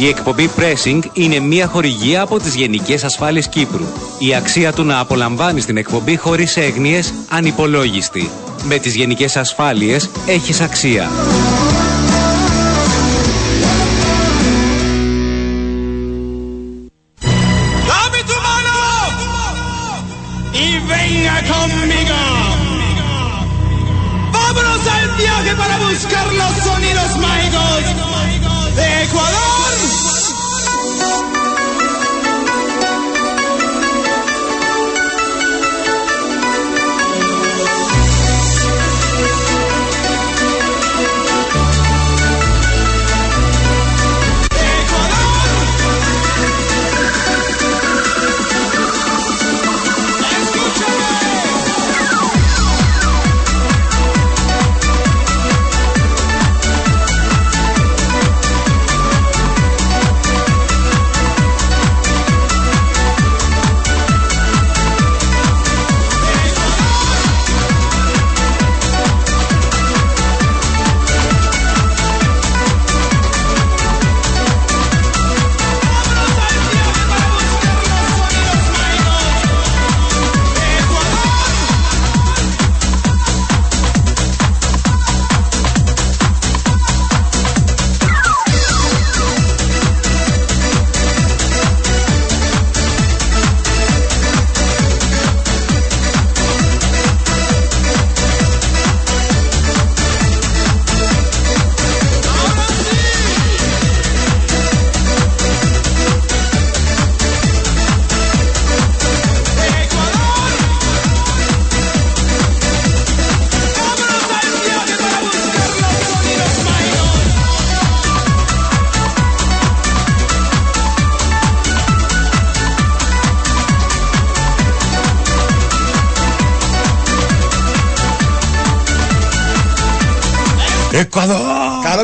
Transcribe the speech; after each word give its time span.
Η 0.00 0.08
εκπομπή 0.08 0.50
Pressing 0.56 1.00
είναι 1.12 1.38
μια 1.38 1.66
χορηγία 1.66 2.22
από 2.22 2.38
τις 2.38 2.54
Γενικές 2.54 3.04
Ασφάλειες 3.04 3.48
Κύπρου. 3.48 3.84
Η 4.18 4.34
αξία 4.34 4.72
του 4.72 4.84
να 4.84 4.98
απολαμβάνεις 4.98 5.64
την 5.64 5.76
εκπομπή 5.76 6.16
χωρίς 6.16 6.56
έγνοιες 6.56 7.14
ανυπολόγιστη. 7.28 8.30
Με 8.64 8.78
τις 8.78 8.94
Γενικές 8.94 9.36
Ασφάλειες 9.36 10.10
έχεις 10.26 10.60
αξία. 10.60 11.08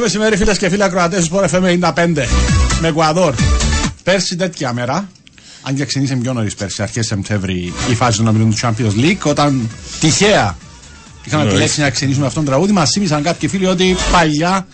Μεσημέρι, 0.07 0.37
φίλες 0.37 0.59
και 0.59 0.69
φίλοι 0.69 0.83
ακροατές 0.83 1.29
του 1.29 1.35
Sport 1.35 1.49
FM 1.51 1.79
95 1.95 2.07
με 2.81 2.89
Εκουαδόρ. 2.89 3.35
Πέρσι 4.03 4.37
τέτοια 4.37 4.73
μέρα, 4.73 5.09
αν 5.63 5.75
και 5.75 5.85
ξεκίνησε 5.85 6.17
πιο 6.17 6.33
νωρίς 6.33 6.55
πέρσι, 6.55 6.83
αρχές 6.83 7.07
Σεπτέμβρη, 7.07 7.73
η 7.91 7.95
φάση 7.95 8.17
των 8.17 8.27
ομιλών 8.27 8.51
τους 8.51 8.65
Champions 8.65 9.01
League, 9.01 9.23
όταν 9.31 9.71
τυχαία 10.01 10.57
είχαμε 11.25 11.43
Νωρίς. 11.43 11.55
επιλέξει 11.57 11.81
να 11.81 11.91
ξεκινήσουμε 11.91 12.27
αυτόν 12.27 12.43
τον 12.43 12.53
τραγούδι, 12.53 12.73
μας 12.73 12.91
θύμισαν 12.91 13.23
κάποιοι 13.23 13.49
φίλοι 13.49 13.67
ότι 13.67 13.97
παλιά, 14.13 14.67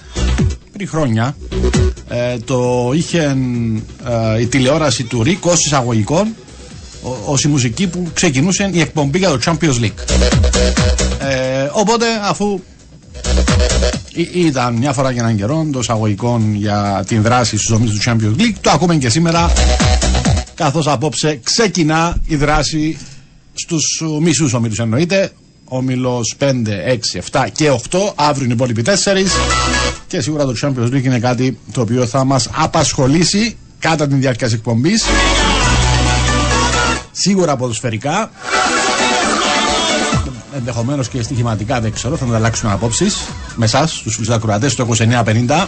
πριν 0.73 0.89
χρόνια, 0.89 1.37
ε, 2.09 2.39
το 2.39 2.91
είχε 2.95 3.37
ε, 4.37 4.41
η 4.41 4.47
τηλεόραση 4.47 5.03
του 5.05 5.23
ΡΙΚ 5.23 5.47
ως 5.47 5.65
εισαγωγικών 5.67 6.35
ως 7.25 7.45
η 7.45 7.49
μουσική 7.49 7.87
που 7.87 8.11
ξεκινούσε 8.15 8.71
η 8.73 8.81
εκπομπή 8.81 9.19
για 9.19 9.29
το 9.29 9.39
Champions 9.45 9.81
League. 9.85 10.21
Ε, 11.19 11.69
οπότε, 11.73 12.07
αφού 12.23 12.47
Ή- 12.55 12.63
Ήταν 14.15 14.75
μια 14.75 14.93
φορά 14.93 15.11
για 15.11 15.23
έναν 15.23 15.37
καιρό 15.37 15.67
το 15.73 15.79
εισαγωγικό 15.79 16.41
για 16.55 17.05
την 17.07 17.23
δράση 17.23 17.57
στους 17.57 17.71
ομίλους 17.71 17.99
του 17.99 18.11
Champions 18.11 18.41
League. 18.41 18.55
Το 18.61 18.71
ακούμε 18.71 18.97
και 18.97 19.09
σήμερα 19.09 19.53
καθώς 20.55 20.87
απόψε 20.87 21.41
ξεκινά 21.43 22.17
η 22.27 22.37
δράση 22.37 22.99
στους 23.55 24.03
μισούς 24.21 24.53
ομίλους 24.53 24.79
εννοείται. 24.79 25.31
Όμιλος 25.65 26.37
5, 26.39 26.85
6, 26.87 27.19
7 27.33 27.47
και 27.53 27.71
8. 27.71 27.99
Αύριο 28.15 28.45
είναι 28.45 28.53
οι 28.53 28.57
υπόλοιποι 28.57 28.83
4. 28.83 29.27
Και 30.07 30.21
σίγουρα 30.21 30.45
το 30.45 30.55
Champions 30.63 30.87
League 30.87 31.05
είναι 31.05 31.19
κάτι 31.19 31.59
το 31.73 31.81
οποίο 31.81 32.07
θα 32.07 32.25
μας 32.25 32.49
απασχολήσει 32.53 33.57
κατά 33.79 34.07
την 34.07 34.21
διάρκεια 34.21 34.47
της 34.47 34.57
εκπομπής. 34.57 35.05
Σίγουρα 37.13 37.57
ποδοσφαιρικά. 37.57 38.31
Ενδεχομένως 40.57 41.09
και 41.09 41.23
στοιχηματικά 41.23 41.81
δεν 41.81 41.93
ξέρω, 41.93 42.17
θα 42.17 42.25
ανταλλάξουμε 42.25 42.73
απόψεις 42.73 43.17
με 43.57 43.65
εσάς, 43.65 44.01
τους 44.03 44.15
φίλου 44.15 44.35
ακροατέ, 44.35 44.69
το 44.69 44.89
2950. 44.99 45.67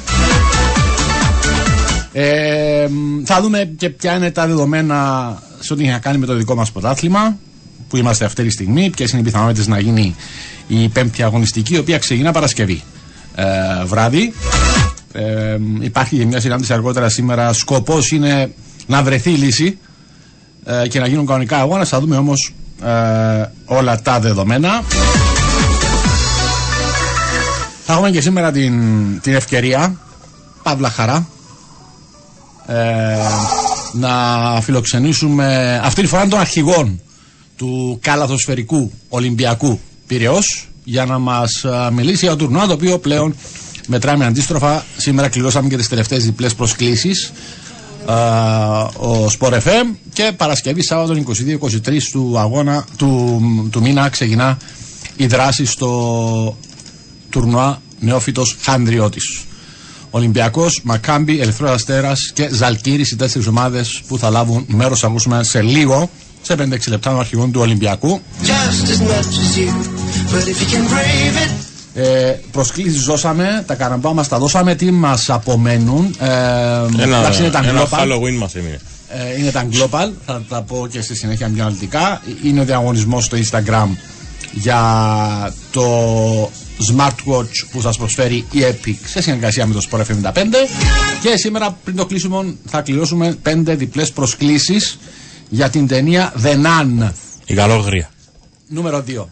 Ε, 2.12 2.86
μ, 2.90 3.24
θα 3.24 3.40
δούμε 3.40 3.70
και 3.76 3.90
ποια 3.90 4.16
είναι 4.16 4.30
τα 4.30 4.46
δεδομένα 4.46 4.94
σε 5.60 5.72
ό,τι 5.72 5.82
έχει 5.82 5.90
να 5.90 5.98
κάνει 5.98 6.18
με 6.18 6.26
το 6.26 6.34
δικό 6.34 6.54
μας 6.54 6.72
πρωτάθλημα, 6.72 7.36
που 7.88 7.96
είμαστε 7.96 8.24
αυτή 8.24 8.42
τη 8.44 8.50
στιγμή, 8.50 8.90
ποιες 8.90 9.10
είναι 9.10 9.20
οι 9.20 9.24
πιθανότητες 9.24 9.66
να 9.66 9.78
γίνει 9.78 10.14
η 10.66 10.88
πέμπτη 10.88 11.22
αγωνιστική, 11.22 11.74
η 11.74 11.78
οποία 11.78 11.98
ξεκινά 11.98 12.32
Παρασκευή 12.32 12.82
ε, 13.34 13.84
βράδυ. 13.84 14.32
Ε, 15.12 15.56
μ, 15.58 15.82
υπάρχει 15.82 16.16
και 16.16 16.26
μια 16.26 16.40
συνάντηση 16.40 16.72
αργότερα 16.72 17.08
σήμερα. 17.08 17.52
Σκοπός 17.52 18.10
είναι 18.10 18.52
να 18.86 19.02
βρεθεί 19.02 19.30
λύση 19.30 19.78
ε, 20.64 20.88
και 20.88 21.00
να 21.00 21.06
γίνουν 21.06 21.26
κανονικά 21.26 21.58
αγώνα. 21.58 21.84
Θα 21.84 22.00
δούμε 22.00 22.16
όμως 22.16 22.54
ε, 22.84 23.50
όλα 23.64 24.02
τα 24.02 24.20
δεδομένα. 24.20 24.82
Θα 27.86 27.92
έχουμε 27.92 28.10
και 28.10 28.20
σήμερα 28.20 28.52
την, 28.52 28.74
την 29.20 29.34
ευκαιρία, 29.34 29.96
παύλα 30.62 30.90
χαρά, 30.90 31.26
ε, 32.66 33.16
να 33.92 34.10
φιλοξενήσουμε 34.60 35.80
αυτή 35.84 36.00
τη 36.02 36.06
φορά 36.06 36.26
τον 36.28 36.38
αρχηγόν 36.40 37.00
του 37.56 37.98
καλαθοσφαιρικού 38.02 38.92
Ολυμπιακού 39.08 39.80
Πυραιός 40.06 40.68
για 40.84 41.04
να 41.04 41.18
μας 41.18 41.64
ε, 41.64 41.90
μιλήσει 41.92 42.24
για 42.24 42.30
το 42.30 42.36
τουρνουά 42.36 42.66
το 42.66 42.72
οποίο 42.72 42.98
πλέον 42.98 43.34
μετράμε 43.86 44.24
αντίστροφα. 44.24 44.84
Σήμερα 44.96 45.28
κληρώσαμε 45.28 45.68
και 45.68 45.76
τις 45.76 45.88
τελευταίες 45.88 46.24
διπλές 46.24 46.54
προσκλήσεις 46.54 47.32
ε, 48.08 48.12
ο 49.06 49.26
Sport 49.38 49.52
FM 49.52 49.96
και 50.12 50.32
Παρασκευή 50.36 50.82
Σάββατο 50.82 51.22
22-23 51.88 51.98
του 52.12 52.38
αγώνα 52.38 52.84
του, 52.96 53.40
του 53.70 53.80
μήνα 53.80 54.08
ξεκινά 54.08 54.58
η 55.16 55.26
δράση 55.26 55.64
στο 55.64 56.56
τουρνουά 57.38 57.82
νεόφυτος 58.00 58.56
Χανδριώτης. 58.62 59.44
Ολυμπιακός, 60.10 60.80
Μακάμπι, 60.84 61.40
Ερυθρός 61.40 61.70
Αστέρας 61.70 62.30
και 62.34 62.48
Ζαλκύρης 62.52 63.10
οι 63.10 63.16
τέσσερις 63.16 63.46
ομάδες 63.46 64.02
που 64.06 64.18
θα 64.18 64.30
λάβουν 64.30 64.64
μέρος 64.68 65.04
ακούσουμε 65.04 65.42
σε 65.44 65.62
λίγο, 65.62 66.10
σε 66.42 66.54
5-6 66.54 66.90
λεπτά 66.90 67.10
των 67.10 67.18
αρχηγών 67.20 67.52
του 67.52 67.60
Ολυμπιακού. 67.60 68.20
just 68.42 68.86
as 68.94 69.00
much 69.00 69.34
as 69.44 69.58
you. 69.58 69.72
But 70.32 70.44
if 70.52 70.60
you 70.62 70.76
can 70.76 70.84
brave 70.94 71.46
it, 71.46 71.50
Ε, 71.96 72.34
Προσκλήσεις 72.52 73.04
δώσαμε, 73.04 73.64
τα 73.66 73.74
καραμπά 73.74 74.12
μας 74.12 74.28
τα 74.28 74.38
δώσαμε. 74.38 74.74
Τι 74.74 74.90
μας 74.90 75.30
απομένουν. 75.30 76.14
Ε, 76.18 76.26
Ένα, 77.02 77.18
εντάξει, 77.18 77.40
είναι 77.40 77.50
τα 77.50 77.60
ένα 77.64 77.82
global. 77.82 77.98
Halloween 77.98 78.36
μας 78.38 78.54
έμεινε. 78.54 78.78
Ε, 79.08 79.38
είναι 79.40 79.50
τα 79.50 79.66
global. 79.72 80.12
Θα 80.26 80.42
τα 80.48 80.62
πω 80.62 80.86
και 80.90 81.00
στη 81.00 81.14
συνέχεια 81.16 81.48
πιο 81.54 81.62
αναλυτικά. 81.62 82.22
Είναι 82.44 82.60
ο 82.60 82.64
διαγωνισμός 82.64 83.24
στο 83.24 83.36
Instagram 83.36 83.88
για 84.52 84.80
το 85.70 85.84
smartwatch 86.92 87.66
που 87.70 87.80
σας 87.80 87.96
προσφέρει 87.96 88.34
η 88.50 88.58
Epic 88.60 88.94
σε 89.04 89.22
συνεργασία 89.22 89.66
με 89.66 89.74
το 89.74 89.80
Sport 89.90 90.00
FM 90.00 90.30
95 90.32 90.32
και 91.22 91.36
σήμερα 91.36 91.78
πριν 91.84 91.96
το 91.96 92.06
κλείσιμο 92.06 92.44
θα 92.66 92.80
κληρώσουμε 92.80 93.38
πέντε 93.42 93.74
διπλές 93.74 94.12
προσκλήσεις 94.12 94.98
για 95.48 95.70
την 95.70 95.86
ταινία 95.86 96.32
The 96.42 96.52
Nun 96.52 97.10
Η 97.46 97.54
καλόγρια. 97.54 98.10
νούμερο 98.68 99.04
2 99.08 99.24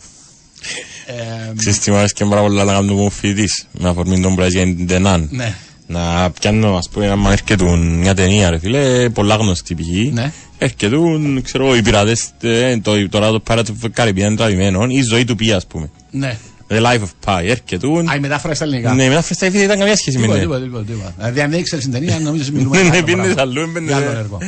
ε, 1.06 1.52
Ξέρεις 1.56 1.78
τι 1.78 1.90
μου 1.90 1.96
άρεσε 1.96 2.14
και 2.16 2.24
πάρα 2.24 2.40
πολλά 2.40 2.64
να 2.64 2.72
κάνουμε 2.72 3.00
μου 3.00 3.10
φοιτητής 3.10 3.66
με 3.72 3.88
αφορμή 3.88 4.20
τον 4.20 4.34
Μπραζ 4.34 4.52
για 4.52 4.62
την 4.62 4.86
Τενάν. 4.86 5.28
ναι 5.30 5.54
Να 5.86 6.30
πιάνω, 6.30 6.76
ας 6.76 6.88
πούμε, 6.88 7.08
άμα 7.10 7.32
έρχεται 7.32 7.64
μια 7.76 8.14
ταινία, 8.14 8.50
ρε 8.50 8.58
φίλε, 8.58 9.08
πολλά 9.10 9.34
γνωστή 9.34 9.74
π.χ. 9.74 10.12
Ναι. 10.12 10.32
Έρχεται, 10.58 10.88
ξέρω, 11.42 11.64
εγώ, 11.66 11.76
οι 11.76 11.82
πειρατές, 11.82 12.30
ε, 12.40 12.76
το, 12.78 13.08
τώρα 13.08 13.30
το 13.30 13.42
Pirates 13.48 13.64
of 13.64 13.86
the 13.86 14.02
Caribbean 14.04 14.34
τραβημένο, 14.36 14.84
η 14.88 15.02
ζωή 15.02 15.24
του 15.24 15.34
Πι, 15.36 15.52
ας 15.52 15.66
πούμε. 15.66 15.90
Ναι. 16.10 16.36
The 16.72 16.82
Life 16.82 17.00
of 17.00 17.10
Pi, 17.26 17.42
έρχεται. 17.44 17.86
Α, 18.10 18.14
η 18.16 18.20
μετάφραση 18.20 18.54
στα 18.56 18.64
ελληνικά. 18.64 18.92
Ναι, 18.94 19.08
μετά 19.08 19.22
φέστα 19.22 19.50
δεν 19.50 19.62
ήταν 19.62 19.78
καμία 19.78 19.96
σχέση 19.96 20.18
με 20.18 20.22
Τίποτα, 20.22 20.38
ναι. 20.38 20.44
τίποτα, 20.44 20.62
τίποτα, 20.64 20.84
τίποτα. 20.84 21.12
Δηλαδή, 21.16 21.40
αν 21.40 21.50
δεν 21.50 21.58
ήξερες 21.58 21.84
την 21.84 21.92
ταινία, 21.92 22.18
νομίζω 22.18 22.42
ότι 22.42 22.52
μιλούμε 22.52 22.76
Ναι, 22.76 22.82
για 22.82 22.90
ναι, 22.90 22.96
άλλο 22.96 23.04
πήγαινες 23.06 23.34
πράγμα. 23.34 23.42
αλλού, 23.52 23.60
έμπαινες, 23.60 23.88
Για 23.88 23.96
άλλο 23.96 24.16
ε. 24.16 24.18
έργο. 24.18 24.38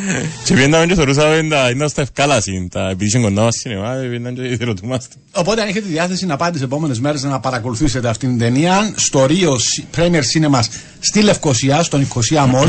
Και 0.45 0.55
πήγαιναμε 0.55 0.87
και 0.87 0.95
θεωρούσαμε 0.95 1.47
τα, 1.51 1.71
ήταν 1.71 1.89
στα 1.89 2.03
ευκάλαση, 2.03 2.69
τα 2.71 2.89
επειδή 2.89 3.05
είχε 3.05 3.19
κοντά 3.19 3.43
μας 3.43 3.55
σινεμά, 3.55 3.95
ε, 3.95 4.01
πήγαιναν 4.07 4.35
και 4.59 4.65
ρωτούμαστε. 4.65 5.15
Οπότε, 5.33 5.61
αν 5.61 5.69
έχετε 5.69 5.87
τη 5.87 5.93
διάθεση 5.93 6.27
να 6.27 6.37
πάτε 6.37 6.53
τις 6.53 6.63
επόμενες 6.63 7.01
μέρες 7.01 7.23
να 7.23 7.41
παρακολουθήσετε 7.41 8.09
αυτήν 8.09 8.29
την 8.29 8.39
ταινία 8.39 8.93
στο 8.97 9.27
Rio 9.29 9.53
Premier 9.99 10.21
Cinemas 10.35 10.65
στη 11.01 11.21
Λευκοσία, 11.23 11.83
στον 11.83 12.01
Νικοσία 12.01 12.51
Mall. 12.55 12.69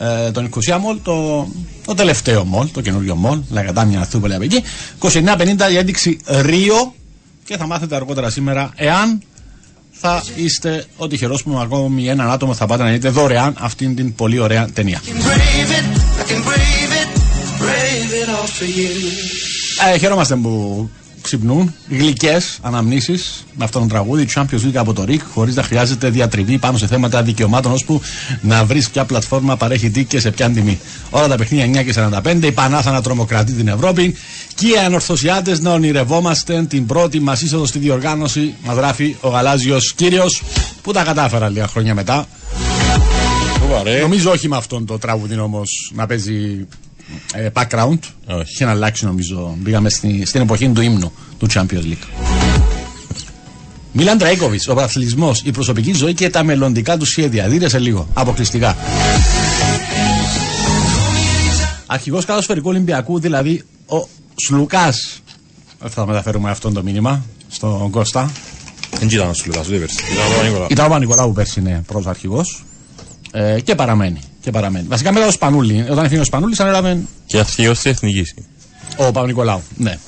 Ε, 0.00 0.30
το 0.30 0.40
Νικοσία 0.40 0.78
Mall, 0.78 0.98
το, 1.02 1.48
το 1.86 1.94
τελευταίο 1.94 2.46
mall, 2.54 2.66
το 2.72 2.80
καινούριο 2.80 3.18
mall, 3.26 3.38
λέγατε 3.50 3.84
μια 3.84 4.04
θούπολη 4.04 4.34
από 4.34 4.42
εκεί. 4.42 4.62
29.50 5.00 5.10
η 5.72 5.76
ένδειξη 5.76 6.18
Rio 6.26 6.92
και 7.48 7.56
θα 7.56 7.66
μάθετε 7.66 7.94
αργότερα 7.94 8.30
σήμερα 8.30 8.72
εάν 8.76 9.22
θα 9.90 10.22
είστε 10.36 10.84
ο 10.96 11.06
τυχερό 11.06 11.38
που 11.44 11.50
με 11.50 11.60
ακόμη 11.62 12.08
έναν 12.08 12.30
άτομο 12.30 12.54
θα 12.54 12.66
πάτε 12.66 12.82
να 12.82 12.90
δείτε 12.90 13.08
δωρεάν 13.08 13.54
αυτήν 13.58 13.94
την 13.96 14.14
πολύ 14.14 14.38
ωραία 14.38 14.68
ταινία. 14.72 15.00
can 15.04 15.10
brave 15.10 15.70
it, 15.78 15.86
I 16.20 16.24
can 16.30 16.42
brave 16.48 16.92
it, 17.00 17.08
brave 17.62 18.12
it 18.22 18.28
all 18.28 18.46
for 18.46 18.68
you. 18.78 18.90
Ε, 19.94 19.98
χαιρόμαστε 19.98 20.36
που 20.36 20.90
ξυπνούν 21.22 21.74
γλυκές 21.88 22.58
αναμνήσεις 22.62 23.44
με 23.56 23.64
αυτόν 23.64 23.80
τον 23.80 23.90
τραγούδι 23.90 24.24
του 24.24 24.32
Champions 24.34 24.66
League 24.66 24.76
από 24.76 24.92
το 24.92 25.04
RIC, 25.08 25.18
χωρίς 25.34 25.54
να 25.54 25.62
χρειάζεται 25.62 26.10
διατριβή 26.10 26.58
πάνω 26.58 26.78
σε 26.78 26.86
θέματα 26.86 27.22
δικαιωμάτων, 27.22 27.72
ώσπου 27.72 28.00
να 28.40 28.64
βρεις 28.64 28.90
ποια 28.90 29.04
πλατφόρμα 29.04 29.56
παρέχει 29.56 29.90
τι 29.90 30.04
και 30.04 30.20
σε 30.20 30.30
ποια 30.30 30.50
τιμή. 30.50 30.78
Όλα 31.10 31.28
τα 31.28 31.36
παιχνίδια 31.36 31.82
9 31.82 31.84
και 31.84 31.94
45, 32.24 32.42
η 32.42 32.52
Πανάθα 32.52 32.90
να 32.90 33.02
τρομοκρατεί 33.02 33.52
την 33.52 33.68
Ευρώπη 33.68 34.14
και 34.54 34.66
οι 34.66 34.76
ανορθωσιάτες 34.86 35.60
να 35.60 35.72
ονειρευόμαστε 35.72 36.62
την 36.68 36.86
πρώτη 36.86 37.20
μας 37.20 37.42
είσοδο 37.42 37.66
στη 37.66 37.78
διοργάνωση, 37.78 38.54
μας 38.64 38.76
γράφει 38.76 39.16
ο 39.20 39.28
γαλάζιος 39.28 39.92
κύριος, 39.94 40.42
που 40.82 40.92
τα 40.92 41.02
κατάφερα 41.04 41.48
λίγα 41.48 41.66
χρόνια 41.66 41.94
μετά. 41.94 42.26
Νομίζω 44.00 44.30
όχι 44.30 44.48
με 44.48 44.56
αυτόν 44.56 44.86
το 44.86 44.98
τραγούδι 44.98 45.38
όμως 45.38 45.92
να 45.94 46.06
παίζει 46.06 46.66
ε, 46.70 46.87
background. 47.52 47.98
Όχι. 48.26 48.52
Είχε 48.52 48.64
να 48.64 48.70
αλλάξει 48.70 49.04
νομίζω. 49.04 49.54
Μπήκαμε 49.58 49.88
στη, 49.90 50.26
στην 50.26 50.40
εποχή 50.40 50.68
του 50.68 50.80
ύμνου 50.80 51.12
του 51.38 51.46
Champions 51.54 51.84
League. 51.84 52.06
Μίλαν 53.92 54.18
Τραϊκόβιτ, 54.18 54.68
ο 54.68 54.72
πρωταθλητισμό, 54.72 55.34
η 55.42 55.50
προσωπική 55.50 55.92
ζωή 55.92 56.14
και 56.14 56.30
τα 56.30 56.44
μελλοντικά 56.44 56.96
του 56.96 57.04
σχέδια. 57.04 57.48
Δείτε 57.48 57.68
σε 57.68 57.78
λίγο. 57.78 58.08
Αποκλειστικά. 58.14 58.76
Αρχηγός 61.86 62.24
καλοσφαιρικού 62.24 62.68
Ολυμπιακού, 62.68 63.20
δηλαδή 63.20 63.64
ο 63.86 64.08
Σλουκάς. 64.34 65.22
Δεν 65.80 65.90
θα 65.90 66.06
μεταφέρουμε 66.06 66.50
αυτό 66.50 66.72
το 66.72 66.82
μήνυμα 66.82 67.24
στον 67.48 67.90
Κώστα. 67.90 68.32
Δεν 68.98 69.08
ήταν 69.08 69.28
ο 69.28 69.34
Σουλουκάς, 69.34 69.68
ούτε 69.68 69.78
πέρσι. 69.78 69.96
Ήταν 70.12 70.26
ο 70.26 70.30
Παπα-Νικολάου. 70.30 70.66
Ήταν 70.70 70.84
ο 70.84 70.88
Παπα-Νικολάου 70.88 71.32
πέρσι 71.32 71.60
είναι 71.60 71.82
πρώτος 71.86 72.06
αρχηγός. 72.06 72.64
Ε, 73.32 73.60
και 73.60 73.74
παραμένει. 73.74 74.20
Και 74.40 74.50
παραμένει. 74.50 74.86
Βασικά 74.88 75.12
μετά 75.12 75.26
ο 75.26 75.30
Σπανούλη. 75.30 75.86
Όταν 75.90 76.04
έφυγε 76.04 76.20
ο 76.20 76.24
Σπανούλης, 76.24 76.60
ανέλαβε 76.60 76.98
Και 77.26 77.38
αρχηγός 77.38 77.76
της 77.80 77.92
Εθνικής. 77.92 78.34
ο 78.96 79.02
Παπα-Νικολάου. 79.04 79.62
Ναι. 79.76 79.98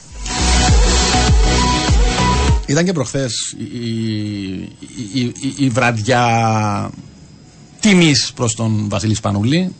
Ήταν 2.66 2.84
και 2.84 2.92
προχθές 2.92 3.32
η, 3.58 3.88
η, 5.14 5.20
η, 5.20 5.20
η- 5.20 5.54
η 5.58 5.68
βραδιά 5.68 6.90
τιμής 7.80 8.32
προς 8.34 8.54
τον 8.54 8.88
Βασίλη 8.88 9.14
Σπανούλη. 9.14 9.74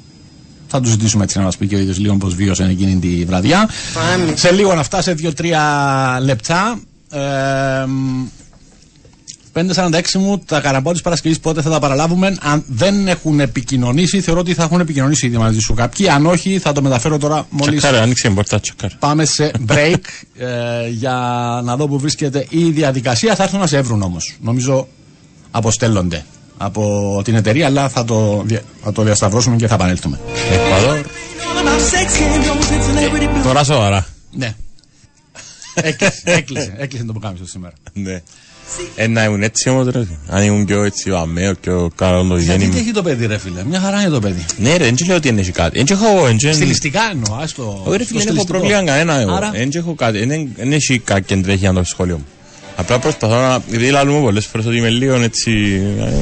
Θα 0.68 0.80
τους 0.80 0.90
ζητήσουμε 0.90 1.24
έτσι 1.24 1.38
να 1.38 1.44
μας 1.44 1.56
πει 1.56 1.66
και 1.66 1.74
ο 1.74 1.78
ίδιος 1.78 1.98
λίγο 1.98 2.16
πώ 2.16 2.26
βίωσε 2.28 2.64
εκείνη 2.64 2.96
τη 2.98 3.24
βραδιά. 3.24 3.68
Σε 4.34 4.50
λίγο 4.52 4.74
να 4.74 4.82
φτάσει, 4.82 5.16
σε 5.18 5.32
2-3 5.36 6.20
λεπτά. 6.22 6.80
Ε, 7.10 7.18
5.46 9.52 10.12
μου, 10.12 10.38
τα 10.38 10.60
καραμπό 10.60 10.92
της 10.92 11.00
Παρασκευής 11.00 11.40
πότε 11.40 11.62
θα 11.62 11.70
τα 11.70 11.78
παραλάβουμε. 11.78 12.36
Αν 12.40 12.64
δεν 12.66 13.08
έχουν 13.08 13.40
επικοινωνήσει, 13.40 14.20
θεωρώ 14.20 14.40
ότι 14.40 14.54
θα 14.54 14.62
έχουν 14.62 14.80
επικοινωνήσει 14.80 15.26
ήδη 15.26 15.36
μαζί 15.36 15.58
σου 15.58 15.74
κάποιοι. 15.74 16.08
Αν 16.08 16.26
όχι, 16.26 16.58
θα 16.58 16.72
το 16.72 16.82
μεταφέρω 16.82 17.18
τώρα 17.18 17.46
μόλις 17.50 17.78
Τσακάρε, 17.78 18.02
άνοιξε 18.02 18.26
την 18.26 18.34
πόρτα, 18.34 18.60
τσακάρε. 18.60 18.94
πάμε 18.98 19.24
σε 19.24 19.50
break 19.68 19.94
ε, 20.38 20.88
για 20.88 21.14
να 21.64 21.76
δω 21.76 21.88
που 21.88 21.98
βρίσκεται 21.98 22.46
η 22.48 22.70
διαδικασία. 22.70 23.34
Θα 23.34 23.42
έρθουν 23.42 23.60
να 23.60 23.66
σε 23.66 23.76
εύρουν 23.76 24.02
όμως. 24.02 24.36
Νομίζω 24.40 24.88
αποστέλλονται 25.50 26.24
από 26.56 27.20
την 27.24 27.34
εταιρεία, 27.34 27.66
αλλά 27.66 27.88
θα 27.88 28.04
το, 28.04 28.42
δια- 28.46 28.62
θα 28.82 28.92
το 28.92 29.02
διασταυρώσουμε 29.02 29.56
και 29.56 29.66
θα 29.66 29.74
επανέλθουμε. 29.74 30.18
Εκουαδόρ. 30.52 30.98
About 30.98 31.80
sex 31.92 32.08
scandals 32.16 32.70
and 32.72 32.82
celebrity 32.98 33.28
blues. 33.28 33.42
Τώρα 33.42 33.64
σοβαρά. 33.64 34.06
Ναι. 34.32 34.54
έκλεισε, 35.74 36.22
έκλεισε, 36.24 36.74
έκλεισε 36.78 37.04
το 37.04 37.12
που 37.12 37.18
κάμισο 37.18 37.46
σήμερα. 37.46 37.72
Ναι. 37.92 38.22
Ε, 38.96 39.06
να 39.06 39.24
ήμουν 39.24 39.42
έτσι 39.42 39.68
όμως 39.68 39.86
ρε. 39.88 40.06
Αν 40.28 40.42
ήμουν 40.42 40.64
πιο 40.64 40.82
έτσι 40.84 41.10
ο 41.10 41.18
αμέο 41.18 41.52
και 41.54 41.70
ο 41.70 41.90
καλό 41.96 42.22
το 42.28 42.36
Γιατί 42.36 42.50
γέννη 42.50 42.64
τι 42.64 42.70
μου. 42.70 42.82
έχει 42.82 42.90
το 42.92 43.02
παιδί, 43.02 43.26
ρε 43.26 43.38
φίλε. 43.38 43.64
Μια 43.64 43.80
χαρά 43.80 44.00
είναι 44.00 44.10
το 44.10 44.20
παιδί. 44.20 44.44
Ναι 44.58 44.76
ρε, 44.76 44.84
δεν 44.84 44.94
λέω 45.06 45.16
ότι 45.16 45.28
είναι 45.28 45.42
κάτι. 45.42 45.82
Δεν 45.84 45.86
έχω... 45.98 46.22
δεν 46.26 46.36
έχω- 46.42 46.52
Στιλιστικά 46.54 47.00
εννοώ, 47.12 47.38
άστο. 47.42 47.82
Όχι 47.84 47.96
ρε 47.96 48.04
φίλε, 48.04 48.22
δεν 48.24 48.36
έχω 48.36 48.44
πρόβλημα 48.44 48.82
κανένα 48.82 49.14
εγώ. 49.20 49.32
Άρα, 49.34 49.50
Δεν 49.50 49.70
έχω 49.74 49.94
κάτι. 49.94 50.24
Δεν- 50.26 50.48
Δεν 50.56 50.72
έχει 50.72 50.98
κάτι 50.98 51.40
τρέχει 51.40 51.70
το 51.74 51.84
σχόλιο 51.84 52.16
μου. 52.16 52.26
Απλά 52.76 52.98
προσπαθώ 52.98 53.34
να... 53.34 53.62
Γιατί 53.68 53.90
λαλούμε 53.90 54.20
πολλές 54.20 54.46
φορές 54.46 54.66
ότι 54.66 54.76
είμαι 54.76 54.88
λίγο 54.88 55.14
έτσι... 55.14 55.80
ε, 56.00 56.12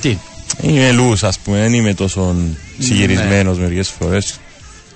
τι; 0.00 0.16
Είμαι 0.62 0.92
λούς 0.92 1.22
ας 1.22 1.38
πούμε, 1.38 1.58
δεν 1.58 1.74
είμαι 1.74 1.94
τόσο 1.94 2.34
συγυρισμένος 2.78 3.58
μερικές 3.58 3.88
φορές. 3.98 4.38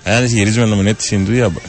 Αν 0.03 0.17
είσαι 0.23 0.27
συγυρισμένος 0.27 0.77
με 0.83 0.89
έτσι 0.89 1.15
είναι 1.15 1.25
του 1.25 1.31
διάπο. 1.31 1.61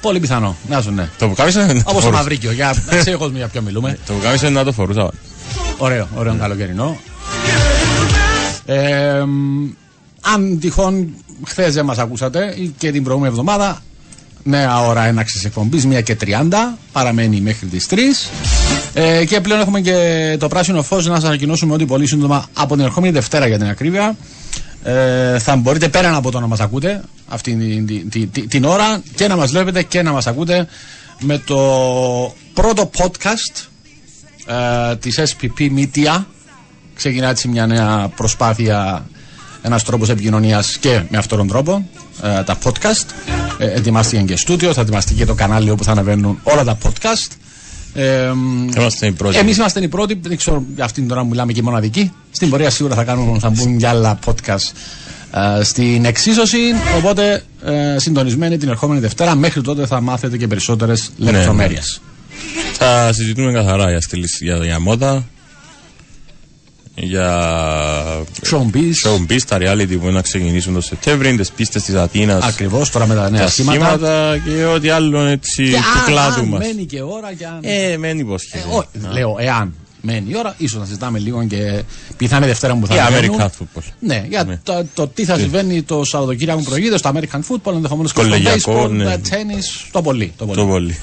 Πολύ 0.00 0.20
πιθανό. 0.20 0.56
Να 0.68 0.80
σου 0.82 0.90
ναι. 0.90 1.08
Το 1.18 1.28
που 1.28 1.34
κάμισα 1.34 1.62
είναι 1.62 1.72
να 1.72 1.74
το 1.74 1.80
Όπως 1.84 1.94
το 1.94 2.00
φορούσα. 2.00 2.22
Μαυρίκιο. 2.22 2.52
Για 2.52 2.74
να 2.90 2.96
ξέρει 2.96 3.14
ο 3.14 3.18
κόσμο 3.18 3.36
για 3.36 3.48
ποιο 3.48 3.62
μιλούμε. 3.62 3.98
Το 4.06 4.12
που 4.12 4.20
κάμισα 4.22 4.46
είναι 4.46 4.58
να 4.58 4.64
το 4.64 4.72
φορούσα. 4.72 5.10
Ωραίο, 5.78 6.08
ωραίο 6.14 6.36
καλοκαιρινό. 6.40 6.98
Ε, 8.64 9.22
μ, 9.26 9.68
αν 10.20 10.58
τυχόν 10.60 11.14
χθες 11.44 11.74
δεν 11.74 11.84
μας 11.84 11.98
ακούσατε 11.98 12.54
ή 12.56 12.74
και 12.78 12.90
την 12.92 13.02
προηγούμενη 13.02 13.32
εβδομάδα, 13.32 13.82
νέα 14.42 14.80
ώρα 14.86 15.04
έναξης 15.04 15.44
εκπομπής, 15.44 15.86
1 15.86 16.02
και 16.02 16.16
30, 16.20 16.76
παραμένει 16.92 17.40
μέχρι 17.40 17.66
τις 17.66 17.86
3. 17.90 17.96
Ε, 18.94 19.24
και 19.24 19.40
πλέον 19.40 19.60
έχουμε 19.60 19.80
και 19.80 20.36
το 20.38 20.48
πράσινο 20.48 20.82
φως 20.82 21.06
να 21.06 21.14
σας 21.14 21.24
ανακοινώσουμε 21.24 21.74
ότι 21.74 21.84
πολύ 21.84 22.06
σύντομα 22.06 22.46
από 22.54 22.74
την 22.74 22.84
ερχόμενη 22.84 23.12
Δευτέρα 23.12 23.46
για 23.46 23.58
την 23.58 23.68
ακρίβεια 23.68 24.16
ε, 24.84 25.38
θα 25.38 25.56
μπορείτε 25.56 25.88
πέραν 25.88 26.14
από 26.14 26.30
το 26.30 26.40
να 26.40 26.46
μας 26.46 26.60
ακούτε 26.60 27.02
αυτή 27.28 27.54
την, 27.56 27.86
την, 27.86 28.10
την, 28.10 28.30
την- 28.30 28.48
την 28.48 28.64
ώρα 28.64 29.02
και 29.14 29.28
να 29.28 29.36
μας 29.36 29.50
βλέπετε 29.50 29.82
και 29.82 30.02
να 30.02 30.12
μας 30.12 30.26
ακούτε 30.26 30.66
με 31.20 31.38
το 31.38 31.56
πρώτο 32.54 32.90
podcast 32.98 33.68
ε, 34.90 34.96
της 34.96 35.20
SPP 35.20 35.70
Media. 35.78 36.24
Ξεκινά 36.94 37.28
έτσι 37.28 37.48
μια 37.48 37.66
νέα 37.66 38.08
προσπάθεια 38.16 39.06
ένας 39.62 39.84
τρόπος 39.84 40.08
επικοινωνίας 40.08 40.76
και 40.78 41.02
με 41.08 41.18
αυτόν 41.18 41.38
τον 41.38 41.48
τρόπο 41.48 41.88
ε, 42.22 42.42
τα 42.42 42.58
podcast. 42.64 43.06
Ε, 43.58 43.66
ετοιμάστηκε 43.72 44.22
και 44.22 44.36
στούντιο 44.36 44.72
θα 44.72 44.80
ετοιμαστεί 44.80 45.14
και 45.14 45.24
το 45.24 45.34
κανάλι 45.34 45.70
όπου 45.70 45.84
θα 45.84 45.90
ανεβαίνουν 45.92 46.38
όλα 46.42 46.64
τα 46.64 46.78
podcast 46.82 47.32
ε, 47.94 48.30
Είμαστε 48.76 49.06
οι 49.06 49.12
πρώτοι. 49.12 49.38
Εμείς 49.38 49.56
είμαστε 49.56 49.82
οι 49.82 49.88
πρώτοι, 49.88 50.18
δεν 50.22 50.36
ξέρω 50.36 50.64
για 50.74 50.84
αυτήν 50.84 51.02
την 51.02 51.12
ώρα 51.12 51.20
που 51.20 51.28
μιλάμε 51.28 51.52
και 51.52 51.60
οι 51.60 51.62
μοναδικοί. 51.62 52.12
Στην 52.30 52.50
πορεία 52.50 52.70
σίγουρα 52.70 52.94
θα, 52.94 53.04
κάνουν, 53.04 53.40
θα 53.40 53.50
μπουν 53.50 53.78
και 53.78 53.86
άλλα 53.86 54.18
podcast 54.24 54.72
ε, 55.58 55.62
στην 55.62 56.04
εξίσωση. 56.04 56.58
Οπότε 56.98 57.42
ε, 57.64 57.98
συντονισμένοι 57.98 58.56
την 58.56 58.68
ερχόμενη 58.68 59.00
Δευτέρα. 59.00 59.34
Μέχρι 59.34 59.60
τότε 59.60 59.86
θα 59.86 60.00
μάθετε 60.00 60.36
και 60.36 60.46
περισσότερες 60.46 61.10
ναι. 61.16 61.30
λεπτομέρειες. 61.30 62.00
Θα 62.72 63.12
συζητούμε 63.12 63.52
καθαρά 63.52 63.90
για, 63.90 64.00
στυλ- 64.00 64.42
για, 64.42 64.56
για 64.56 64.80
μόδα, 64.80 65.24
για 66.94 67.40
Showbiz. 68.50 68.92
showbiz, 69.06 69.40
τα 69.48 69.58
reality 69.60 69.98
που 70.00 70.10
να 70.10 70.22
ξεκινήσουν 70.22 70.74
το 70.74 70.80
Σεπτέμβρη, 70.80 71.36
τις 71.36 71.50
πίστες 71.50 71.82
της 71.82 71.94
Αθήνας, 71.94 72.44
Ακριβώς 72.44 72.90
τώρα 72.90 73.06
με 73.06 73.14
τα 73.14 73.30
νέα 73.30 73.40
τα 73.40 73.48
σχήματα. 73.48 73.74
σχήματα 73.86 74.38
και 74.44 74.64
ό,τι 74.64 74.88
άλλο 74.88 75.20
έτσι 75.20 75.64
Και 75.64 75.70
του 75.70 75.76
αν, 75.98 76.04
κλάδου 76.06 76.40
αν 76.40 76.48
μας. 76.48 76.58
μένει 76.66 76.84
και 76.84 77.02
ώρα 77.02 77.32
και 77.34 77.46
αν. 77.46 77.58
Ε, 77.62 77.96
μένει 77.96 78.20
υπόσχεση. 78.20 78.64
Ε, 78.72 78.76
όχι, 78.76 78.86
λέω, 79.12 79.36
εάν 79.38 79.74
μένει 80.06 80.24
η 80.30 80.36
ώρα, 80.36 80.54
ίσως 80.58 80.78
να 80.80 80.84
συζητάμε 80.86 81.18
λίγο 81.18 81.44
και 81.46 81.82
πιθανή 82.16 82.46
Δευτέρα 82.46 82.74
που 82.74 82.86
θα 82.86 82.94
Για 82.94 83.04
ανεβαίνουν. 83.06 83.40
American 83.40 83.44
football. 83.44 83.82
Ναι, 84.00 84.24
για 84.28 84.44
Ναι. 84.44 84.60
το, 84.62 84.84
το 84.94 85.08
τι 85.08 85.24
θα 85.24 85.36
συμβαίνει 85.38 85.82
το 85.82 86.04
Σαββατοκύριακο 86.04 86.58
που 86.58 86.64
προηγείται 86.64 86.98
στο 86.98 87.12
American 87.14 87.38
football, 87.38 87.72
ενδεχομένως 87.74 88.12
και 88.12 88.20
στο 88.20 88.28
Κολεγιακό, 88.28 88.84
baseball, 88.84 88.90
ναι. 88.90 89.16
tennis, 89.30 89.88
το 89.92 90.02
πολύ. 90.02 90.32
Το 90.36 90.44
πολύ. 90.46 90.58
Το 90.60 90.66
πολύ. 90.66 90.96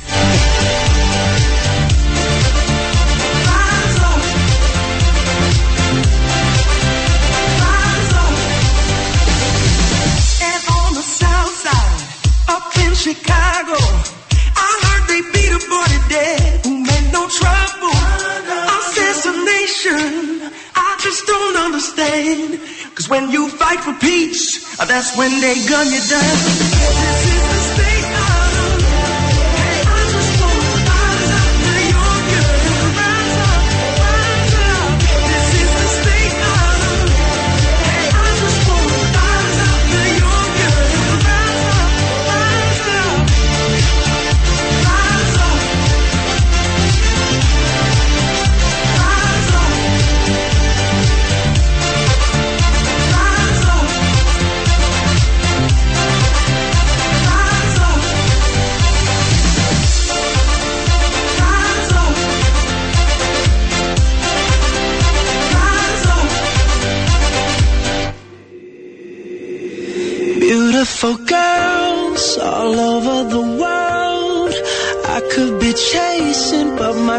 When 23.11 23.29
you 23.29 23.49
fight 23.49 23.81
for 23.81 23.93
peace, 23.99 24.77
that's 24.77 25.17
when 25.17 25.41
they 25.41 25.55
gun 25.67 25.85
you 25.85 25.99
down. 26.09 27.60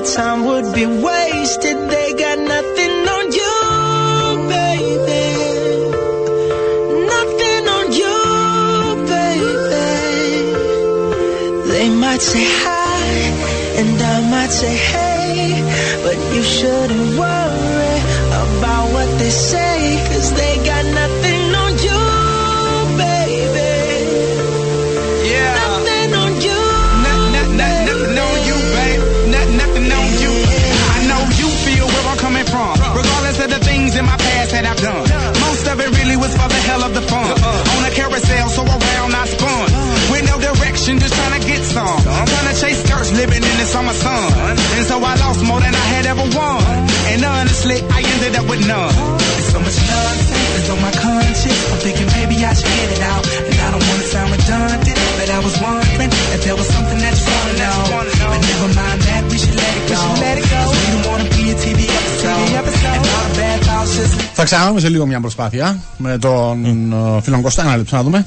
Time 0.04 0.44
would 0.44 0.74
be 0.74 0.86
wasted. 0.86 1.76
They 1.90 2.12
got 2.14 2.38
nothing 2.38 3.08
on 3.16 3.24
you, 3.40 3.58
baby. 4.48 5.28
Nothing 7.14 7.64
on 7.76 7.86
you, 8.00 8.18
baby. 9.14 9.88
They 11.70 11.88
might 11.88 12.20
say 12.20 12.44
hi, 12.44 13.04
and 13.78 14.02
I 14.02 14.30
might 14.30 14.50
say 14.50 14.74
hey, 14.74 15.62
but 16.02 16.16
you 16.34 16.42
shouldn't 16.42 17.18
worry 17.18 17.41
hell 36.72 36.84
of 36.88 36.94
the 36.96 37.04
fun. 37.04 37.28
Uh-uh. 37.28 37.76
On 37.76 37.82
a 37.84 37.92
carousel, 37.92 38.48
so 38.48 38.62
around 38.64 39.12
I 39.12 39.24
spun. 39.28 39.68
Uh-huh. 39.68 40.12
With 40.12 40.24
no 40.24 40.36
direction, 40.40 40.98
just 40.98 41.12
trying 41.12 41.36
to 41.36 41.42
get 41.44 41.60
some. 41.60 41.84
Uh-huh. 41.84 42.24
Trying 42.32 42.48
to 42.48 42.56
chase 42.56 42.80
skirts, 42.80 43.12
living 43.12 43.44
in 43.44 43.56
the 43.60 43.68
summer 43.68 43.92
sun. 43.92 44.16
Uh-huh. 44.16 44.76
And 44.80 44.84
so 44.88 44.96
I 44.96 45.12
lost 45.20 45.44
more 45.44 45.60
than 45.60 45.74
I 45.74 45.86
had 45.92 46.04
ever 46.08 46.24
won. 46.32 46.64
And 47.12 47.20
honestly, 47.24 47.76
I 47.92 48.00
ended 48.00 48.40
up 48.40 48.48
with 48.48 48.64
none. 48.64 48.92
There's 49.20 49.52
so 49.52 49.60
much 49.60 49.76
nonsense 49.84 50.66
on 50.72 50.80
my 50.80 50.92
conscience. 50.96 51.60
I'm 51.72 51.80
thinking 51.84 52.08
maybe 52.16 52.40
Θα 64.42 64.48
ξαναδούμε 64.50 64.80
σε 64.80 64.88
λίγο 64.88 65.06
μια 65.06 65.20
προσπάθεια 65.20 65.78
με 65.96 66.18
τον 66.18 66.64
mm. 66.64 67.22
φίλον 67.22 67.42
Κώστα. 67.42 67.62
Ένα 67.62 67.76
λεπτό 67.76 67.96
να 67.96 68.02
δούμε. 68.02 68.26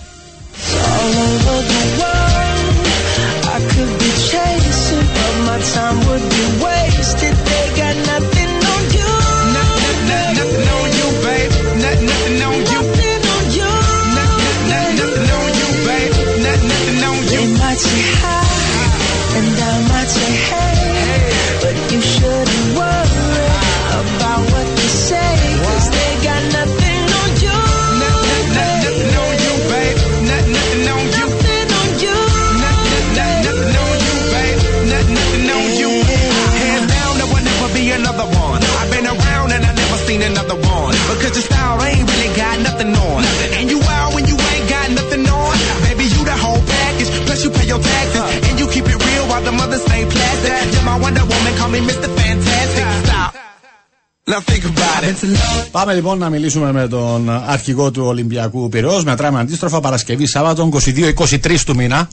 Πάμε 55.71 55.93
λοιπόν 55.93 56.17
να 56.17 56.29
μιλήσουμε 56.29 56.71
με 56.71 56.87
τον 56.87 57.29
αρχηγό 57.29 57.91
του 57.91 58.03
Ολυμπιακού 58.05 58.69
Πυραιός. 58.69 59.03
Μετράμε 59.03 59.39
αντίστροφα 59.39 59.79
Παρασκευή 59.79 60.27
Σάββατο 60.27 60.69
22-23 61.17 61.59
του 61.65 61.75
μήνα 61.75 62.07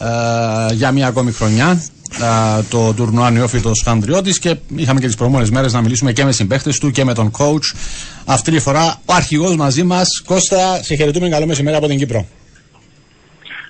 ε, 0.00 0.74
για 0.74 0.92
μια 0.92 1.06
ακόμη 1.06 1.32
χρονιά 1.32 1.82
ε, 2.20 2.62
το 2.70 2.92
τουρνουά 2.92 3.30
Νεόφυτος 3.30 3.82
Χανδριώτης 3.84 4.38
και 4.38 4.56
είχαμε 4.76 5.00
και 5.00 5.06
τις 5.06 5.16
προηγούμενες 5.16 5.50
μέρες 5.50 5.72
να 5.72 5.80
μιλήσουμε 5.80 6.12
και 6.12 6.24
με 6.24 6.32
συμπαίχτες 6.32 6.78
του 6.78 6.90
και 6.90 7.04
με 7.04 7.14
τον 7.14 7.30
coach. 7.38 7.76
Αυτή 8.24 8.50
τη 8.50 8.58
φορά 8.58 9.00
ο 9.04 9.12
αρχηγός 9.12 9.56
μαζί 9.56 9.82
μας. 9.82 10.22
Κώστα, 10.26 10.82
σε 10.82 10.94
χαιρετούμε 10.94 11.28
καλό 11.28 11.46
μεσημέρι 11.46 11.76
από 11.76 11.86
την 11.86 11.98
Κύπρο. 11.98 12.26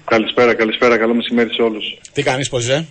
Καλησπέρα, 0.04 0.54
καλησπέρα, 0.54 0.98
καλό 0.98 1.14
μεσημέρι 1.14 1.54
σε 1.54 1.62
όλους. 1.62 1.84
Τι 2.12 2.22
κάνεις, 2.22 2.48
πώς 2.48 2.62
είσαι; 2.62 2.86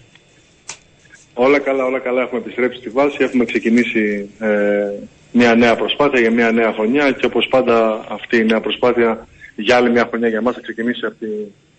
Όλα 1.38 1.60
καλά, 1.60 1.86
όλα 1.86 2.00
καλά. 2.00 2.22
Έχουμε 2.22 2.40
επιστρέψει 2.40 2.80
στη 2.80 2.90
βάση, 2.90 3.18
έχουμε 3.20 3.46
ξεκινήσει 3.46 4.30
ε, 4.40 4.90
μια 5.32 5.56
νέα 5.56 5.76
προσπάθεια 5.76 6.20
για 6.20 6.32
μια 6.32 6.52
νέα 6.52 6.74
χρονιά 6.74 7.12
και 7.12 7.26
όπως 7.26 7.48
πάντα 7.48 8.06
αυτή 8.10 8.38
η 8.38 8.46
νέα 8.46 8.62
προσπάθεια 8.62 9.28
για 9.56 9.76
άλλη 9.76 9.90
μια 9.90 10.06
χρονιά 10.10 10.28
για 10.28 10.38
εμάς 10.38 10.56
θα 10.56 10.62
ξεκινήσει 10.62 11.06
από, 11.06 11.16
τη, 11.20 11.28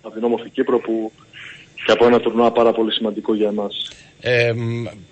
από 0.02 0.14
την 0.14 0.24
όμορφη 0.24 0.48
Κύπρο 0.48 0.78
που 0.78 1.12
και 1.86 1.92
από 1.92 2.06
ένα 2.06 2.20
τουρνουά 2.20 2.50
πάρα 2.52 2.72
πολύ 2.72 2.92
σημαντικό 2.92 3.34
για 3.34 3.48
εμάς. 3.48 3.88
Ε, 4.20 4.52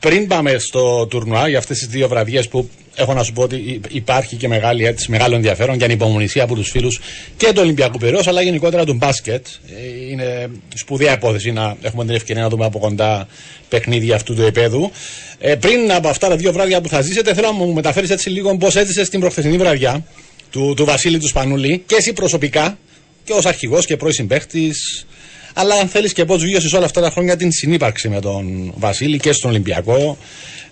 πριν 0.01 0.27
πάμε 0.27 0.59
στο 0.59 1.07
τουρνουά 1.07 1.49
για 1.49 1.59
αυτές 1.59 1.79
τις 1.79 1.87
δύο 1.89 2.09
βραδιές 2.09 2.49
που 2.49 2.69
έχω 2.95 3.15
να 3.15 3.23
σου 3.23 3.33
πω 3.33 3.43
ότι 3.43 3.57
υ- 3.57 3.95
υπάρχει 3.95 4.37
και 4.37 4.49
μεγάλη 4.49 4.85
έτσι, 4.87 5.11
μεγάλο 5.11 5.35
ενδιαφέρον 5.35 5.79
και 5.79 5.85
ανυπομονησία 5.85 6.43
από 6.43 6.55
τους 6.55 6.71
φίλους 6.71 7.01
και 7.37 7.47
του 7.47 7.61
Ολυμπιακού 7.63 7.99
Πυραιός 7.99 8.27
αλλά 8.27 8.43
γενικότερα 8.43 8.85
του 8.85 8.95
μπάσκετ. 8.95 9.47
Ε, 9.67 10.11
είναι 10.11 10.51
σπουδαία 10.75 11.13
υπόθεση 11.13 11.53
να 11.53 11.77
έχουμε 11.83 12.05
την 12.05 12.15
ευκαιρία 12.15 12.43
να 12.43 12.49
δούμε 12.49 12.65
από 12.65 12.79
κοντά 12.79 13.29
παιχνίδια 13.69 14.15
αυτού 14.15 14.35
του 14.35 14.43
επέδου. 14.43 14.91
Ε, 15.39 15.55
πριν 15.55 15.93
από 15.93 16.09
αυτά 16.09 16.29
τα 16.29 16.37
δύο 16.37 16.53
βράδια 16.53 16.81
που 16.81 16.89
θα 16.89 17.01
ζήσετε 17.01 17.35
θέλω 17.35 17.47
να 17.47 17.53
μου 17.53 17.73
μεταφέρεις 17.73 18.11
έτσι 18.11 18.31
λίγο 18.31 18.57
πώς 18.57 18.77
έζησες 18.77 19.09
την 19.09 19.21
προχθεσινή 19.21 19.57
βραδιά 19.57 20.07
του, 20.51 20.75
του 20.77 20.85
Βασίλη 20.85 21.19
του 21.19 21.29
Σπανούλη 21.29 21.83
και 21.87 21.95
εσύ 21.99 22.13
προσωπικά 22.13 22.79
και 23.25 23.33
ως 23.33 23.47
αρχηγός 23.47 23.87
και 23.87 23.97
πρώην 23.97 24.15
συμπαίχτης 24.15 25.07
αλλά 25.55 25.75
αν 25.75 25.89
θέλεις 25.89 26.13
και 26.13 26.25
πώς 26.25 26.43
βίωσε 26.45 26.77
όλα 26.77 26.85
αυτά 26.85 27.01
τα 27.01 27.11
χρόνια 27.11 27.37
την 27.37 27.53
συνύπαρξη 27.53 28.09
με 28.09 28.21
τον 28.21 28.73
Βασίλη 28.77 29.19
και 29.19 29.33
στον 29.33 29.51
Ολυμπιακό 29.51 30.19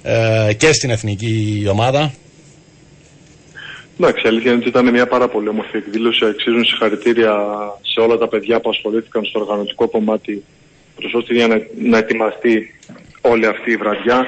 ε, 0.03 0.53
και 0.57 0.73
στην 0.73 0.91
εθνική 0.91 1.67
ομάδα. 1.71 2.13
Εντάξει, 3.99 4.27
η 4.27 4.29
αλήθεια 4.29 4.51
είναι 4.51 4.61
ότι 4.61 4.69
ήταν 4.69 4.91
μια 4.91 5.07
πάρα 5.07 5.29
πολύ 5.29 5.49
όμορφη 5.49 5.77
εκδήλωση. 5.77 6.25
Αξίζουν 6.25 6.65
συγχαρητήρια 6.65 7.35
σε 7.83 8.01
όλα 8.01 8.19
τα 8.19 8.29
παιδιά 8.29 8.61
που 8.61 8.71
ασχολήθηκαν 8.71 9.25
στο 9.25 9.41
οργανωτικό 9.41 9.89
κομμάτι 9.89 10.45
προς 10.97 11.15
ώστε 11.15 11.35
για 11.35 11.47
να, 11.47 11.57
να 11.83 11.99
ετοιμαστεί 11.99 12.75
όλη 13.21 13.47
αυτή 13.47 13.71
η 13.71 13.77
βραδιά. 13.77 14.27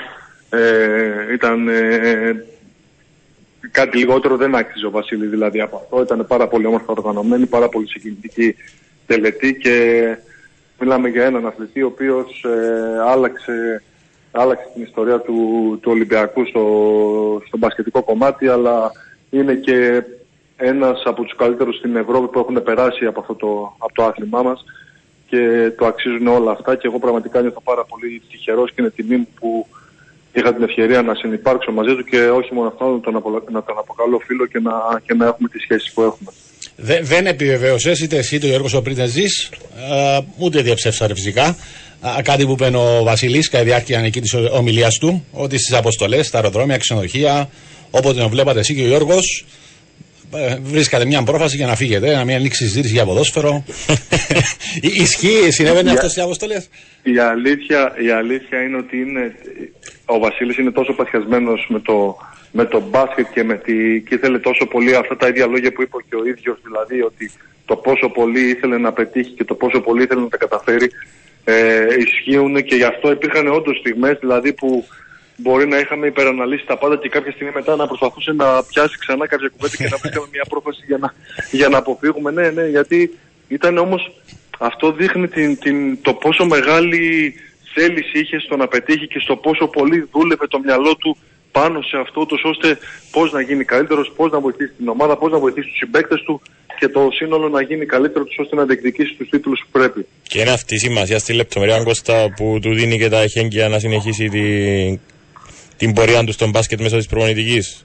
Ε, 0.51 1.33
ήταν 1.33 1.69
ε, 1.69 2.45
κάτι 3.71 3.99
λιγότερο 3.99 4.37
δεν 4.37 4.55
άξιζε 4.55 4.87
ο 4.87 4.91
Βασίλη 4.91 5.27
δηλαδή 5.27 5.61
από 5.61 5.77
αυτό. 5.77 6.03
Ήταν 6.03 6.27
πάρα 6.27 6.49
πολύ 6.49 6.67
όμορφα 6.67 6.87
οργανωμένη, 6.93 7.47
πάρα 7.47 7.69
πολύ 7.69 7.89
συγκινητική 7.89 8.55
τελετή 9.07 9.55
και 9.55 10.07
μιλάμε 10.81 11.09
για 11.09 11.25
έναν 11.25 11.47
αθλητή 11.47 11.83
ο 11.83 11.87
οποίος 11.87 12.45
ε, 12.45 13.01
άλλαξε, 13.09 13.83
άλλαξε 14.31 14.71
την 14.75 14.83
ιστορία 14.83 15.21
του, 15.21 15.35
του 15.83 15.91
Ολυμπιακού 15.91 16.47
στο, 16.47 16.63
στο 17.47 17.59
μπασκετικό 17.59 18.03
κομμάτι 18.03 18.49
αλλά 18.49 18.93
είναι 19.31 19.55
και 19.55 20.03
ένας 20.57 21.03
από 21.05 21.23
τους 21.23 21.37
καλύτερους 21.37 21.77
στην 21.77 21.97
Ευρώπη 21.97 22.27
που 22.29 22.39
έχουν 22.39 22.63
περάσει 22.63 23.07
από 23.07 23.21
αυτό 23.21 23.35
το, 23.35 23.75
από 23.79 23.95
το 23.95 24.05
άθλημά 24.05 24.43
μας 24.43 24.65
και 25.27 25.73
το 25.79 25.87
αξίζουν 25.87 26.27
όλα 26.27 26.51
αυτά 26.51 26.77
και 26.77 26.87
εγώ 26.87 26.99
πραγματικά 26.99 27.41
νιώθω 27.41 27.61
πάρα 27.61 27.85
πολύ 27.85 28.23
τυχερός 28.31 28.73
και 28.73 28.81
είναι 28.81 28.91
τιμή 28.91 29.17
μου 29.17 29.29
που 29.41 29.67
είχα 30.33 30.55
την 30.55 30.63
ευκαιρία 30.63 31.03
να 31.03 31.15
συνεπάρξω 31.15 31.73
μαζί 31.73 31.95
του 31.95 32.05
και 32.05 32.29
όχι 32.29 32.55
μόνο 32.55 32.69
αυτό, 32.69 32.91
να 32.91 33.01
τον, 33.01 33.17
απολα... 33.17 33.43
να 33.51 33.63
τον 33.63 33.79
αποκαλώ 33.79 34.19
φίλο 34.19 34.47
και 34.47 34.61
να, 34.61 34.73
και 35.07 35.15
να 35.15 35.27
έχουμε 35.27 35.49
τις 35.49 35.63
σχέσεις 35.63 35.93
που 35.93 36.03
έχουμε. 36.03 36.31
Δε, 36.77 36.99
δεν 37.03 37.27
επιβεβαίωσες 37.27 38.01
είτε 38.01 38.17
εσύ 38.17 38.37
είτε 38.37 38.47
ο 38.47 38.49
Γιώργος 38.49 38.75
ο 38.75 38.83
Πρίτεζη, 38.83 39.25
ούτε 40.39 40.63
διαψεύσατε 40.63 41.15
φυσικά. 41.15 41.57
Α, 42.01 42.23
κάτι 42.23 42.47
που 42.47 42.53
είπε 42.61 42.77
ο 42.77 43.03
Βασιλής 43.05 43.49
κατά 43.49 43.63
τη 43.63 43.69
διάρκεια 43.69 44.01
εκεί 44.01 44.21
της 44.21 44.35
ομιλίας 44.35 44.99
του, 44.99 45.25
ότι 45.33 45.59
στις 45.59 45.75
αποστολές, 45.75 46.27
στα 46.27 46.37
αεροδρόμια, 46.39 46.77
ξενοδοχεία, 46.77 47.51
όποτε 47.91 48.21
τον 48.21 48.29
βλέπατε 48.31 48.59
εσύ 48.59 48.75
και 48.75 48.83
ο 48.83 48.87
Γιώργος, 48.87 49.45
ε, 50.35 50.57
βρίσκατε 50.63 51.05
μια 51.05 51.23
πρόφαση 51.23 51.57
για 51.57 51.67
να 51.67 51.75
φύγετε, 51.77 52.15
να 52.15 52.25
μην 52.25 52.35
ανοίξει 52.37 52.65
συζήτηση 52.65 52.93
για 52.95 53.05
ποδόσφαιρο. 53.05 53.65
Ι- 54.81 55.01
Ισχύει, 55.01 55.51
συνέβαινε 55.51 55.83
Για- 55.83 55.93
αυτό 55.93 56.09
στις 56.09 56.23
αποστολές; 56.23 56.69
Η 57.03 57.19
αλήθεια, 57.19 57.93
η 58.07 58.11
αλήθεια 58.11 58.63
είναι 58.63 58.77
ότι 58.77 58.97
είναι, 58.97 59.35
ο 60.05 60.19
Βασίλης 60.19 60.57
είναι 60.57 60.71
τόσο 60.71 60.93
παθιασμένος 60.93 61.67
με 61.69 61.81
το, 61.81 62.17
με 62.57 62.65
το 62.65 62.81
μπάσκετ 62.81 63.27
και, 63.33 63.45
με 63.45 63.55
τη, 63.55 64.01
και 64.01 64.15
ήθελε 64.15 64.39
τόσο 64.39 64.67
πολύ 64.67 64.95
αυτά 64.95 65.17
τα 65.17 65.29
ίδια 65.29 65.47
λόγια 65.47 65.73
που 65.73 65.83
είπε 65.83 65.97
και 66.09 66.17
ο 66.17 66.25
ίδιος, 66.27 66.59
δηλαδή 66.63 67.03
ότι 67.03 67.31
το 67.65 67.77
πόσο 67.77 68.09
πολύ 68.09 68.49
ήθελε 68.49 68.79
να 68.79 68.93
πετύχει 68.93 69.31
και 69.31 69.45
το 69.45 69.55
πόσο 69.55 69.81
πολύ 69.81 70.03
ήθελε 70.03 70.21
να 70.21 70.29
τα 70.29 70.37
καταφέρει 70.37 70.91
ε, 71.45 71.87
ισχύουν 71.99 72.63
και 72.63 72.75
γι' 72.75 72.85
αυτό 72.85 73.11
υπήρχαν 73.11 73.47
όντως 73.47 73.79
στιγμές 73.79 74.17
δηλαδή 74.21 74.53
που 74.53 74.85
μπορεί 75.37 75.67
να 75.67 75.79
είχαμε 75.79 76.07
υπεραναλύσει 76.07 76.67
τα 76.67 76.79
πάντα 76.79 76.97
και 76.97 77.09
κάποια 77.09 77.33
στιγμή 77.33 77.53
μετά 77.55 77.77
να 77.77 77.87
προσπαθούσε 77.87 78.33
να 78.33 78.63
πιάσει 78.63 78.99
ξανά 78.99 79.27
κάποια 79.27 79.49
κουβέντα 79.49 79.77
και 79.77 79.89
να 79.91 79.97
βρίσκαμε 79.97 80.27
μια 80.37 80.45
πρόφαση 80.49 80.83
για 80.87 80.99
να, 80.99 81.15
για 81.51 81.69
να 81.69 81.79
αποφύγουμε. 81.79 82.31
Ναι, 82.31 82.51
ναι, 82.51 82.67
γιατί 82.67 83.19
ήταν 83.49 83.79
όμως 83.79 84.13
αυτό 84.59 84.93
δείχνει 84.93 85.29
την, 85.29 85.59
την, 85.59 86.03
το 86.03 86.15
πόσο 86.15 86.45
μεγάλη 86.47 87.35
θέληση 87.75 88.19
είχε 88.19 88.39
στο 88.39 88.57
να 88.57 88.69
πετύχει 88.69 89.07
και 89.07 89.19
στο 89.19 89.37
πόσο 89.37 89.67
πολύ 89.67 90.09
δούλευε 90.13 90.47
το 90.47 90.59
μυαλό 90.59 90.97
του 90.97 91.17
πάνω 91.59 91.83
σε 91.83 91.97
αυτό 92.05 92.27
τους 92.27 92.43
ώστε 92.45 92.79
πώς 93.11 93.33
να 93.33 93.41
γίνει 93.41 93.65
καλύτερος, 93.65 94.13
πώς 94.17 94.31
να 94.31 94.41
βοηθήσει 94.41 94.73
την 94.79 94.89
ομάδα, 94.89 95.17
πώς 95.17 95.31
να 95.33 95.39
βοηθήσει 95.39 95.69
τους 95.69 95.77
συμπαίκτες 95.77 96.21
του 96.27 96.41
και 96.79 96.89
το 96.89 97.09
σύνολο 97.13 97.49
να 97.49 97.61
γίνει 97.63 97.87
καλύτερο 97.87 98.25
τους 98.25 98.39
ώστε 98.39 98.57
να 98.57 98.65
διεκδικήσει 98.65 99.15
τους 99.19 99.29
τίτλους 99.29 99.61
που 99.61 99.79
πρέπει. 99.79 100.07
Και 100.23 100.41
είναι 100.41 100.51
αυτή 100.51 100.75
η 100.75 100.79
σημασία 100.79 101.19
στη 101.19 101.33
λεπτομερία 101.33 101.83
Κώστα 101.83 102.33
που 102.37 102.59
του 102.63 102.75
δίνει 102.75 102.99
και 102.99 103.09
τα 103.09 103.21
εχέγγυα 103.21 103.69
να 103.69 103.79
συνεχίσει 103.79 104.29
την, 104.29 105.01
την 105.77 105.93
πορεία 105.93 106.25
του 106.25 106.33
στον 106.33 106.51
μπάσκετ 106.51 106.81
μέσω 106.81 106.97
της 106.97 107.07
προπονητικής. 107.07 107.85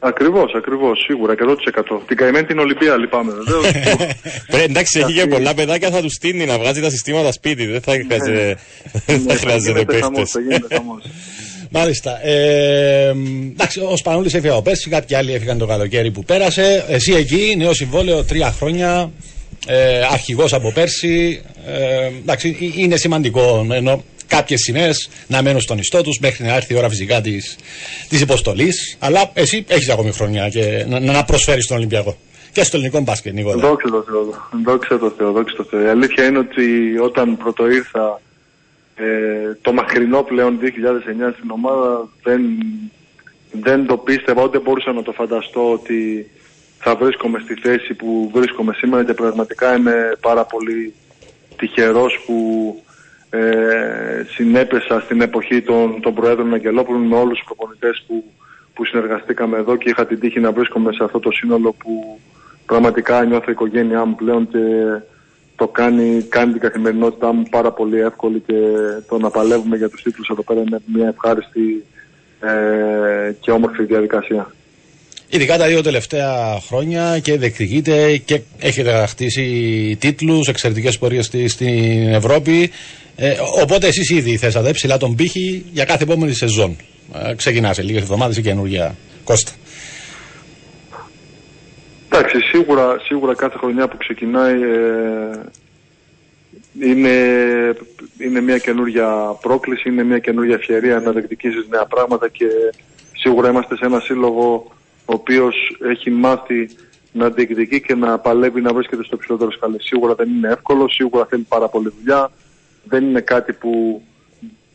Ακριβώς, 0.00 0.54
ακριβώς, 0.54 0.98
σίγουρα, 0.98 1.34
100%. 1.34 2.00
Την 2.06 2.16
καημένη 2.16 2.46
την 2.46 2.58
Ολυμπία 2.58 2.96
λυπάμαι 2.96 3.32
βεβαίως. 3.32 3.70
Πρέπει, 4.50 4.64
εντάξει, 4.70 4.98
έχει 4.98 5.12
και 5.12 5.26
πολλά 5.26 5.54
παιδάκια 5.54 5.90
θα 5.90 6.00
τους 6.00 6.12
στείλει 6.12 6.44
να 6.44 6.58
βγάζει 6.58 6.80
τα 6.80 6.90
συστήματα 6.90 7.32
σπίτι. 7.32 7.66
Δεν 7.66 7.80
θα 7.80 7.92
χρειάζεται, 9.36 9.72
δεν 9.72 9.86
θα 11.72 11.80
χρειάζεται 11.80 12.08
γίνεται 12.08 12.08
χαμός, 12.08 12.08
παίχτες. 12.08 12.18
θα 12.18 12.22
γίνεται 12.22 12.22
χαμός. 12.22 12.22
Μάλιστα. 12.24 12.26
Ε, 12.26 13.08
εντάξει, 13.52 13.80
ο 13.80 13.96
Σπανούλης 13.96 14.34
έφυγε 14.34 14.52
από 14.52 14.62
πέρσι, 14.62 14.90
κάποιοι 14.90 15.16
άλλοι 15.16 15.32
έφυγαν 15.34 15.58
το 15.58 15.66
καλοκαίρι 15.66 16.10
που 16.10 16.24
πέρασε. 16.24 16.84
Εσύ 16.88 17.12
εκεί, 17.12 17.54
νέο 17.56 17.74
συμβόλαιο, 17.74 18.24
τρία 18.24 18.52
χρόνια. 18.52 19.10
Ε, 19.66 20.00
Αρχηγός 20.12 20.52
από 20.52 20.72
πέρσι. 20.72 21.42
Ε, 21.66 22.06
εντάξει, 22.06 22.56
ε, 22.76 22.80
είναι 22.82 22.96
σημαντικό 22.96 23.66
ενώ 23.70 24.04
κάποιες 24.26 24.60
σημαίες 24.60 25.08
να 25.26 25.42
μένουν 25.42 25.60
στον 25.60 25.78
ιστό 25.78 26.02
τους 26.02 26.18
μέχρι 26.18 26.44
να 26.44 26.54
έρθει 26.54 26.74
η 26.74 26.76
ώρα 26.76 26.88
φυσικά 26.88 27.20
της 27.20 27.56
της 28.08 28.20
υποστολή. 28.20 28.72
Αλλά 28.98 29.30
εσύ 29.34 29.64
έχεις 29.68 29.88
ακόμη 29.88 30.12
χρονιά 30.12 30.48
και 30.48 30.84
να, 30.88 31.00
να 31.00 31.24
προσφέρεις 31.24 31.64
στον 31.64 31.76
Ολυμπιακό. 31.76 32.16
Και 32.52 32.64
στο 32.64 32.76
ελληνικό 32.76 33.00
μπάσκετ, 33.00 33.32
Νίκολα. 33.32 33.68
Δόξα 33.68 33.88
τω 33.90 34.04
Θεώ, 34.06 34.48
δόξα 34.64 34.98
τω 34.98 35.12
Θεώ, 35.16 35.32
δόξα 35.32 35.56
τω 35.56 35.64
Θεώ. 35.64 35.82
Η 35.82 35.88
αλήθεια 35.88 36.24
είναι 36.24 36.38
ότι 36.38 36.98
όταν 37.02 37.36
πρώτο 37.36 37.70
ήρθα 37.70 38.20
ε, 38.98 39.58
το 39.62 39.72
μακρινό 39.72 40.22
πλέον 40.22 40.58
2009 40.62 40.66
στην 41.36 41.50
ομάδα 41.50 42.08
δεν, 42.22 42.40
δεν 43.52 43.86
το 43.86 43.96
πίστευα, 43.96 44.42
ούτε 44.42 44.58
μπορούσα 44.58 44.92
να 44.92 45.02
το 45.02 45.12
φανταστώ 45.12 45.72
ότι 45.72 46.30
θα 46.78 46.94
βρίσκομαι 46.94 47.38
στη 47.38 47.54
θέση 47.54 47.94
που 47.94 48.30
βρίσκομαι 48.34 48.72
σήμερα. 48.72 49.04
Και 49.04 49.14
πραγματικά 49.14 49.76
είμαι 49.76 50.16
πάρα 50.20 50.44
πολύ 50.44 50.94
τυχερός 51.56 52.18
που 52.26 52.36
ε, 53.30 54.24
συνέπεσα 54.28 55.00
στην 55.00 55.20
εποχή 55.20 55.62
των, 55.62 56.00
των 56.00 56.14
Προέδρων 56.14 56.54
Αγγελόπουλων 56.54 57.02
με 57.02 57.16
όλους 57.16 57.38
τους 57.38 57.46
προπονητές 57.46 58.04
που, 58.06 58.24
που 58.74 58.84
συνεργαστήκαμε 58.84 59.56
εδώ 59.56 59.76
και 59.76 59.88
είχα 59.88 60.06
την 60.06 60.20
τύχη 60.20 60.40
να 60.40 60.52
βρίσκομαι 60.52 60.92
σε 60.92 61.04
αυτό 61.04 61.18
το 61.18 61.30
σύνολο 61.30 61.72
που 61.72 62.20
πραγματικά 62.66 63.24
νιώθω 63.24 63.44
η 63.48 63.52
οικογένειά 63.52 64.04
μου 64.04 64.14
πλέον 64.14 64.48
και 64.48 64.58
το 65.58 65.66
κάνει, 65.68 66.22
κάνει 66.28 66.52
την 66.52 66.60
καθημερινότητά 66.60 67.32
μου 67.32 67.42
πάρα 67.50 67.72
πολύ 67.72 68.00
εύκολη 68.00 68.42
και 68.46 68.54
το 69.08 69.18
να 69.18 69.30
παλεύουμε 69.30 69.76
για 69.76 69.88
τους 69.88 70.02
τίτλους 70.02 70.28
εδώ 70.28 70.42
πέρα 70.42 70.60
είναι 70.60 70.78
μια 70.94 71.08
ευχάριστη 71.08 71.84
ε, 72.40 73.32
και 73.40 73.50
όμορφη 73.50 73.84
διαδικασία. 73.84 74.52
Ειδικά 75.30 75.58
τα 75.58 75.66
δύο 75.66 75.82
τελευταία 75.82 76.60
χρόνια 76.66 77.18
και 77.18 77.36
διεκδικείτε 77.36 78.16
και 78.16 78.40
έχετε 78.58 79.06
χτίσει 79.06 79.46
τίτλους, 80.00 80.48
εξαιρετικές 80.48 80.98
πορείες 80.98 81.26
στη- 81.26 81.48
στην 81.48 82.08
Ευρώπη. 82.12 82.70
Ε, 83.16 83.34
οπότε 83.62 83.86
εσείς 83.86 84.10
ήδη 84.10 84.36
θέσατε 84.36 84.70
ψηλά 84.70 84.96
τον 84.96 85.14
πύχη 85.14 85.64
για 85.72 85.84
κάθε 85.84 86.02
επόμενη 86.02 86.32
σεζόν. 86.34 86.76
Ε, 87.28 87.34
ξεκινά 87.34 87.72
σε 87.72 87.82
λίγες 87.82 88.02
εβδομάδες 88.02 88.36
η 88.36 88.42
καινούργια 88.42 88.96
Κώστα. 89.24 89.52
Εντάξει, 92.10 92.40
σίγουρα, 92.40 92.98
σίγουρα 92.98 93.34
κάθε 93.34 93.58
χρονιά 93.58 93.88
που 93.88 93.96
ξεκινάει 93.96 94.62
ε, 94.62 95.40
είναι, 96.80 97.16
είναι 98.18 98.40
μια 98.40 98.58
καινούργια 98.58 99.36
πρόκληση, 99.40 99.88
είναι 99.88 100.02
μια 100.02 100.18
καινούργια 100.18 100.54
ευκαιρία 100.54 101.00
να 101.00 101.12
διεκδικήσεις 101.12 101.66
νέα 101.68 101.84
πράγματα 101.86 102.28
και 102.28 102.46
σίγουρα 103.12 103.50
είμαστε 103.50 103.76
σε 103.76 103.84
ένα 103.84 104.00
σύλλογο 104.00 104.72
ο 105.04 105.12
οποίος 105.12 105.76
έχει 105.90 106.10
μάθει 106.10 106.70
να 107.12 107.30
διεκδικεί 107.30 107.80
και 107.80 107.94
να 107.94 108.18
παλεύει 108.18 108.60
να 108.60 108.72
βρίσκεται 108.72 109.04
στο 109.04 109.16
ψηλότερο 109.16 109.50
σκαλί. 109.50 109.82
Σίγουρα 109.82 110.14
δεν 110.14 110.28
είναι 110.28 110.48
εύκολο, 110.48 110.88
σίγουρα 110.88 111.26
θέλει 111.26 111.46
πάρα 111.48 111.68
πολύ 111.68 111.92
δουλειά, 111.98 112.30
δεν 112.84 113.04
είναι 113.04 113.20
κάτι 113.20 113.52
που, 113.52 114.02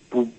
που 0.09 0.31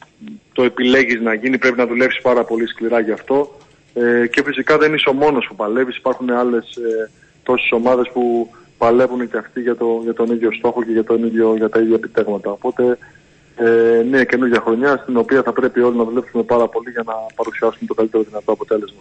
το 0.53 0.63
επιλέγεις 0.63 1.21
να 1.21 1.35
γίνει, 1.35 1.59
πρέπει 1.59 1.77
να 1.77 1.87
δουλέψεις 1.87 2.23
πάρα 2.23 2.45
πολύ 2.45 2.67
σκληρά 2.67 3.01
γι' 3.01 3.13
αυτό. 3.13 3.59
Ε, 3.95 4.27
και 4.27 4.43
φυσικά 4.45 4.79
δεν 4.79 4.95
είσαι 4.95 5.09
ο 5.09 5.13
μόνος 5.13 5.47
που 5.49 5.55
παλεύεις, 5.55 5.97
υπάρχουν 5.97 6.31
άλλες 6.31 6.77
ε, 6.77 7.11
τόσες 7.43 7.73
ομάδες 7.73 8.11
που 8.13 8.51
παλεύουν 8.79 9.31
και 9.31 9.37
αυτοί 9.37 9.61
για, 9.61 9.77
το, 9.77 10.01
για 10.03 10.15
τον 10.15 10.31
ίδιο 10.31 10.53
στόχο 10.53 10.85
και 10.85 10.93
για, 10.93 11.05
τον 11.05 11.25
ίδιο, 11.25 11.55
για 11.57 11.69
τα 11.69 11.81
ίδια 11.81 11.95
επιτέγματα. 11.95 12.51
Οπότε 12.51 12.99
ε, 13.57 14.03
μια 14.11 14.25
καινούργια 14.25 14.61
χρονιά 14.61 14.97
στην 15.03 15.17
οποία 15.17 15.43
θα 15.43 15.53
πρέπει 15.53 15.81
όλοι 15.81 15.97
να 15.97 16.05
δουλέψουμε 16.05 16.43
πάρα 16.43 16.69
πολύ 16.69 16.91
για 16.91 17.03
να 17.07 17.13
παρουσιάσουμε 17.35 17.87
το 17.87 17.95
καλύτερο 17.95 18.23
δυνατό 18.23 18.53
αποτέλεσμα. 18.53 19.01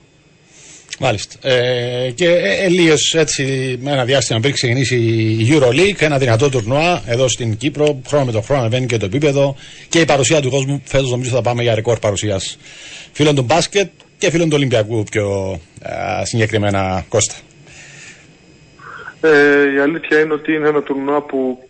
Μάλιστα. 0.99 1.49
Ε, 1.49 2.11
και 2.11 2.27
ε, 2.27 2.65
ε, 2.65 3.19
έτσι 3.19 3.43
με 3.81 3.91
ένα 3.91 4.05
διάστημα 4.05 4.39
πριν 4.39 4.53
ξεκινήσει 4.53 4.95
η 5.39 5.47
EuroLeague, 5.51 6.01
ένα 6.01 6.17
δυνατό 6.17 6.49
τουρνουά 6.49 7.03
εδώ 7.07 7.27
στην 7.27 7.57
Κύπρο. 7.57 8.01
Χρόνο 8.07 8.25
με 8.25 8.31
το 8.31 8.41
χρόνο 8.41 8.61
ανεβαίνει 8.61 8.85
και 8.85 8.97
το 8.97 9.05
επίπεδο 9.05 9.55
και 9.89 9.99
η 9.99 10.05
παρουσία 10.05 10.41
του 10.41 10.49
κόσμου. 10.49 10.81
Φέτος 10.85 11.09
νομίζω 11.11 11.29
θα 11.29 11.41
πάμε 11.41 11.63
για 11.63 11.75
ρεκόρ 11.75 11.99
παρουσίας 11.99 12.57
φίλων 13.11 13.35
του 13.35 13.41
μπάσκετ 13.41 13.89
και 14.23 14.29
φίλων 14.29 14.49
του 14.49 14.55
Ολυμπιακού 14.55 15.03
πιο 15.11 15.59
ε, 15.81 16.25
συγκεκριμένα 16.25 17.05
Κώστα. 17.09 17.35
Ε, 19.21 19.73
η 19.73 19.77
αλήθεια 19.79 20.19
είναι 20.19 20.33
ότι 20.33 20.53
είναι 20.53 20.67
ένα 20.67 20.81
τουρνουά 20.81 21.21
που 21.21 21.69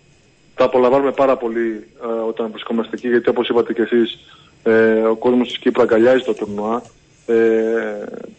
τα 0.56 0.63
απολαμβάνουμε 0.63 1.12
πάρα 1.12 1.38
πολύ 1.38 1.88
ε, 2.04 2.28
όταν 2.28 2.50
βρισκόμαστε 2.52 2.96
εκεί, 2.96 3.08
γιατί 3.08 3.30
όπως 3.30 3.50
είπατε 3.50 3.74
και 3.74 3.82
εσείς, 3.82 4.20
ε, 4.63 4.72
ο 5.02 5.16
κόσμος 5.16 5.48
της 5.48 5.58
Κύπρου 5.58 5.82
αγκαλιάζει 5.82 6.24
το 6.24 6.34
τουρνουά. 6.34 6.82
Ε, 7.26 7.36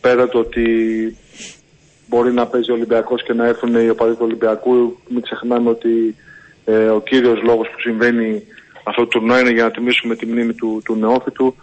πέρα 0.01 0.29
το 0.29 0.39
ότι 0.39 0.67
μπορεί 2.09 2.33
να 2.33 2.47
παίζει 2.47 2.71
ο 2.71 2.75
Ολυμπιακός 2.75 3.23
και 3.23 3.33
να 3.33 3.47
έρθουν 3.47 3.75
οι 3.75 3.89
οπαδοί 3.89 4.13
του 4.13 4.25
Ολυμπιακού, 4.29 4.99
μην 5.09 5.23
ξεχνάμε 5.23 5.71
ότι 5.71 6.15
ε, 6.65 6.87
ο 6.89 7.01
κύριος 7.01 7.43
λόγος 7.43 7.69
που 7.69 7.81
συμβαίνει 7.81 8.43
αυτό 8.85 9.01
το 9.03 9.09
τουρνουά 9.09 9.41
είναι 9.41 9.51
για 9.51 9.65
να 9.65 9.71
τιμήσουμε 9.71 10.17
τη 10.17 10.27
μνήμη 10.27 10.53
του, 10.53 10.83
του 10.85 10.97
νεόφυτου 10.97 11.55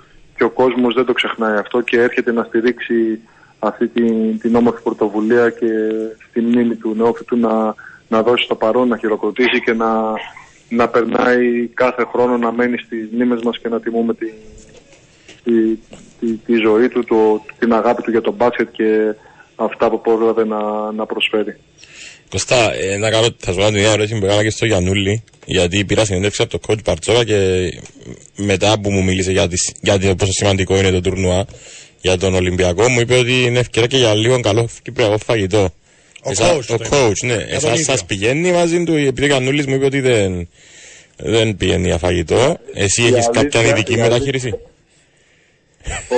και 0.41 0.47
ο 0.47 0.49
κόσμος 0.49 0.93
δεν 0.93 1.05
το 1.05 1.13
ξεχνάει 1.13 1.57
αυτό 1.57 1.81
και 1.81 1.99
έρχεται 2.01 2.31
να 2.31 2.43
στηρίξει 2.43 3.19
αυτή 3.59 3.87
την, 3.87 4.39
την 4.39 4.55
όμορφη 4.55 4.81
πρωτοβουλία 4.83 5.49
και 5.49 5.67
στη 6.29 6.41
μνήμη 6.41 6.75
του 6.75 6.93
νεόφυτου 6.95 7.37
να, 7.37 7.75
να 8.07 8.21
δώσει 8.23 8.47
το 8.47 8.55
παρόν, 8.55 8.87
να 8.87 8.97
χειροκροτήσει 8.97 9.61
και 9.61 9.73
να, 9.73 10.13
να 10.69 10.87
περνάει 10.87 11.67
κάθε 11.67 12.05
χρόνο 12.11 12.37
να 12.37 12.51
μένει 12.51 12.77
στις 12.77 13.09
μνήμες 13.11 13.41
μας 13.43 13.59
και 13.59 13.69
να 13.69 13.79
τιμούμε 13.79 14.13
τη, 14.13 14.31
τη, 15.43 15.75
τη, 16.19 16.33
τη 16.33 16.53
ζωή 16.53 16.89
του, 16.89 17.03
το, 17.03 17.41
την 17.59 17.73
αγάπη 17.73 18.01
του 18.01 18.11
για 18.11 18.21
τον 18.21 18.33
μπάσκετ 18.33 18.71
και 18.71 19.15
αυτά 19.55 19.89
που 19.89 20.01
πρόλαβε 20.01 20.45
να, 20.45 20.91
να 20.91 21.05
προσφέρει. 21.05 21.57
Κωστά, 22.31 22.73
ε, 22.73 22.97
να 22.97 23.09
κάνω, 23.09 23.27
θα 23.39 23.51
σου 23.51 23.57
κάνω 23.57 23.69
την 23.69 23.77
ίδια 23.79 23.91
ερώτηση 23.91 24.19
που 24.19 24.25
έκανα 24.25 24.43
και 24.43 24.49
στο 24.49 24.65
Γιαννούλη, 24.65 25.23
γιατί 25.45 25.85
πήρα 25.85 26.05
συνέντευξη 26.05 26.41
από 26.41 26.59
το 26.59 26.67
coach 26.67 26.83
Παρτσόκα 26.83 27.23
και 27.23 27.69
μετά 28.35 28.79
που 28.79 28.91
μου 28.91 29.03
μίλησε 29.03 29.31
για, 29.31 29.47
τις, 29.47 29.71
για 29.81 29.99
το 29.99 30.15
πόσο 30.15 30.31
σημαντικό 30.31 30.77
είναι 30.77 30.91
το 30.91 31.01
τουρνουά 31.01 31.45
για 32.01 32.17
τον 32.17 32.33
Ολυμπιακό, 32.35 32.89
μου 32.89 32.99
είπε 32.99 33.15
ότι 33.17 33.41
είναι 33.43 33.59
ευκαιρία 33.59 33.87
και 33.87 33.97
για 33.97 34.13
λίγο 34.13 34.39
καλό 34.39 34.69
κυπριακό 34.83 35.17
φαγητό. 35.17 35.69
Ο 36.23 36.29
Εσά- 36.29 36.57
coach 36.57 36.65
το 36.65 36.73
ο 36.73 36.75
είπε. 36.79 36.87
coach, 36.91 37.25
ναι. 37.25 37.33
Για 37.33 37.43
τον 37.45 37.53
Εσάς 37.55 37.71
ίδιο. 37.73 37.83
σας 37.85 38.05
πηγαίνει 38.05 38.51
μαζί 38.51 38.83
του, 38.83 38.93
επειδή 38.95 39.23
ο 39.23 39.25
Γιαννούλης 39.25 39.65
μου 39.65 39.75
είπε 39.75 39.85
ότι 39.85 39.99
δεν, 39.99 40.49
δεν 41.17 41.57
πηγαίνει 41.57 41.87
για 41.87 41.97
φαγητό. 41.97 42.57
Εσύ 42.73 43.01
Η 43.01 43.05
έχεις 43.05 43.15
αλήθεια- 43.27 43.41
κάποια 43.43 43.61
ειδική 43.61 43.91
η 43.91 43.95
αλήθεια- 43.95 44.09
μεταχείριση; 44.09 44.53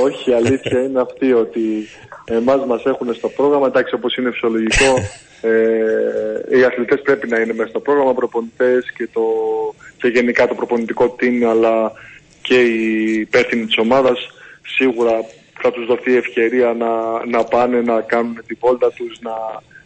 Όχι, 0.06 0.30
η 0.30 0.34
αλήθεια 0.34 0.80
είναι 0.84 1.02
αυτή 1.02 1.34
ότι 1.34 1.62
εμάς 2.26 2.66
μας 2.68 2.84
έχουν 2.86 3.14
στο 3.14 3.28
πρόγραμμα, 3.30 3.68
εντάξει 3.68 3.94
όπως 3.96 4.16
είναι 4.16 4.32
φυσιολογικό, 4.32 4.94
ε, 5.44 6.58
οι 6.58 6.64
αθλητές 6.64 7.02
πρέπει 7.02 7.28
να 7.28 7.40
είναι 7.40 7.54
μέσα 7.54 7.70
στο 7.70 7.80
πρόγραμμα, 7.80 8.14
προπονητές 8.14 8.92
και, 8.98 9.08
το, 9.14 9.22
και 9.98 10.08
γενικά 10.08 10.48
το 10.48 10.56
προπονητικό 10.56 11.16
team 11.20 11.44
αλλά 11.50 11.92
και 12.42 12.62
οι 12.62 13.14
υπεύθυνοι 13.20 13.66
της 13.66 13.78
ομάδας 13.78 14.28
σίγουρα 14.66 15.12
θα 15.62 15.72
τους 15.72 15.86
δοθεί 15.86 16.16
ευκαιρία 16.16 16.74
να, 16.74 17.26
να 17.26 17.44
πάνε 17.44 17.82
να 17.82 18.02
κάνουν 18.02 18.42
τη 18.48 18.54
βόλτα 18.60 18.92
τους, 18.92 19.20
να, 19.22 19.32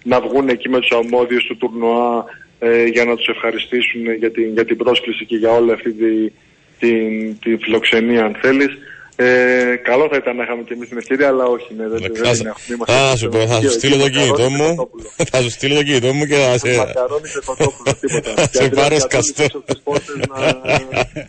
να 0.03 0.21
βγουν 0.21 0.49
εκεί 0.49 0.69
με 0.69 0.79
τους 0.79 0.91
αρμόδιους 0.91 1.45
του 1.45 1.57
τουρνουά 1.57 2.25
ε, 2.59 2.85
για 2.85 3.05
να 3.05 3.15
τους 3.15 3.27
ευχαριστήσουν 3.27 4.13
για 4.13 4.31
την, 4.31 4.53
για 4.53 4.65
την 4.65 4.77
πρόσκληση 4.77 5.25
και 5.25 5.35
για 5.35 5.51
όλη 5.51 5.71
αυτή 5.71 5.91
τη, 5.93 6.31
την, 6.79 7.39
τη 7.39 7.57
φιλοξενία 7.57 8.25
αν 8.25 8.35
θέλεις. 8.41 8.77
Ε, 9.19 9.75
καλό 9.83 10.07
θα 10.11 10.17
ήταν 10.21 10.35
να 10.35 10.43
είχαμε 10.43 10.63
και 10.63 10.73
εμείς 10.73 10.87
την 10.89 10.97
ευκαιρία, 10.97 11.27
αλλά 11.27 11.45
όχι, 11.45 11.73
ναι, 11.77 11.87
δεν, 11.87 11.99
δεν 11.99 12.15
Θα- 12.15 12.29
είναι 12.39 12.49
έχουμε. 12.49 12.73
Είμαστε 12.75 12.93
Θα 12.93 13.07
στο 13.07 13.17
σου 13.17 13.29
πω, 13.29 13.37
θα 13.37 13.53
σου 13.53 13.61
Τουρκία, 13.61 13.71
στείλω 13.71 13.95
εκεί, 13.95 14.03
το 14.03 14.09
κινητό 14.09 14.49
μακαρόνι 14.49 14.55
μου. 14.57 14.69
και 14.69 14.75
κοτόπουλο. 14.75 15.09
Θα 15.31 15.41
σου 15.41 15.49
στείλω 15.49 15.75
το 15.75 15.83
κινητό 15.83 16.13
μου 16.13 16.25
και 16.25 16.35
θα 16.35 16.57
σε. 16.57 16.75
Μακαρόνι 16.75 17.27
και 17.33 17.39
κοτόπουλο, 17.45 17.91
τίποτα. 18.01 18.31
Σε 18.53 18.59
Γιατί 18.59 18.75
πάρω 18.75 18.93
να 18.95 18.99
σκαστό. 18.99 19.33
κρατούν 19.33 19.63
πίσω 19.63 19.63
στις 19.67 19.81
πόρτες 19.83 20.15
να, 20.29 20.39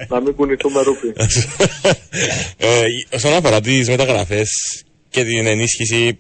να 0.09 0.20
μην 0.20 0.35
κουνηθούμε 0.35 0.83
ρούπι. 0.83 1.12
ε, 2.68 2.83
όσον 3.14 3.33
αφορά 3.33 3.61
τις 3.61 3.88
μεταγραφές 3.88 4.48
και 5.11 5.24
την 5.24 5.46
ενίσχυση, 5.46 6.18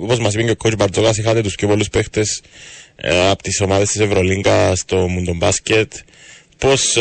όπως 0.00 0.18
μας 0.18 0.34
είπε 0.34 0.42
και 0.42 0.50
ο 0.50 0.54
coach 0.64 0.76
Μπαρτζόκα, 0.76 1.10
είχατε 1.18 1.40
τους 1.40 1.54
πιο 1.54 1.68
πολλούς 1.68 1.88
παίχτες 1.88 2.42
ε, 2.96 3.28
από 3.30 3.42
τις 3.42 3.60
ομάδες 3.60 3.88
της 3.88 4.00
Ευρωλίγκα 4.00 4.74
στο 4.76 4.96
Μουντομπάσκετ. 5.08 5.92
Πώς 6.58 6.96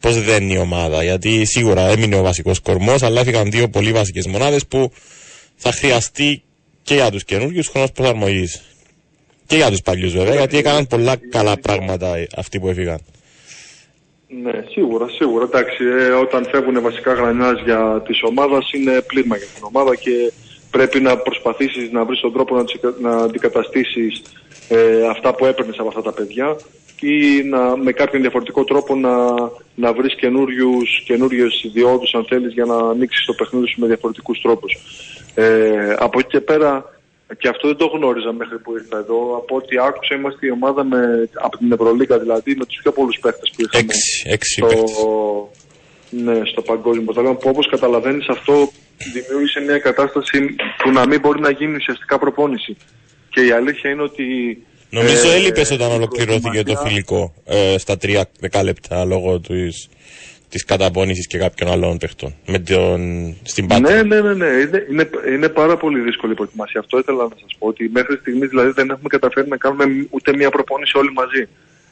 πώς, 0.00 0.14
πώς 0.14 0.24
δεν 0.24 0.42
είναι 0.42 0.52
η 0.52 0.56
ομάδα, 0.56 1.02
γιατί 1.02 1.44
σίγουρα 1.44 1.88
έμεινε 1.88 2.16
ο 2.16 2.22
βασικός 2.22 2.60
κορμός, 2.60 3.02
αλλά 3.02 3.20
έφυγαν 3.20 3.50
δύο 3.50 3.68
πολύ 3.68 3.92
βασικές 3.92 4.26
μονάδες 4.26 4.66
που 4.66 4.92
θα 5.56 5.72
χρειαστεί 5.72 6.42
και 6.82 6.94
για 6.94 7.10
τους 7.10 7.24
καινούριους 7.24 7.68
χρόνος 7.68 7.92
προσαρμογής. 7.92 8.62
Και 9.46 9.56
για 9.56 9.70
τους 9.70 9.80
παλιούς 9.80 10.12
βέβαια, 10.12 10.34
γιατί 10.34 10.56
έκαναν 10.56 10.86
πολλά 10.86 11.16
καλά 11.30 11.56
πράγματα 11.58 12.26
αυτοί 12.36 12.60
που 12.60 12.68
έφυγαν. 12.68 13.00
Ναι, 14.42 14.64
σίγουρα, 14.68 15.08
σίγουρα. 15.08 15.44
Εντάξει, 15.44 15.84
ε, 15.84 16.10
όταν 16.10 16.46
φεύγουν 16.50 16.82
βασικά 16.82 17.12
γρανιάζια 17.12 18.02
τη 18.06 18.18
ομάδα 18.22 18.58
είναι 18.74 19.00
πλήγμα 19.00 19.36
για 19.36 19.46
την 19.54 19.64
ομάδα 19.64 19.94
και 19.94 20.32
πρέπει 20.70 21.00
να 21.00 21.16
προσπαθήσεις 21.16 21.90
να 21.92 22.04
βρεις 22.04 22.20
τον 22.20 22.32
τρόπο 22.32 22.56
να, 22.56 22.64
τις, 22.64 22.80
να 23.00 23.16
αντικαταστήσεις 23.16 24.22
ε, 24.68 25.08
αυτά 25.10 25.34
που 25.34 25.46
έπαιρνες 25.46 25.78
από 25.78 25.88
αυτά 25.88 26.02
τα 26.02 26.12
παιδιά 26.12 26.56
ή 27.00 27.42
να, 27.42 27.76
με 27.76 27.92
κάποιον 27.92 28.22
διαφορετικό 28.22 28.64
τρόπο 28.64 28.94
να, 28.94 29.34
να 29.74 29.92
βρεις 29.92 30.14
καινούριες 31.04 31.62
ιδιώδου, 31.62 32.06
αν 32.12 32.24
θέλεις, 32.28 32.52
για 32.52 32.64
να 32.64 32.76
ανοίξεις 32.76 33.24
το 33.24 33.32
παιχνίδι 33.32 33.66
σου 33.66 33.80
με 33.80 33.86
διαφορετικούς 33.86 34.40
τρόπους. 34.40 34.76
Ε, 35.34 35.94
από 35.98 36.18
εκεί 36.18 36.28
και 36.28 36.40
πέρα, 36.40 36.84
και 37.38 37.48
αυτό 37.48 37.68
δεν 37.68 37.76
το 37.76 37.86
γνώριζα 37.86 38.32
μέχρι 38.32 38.58
που 38.58 38.76
ήρθα 38.76 38.98
εδώ. 38.98 39.36
Από 39.36 39.56
ό,τι 39.56 39.78
άκουσα, 39.78 40.14
είμαστε 40.14 40.46
η 40.46 40.50
ομάδα 40.50 40.84
με, 40.84 41.28
από 41.34 41.56
την 41.56 41.72
Ευρωλίγα 41.72 42.18
δηλαδή 42.18 42.56
με 42.56 42.64
τους 42.64 42.78
πιο 42.82 42.92
πολλούς 42.92 43.18
παίχτες 43.20 43.50
που 43.56 43.62
είχαμε 43.62 43.82
Έξι, 43.82 44.22
έξι 44.30 44.52
στο, 44.52 44.66
παίχτες. 44.66 44.90
ναι, 46.10 46.40
στο 46.44 46.62
παγκόσμιο 46.62 47.04
πρωτάθλημα 47.04 47.36
που 47.36 47.48
όπως 47.48 47.68
καταλαβαίνεις 47.68 48.28
αυτό 48.28 48.70
δημιούργησε 49.12 49.60
μια 49.60 49.78
κατάσταση 49.78 50.54
που 50.82 50.90
να 50.90 51.06
μην 51.06 51.20
μπορεί 51.20 51.40
να 51.40 51.50
γίνει 51.50 51.74
ουσιαστικά 51.74 52.18
προπόνηση. 52.18 52.76
Και 53.30 53.40
η 53.46 53.50
αλήθεια 53.50 53.90
είναι 53.90 54.02
ότι... 54.02 54.24
Νομίζω 54.90 55.30
ε, 55.30 55.34
έλειπες 55.34 55.70
όταν 55.70 55.90
η 55.90 55.94
ολοκληρώθηκε 55.94 56.40
το 56.40 56.50
προετοιμασία- 56.50 56.88
φιλικό 56.88 57.34
ε, 57.44 57.78
στα 57.78 57.96
τρία 57.96 58.24
δεκάλεπτα 58.40 59.04
λόγω 59.04 59.40
της, 59.40 59.88
της 60.48 60.64
καταπώνησης 60.64 61.26
και 61.26 61.38
κάποιων 61.38 61.70
άλλων 61.70 61.98
παιχτών 61.98 62.34
με 62.46 62.58
τον, 62.58 63.00
στην 63.42 63.66
Πάτρα. 63.66 63.94
Ναι, 63.94 64.02
ναι, 64.02 64.20
ναι, 64.20 64.34
ναι. 64.34 64.46
Είναι, 64.46 64.86
είναι, 64.90 65.10
είναι 65.34 65.48
πάρα 65.48 65.76
πολύ 65.76 66.00
δύσκολη 66.00 66.32
η 66.32 66.34
προετοιμασία. 66.34 66.80
Αυτό 66.80 66.98
ήθελα 66.98 67.22
να 67.22 67.36
σας 67.40 67.56
πω. 67.58 67.66
Ότι 67.66 67.90
μέχρι 67.92 68.16
στιγμής 68.16 68.48
δηλαδή 68.48 68.70
δεν 68.70 68.90
έχουμε 68.90 69.08
καταφέρει 69.08 69.48
να 69.48 69.56
κάνουμε 69.56 69.84
ούτε 70.10 70.36
μία 70.36 70.50
προπόνηση 70.50 70.98
όλοι 70.98 71.12
μαζί. 71.12 71.48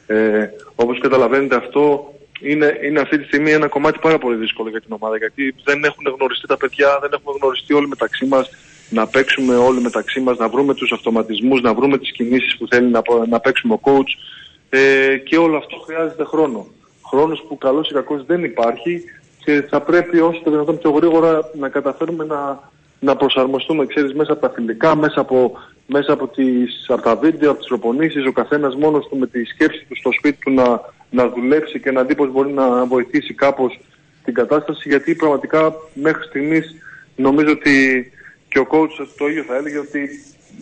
Ε, 0.07 0.49
όπως 0.75 0.99
καταλαβαίνετε 0.99 1.55
αυτό 1.55 2.13
είναι, 2.41 2.79
είναι 2.83 2.99
αυτή 2.99 3.17
τη 3.19 3.23
στιγμή 3.25 3.51
ένα 3.51 3.67
κομμάτι 3.67 3.99
πάρα 4.01 4.17
πολύ 4.17 4.37
δύσκολο 4.37 4.69
για 4.69 4.81
την 4.81 4.91
ομάδα 4.99 5.17
γιατί 5.17 5.55
δεν 5.63 5.83
έχουν 5.83 6.15
γνωριστεί 6.17 6.47
τα 6.47 6.57
παιδιά, 6.57 6.97
δεν 7.01 7.09
έχουμε 7.13 7.33
γνωριστεί 7.41 7.73
όλοι 7.73 7.87
μεταξύ 7.87 8.25
μας 8.25 8.49
να 8.89 9.07
παίξουμε 9.07 9.55
όλοι 9.55 9.81
μεταξύ 9.81 10.19
μας, 10.19 10.37
να 10.37 10.49
βρούμε 10.49 10.73
τους 10.73 10.91
αυτοματισμούς, 10.91 11.61
να 11.61 11.73
βρούμε 11.73 11.97
τις 11.97 12.11
κινήσεις 12.11 12.57
που 12.57 12.67
θέλει 12.67 12.89
να, 12.89 13.01
να 13.29 13.39
παίξουμε 13.39 13.73
ο 13.73 13.79
coach 13.83 14.11
ε, 14.69 15.17
και 15.17 15.37
όλο 15.37 15.57
αυτό 15.57 15.77
χρειάζεται 15.77 16.23
χρόνο. 16.23 16.67
Χρόνος 17.05 17.45
που 17.47 17.57
καλώς 17.57 17.89
ή 17.89 17.93
κακώς 17.93 18.25
δεν 18.25 18.43
υπάρχει 18.43 19.03
και 19.43 19.65
θα 19.69 19.81
πρέπει 19.81 20.19
όσο 20.19 20.41
το 20.43 20.51
δυνατόν 20.51 20.77
πιο 20.77 20.91
γρήγορα 20.91 21.49
να 21.59 21.69
καταφέρουμε 21.69 22.25
να, 22.25 22.69
να 22.99 23.15
προσαρμοστούμε, 23.15 23.85
ξέρεις, 23.85 24.13
μέσα 24.13 24.31
από 24.31 24.41
τα 24.41 24.49
φιλικά, 24.49 24.95
μέσα 24.95 25.19
από, 25.21 25.51
μέσα 25.85 26.13
από, 26.13 26.27
τις, 26.27 26.85
από 26.87 27.01
τα 27.01 27.15
βίντεο, 27.15 27.49
από 27.49 27.59
τις 27.59 27.67
προπονήσεις, 27.67 28.25
ο 28.25 28.31
καθένας 28.31 28.75
μόνος 28.75 29.07
του 29.07 29.17
με 29.17 29.27
τη 29.27 29.43
σκέψη 29.43 29.85
του 29.89 29.95
στο 29.95 30.11
σπίτι 30.11 30.37
του 30.41 30.51
να, 30.51 30.81
να 31.09 31.29
δουλέψει 31.29 31.79
και 31.79 31.91
να 31.91 32.03
δει 32.03 32.15
πώς 32.15 32.31
μπορεί 32.31 32.51
να 32.51 32.85
βοηθήσει 32.85 33.33
κάπως 33.33 33.79
την 34.23 34.33
κατάσταση, 34.33 34.89
γιατί 34.89 35.15
πραγματικά 35.15 35.73
μέχρι 35.93 36.23
στιγμής 36.23 36.75
νομίζω 37.15 37.51
ότι 37.51 38.11
και 38.49 38.59
ο 38.59 38.67
coach 38.71 39.07
το 39.17 39.27
ίδιο 39.27 39.43
θα 39.47 39.55
έλεγε 39.55 39.77
ότι 39.77 40.09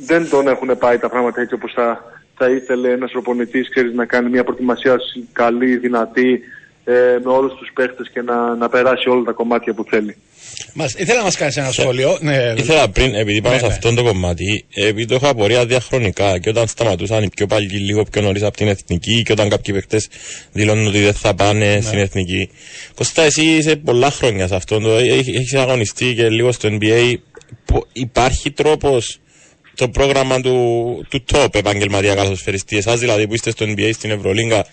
δεν 0.05 0.29
τον 0.29 0.47
έχουν 0.47 0.77
πάει 0.77 0.97
τα 0.97 1.09
πράγματα 1.09 1.41
έτσι 1.41 1.53
όπως 1.53 1.71
θα, 1.75 2.03
θα 2.37 2.49
ήθελε 2.49 2.91
ένας 2.91 3.11
προπονητής 3.11 3.69
ξέρεις, 3.69 3.93
να 3.93 4.05
κάνει 4.05 4.29
μια 4.29 4.43
προετοιμασία 4.43 4.95
καλή, 5.31 5.77
δυνατή, 5.77 6.39
ε, 6.83 6.91
με 7.23 7.31
όλους 7.31 7.53
τους 7.57 7.71
παίχτες 7.73 8.09
και 8.13 8.21
να, 8.21 8.55
να 8.55 8.69
περάσει 8.69 9.09
όλα 9.09 9.23
τα 9.23 9.31
κομμάτια 9.31 9.73
που 9.73 9.83
θέλει. 9.89 10.15
Μας, 10.73 10.93
ήθελα 10.93 11.17
να 11.17 11.23
μας 11.23 11.37
κάνεις 11.37 11.57
ένα 11.57 11.71
σχόλιο. 11.71 12.17
Ναι, 12.21 12.53
Ήθελα 12.57 12.89
πριν, 12.89 13.15
επειδή 13.15 13.41
πάνω 13.41 13.53
Ναι, 13.53 13.59
σε 13.61 13.67
ναι. 13.67 13.73
αυτό 13.73 13.93
το 13.93 14.03
κομμάτι, 14.03 14.65
επειδή 14.73 15.05
το 15.05 15.15
είχα 15.15 15.29
απορία 15.29 15.65
διαχρονικά 15.65 16.39
και 16.39 16.49
όταν 16.49 16.67
σταματούσαν 16.67 17.23
οι 17.23 17.29
πιο 17.29 17.45
παλιοί 17.47 17.69
λίγο 17.85 18.03
πιο 18.11 18.21
νωρίς 18.21 18.43
από 18.43 18.57
την 18.57 18.67
εθνική 18.67 19.21
και 19.21 19.31
όταν 19.31 19.49
κάποιοι 19.49 19.73
παίκτες 19.73 20.07
δηλώνουν 20.51 20.87
ότι 20.87 20.99
δεν 21.03 21.13
θα 21.13 21.33
πάνε 21.35 21.75
Ναι. 21.75 21.81
στην 21.81 21.99
εθνική. 21.99 22.49
Κώστα, 22.95 23.21
εσύ 23.23 23.41
είσαι 23.45 23.75
πολλά 23.75 24.11
χρόνια 24.11 24.47
σε 24.47 24.55
αυτό, 24.55 24.79
το, 24.79 24.89
έχ- 24.89 25.35
έχεις 25.35 25.53
αγωνιστεί 25.53 26.13
και 26.13 26.29
λίγο 26.29 26.51
στο 26.51 26.69
NBA. 26.81 27.13
Πο- 27.65 27.87
Υπάρχει 27.93 28.51
τρόπος 28.51 29.19
το 29.75 29.89
πρόγραμμα 29.89 30.41
του, 30.41 31.05
του 31.09 31.23
top 31.33 31.55
επαγγελματία 31.55 32.15
καθοσφαιριστής, 32.15 32.77
εσάς 32.77 32.99
δηλαδή 32.99 33.27
που 33.27 33.33
είστε 33.33 33.51
στο 33.51 33.65
NBA 33.65 33.89
στην 33.93 34.11
Ευρωλίγκα, 34.11 34.65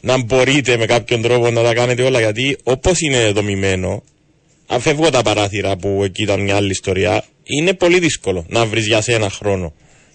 να 0.00 0.22
μπορείτε 0.22 0.76
με 0.76 0.86
κάποιον 0.86 1.22
τρόπο 1.22 1.50
να 1.50 1.62
τα 1.62 1.74
κάνετε 1.74 2.02
όλα, 2.02 2.20
γιατί 2.20 2.56
όπως 2.62 3.00
είναι 3.00 3.30
δομημένο, 3.30 4.02
αν 4.66 4.80
φεύγω 4.80 5.10
τα 5.10 5.22
παράθυρα 5.22 5.76
που 5.76 6.00
εκεί 6.04 6.22
ήταν 6.22 6.40
μια 6.40 6.56
άλλη 6.56 6.70
ιστορία, 6.70 7.24
είναι 7.44 7.74
πολύ 7.74 7.98
δύσκολο 7.98 8.44
να 8.48 8.66
βρεις 8.66 8.86
για 8.86 9.00
σε 9.00 9.12
ένα 9.12 9.30
χρόνο. 9.30 9.72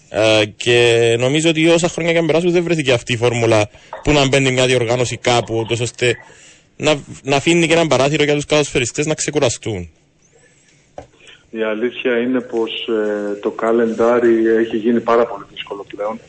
Ε, 0.08 0.44
και 0.56 1.14
νομίζω 1.18 1.48
ότι 1.48 1.68
όσα 1.68 1.88
χρόνια 1.88 2.12
και 2.12 2.18
αν 2.18 2.26
περάσουν 2.26 2.50
δεν 2.50 2.62
βρέθηκε 2.62 2.92
αυτή 2.92 3.12
η 3.12 3.16
φόρμουλα 3.16 3.68
που 4.02 4.12
να 4.12 4.26
μπαίνει 4.28 4.50
μια 4.50 4.66
διοργάνωση 4.66 5.16
κάπου, 5.16 5.64
τόσο 5.68 5.82
ώστε 5.82 6.16
να, 6.76 7.02
να 7.22 7.36
αφήνει 7.36 7.66
και 7.66 7.72
ένα 7.72 7.86
παράθυρο 7.86 8.24
για 8.24 8.34
τους 8.34 8.44
καλοσφαιριστές 8.44 9.06
να 9.06 9.14
ξεκουραστούν. 9.14 9.90
Η 11.58 11.62
αλήθεια 11.62 12.18
είναι 12.18 12.40
πως 12.40 12.88
ε, 12.88 13.38
το 13.40 13.50
καλεντάρι 13.50 14.46
έχει 14.46 14.76
γίνει 14.76 15.00
πάρα 15.00 15.26
πολύ 15.26 15.44
δύσκολο 15.52 15.86
πλέον. 15.94 16.20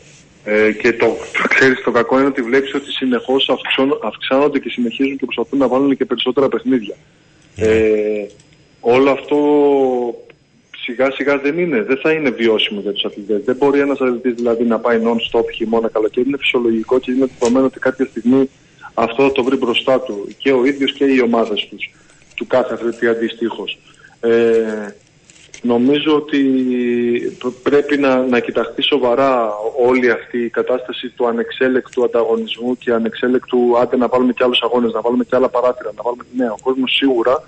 Ε, 0.43 0.71
και 0.71 0.93
το, 0.93 1.05
το 1.05 1.47
ξέρεις 1.47 1.81
το 1.83 1.91
κακό 1.91 2.17
είναι 2.17 2.27
ότι 2.27 2.41
βλέπεις 2.41 2.73
ότι 2.73 2.91
συνεχώς 2.91 3.49
αυξάνο- 3.49 3.99
αυξάνονται 4.03 4.59
και 4.59 4.69
συνεχίζουν 4.69 5.17
και 5.17 5.25
προσπαθούν 5.25 5.59
να 5.59 5.67
βάλουν 5.67 5.97
και 5.97 6.05
περισσότερα 6.05 6.47
παιχνίδια. 6.47 6.95
Ε, 7.55 8.25
όλο 8.79 9.11
αυτό 9.11 9.37
σιγά 10.77 11.11
σιγά 11.11 11.37
δεν 11.37 11.59
είναι, 11.59 11.81
δεν 11.81 11.97
θα 11.97 12.11
είναι 12.11 12.29
βιώσιμο 12.29 12.79
για 12.79 12.91
τους 12.91 13.05
αθλητές. 13.05 13.41
Δεν 13.43 13.55
μπορεί 13.55 13.79
ένας 13.79 13.99
αθλητής 13.99 14.33
δηλαδή 14.33 14.63
να 14.63 14.79
πάει 14.79 15.01
non-stop 15.03 15.45
χειμώνα 15.55 15.89
καλοκαίρι. 15.89 16.27
Είναι 16.27 16.37
φυσιολογικό 16.37 16.99
και 16.99 17.11
είναι 17.11 17.27
δεδομένο 17.39 17.65
ότι 17.65 17.79
κάποια 17.79 18.05
στιγμή 18.05 18.49
αυτό 18.93 19.23
θα 19.23 19.31
το 19.31 19.43
βρει 19.43 19.55
μπροστά 19.55 19.99
του 20.01 20.27
και 20.37 20.51
ο 20.51 20.65
ίδιος 20.65 20.93
και 20.93 21.05
οι 21.05 21.21
ομάδες 21.21 21.67
τους, 21.69 21.89
του 22.35 22.47
κάθε 22.47 22.73
αθλητή 22.73 23.07
αντιστοίχως. 23.07 23.79
Ε, 24.19 24.87
Νομίζω 25.61 26.15
ότι 26.15 26.39
π- 27.39 27.63
πρέπει 27.63 27.97
να, 27.97 28.25
να 28.25 28.39
κοιταχθεί 28.39 28.81
σοβαρά 28.81 29.53
όλη 29.85 30.11
αυτή 30.11 30.37
η 30.43 30.49
κατάσταση 30.49 31.09
του 31.09 31.27
ανεξέλεκτου 31.27 32.03
ανταγωνισμού 32.03 32.77
και 32.77 32.91
ανεξέλεκτου 32.91 33.77
άντε 33.79 33.97
να 33.97 34.07
βάλουμε 34.07 34.33
και 34.33 34.43
άλλους 34.43 34.61
αγώνες, 34.61 34.91
να 34.93 35.01
βάλουμε 35.01 35.23
και 35.23 35.35
άλλα 35.35 35.49
παράθυρα, 35.49 35.91
να 35.95 36.01
βάλουμε... 36.03 36.23
Ναι, 36.35 36.45
ο 36.49 36.55
κόσμος 36.63 36.91
σίγουρα 36.95 37.43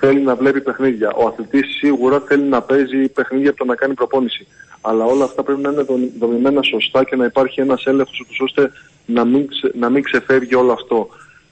θέλει 0.00 0.20
να 0.20 0.34
βλέπει 0.34 0.60
παιχνίδια. 0.60 1.12
Ο 1.16 1.26
αθλητής 1.26 1.76
σίγουρα 1.78 2.22
θέλει 2.26 2.42
να 2.42 2.62
παίζει 2.62 3.08
παιχνίδια 3.08 3.50
από 3.50 3.58
το 3.58 3.64
να 3.64 3.74
κάνει 3.74 3.94
προπόνηση. 3.94 4.46
Αλλά 4.80 5.04
όλα 5.04 5.24
αυτά 5.24 5.42
πρέπει 5.42 5.60
να 5.60 5.70
είναι 5.70 5.82
δομη- 5.82 6.12
δομημένα 6.18 6.62
σωστά 6.62 7.04
και 7.04 7.16
να 7.16 7.24
υπάρχει 7.24 7.60
ένας 7.60 7.86
έλεγχος 7.86 8.20
ούτως 8.20 8.40
ώστε 8.40 8.70
να 9.06 9.24
μην, 9.24 9.48
ξε- 9.48 9.74
να 9.74 9.88
μην 9.90 10.02
ξεφεύγει 10.02 10.54
όλο 10.54 10.72
αυτό. 10.72 11.08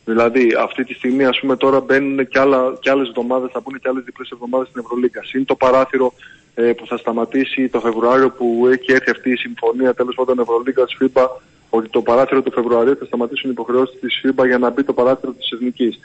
Δηλαδή, 0.09 0.55
αυτή 0.59 0.85
τη 0.85 0.95
στιγμή, 0.95 1.25
ας 1.25 1.41
πούμε, 1.41 1.57
τώρα 1.57 1.81
μπαίνουν 1.81 2.29
και, 2.29 2.39
άλλα, 2.39 2.77
και 2.81 2.91
άλλες 2.91 3.09
εβδομάδες, 3.09 3.51
θα 3.53 3.61
μπουν 3.61 3.79
και 3.81 3.89
άλλες 3.89 4.05
διπλές 4.05 4.31
εβδομάδες 4.31 4.69
στην 4.69 4.81
Ευρωλίγκα. 4.85 5.25
Συν 5.25 5.45
το 5.45 5.55
παράθυρο 5.55 6.13
ε, 6.55 6.73
που 6.73 6.87
θα 6.87 6.97
σταματήσει 6.97 7.69
το 7.69 7.81
Φεβρουάριο 7.81 8.31
που 8.31 8.67
έχει 8.73 8.93
έρθει 8.93 9.11
αυτή 9.11 9.31
η 9.31 9.37
συμφωνία 9.37 9.95
τέλος 9.95 10.15
πάντων 10.15 10.39
Ευρωλίγκας 10.39 10.97
FIBA 11.01 11.27
ότι 11.71 11.89
το 11.89 12.03
παράθυρο 12.03 12.43
του 12.43 12.53
Φεβρουαρίου 12.53 12.97
θα 12.97 13.05
σταματήσουν 13.05 13.51
οι 13.51 13.53
υποχρεώσεις 13.53 14.01
της 14.01 14.21
FIBA 14.25 14.47
για 14.47 14.59
να 14.59 14.71
μπει 14.71 14.85
το 14.85 14.93
παράθυρο 14.93 15.33
της 15.33 15.51
Εθνικής. 15.51 15.99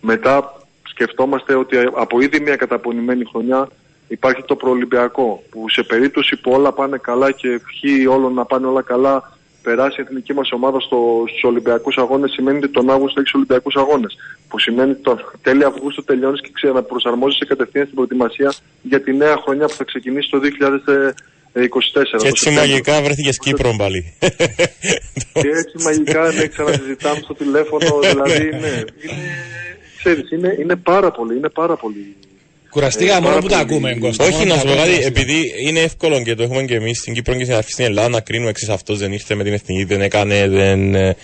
Μετά 0.00 0.60
σκεφτόμαστε 0.82 1.54
ότι 1.54 1.76
από 1.94 2.20
ήδη 2.20 2.40
μια 2.40 2.56
καταπονημένη 2.56 3.24
χρονιά 3.24 3.68
υπάρχει 4.08 4.42
το 4.42 4.56
προολυμπιακό 4.56 5.42
που 5.50 5.68
σε 5.68 5.82
περίπτωση 5.82 6.36
που 6.36 6.50
όλα 6.52 6.72
πάνε 6.72 6.96
καλά 6.96 7.30
και 7.30 7.48
ευχή 7.48 8.06
όλων 8.06 8.34
να 8.34 8.44
πάνε 8.44 8.66
όλα 8.66 8.82
καλά 8.82 9.35
περάσει 9.68 10.00
η 10.00 10.04
εθνική 10.06 10.32
μας 10.38 10.48
ομάδα 10.58 10.80
στο, 10.80 10.98
στους 11.28 11.44
Ολυμπιακούς 11.50 11.96
Αγώνες 12.02 12.30
σημαίνει 12.30 12.58
ότι 12.58 12.68
τον 12.68 12.90
Αύγουστο 12.90 13.20
έχεις 13.20 13.34
Ολυμπιακούς 13.34 13.74
Αγώνες 13.82 14.12
που 14.48 14.58
σημαίνει 14.58 14.90
ότι 14.90 15.02
τον 15.02 15.18
τέλη 15.42 15.64
Αυγούστου 15.64 16.04
τελειώνεις 16.04 16.40
και 16.40 16.50
ξαναπροσαρμόζεσαι 16.52 17.44
κατευθείαν 17.44 17.84
στην 17.84 17.96
προετοιμασία 17.96 18.50
για 18.82 19.00
τη 19.00 19.10
νέα 19.22 19.36
χρονιά 19.44 19.66
που 19.66 19.76
θα 19.80 19.84
ξεκινήσει 19.84 20.28
το 20.30 20.38
2024. 20.42 22.18
Και 22.18 22.28
έτσι 22.28 22.50
μαγικά 22.50 23.02
βρέθηκες 23.02 23.38
Κύπρο 23.38 23.74
πάλι. 23.78 24.00
Και 25.42 25.50
έτσι 25.62 25.76
μαγικά 25.84 26.32
ναι, 26.32 26.46
ξανασυζητάμε 26.46 27.20
στο 27.22 27.34
τηλέφωνο, 27.34 27.98
δηλαδή 28.10 28.44
ναι, 28.44 28.56
είναι, 28.56 28.84
ξέρεις, 29.98 30.30
είναι, 30.30 30.56
είναι 30.60 30.76
πάρα 30.76 31.10
πολύ, 31.10 31.36
είναι 31.36 31.48
πάρα 31.48 31.76
πολύ. 31.76 32.16
Κουραστήκα 32.76 33.12
Ε, 33.16 33.20
μόνο 33.20 33.26
πάρα 33.26 33.40
που 33.40 33.46
τα 33.48 33.56
πολύ. 33.58 33.70
ακούμε, 33.72 33.96
Κώστα. 34.00 34.24
Όχι, 34.24 34.32
μόνο 34.32 34.44
να 34.44 34.54
που 34.54 34.60
σου 34.60 34.66
τα 34.66 34.72
πω 34.74 34.80
ακούμε, 34.80 34.94
κάτι, 34.96 35.02
κουραστήκα. 35.02 35.20
επειδή 35.20 35.68
είναι 35.68 35.80
εύκολο 35.80 36.22
και 36.22 36.34
το 36.34 36.42
έχουμε 36.42 36.62
και 36.62 36.74
εμείς 36.74 36.98
στην 36.98 37.14
Κύπρο 37.14 37.34
και 37.34 37.44
στην 37.44 37.56
αρχή 37.56 37.70
στην 37.72 37.84
Ελλάδα 37.84 38.08
να 38.08 38.20
κρίνουμε 38.20 38.50
εξής 38.50 38.68
αυτός 38.68 38.98
δεν 38.98 39.12
ήρθε 39.12 39.34
με 39.34 39.44
την 39.44 39.52
εθνική, 39.52 39.84
δεν 39.84 40.00
έκανε, 40.00 40.48
δεν. 40.48 40.94
ε, 40.94 41.16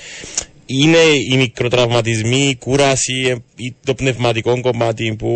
Είναι 0.67 0.99
οι 1.31 1.37
μικροτραυματισμοί, 1.37 2.49
η 2.49 2.57
κούραση, 2.57 3.27
ε, 3.31 3.35
ή 3.57 3.75
το 3.85 3.95
πνευματικό 3.95 4.61
κομμάτι 4.61 5.15
που 5.19 5.31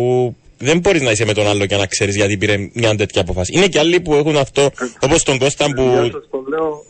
δεν 0.57 0.79
μπορείς 0.79 1.01
να 1.01 1.11
είσαι 1.11 1.25
με 1.25 1.33
τον 1.33 1.47
άλλο 1.47 1.65
και 1.65 1.75
να 1.75 1.85
ξέρεις 1.85 2.15
γιατί 2.15 2.37
πήρε 2.37 2.69
μια 2.73 2.95
τέτοια 2.95 3.21
αποφάση. 3.21 3.51
Είναι 3.55 3.67
και 3.67 3.79
άλλοι 3.79 3.99
που 3.99 4.13
έχουν 4.13 4.37
αυτό, 4.37 4.71
όπως 4.99 5.23
τον 5.23 5.37
Κώστα 5.37 5.65
Για 5.65 5.75
που. 5.75 5.83
σας 6.11 6.27
το 6.31 6.43
λέω, 6.49 6.83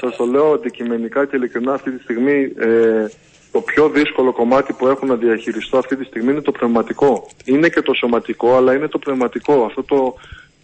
σας 0.00 0.16
το 0.16 0.24
λέω 0.24 0.52
αντικειμενικά 0.52 1.26
και 1.26 1.36
ειλικρινά 1.36 1.72
αυτή 1.72 1.90
τη 1.96 2.02
στιγμή 2.02 2.32
ε, 2.42 3.06
το 3.56 3.62
πιο 3.62 3.88
δύσκολο 3.88 4.32
κομμάτι 4.32 4.72
που 4.72 4.86
έχω 4.86 5.06
να 5.06 5.14
διαχειριστώ 5.14 5.78
αυτή 5.78 5.96
τη 5.96 6.04
στιγμή 6.04 6.30
είναι 6.32 6.40
το 6.40 6.52
πνευματικό. 6.52 7.26
Είναι 7.44 7.68
και 7.68 7.82
το 7.82 7.94
σωματικό, 7.94 8.56
αλλά 8.56 8.74
είναι 8.74 8.88
το 8.88 8.98
πνευματικό. 8.98 9.64
Αυτό 9.64 9.82
το 9.82 10.14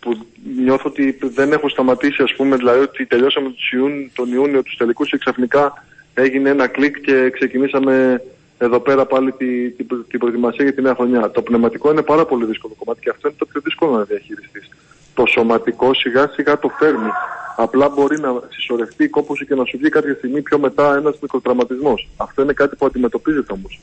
που 0.01 0.27
νιώθω 0.65 0.89
ότι 0.89 1.19
δεν 1.21 1.53
έχω 1.53 1.69
σταματήσει, 1.69 2.23
ας 2.23 2.35
πούμε, 2.37 2.57
δηλαδή 2.57 2.81
ότι 2.81 3.07
τελειώσαμε 3.07 3.51
τους 3.51 3.73
Ιούν, 3.73 4.11
τον 4.15 4.33
Ιούνιο 4.33 4.63
τους 4.63 4.77
τελικούς 4.77 5.11
και 5.11 5.19
ξαφνικά 5.19 5.85
έγινε 6.15 6.49
ένα 6.51 6.67
κλικ 6.67 7.01
και 7.01 7.31
ξεκινήσαμε 7.31 8.23
εδώ 8.59 8.81
πέρα 8.81 9.07
πάλι 9.07 9.33
τη- 9.33 9.71
την, 9.71 9.87
προ- 9.87 10.05
την 10.09 10.19
προετοιμασία 10.19 10.65
για 10.65 10.75
τη 10.75 10.83
νέα 10.83 10.95
χρονιά. 10.95 11.31
Το 11.31 11.43
πνευματικό 11.43 11.91
είναι 11.91 12.03
πάρα 12.03 12.25
πολύ 12.25 12.45
δύσκολο 12.45 12.75
κομμάτι 12.79 13.01
και 13.01 13.11
αυτό 13.11 13.29
είναι 13.29 13.37
το 13.39 13.47
πιο 13.47 13.61
δύσκολο 13.65 13.93
να 13.97 14.03
διαχειριστείς. 14.03 14.69
Το 15.15 15.25
σωματικό 15.27 15.95
σιγά 15.95 16.31
σιγά 16.35 16.59
το 16.59 16.69
φέρνει. 16.79 17.11
Απλά 17.57 17.89
μπορεί 17.89 18.21
να 18.21 18.29
συσσωρευτεί 18.49 19.05
η 19.05 19.09
κόπωση 19.09 19.47
και 19.47 19.55
να 19.55 19.65
σου 19.65 19.79
βγει 19.79 19.89
κάποια 19.89 20.15
στιγμή 20.15 20.43
πιο 20.43 20.59
μετά 20.59 20.97
ένας 20.97 21.17
μικροτραυματισμός. 21.23 22.09
Αυτό 22.17 22.43
είναι 22.43 22.53
κάτι 22.53 22.77
που 22.77 22.87
αντιμετωπίζεται 22.87 23.53
όμως. 23.53 23.81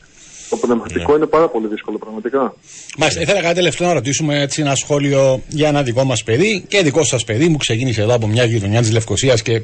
Το 0.50 0.58
πνευματικό 0.58 1.16
είναι 1.16 1.26
πάρα 1.26 1.50
πολύ 1.50 1.68
δύσκολο 1.68 1.98
πραγματικά. 1.98 2.54
Μάλιστα, 2.98 3.22
ήθελα 3.22 3.42
κάτι 3.42 3.56
τελευταίο 3.56 3.88
να 3.88 3.94
ρωτήσουμε 3.94 4.42
έτσι 4.42 4.62
ένα 4.62 4.76
σχόλιο 4.76 5.42
για 5.48 5.68
ένα 5.68 5.84
δικό 5.84 6.04
μας 6.04 6.24
παιδί 6.24 6.66
και 6.68 6.82
δικό 6.82 7.04
σας 7.04 7.24
παιδί 7.24 7.48
μου. 7.48 7.58
Ξεκίνησε 7.58 8.02
εδώ 8.02 8.14
από 8.14 8.28
μια 8.28 8.44
γειτονιά 8.44 8.82
της 8.82 8.92
Λευκοσίας 8.92 9.42
και 9.42 9.62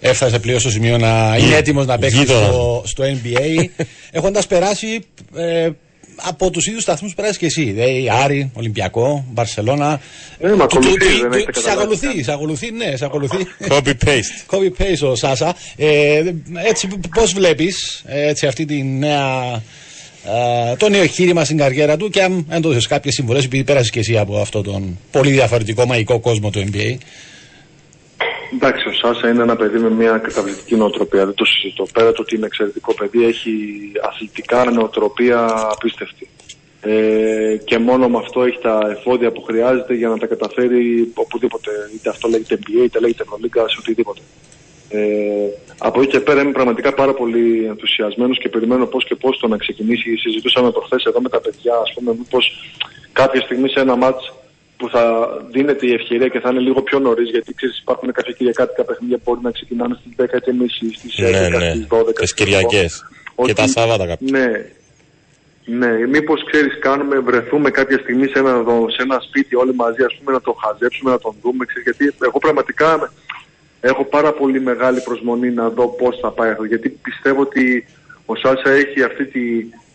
έφτασε 0.00 0.38
πλέον 0.38 0.60
στο 0.60 0.70
σημείο 0.70 0.98
να 0.98 1.36
είναι 1.38 1.56
έτοιμος 1.56 1.86
να 1.86 1.98
παίξει 1.98 2.16
Γείτονας 2.18 2.46
στο, 2.46 2.82
στο 2.84 3.04
NBA. 3.04 3.68
Έχοντας 4.10 4.46
περάσει 4.46 5.04
ε, 5.34 5.70
από 6.22 6.50
τους 6.50 6.66
ίδιους 6.66 6.82
σταθμούς 6.82 7.10
που 7.10 7.16
περάσει 7.20 7.38
και 7.38 7.46
εσύ. 7.46 7.62
Δηλαδή 7.62 8.10
Άρη, 8.22 8.50
Ολυμπιακό, 8.54 9.24
Μπαρσελόνα. 9.32 10.00
Ναι, 10.40 10.54
με 10.56 10.62
ακολουθεί, 10.62 10.96
δεν 11.20 11.32
έχετε 11.32 11.52
Σε 11.54 11.60
καταλάβει. 11.60 11.82
ακολουθεί, 11.94 12.22
σε 12.22 12.32
ακολουθεί, 12.32 12.70
ναι, 12.72 12.96
σε 12.96 13.04
ακολουθεί. 13.04 13.46
Copy 13.68 13.92
paste. 14.04 14.42
Copy 14.52 14.82
paste 14.82 15.10
ο 15.10 15.14
Σάσα. 15.14 15.54
Ε, 15.76 16.22
έτσι, 16.68 16.88
πώς 17.14 17.32
βλέπεις 17.32 18.02
έτσι, 18.06 18.46
αυτή 18.46 18.64
τη 18.64 18.82
νέα. 18.82 19.62
ε, 20.72 20.76
το 20.76 20.88
νέο 20.88 21.02
εγχείρημα 21.02 21.44
στην 21.44 21.56
καριέρα 21.56 21.96
του 21.96 22.08
και 22.10 22.22
αν 22.22 22.46
έδωσε 22.48 22.88
κάποιες 22.88 23.14
συμβουλές, 23.14 23.44
επειδή 23.44 23.64
πέρασες 23.64 23.90
και 23.90 23.98
εσύ 23.98 24.18
από 24.18 24.38
αυτόν 24.40 24.62
τον 24.62 24.98
πολύ 25.10 25.30
διαφορετικό 25.30 25.86
μαγικό 25.86 26.20
κόσμο 26.20 26.50
του 26.50 26.64
NBA. 26.72 26.96
Εντάξει, 28.52 28.88
ο 28.88 28.92
Σάσα 28.92 29.28
είναι 29.28 29.42
ένα 29.42 29.56
παιδί 29.56 29.78
με 29.78 29.90
μια 29.90 30.18
καταπληκτική 30.18 30.76
νοοτροπία, 30.76 31.24
δεν 31.24 31.34
το 31.34 31.44
συζητώ. 31.44 31.86
Πέρα 31.92 32.12
το 32.12 32.22
ότι 32.22 32.36
είναι 32.36 32.46
εξαιρετικό 32.46 32.94
παιδί, 32.94 33.24
έχει 33.24 33.52
αθλητικά 34.02 34.64
νοοτροπία 34.64 35.68
απίστευτη. 35.70 36.28
Ε, 36.80 37.56
και 37.64 37.78
μόνο 37.78 38.08
με 38.08 38.18
αυτό 38.18 38.42
έχει 38.42 38.58
τα 38.58 38.78
εφόδια 38.90 39.32
που 39.32 39.42
χρειάζεται 39.42 39.94
για 39.94 40.08
να 40.08 40.18
τα 40.18 40.26
καταφέρει 40.26 41.12
οπουδήποτε. 41.14 41.70
Είτε 41.94 42.08
αυτό 42.08 42.28
λέγεται 42.28 42.58
NBA, 42.60 42.84
είτε 42.84 43.00
λέγεται 43.00 43.22
Ευρωλίγκα, 43.22 43.68
σε 43.68 43.76
οτιδήποτε. 43.78 44.20
Ε, 44.88 45.00
από 45.78 46.00
εκεί 46.00 46.10
και 46.10 46.20
πέρα 46.20 46.40
είμαι 46.40 46.52
πραγματικά 46.52 46.94
πάρα 46.94 47.14
πολύ 47.14 47.64
ενθουσιασμένος 47.64 48.38
και 48.38 48.48
περιμένω 48.48 48.86
πώς 48.86 49.04
και 49.04 49.14
πώς 49.14 49.38
το 49.38 49.48
να 49.48 49.56
ξεκινήσει. 49.56 50.16
Συζητούσαμε 50.16 50.70
το 50.72 50.80
χθες 50.80 51.04
εδώ 51.04 51.20
με 51.20 51.28
τα 51.28 51.40
παιδιά, 51.40 51.74
ας 51.74 51.92
πούμε, 51.94 52.14
μήπως 52.18 52.52
κάποια 53.12 53.40
στιγμή 53.40 53.68
σε 53.68 53.80
ένα 53.80 53.96
μάτς 53.96 54.32
που 54.80 54.88
θα 54.88 55.02
δίνεται 55.50 55.86
η 55.86 55.92
ευκαιρία 55.92 56.28
και 56.28 56.40
θα 56.40 56.48
είναι 56.50 56.60
λίγο 56.60 56.80
πιο 56.82 56.98
νωρίς, 56.98 57.30
γιατί 57.30 57.54
ξέρεις, 57.54 57.78
υπάρχουν 57.78 58.12
κάποια 58.12 58.32
κυριακάτικα 58.38 58.84
παιχνίδια 58.84 59.16
που 59.16 59.22
μπορεί 59.26 59.40
να 59.42 59.50
ξεκινάνε 59.50 59.94
στις 60.00 60.12
10 60.16 60.38
και 60.44 60.52
μισή, 60.52 60.86
στις 60.98 61.14
11, 61.18 61.30
Ναι, 61.30 61.48
ναι. 61.58 61.70
στις 61.70 61.86
12. 61.88 62.20
Τις 62.20 62.34
ξέρω 62.34 62.50
Κυριακές. 62.50 62.92
εγώ. 63.00 63.10
Και 63.34 63.42
Ότι- 63.42 63.54
τα 63.54 63.66
Σάββατα 63.66 64.06
κάποια. 64.06 64.26
Ναι. 64.38 64.48
Ναι, 65.64 66.06
μήπως 66.06 66.44
ξέρεις, 66.50 66.78
κάνουμε, 66.78 67.18
βρεθούμε 67.18 67.70
κάποια 67.70 67.98
στιγμή 67.98 68.26
σε 68.26 68.38
ένα, 68.38 68.62
δο- 68.62 68.90
σε 68.90 69.02
ένα 69.02 69.20
σπίτι 69.28 69.54
όλοι 69.56 69.74
μαζί, 69.74 70.02
ας 70.02 70.14
πούμε, 70.18 70.32
να 70.32 70.40
τον 70.40 70.54
χαζέψουμε, 70.64 71.10
να 71.10 71.18
τον 71.18 71.34
δούμε. 71.42 71.64
Ξέρεις, 71.64 71.84
γιατί 71.98 72.16
εγώ 72.24 72.38
πραγματικά 72.38 73.12
έχω 73.80 74.04
πάρα 74.04 74.32
πολύ 74.32 74.60
μεγάλη 74.60 75.00
προσμονή 75.00 75.50
να 75.50 75.68
δω 75.68 75.88
πώς 75.88 76.18
θα 76.22 76.30
πάει 76.30 76.50
αυτό. 76.50 76.64
Γιατί 76.64 76.88
πιστεύω 76.88 77.40
ότι 77.40 77.84
ο 78.26 78.34
Σάσα 78.36 78.70
έχει 78.70 79.02
αυτή 79.02 79.24
τη, 79.26 79.40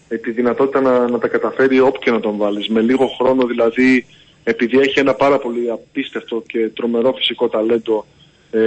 ε, 0.08 0.17
τη 0.17 0.32
δυνατότητα 0.32 0.82
να, 0.82 1.08
να 1.10 1.19
τα 1.19 1.28
καταφέρει 1.28 1.80
όπου 1.80 2.00
και 2.00 2.12
να 2.12 2.19
τον 2.19 2.38
βάλεις. 2.38 2.67
Με 2.67 2.82
λίγο 2.82 3.08
χρόνο 3.08 3.45
δηλαδή, 3.45 4.06
επειδή 4.47 4.77
έχει 4.79 4.99
ένα 4.99 5.13
πάρα 5.13 5.38
πολύ 5.38 5.69
απίστευτο 5.71 6.43
και 6.47 6.69
τρομερό 6.73 7.13
φυσικό 7.17 7.47
ταλέντο 7.49 8.05
ε, 8.51 8.60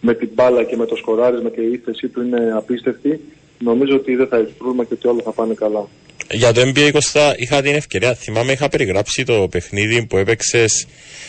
με 0.00 0.14
την 0.14 0.28
μπάλα 0.34 0.64
και 0.64 0.76
με 0.76 0.86
το 0.86 0.96
σκοράρισμα 0.96 1.50
και 1.50 1.60
η 1.60 1.72
ύφεσή 1.72 2.08
του 2.08 2.22
είναι 2.22 2.52
απίστευτη. 2.56 3.20
Νομίζω 3.58 3.94
ότι 3.96 4.14
δεν 4.14 4.26
θα 4.26 4.36
έχει 4.36 4.52
πρόβλημα 4.58 4.84
και 4.84 4.94
ότι 4.94 5.08
όλα 5.08 5.22
θα 5.24 5.32
πάνε 5.32 5.54
καλά. 5.54 5.88
Για 6.30 6.52
το 6.52 6.60
NBA 6.60 6.90
Κώστα 6.92 7.34
είχα 7.38 7.62
την 7.62 7.74
ευκαιρία, 7.74 8.14
θυμάμαι 8.14 8.52
είχα 8.52 8.68
περιγράψει 8.68 9.24
το 9.24 9.48
παιχνίδι 9.50 10.06
που 10.06 10.16
έπαιξες 10.16 10.86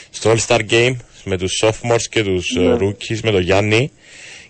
στο 0.10 0.32
All 0.34 0.40
Star 0.48 0.60
Game 0.70 0.96
με 1.24 1.38
τους 1.38 1.62
sophomores 1.64 2.06
και 2.10 2.24
τους 2.24 2.56
Ναι. 2.58 2.68
ναι. 2.68 2.76
rookies 2.80 3.20
με 3.24 3.32
το 3.32 3.40
Γιάννη 3.40 3.92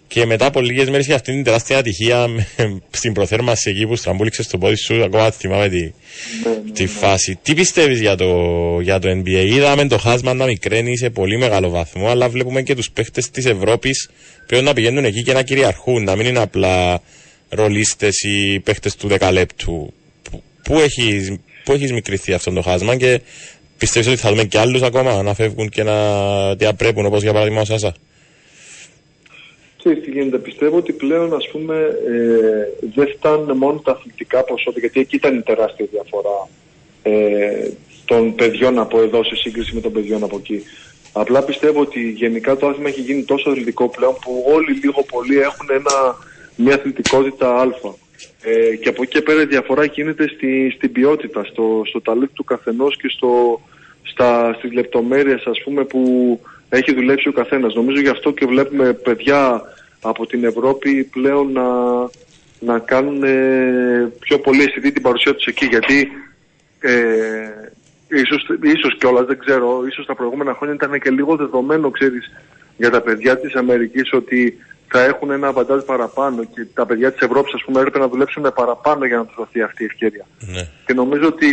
και 0.07 0.25
μετά 0.25 0.45
από 0.45 0.61
λίγες 0.61 0.89
μέρες 0.89 1.05
για 1.05 1.15
αυτήν 1.15 1.33
την 1.33 1.43
τεράστια 1.43 1.77
ατυχία 1.77 2.27
με- 2.27 2.47
στην 2.91 3.13
προθέρμανση 3.13 3.69
εκεί 3.69 3.87
που 3.87 3.95
στραμπούληξες 3.95 4.47
το 4.47 4.57
πόδι 4.57 4.75
σου 4.75 5.03
ακόμα 5.03 5.31
θυμάμαι 5.31 5.69
τη, 5.69 5.81
Ναι, 5.81 5.91
τη 6.73 6.87
φάση. 6.87 7.39
Τι 7.41 7.53
πιστεύεις 7.53 7.99
για 7.99 8.15
το, 8.15 8.35
για 8.81 8.99
το 8.99 9.09
NBA. 9.09 9.45
Είδαμε 9.47 9.87
το 9.87 9.97
χάσμα 9.97 10.33
να 10.33 10.45
μικραίνει 10.45 10.97
σε 10.97 11.09
πολύ 11.09 11.37
μεγάλο 11.37 11.69
βαθμό 11.69 12.07
αλλά 12.09 12.29
βλέπουμε 12.29 12.61
και 12.61 12.75
τους 12.75 12.91
παίχτες 12.91 13.29
της 13.29 13.45
Ευρώπης 13.45 14.09
πρέπει 14.47 14.63
να 14.63 14.73
πηγαίνουν 14.73 15.05
εκεί 15.05 15.23
και 15.23 15.33
να 15.33 15.41
κυριαρχούν 15.43 16.03
να 16.03 16.15
μην 16.15 16.25
είναι 16.25 16.39
απλά 16.39 17.01
ρολίστες 17.49 18.21
ή 18.23 18.59
παίχτες 18.59 18.95
του 18.95 19.07
δεκαλέπτου. 19.07 19.93
Πού- 20.31 20.43
Πού 20.63 20.79
έχεις, 20.79 21.33
πού 21.63 21.73
έχεις 21.73 21.91
μικρηθεί 21.91 22.33
αυτό 22.33 22.51
το 22.51 22.61
χάσμα 22.61 22.95
και 22.95 23.21
πιστεύεις 23.77 24.09
ότι 24.11 24.17
θα 24.19 24.29
δούμε 24.29 24.43
και 24.43 24.59
άλλους 24.59 24.81
ακόμα 24.81 25.21
να 25.23 25.33
φεύγουν 25.33 25.69
και 25.69 25.83
να 25.83 26.55
διαπρέπουν 26.55 27.05
όπως 27.05 27.21
για 27.21 27.31
παράδειγμα 27.33 27.61
ο 27.61 27.65
Σάσα; 27.65 27.95
Ξέρεις 29.86 30.04
τι 30.04 30.12
γίνεται, 30.12 30.38
πιστεύω 30.38 30.78
ότι 30.78 30.93
πλέον 30.93 31.34
ας 31.34 31.50
πούμε 31.52 31.76
ε, 32.08 32.88
δεν 32.95 33.08
φτάνουν 33.17 33.58
μόνο 33.58 33.82
τα 33.84 33.91
αθλητικά 33.91 34.43
ποσότητα, 34.43 34.80
γιατί 34.80 35.00
εκεί 35.00 35.15
ήταν 35.15 35.38
η 35.38 35.41
τεράστια 35.41 35.86
διαφορά 35.91 36.50
ε, 37.04 37.69
των 38.06 38.36
παιδιών 38.36 38.80
από 38.80 39.02
εδώ 39.02 39.24
σε 39.24 39.36
σύγκριση 39.36 39.76
με 39.76 39.82
των 39.82 39.91
παιδιών 39.91 40.24
από 40.24 40.38
εκεί. 40.38 40.63
Απλά 41.13 41.43
πιστεύω 41.43 41.80
ότι 41.80 42.10
γενικά 42.10 42.58
το 42.58 42.67
άθλημα 42.67 42.89
έχει 42.89 43.02
γίνει 43.02 43.24
τόσο 43.24 43.50
αθλητικό 43.50 43.89
πλέον 43.89 44.15
που 44.21 44.43
όλοι 44.48 44.71
λίγο 44.84 45.04
πολύ 45.04 45.38
έχουν 45.38 45.67
ένα, 45.69 46.17
μια 46.56 46.76
αθλητικότητα 46.76 47.60
αλφα. 47.60 47.95
Ε, 48.41 48.76
και 48.76 48.89
από 48.89 49.02
εκεί 49.02 49.12
και 49.12 49.21
πέρα 49.21 49.41
η 49.41 49.45
διαφορά 49.45 49.86
γίνεται 49.86 50.28
στη, 50.28 50.71
στην 50.76 50.91
ποιότητα, 50.91 51.43
στο, 51.43 51.82
στο 51.86 52.02
ταλέντο 52.02 52.32
του 52.34 52.43
καθενός 52.43 52.98
και 52.98 53.10
στο, 53.10 53.62
στα, 54.04 54.54
στις 54.58 54.74
λεπτομέρειες 54.74 55.43
ας 55.45 55.62
πούμε 55.63 55.84
που 55.84 56.39
έχει 56.69 56.93
δουλέψει 56.93 57.28
ο 57.28 57.32
καθένας. 57.32 57.73
Νομίζω 57.73 58.01
γι' 58.01 58.10
αυτό 58.10 58.32
και 58.32 58.45
βλέπουμε 58.45 58.93
παιδιά 58.93 59.62
από 60.01 60.25
την 60.25 60.43
Ευρώπη 60.43 61.04
πλέον 61.04 61.51
να, 61.51 61.67
να 62.60 62.80
κάνουν 62.80 63.23
ε, 63.23 64.12
πιο 64.19 64.39
πολύ 64.39 64.63
αισθητή 64.63 64.91
την 64.91 65.01
παρουσία 65.01 65.36
τους 65.36 65.45
εκεί 65.45 65.65
γιατί 65.65 66.12
ε, 66.80 66.91
ίσως, 68.08 68.47
ίσως 68.62 68.97
κιόλας 68.97 69.25
δεν 69.25 69.39
ξέρω, 69.39 69.84
ίσως 69.88 70.06
τα 70.06 70.15
προηγούμενα 70.15 70.54
χρόνια 70.54 70.75
ήταν 70.75 70.99
και 70.99 71.10
λίγο 71.10 71.36
δεδομένο 71.36 71.89
ξέρεις 71.89 72.32
για 72.78 72.89
τα 72.89 73.01
παιδιά 73.01 73.39
της 73.39 73.56
Αμερικής 73.56 74.13
ότι 74.13 74.58
θα 74.88 75.04
έχουν 75.04 75.32
ένα 75.32 75.51
βαντάζ 75.51 75.84
παραπάνω 75.84 76.43
και 76.43 76.65
τα 76.73 76.86
παιδιά 76.86 77.12
της 77.12 77.21
Ευρώπης 77.21 77.54
ας 77.54 77.63
πούμε 77.63 77.80
έπρεπε 77.80 77.99
να 77.99 78.08
δουλέψουν 78.08 78.51
παραπάνω 78.56 79.06
για 79.06 79.17
να 79.17 79.25
τους 79.25 79.36
δοθεί 79.36 79.62
αυτή 79.62 79.84
η 79.84 79.86
ευκαιρία. 79.86 80.25
Ναι. 80.39 80.67
Και 80.86 80.93
νομίζω 80.93 81.28
ότι 81.28 81.47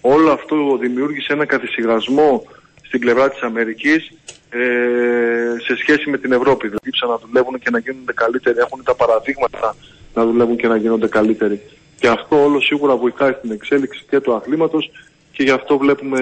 όλο 0.00 0.30
αυτό 0.30 0.78
δημιούργησε 0.80 1.32
ένα 1.32 1.44
καθησυχασμό 1.44 2.46
στην 2.82 3.00
πλευρά 3.00 3.30
της 3.30 3.40
Αμερικής 3.40 4.12
ε, 4.50 5.60
σε 5.66 5.76
σχέση 5.76 6.10
με 6.10 6.18
την 6.18 6.32
Ευρώπη. 6.32 6.68
Δηλαδή 6.68 6.90
να 7.08 7.18
δουλεύουν 7.26 7.58
και 7.58 7.70
να 7.70 7.78
γίνονται 7.78 8.12
καλύτεροι, 8.12 8.58
έχουν 8.58 8.82
τα 8.84 8.94
παραδείγματα 8.94 9.76
να 10.14 10.24
δουλεύουν 10.24 10.56
και 10.56 10.66
να 10.66 10.76
γίνονται 10.76 11.08
καλύτεροι. 11.08 11.60
Και 12.00 12.08
αυτό 12.08 12.42
όλο 12.42 12.60
σίγουρα 12.60 12.96
βοηθάει 12.96 13.32
στην 13.38 13.50
εξέλιξη 13.50 14.04
και 14.10 14.20
του 14.20 14.34
αθλήματος 14.34 14.90
και 15.32 15.42
γι' 15.42 15.50
αυτό 15.50 15.78
βλέπουμε 15.78 16.18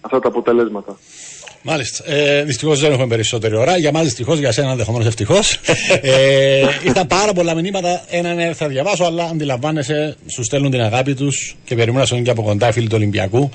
αυτά 0.00 0.18
τα 0.18 0.28
αποτελέσματα. 0.28 0.98
Μάλιστα. 1.68 2.04
Ε, 2.12 2.42
δυστυχώς 2.42 2.80
δεν 2.80 2.92
έχουμε 2.92 3.06
περισσότερη 3.06 3.56
ώρα. 3.56 3.76
Για 3.76 3.92
μα 3.92 4.02
δυστυχώς, 4.02 4.38
για 4.38 4.52
σένα 4.52 4.70
ενδεχομένως 4.70 5.06
ευτυχώς. 5.06 5.60
ε, 6.02 6.66
ήρθαν 6.84 7.06
πάρα 7.06 7.32
πολλά 7.32 7.54
μηνύματα. 7.54 8.04
Έναν 8.10 8.38
ε, 8.38 8.54
θα 8.54 8.68
διαβάσω, 8.68 9.04
αλλά 9.04 9.24
αντιλαμβάνεσαι, 9.24 10.16
σου 10.34 10.44
στέλνουν 10.44 10.70
την 10.70 10.80
αγάπη 10.80 11.14
τους 11.14 11.56
και 11.64 11.74
περιμένουν 11.74 12.00
να 12.00 12.06
σου 12.06 12.22
και 12.22 12.30
από 12.30 12.42
κοντά 12.42 12.68
οι 12.68 12.72
φίλοι 12.72 12.86
του 12.88 12.96
Ολυμπιακού. 12.96 13.50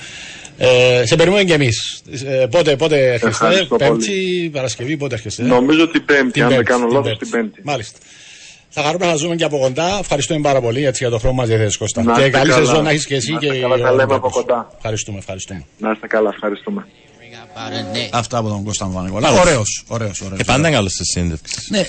Ε, 0.63 1.03
σε 1.05 1.15
περιμένουμε 1.15 1.43
και 1.47 1.53
εμείς. 1.53 2.01
Ε, 2.25 2.45
πότε, 2.51 2.75
πότε 2.75 2.97
έρχεστε, 3.05 3.27
Ευχαριστώ 3.27 3.75
Πέμπτη, 3.75 4.49
Παρασκευή, 4.53 4.97
πότε 4.97 5.15
έρχεστε. 5.15 5.43
Νομίζω 5.43 5.87
την 5.87 6.05
Πέμπτη, 6.05 6.41
αν 6.41 6.49
δεν 6.49 6.63
κάνω 6.65 6.85
την 6.85 6.95
λάθος, 6.95 7.17
την 7.17 7.29
Πέμπτη. 7.29 7.61
Μάλιστα. 7.63 7.97
Θα 8.69 8.81
χαρούμε 8.83 9.05
να 9.05 9.15
ζούμε 9.15 9.35
και 9.35 9.43
από 9.43 9.57
κοντά. 9.59 9.97
Ευχαριστούμε 9.99 10.41
πάρα 10.41 10.61
πολύ 10.61 10.85
έτσι, 10.85 11.03
για 11.03 11.11
το 11.11 11.19
χρόνο 11.19 11.35
μας 11.35 11.47
διαθέσει 11.47 11.77
Κώστα. 11.77 12.03
Να 12.03 12.13
Και 12.13 12.19
είστε 12.19 12.29
καλή 12.31 12.49
καλά. 12.49 12.65
σεζόν 12.65 12.83
να 12.83 12.89
έχεις 12.89 13.05
και 13.05 13.15
εσύ 13.15 13.31
Να 13.31 13.39
και 13.39 13.45
είστε 13.45 13.57
οι 13.57 13.61
καλά, 13.61 13.77
τα 13.77 13.81
λέμε 13.81 13.95
Ολυμπιακούς. 14.01 14.31
από 14.31 14.41
κοντά. 14.41 14.71
Ευχαριστούμε, 14.75 15.17
ευχαριστούμε. 15.17 15.65
Να 15.77 15.91
είστε 15.91 16.07
καλά, 16.07 16.29
ευχαριστούμε. 16.33 16.85
Αυτά 18.11 18.37
από 18.37 18.49
τον 18.49 18.63
Κώστα 18.63 18.85
Βανικολά. 18.87 19.31
Ωραίος, 19.31 19.83
ωραίος, 19.87 20.21
ωραίος. 20.21 20.37
Και 20.37 20.43
πάντα 20.43 20.67
είναι 20.67 20.75
καλό 20.77 20.89
στη 20.89 21.05
συνέντευξη. 21.05 21.55
Ναι, 21.69 21.85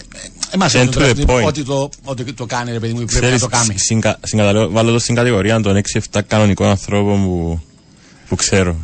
εμάς 0.50 0.72
And 0.76 0.88
to 0.88 1.14
the 1.14 1.26
point. 1.26 1.44
ότι 1.46 1.64
το, 1.64 1.90
ότι 2.04 2.32
το 2.32 2.46
κάνει, 2.46 2.72
ρε 2.72 2.78
παιδί 2.78 2.92
μου, 2.92 2.98
πρέπει 2.98 3.14
να 3.14 3.20
Ξέρεις, 3.20 3.40
το 3.40 3.48
κάνει. 3.48 3.78
συγκα- 3.78 4.18
συγκαταλέω- 4.22 4.70
βάλω 4.72 4.92
το 4.92 4.98
στην 4.98 5.14
κατηγορία 5.14 5.60
των 5.60 5.76
6-7 5.76 6.22
κανονικών 6.26 6.68
ανθρώπων 6.68 7.24
που, 7.24 7.60
που 8.32 8.38
ξέρω. 8.38 8.76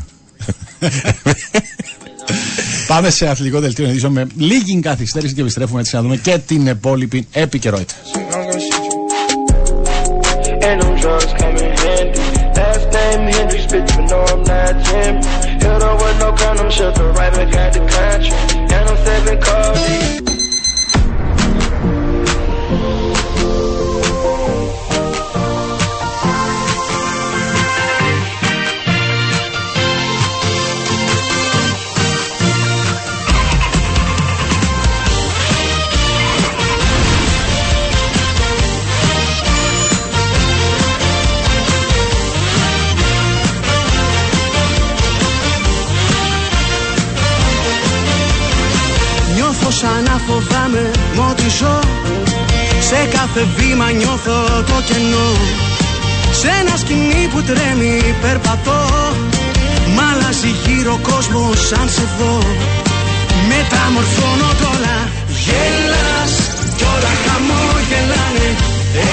Πάμε 2.87 3.11
σε 3.11 3.28
αθλητικό 3.28 3.61
δελτίο 3.61 3.88
ειδήσεων 3.88 4.12
με 4.12 4.26
λίγη 4.37 4.80
καθυστέρηση 4.80 5.34
και 5.34 5.40
επιστρέφουμε 5.40 5.80
έτσι 5.80 5.94
να 5.94 6.02
δούμε 6.02 6.16
και 6.16 6.38
την 6.46 6.66
υπόλοιπη 6.66 7.26
επικαιρότητα. 7.32 7.94
And 18.70 19.06
them 19.06 20.17
να 50.68 50.81
φοβάμαι 50.81 50.90
μ' 51.14 51.31
ό,τι 51.31 51.48
ζω 51.59 51.81
Σε 52.81 53.09
κάθε 53.14 53.46
βήμα 53.57 53.90
νιώθω 53.90 54.38
το 54.68 54.76
κενό. 54.88 55.31
Σε 56.40 56.48
ένα 56.61 56.76
σκηνή 56.76 57.28
που 57.33 57.42
τρέμει 57.42 58.14
περπατώ. 58.22 58.81
Μ' 59.94 60.00
αλλάζει 60.11 60.52
γύρω 60.64 60.98
κόσμος 61.09 61.66
σαν 61.68 61.88
σε 61.94 62.04
δω. 62.18 62.35
Μεταμορφώνω 63.48 64.50
τ' 64.61 64.66
όλα. 64.72 64.96
Γέλας 65.44 66.33
κι 66.76 66.85
όλα 66.94 67.12
χαμόγελάνε 67.22 68.48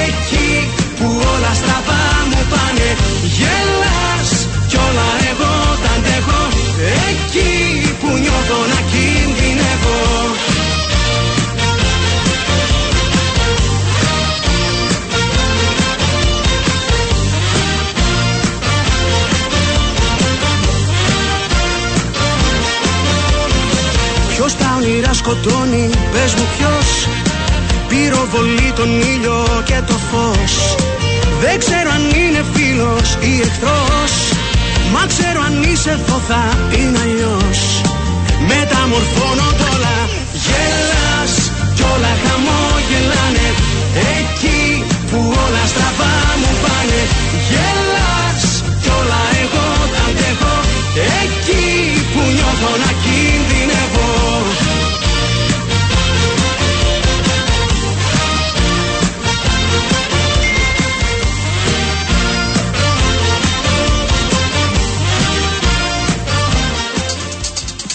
Εκεί 0.05 0.51
που 0.97 1.07
όλα 1.33 1.51
στραβά 1.59 2.03
μου 2.29 2.41
πάνε. 2.51 2.89
Γέλας 3.37 4.29
κι 4.69 4.77
όλα 4.87 5.09
εγώ 5.31 5.53
τα 5.83 5.91
αντέχω. 5.97 6.41
Εκεί 7.07 7.53
που 7.99 8.09
νιώθω 8.23 8.59
να 8.71 8.79
κινδυνεύω 8.91 9.99
Ποιος 24.45 24.59
τα 24.63 24.73
όνειρα 24.77 25.13
σκοτώνει, 25.13 25.89
πες 26.13 26.33
μου 26.37 26.45
ποιος. 26.55 26.87
Πυροβολεί 27.89 28.71
τον 28.75 28.91
ήλιο 29.13 29.39
και 29.69 29.79
το 29.87 29.97
φως. 30.09 30.53
Δεν 31.41 31.55
ξέρω 31.63 31.89
αν 31.97 32.03
είναι 32.21 32.41
φίλος 32.53 33.07
ή 33.29 33.31
εχθρός. 33.45 34.13
Μα 34.93 35.03
ξέρω 35.11 35.39
αν 35.47 35.55
είσαι 35.69 35.91
εδώ 35.97 36.17
θα 36.27 36.43
είναι 36.77 36.99
αλλιώς 37.05 37.59
Μεταμορφώνω 38.49 39.47
τ' 39.59 39.65
όλα. 39.73 39.97
Γέλας 40.45 41.33
κι 41.75 41.83
όλα 41.93 42.13
χαμόγελάνε. 42.23 43.47
Εκεί 44.15 44.63
που 45.09 45.19
όλα 45.43 45.63
στραβά 45.71 46.13
μου 46.41 46.51
πάνε. 46.63 47.01
Γέλας 47.49 48.43
κι 48.81 48.91
όλα 48.99 49.21
εγώ 49.43 49.67
τα 49.93 50.01
αντέχω. 50.09 50.55
Εκεί 51.21 51.94
που 52.65 52.71
νιώθω 52.71 52.77
να 52.77 52.91
κινδυνεύω 53.03 54.13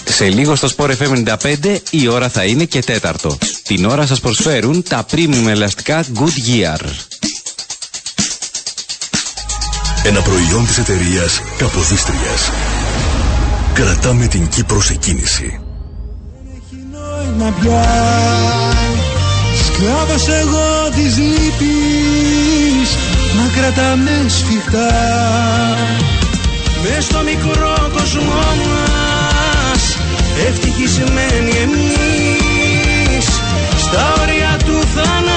Σε 0.04 0.28
λίγο 0.28 0.54
στο 0.54 0.68
Sport 0.76 0.90
FM 0.98 1.36
95 1.36 1.76
η 1.90 2.08
ώρα 2.08 2.28
θα 2.28 2.44
είναι 2.44 2.64
και 2.64 2.80
τέταρτο. 2.80 3.38
Την 3.62 3.84
ώρα 3.84 4.06
σας 4.06 4.20
προσφέρουν 4.20 4.82
τα 4.88 5.06
premium 5.10 5.46
ελαστικά 5.46 6.04
Goodyear. 6.14 6.80
Ένα 10.04 10.20
προϊόν 10.20 10.66
της 10.66 10.78
εταιρείας 10.78 11.40
Καποδίστριας. 11.58 12.50
Κρατάμε 13.72 14.26
την 14.26 14.48
Κύπρο 14.48 14.80
σε 14.80 14.94
κίνηση. 14.94 15.60
νόημα 16.92 17.54
πια 17.60 17.84
Σκλάβος 19.64 20.28
εγώ 20.28 20.88
της 20.94 21.16
λύπης 21.16 22.88
Μα 23.36 23.60
κρατάμε 23.60 24.10
σφιχτά 24.28 24.90
Μες 26.82 27.04
στο 27.04 27.18
μικρό 27.24 27.90
κόσμο 27.92 28.42
μας 28.66 29.96
Ευτυχισμένοι 30.48 31.50
εμείς 31.62 33.26
Στα 33.76 34.14
όρια 34.22 34.56
του 34.64 34.86
θανάτου 34.94 35.29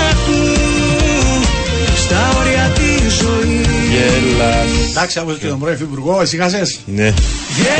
ζωής 3.93 4.23
Γέλας. 4.23 4.89
Εντάξει, 4.89 5.19
άκουσα 5.19 5.37
και 5.37 5.47
τον 5.47 5.59
πρώην 5.59 5.75
Υφυπουργό, 5.75 6.21
ησυχάσαι. 6.21 6.61
Ναι. 6.85 7.13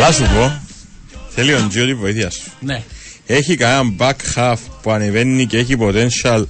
Θα 0.06 0.12
σου 0.12 0.24
πω. 0.24 0.62
Θέλει 1.36 1.54
ο 1.54 1.66
Τζιό 1.70 1.86
τη 1.86 1.94
βοήθεια 1.94 2.30
σου. 2.30 2.42
Ναι. 2.60 2.84
Έχει 3.26 3.56
κανένα 3.56 3.94
back 4.00 4.14
half 4.36 4.56
που 4.82 4.92
ανεβαίνει 4.92 5.46
και 5.46 5.58
έχει 5.58 5.76
potential, 5.80 6.44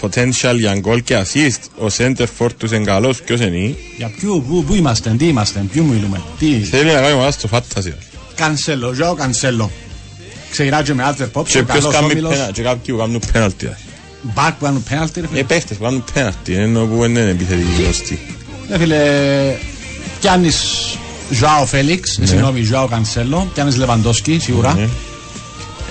potential 0.00 0.54
για 0.58 0.74
γκολ 0.78 1.02
και 1.02 1.16
assist. 1.24 1.60
Ο 1.78 1.86
center 1.98 2.26
for 2.38 2.48
τους 2.58 2.70
είναι 2.72 2.84
καλός. 2.84 3.22
Ποιος 3.22 3.40
είναι. 3.40 3.74
Για 3.96 4.10
ποιου, 4.20 4.44
πού, 4.48 4.64
πού 4.64 4.74
είμαστε, 4.74 5.14
τι 5.18 5.26
είμαστε, 5.28 5.64
ποιου 5.72 5.84
μιλούμε. 5.84 6.20
Τι, 6.38 6.46
Θέλει 6.70 6.84
να 6.92 7.00
κάνει 7.00 7.12
ομάδα 7.12 7.30
στο 7.30 7.48
fantasy. 7.52 7.92
Κανσέλο, 8.34 8.92
Ζωάο 8.92 9.14
Κανσέλο. 9.14 9.70
Ξεγυράζει 10.50 10.94
με 10.94 11.02
Άλτερ 11.04 11.26
Πόψ, 11.26 11.52
Και 11.52 11.58
ο 11.58 11.64
ποιος 11.64 11.78
καλός 11.78 11.92
κάνει 11.94 12.04
όμιλος. 12.12 12.30
πένα- 12.32 12.50
και 12.52 12.62
κάποιοι 12.62 12.94
που 12.94 13.00
κάνουν 13.00 13.22
πέναλτι. 13.32 13.68
Μπακ 14.22 14.52
που 14.54 14.64
κάνουν 14.64 14.82
πέναλτι, 14.82 15.20
ρε 15.20 15.26
φίλε. 15.26 15.40
Ε, 15.40 15.42
παίχτες 15.42 15.76
που 15.76 15.82
κάνουν 15.82 16.04
πέναλτι. 16.14 16.54
Ενώ 16.54 16.86
που 16.86 16.96
δεν 17.00 17.10
είναι 17.10 17.28
επιθετικοί 17.30 17.82
γνωστοί. 17.82 18.18
Ρε 18.70 18.78
φίλε, 18.78 18.98
πιάνεις 20.20 20.56
Ζωάο 21.30 21.66
Φέλιξ, 21.66 22.18
Ναι. 22.18 22.26
συγγνώμη, 22.26 22.62
Ζωάο 22.62 22.86
Κανσέλο, 22.86 23.50
πιάνεις 23.54 23.76
Λεβαντόσκι, 23.76 24.38
σίγουρα. 24.38 24.74
Ναι. 24.74 24.88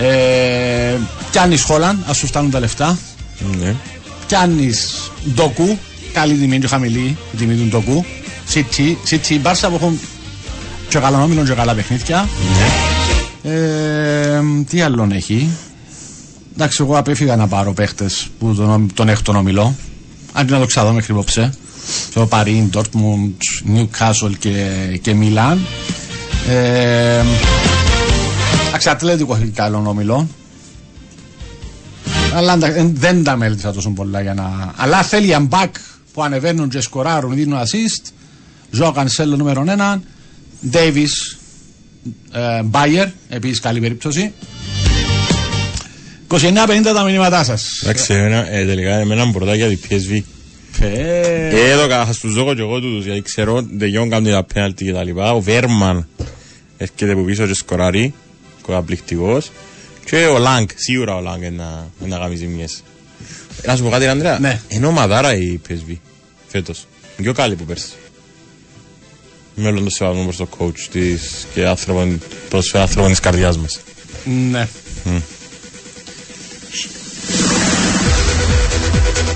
Ε, 0.08 0.98
πιάνεις 1.32 1.64
Χόλαν, 1.64 2.04
ας 2.08 2.18
σου 2.18 2.28
φτάνουν 2.28 2.52
τα 2.52 2.60
λεφτά. 2.60 2.98
Ναι. 3.60 3.76
Πιάνεις 4.28 5.12
Ντοκού, 5.34 5.78
καλή 6.14 6.34
τιμή 6.34 6.60
και 6.60 6.68
χαμηλή 6.68 7.18
η 7.34 7.38
τιμή 7.38 7.56
του 7.56 7.68
Ντοκού. 7.68 8.06
Σίτσι, 8.46 8.98
Σίτσι, 9.04 9.39
Μπάρσα 9.39 9.70
που 9.70 9.76
έχουν 9.76 10.00
και 10.89 11.00
καλά 11.00 11.24
όμιλον 11.24 11.46
και 11.46 11.54
καλά 11.54 11.74
παιχνίδια. 11.74 12.28
Ε, 13.43 14.39
τι 14.70 14.82
άλλον 14.82 15.12
έχει; 15.12 15.50
Εντάξει, 16.54 16.78
εγώ 16.82 16.98
απέφυγα 16.98 17.36
να 17.36 17.48
πάρω 17.48 17.74
παίχτες 17.74 18.28
που 18.39 18.56
τον, 18.56 18.89
τον 18.93 19.10
έχω 19.10 19.22
τον 19.22 19.36
ομιλό. 19.36 19.76
Αντί 20.34 20.52
να 20.52 20.60
το 20.60 20.66
ξαδώ 20.66 20.91
μέχρι 20.91 21.14
υπόψε. 21.14 21.54
Το 22.14 22.26
Παρίν, 22.26 22.70
Ντόρτμουντ, 22.70 23.42
Νιουκάσολ 23.64 24.38
και, 24.38 24.68
και 25.02 25.14
Μιλάν. 25.14 25.60
Ε, 26.50 27.22
Εντάξει, 28.68 28.90
Ατλέτικο 28.90 29.36
έχει 29.36 29.46
καλό 29.48 29.84
όμιλο. 29.88 30.28
Αλλά 32.36 32.54
εντα- 32.54 32.76
εν- 32.76 32.96
δεν 32.98 33.24
τα 33.24 33.36
μέλτισα 33.38 33.72
τόσο 33.74 33.90
πολλά 33.90 34.22
για 34.22 34.34
να. 34.34 34.74
Αλλά 34.76 35.04
θέλει 35.04 35.30
ένα 35.32 35.40
μπακ 35.40 35.76
που 36.14 36.24
ανεβαίνουν 36.24 36.70
και 36.70 36.82
σκοράρουν, 36.82 37.34
δίνουν 37.36 37.60
assist. 37.60 38.12
Ζω 38.72 38.92
Κανσέλο 38.92 39.36
νούμερο 39.36 39.64
1. 39.68 40.02
Ντέιβις 40.70 41.38
Μπάιερ, 42.66 43.08
επίσης 43.30 43.60
καλή 43.60 43.80
περίπτωση. 43.80 44.32
29-50 46.28 46.94
τα 46.94 47.04
μηνύματά 47.04 47.44
σας. 47.44 47.80
Εντάξει, 47.84 48.14
εμένα, 48.14 48.52
ε, 48.52 48.66
τελικά 48.66 49.00
εμένα 49.00 49.26
μου 49.26 49.40
ρωτάει 49.40 49.58
για 49.58 49.68
την 49.68 49.80
PSV. 49.90 50.22
Ε, 50.80 51.70
εδώ 51.72 51.88
θα 51.88 52.14
στους 52.14 52.34
δω 52.34 52.54
και 52.56 52.62
εγώ 52.62 52.80
τούτους, 52.80 53.06
γιατί 53.06 53.22
ξέρω 53.22 53.66
De 53.80 53.84
Jong 53.84 54.08
κάνει 54.10 54.32
τα 54.32 54.44
πέναλτι 54.44 54.86
και 54.86 54.92
τα 54.94 55.04
λοιπά. 55.04 55.32
Ο 55.34 55.42
Βέρμαν 55.42 56.08
έρχεται 56.78 57.12
από 57.12 57.22
πίσω 57.24 57.48
και 57.48 57.54
σκοράρει, 57.54 58.14
καταπληκτικός. 58.68 59.52
Και 60.06 60.26
ο 60.26 60.38
Λάγκ, 60.38 60.68
σίγουρα 60.76 61.16
ο 61.16 61.22
Λάγκ 61.22 61.38
είναι 61.42 61.50
να- 61.50 61.88
είναι 62.02 62.16
να 62.16 62.22
κάνει 62.22 62.36
ζημιές. 62.36 62.84
Να 63.66 63.76
σου 63.76 63.84
πω 63.84 63.90
κάτι, 63.90 64.08
Ανδρέα. 64.08 64.40
Ναι. 64.40 64.62
Είναι 64.68 64.86
ομαδάρα 64.86 65.36
η 65.36 65.60
PSV 65.70 65.96
φέτος. 66.48 66.78
Είναι 67.04 67.22
πιο 67.28 67.34
καλή 67.34 67.56
που 67.56 67.64
πέρσι. 67.64 67.90
Μέλλον 69.56 69.84
το 69.84 69.90
σεβασμό 69.90 70.24
προς 70.24 70.38
το 70.38 70.48
coach 70.58 70.80
της 70.92 71.48
και 71.54 71.66
άνθρωπον, 71.68 72.22
προσφέρει 72.50 72.84
άνθρωπον 72.84 73.10
της 73.10 73.20
καρδιάς 73.20 73.58
μας. 73.58 73.80
Ναι. 74.52 74.68
Μμ. 75.04 75.18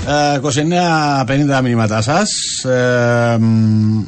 29-50 0.06 1.60
μηνύματά 1.62 2.02
σας. 2.02 2.30
Ε, 2.64 3.36
μ, 3.40 4.02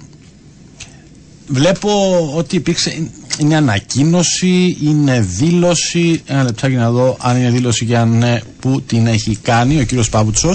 βλέπω 1.47 1.91
ότι 2.35 2.57
υπήρξε. 2.57 3.11
Είναι 3.39 3.57
ανακοίνωση, 3.57 4.77
είναι 4.83 5.21
δήλωση. 5.21 6.23
Ένα 6.27 6.43
λεπτάκι 6.43 6.75
να 6.75 6.91
δω 6.91 7.17
αν 7.21 7.37
είναι 7.37 7.51
δήλωση 7.51 7.85
και 7.85 7.97
αν 7.97 8.19
ναι, 8.19 8.41
που 8.61 8.83
την 8.83 9.07
έχει 9.07 9.37
κάνει 9.37 9.81
ο 9.81 9.85
κύριος 9.85 10.09
Πάβουτσο. 10.09 10.51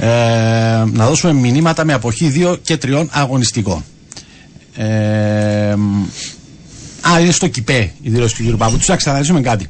Ε, 0.00 0.06
να 0.92 1.06
δώσουμε 1.06 1.32
μηνύματα 1.32 1.84
με 1.84 1.92
αποχή 1.92 2.32
2 2.36 2.56
και 2.62 2.78
3 2.82 3.06
αγωνιστικών. 3.10 3.84
Ε, 4.76 5.74
μ, 5.76 6.04
Α, 7.12 7.20
είναι 7.20 7.30
στο 7.30 7.48
ΚΙΠΕ 7.48 7.92
η 8.02 8.10
δήλωση 8.10 8.36
του 8.36 8.52
κ. 8.52 8.56
Παπούτσου. 8.56 8.90
Να 8.90 8.96
ξεκαθαρίσουμε 8.96 9.40
κάτι. 9.40 9.66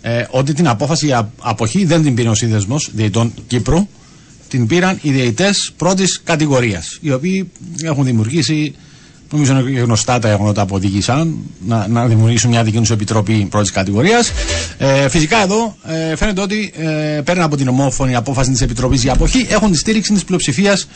Ε, 0.00 0.24
ότι 0.30 0.52
την 0.52 0.68
απόφαση 0.68 1.06
για 1.06 1.32
αποχή 1.40 1.84
δεν 1.84 2.02
την 2.02 2.14
πήρε 2.14 2.28
ο 2.28 2.34
σύνδεσμος 2.34 2.90
διαιτητών 2.92 3.32
Κύπρου. 3.46 3.86
Την 4.48 4.66
πήραν 4.66 4.98
οι 5.02 5.10
διαιτητέ 5.10 5.50
πρώτης 5.76 6.20
κατηγορίας. 6.24 6.98
Οι 7.00 7.12
οποίοι 7.12 7.50
έχουν 7.82 8.04
δημιουργήσει, 8.04 8.74
νομίζω 9.32 9.58
είναι 9.58 9.80
γνωστά 9.80 10.18
τα 10.18 10.28
γεγονότα 10.28 10.66
που 10.66 10.74
οδήγησαν, 10.74 11.36
να, 11.66 11.88
να 11.88 12.06
δημιουργήσουν 12.06 12.50
μια 12.50 12.62
δική 12.64 12.78
τους 12.78 12.90
επιτροπή 12.90 13.46
πρώτης 13.50 13.70
κατηγορίας. 13.70 14.30
Ε, 14.78 15.08
φυσικά 15.08 15.42
εδώ 15.42 15.76
ε, 15.86 16.16
φαίνεται 16.16 16.40
ότι 16.40 16.72
ε, 16.76 17.20
πέραν 17.24 17.42
από 17.42 17.56
την 17.56 17.68
ομόφωνη 17.68 18.14
απόφαση 18.14 18.50
της 18.50 18.60
Επιτροπής 18.60 19.02
για 19.02 19.12
αποχή 19.12 19.46
έχουν 19.50 19.70
τη 19.70 19.76
στήριξη 19.78 20.12
της 20.12 20.24
πλειοψηφίας 20.24 20.88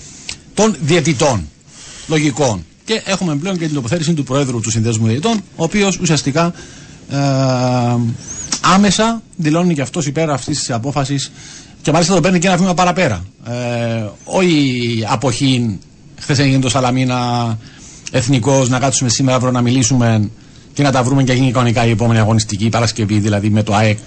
των 0.55 0.77
διαιτητών. 0.81 1.49
Λογικών. 2.07 2.65
Και 2.85 3.03
έχουμε 3.05 3.37
πλέον 3.37 3.59
και 3.59 3.65
την 3.67 3.75
τοποθέτηση 3.75 4.13
του 4.15 4.23
Προέδρου 4.25 4.61
του 4.61 4.71
Συνδέσμου 4.71 5.07
Διαιτητών, 5.07 5.37
ο 5.57 5.63
οποίος 5.65 5.99
ουσιαστικά 5.99 6.53
ε, 7.11 7.17
άμεσα 8.75 9.23
δηλώνει 9.37 9.75
και 9.75 9.81
αυτός 9.81 10.07
υπέρ 10.07 10.31
αυτής 10.31 10.59
της 10.59 10.71
απόφασης 10.71 11.33
και 11.83 11.93
μάλιστα 11.93 12.15
το 12.15 12.21
παίρνει 12.21 12.39
και 12.39 12.47
ένα 12.47 12.57
βήμα 12.57 12.75
παραπέρα. 12.75 13.25
Ε, 13.49 14.05
όχι 14.25 15.05
αποχή, 15.09 15.79
χθες 16.21 16.39
έγινε 16.39 16.59
το 16.59 16.69
Σαλαμίνα 16.69 17.59
εθνικός, 18.11 18.69
να 18.69 18.79
κάτσουμε 18.79 19.11
σήμερα 19.11 19.37
αύριο 19.37 19.53
να 19.53 19.61
μιλήσουμε 19.61 20.31
και 20.73 20.83
να 20.83 20.93
τα 20.93 21.03
βρούμε 21.03 21.23
και 21.23 21.33
γίνει 21.33 21.53
κανονικά 21.53 21.87
η 21.87 21.91
επόμενη 21.91 22.19
αγωνιστική 22.19 22.65
η 22.65 22.69
Παρασκευή, 22.69 23.19
δηλαδή 23.19 23.51
με 23.51 23.63
το 23.63 23.75
ΑΕΚ. 23.75 23.99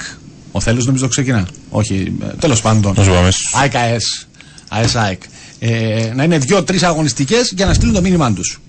Ο 0.52 0.60
Θέλος 0.60 0.86
νομίζω 0.86 1.08
ξεκινά. 1.08 1.48
Όχι, 1.70 2.12
τέλος 2.40 2.62
πάντων. 2.62 2.94
Να 2.98 3.04
σου 3.04 3.10
πω 3.10 3.18
αμέσως. 3.18 3.54
ΑΕΚ 3.56 3.76
ΑΕΣ. 3.76 4.28
ΑΕΣ 4.70 4.96
ΑΕΚ. 4.96 5.22
Ε, 5.60 6.12
να 6.16 6.24
είναι 6.24 6.38
δύο-τρεις 6.38 6.84
αγωνιστικές 6.84 7.52
για 7.56 7.66
να 7.66 7.74
στείλουν 7.74 7.94
το 7.94 8.02
μήνυμά 8.02 8.34
τους. 8.34 8.62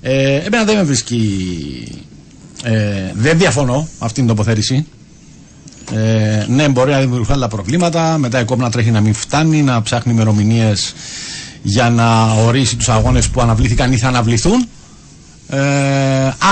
Ε, 0.00 0.34
εμένα 0.36 0.64
δεν 0.64 0.76
με 0.76 0.82
βρίσκει. 0.82 1.18
Ε, 2.62 2.72
δεν 3.14 3.38
διαφωνώ 3.38 3.76
με 3.76 3.88
αυτήν 3.98 4.26
την 4.26 4.36
τοποθέτηση. 4.36 4.86
Ε, 5.94 6.44
ναι, 6.48 6.68
μπορεί 6.68 6.90
να 6.90 7.00
δημιουργηθούν 7.00 7.34
άλλα 7.34 7.48
προβλήματα. 7.48 8.18
Μετά 8.18 8.40
η 8.40 8.44
κόπ 8.44 8.60
να 8.60 8.70
τρέχει 8.70 8.90
να 8.90 9.00
μην 9.00 9.14
φτάνει, 9.14 9.62
να 9.62 9.82
ψάχνει 9.82 10.12
ημερομηνίες 10.12 10.94
για 11.62 11.90
να 11.90 12.32
ορίσει 12.32 12.76
τους 12.76 12.88
αγώνες 12.88 13.28
που 13.28 13.40
αναβλήθηκαν 13.40 13.92
ή 13.92 13.96
θα 13.96 14.08
αναβληθούν. 14.08 14.68
Ε, 15.48 15.58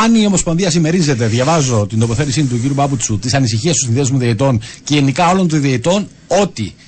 αν 0.05 0.15
η 0.15 0.27
Ομοσπονδία 0.27 0.71
συμμερίζεται, 0.71 1.27
διαβάζω 1.27 1.87
την 1.89 1.99
τοποθέτηση 1.99 2.43
του 2.45 2.61
κ. 2.63 2.73
Μπάμπουτσου, 2.73 3.19
τις 3.19 3.35
ανησυχίες 3.35 3.77
του 3.77 3.85
συνδέσμου 3.85 4.19
διαιτών 4.19 4.61
και 4.85 4.95
γενικά 4.95 5.31
όλων 5.31 5.49
των 5.49 5.61
διαιτών 5.61 6.09
ότι 6.27 6.75
ε, 6.75 6.88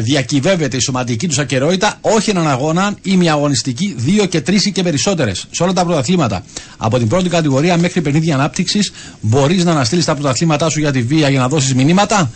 διακυβεύεται 0.00 0.76
η 0.76 0.80
σωματική 0.80 1.28
τους 1.28 1.38
ακαιρεότητα 1.38 1.98
όχι 2.00 2.30
έναν 2.30 2.48
αγώνα 2.48 2.94
ή 3.02 3.16
μια 3.16 3.32
αγωνιστική, 3.32 3.94
δύο 3.96 4.26
και 4.26 4.40
τρεις 4.40 4.66
ή 4.66 4.72
και 4.72 4.82
περισσότερες 4.82 5.46
σε 5.50 5.62
όλα 5.62 5.72
τα 5.72 5.84
πρωταθλήματα. 5.84 6.44
Από 6.76 6.98
την 6.98 7.08
πρώτη 7.08 7.28
κατηγορία 7.28 7.76
μέχρι 7.76 8.00
παιχνίδια 8.00 8.34
ανάπτυξης 8.34 8.92
μπορείς 9.20 9.64
να 9.64 9.70
αναστείλεις 9.70 10.04
τα 10.04 10.14
πρωταθλήματά 10.14 10.68
σου 10.70 10.80
για 10.80 10.92
τη 10.92 11.02
βία 11.02 11.28
για 11.28 11.40
να 11.40 11.48
δώσεις 11.48 11.74
μηνύματα; 11.74 12.30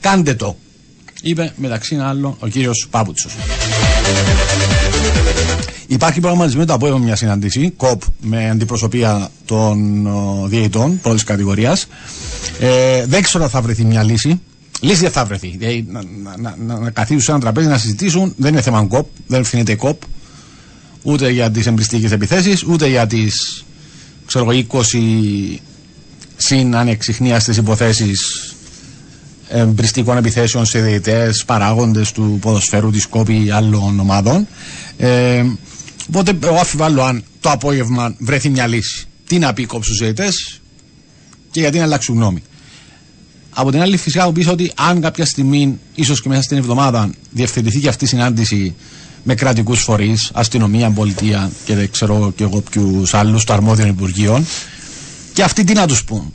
Κάντε 0.00 0.34
το. 0.34 0.56
Είπε 1.22 1.52
μεταξύ 1.56 1.96
άλλων 1.96 2.36
ο 2.38 2.46
κύριος 2.46 2.86
Πάμπουτσο. 2.90 3.28
Υπάρχει 5.86 6.20
προγραμματισμένο 6.20 6.66
το 6.66 6.72
απόγευμα 6.72 7.04
μια 7.04 7.16
συνάντηση, 7.16 7.70
κοπ, 7.76 8.02
με 8.20 8.50
αντιπροσωπεία 8.50 9.30
των 9.44 10.06
ο, 10.06 10.46
διαιτητών 10.46 11.00
πρώτης 11.00 11.24
κατηγορίας. 11.24 11.86
Ε, 12.60 13.04
δεν 13.06 13.22
ξέρω 13.22 13.44
αν 13.44 13.50
θα 13.50 13.60
βρεθεί 13.60 13.84
μια 13.84 14.02
λύση. 14.02 14.40
Λύση 14.80 15.00
δεν 15.00 15.10
θα 15.10 15.24
βρεθεί. 15.24 15.54
Δηλαδή, 15.58 15.86
να, 15.88 16.02
να, 16.22 16.36
να, 16.36 16.56
να, 16.66 16.78
να 16.78 16.90
καθίσουν 16.90 17.20
σε 17.20 17.30
ένα 17.30 17.40
τραπέζι 17.40 17.66
να 17.68 17.78
συζητήσουν. 17.78 18.34
Δεν 18.36 18.52
είναι 18.52 18.62
θέμα 18.62 18.86
κοπ, 18.86 19.06
δεν 19.26 19.40
ευθύνεται 19.40 19.72
η 19.72 19.76
κοπ. 19.76 20.02
Ούτε 21.02 21.30
για 21.30 21.50
τις 21.50 21.66
εμπριστικές 21.66 22.12
επιθέσεις, 22.12 22.62
ούτε 22.62 22.88
για 22.88 23.06
τις 23.06 23.64
ξέρω 24.28 24.50
εγώ, 24.50 24.64
20 24.70 24.82
συν 26.36 26.76
ανεξιχνίαστε 26.76 27.54
υποθέσεις 27.54 28.52
εμπριστικών 29.48 30.16
επιθέσεων 30.16 30.64
σε 30.66 30.80
διαιτητές, 30.80 31.44
παράγοντες 31.44 32.12
του 32.12 32.38
ποδοσφαίρου, 32.40 32.90
της 32.90 33.06
κόπη 33.06 33.44
ή 33.44 33.50
άλλων 33.50 34.00
ομάδων. 34.00 34.46
Ε, 34.96 35.44
οπότε 36.08 36.38
εγώ 36.42 36.56
αφιβάλλω 36.56 37.02
αν 37.02 37.24
το 37.40 37.50
απόγευμα 37.50 38.14
βρεθεί 38.18 38.48
μια 38.48 38.66
λύση. 38.66 39.06
Τι 39.26 39.38
να 39.38 39.52
πει 39.52 39.64
κόψους 39.64 39.94
στου 39.94 40.04
διαιτητές 40.04 40.60
και 41.50 41.60
γιατί 41.60 41.78
να 41.78 41.84
αλλάξουν 41.84 42.14
γνώμη. 42.14 42.42
Από 43.50 43.70
την 43.70 43.80
άλλη, 43.80 43.96
φυσικά 43.96 44.24
μου 44.26 44.32
πεις 44.32 44.48
ότι 44.48 44.72
αν 44.74 45.00
κάποια 45.00 45.24
στιγμή, 45.26 45.78
ίσως 45.94 46.22
και 46.22 46.28
μέσα 46.28 46.42
στην 46.42 46.56
εβδομάδα, 46.56 47.10
διευθετηθεί 47.30 47.80
και 47.80 47.88
αυτή 47.88 48.04
η 48.04 48.08
συνάντηση 48.08 48.74
με 49.22 49.34
κρατικούς 49.34 49.80
φορείς, 49.80 50.30
αστυνομία, 50.34 50.90
πολιτεία 50.90 51.50
και 51.64 51.74
δεν 51.74 51.90
ξέρω 51.90 52.32
και 52.36 52.42
εγώ 52.42 52.60
ποιους 52.70 53.14
άλλους 53.14 53.44
των 53.44 53.56
αρμόδιων 53.56 53.88
υπουργείων, 53.88 54.46
και 55.32 55.42
αυτοί 55.42 55.64
τι 55.64 55.72
να 55.72 55.86
τους 55.86 56.04
πούν. 56.04 56.32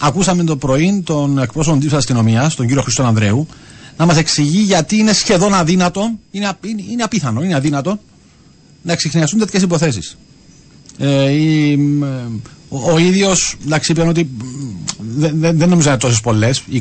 Ακούσαμε 0.00 0.44
το 0.44 0.56
πρωί 0.56 1.02
τον 1.04 1.38
εκπρόσωπο 1.38 1.78
της 1.78 1.92
αστυνομίας, 1.92 2.54
τον 2.54 2.66
κύριο 2.66 2.82
Χριστόν 2.82 3.06
Ανδρέου, 3.06 3.46
να 3.96 4.06
μας 4.06 4.16
εξηγεί 4.16 4.58
γιατί 4.60 4.96
είναι 4.96 5.12
σχεδόν 5.12 5.54
αδύνατο, 5.54 6.10
είναι, 6.30 6.46
απ- 6.48 6.64
είναι, 6.66 6.82
είναι 6.90 7.02
απίθανο, 7.02 7.42
είναι 7.42 7.54
αδύνατο 7.54 7.98
να 8.82 8.92
εξηχνιαστούν 8.92 9.38
τέτοιες 9.38 9.62
υποθέσεις. 9.62 10.16
Ε, 10.98 11.30
η- 11.30 11.76
μ, 11.76 12.02
ο, 12.68 12.92
ο 12.92 12.98
ίδιος, 12.98 13.56
εντάξει, 13.64 13.92
είπε 13.92 14.02
ότι 14.02 14.28
μ, 14.38 14.42
δεν, 15.16 15.32
δεν, 15.34 15.58
δεν 15.58 15.68
νομίζω 15.68 15.86
να 15.86 15.92
είναι 15.92 16.00
τόσες 16.00 16.20
πολλές, 16.20 16.62
20-21. 16.72 16.80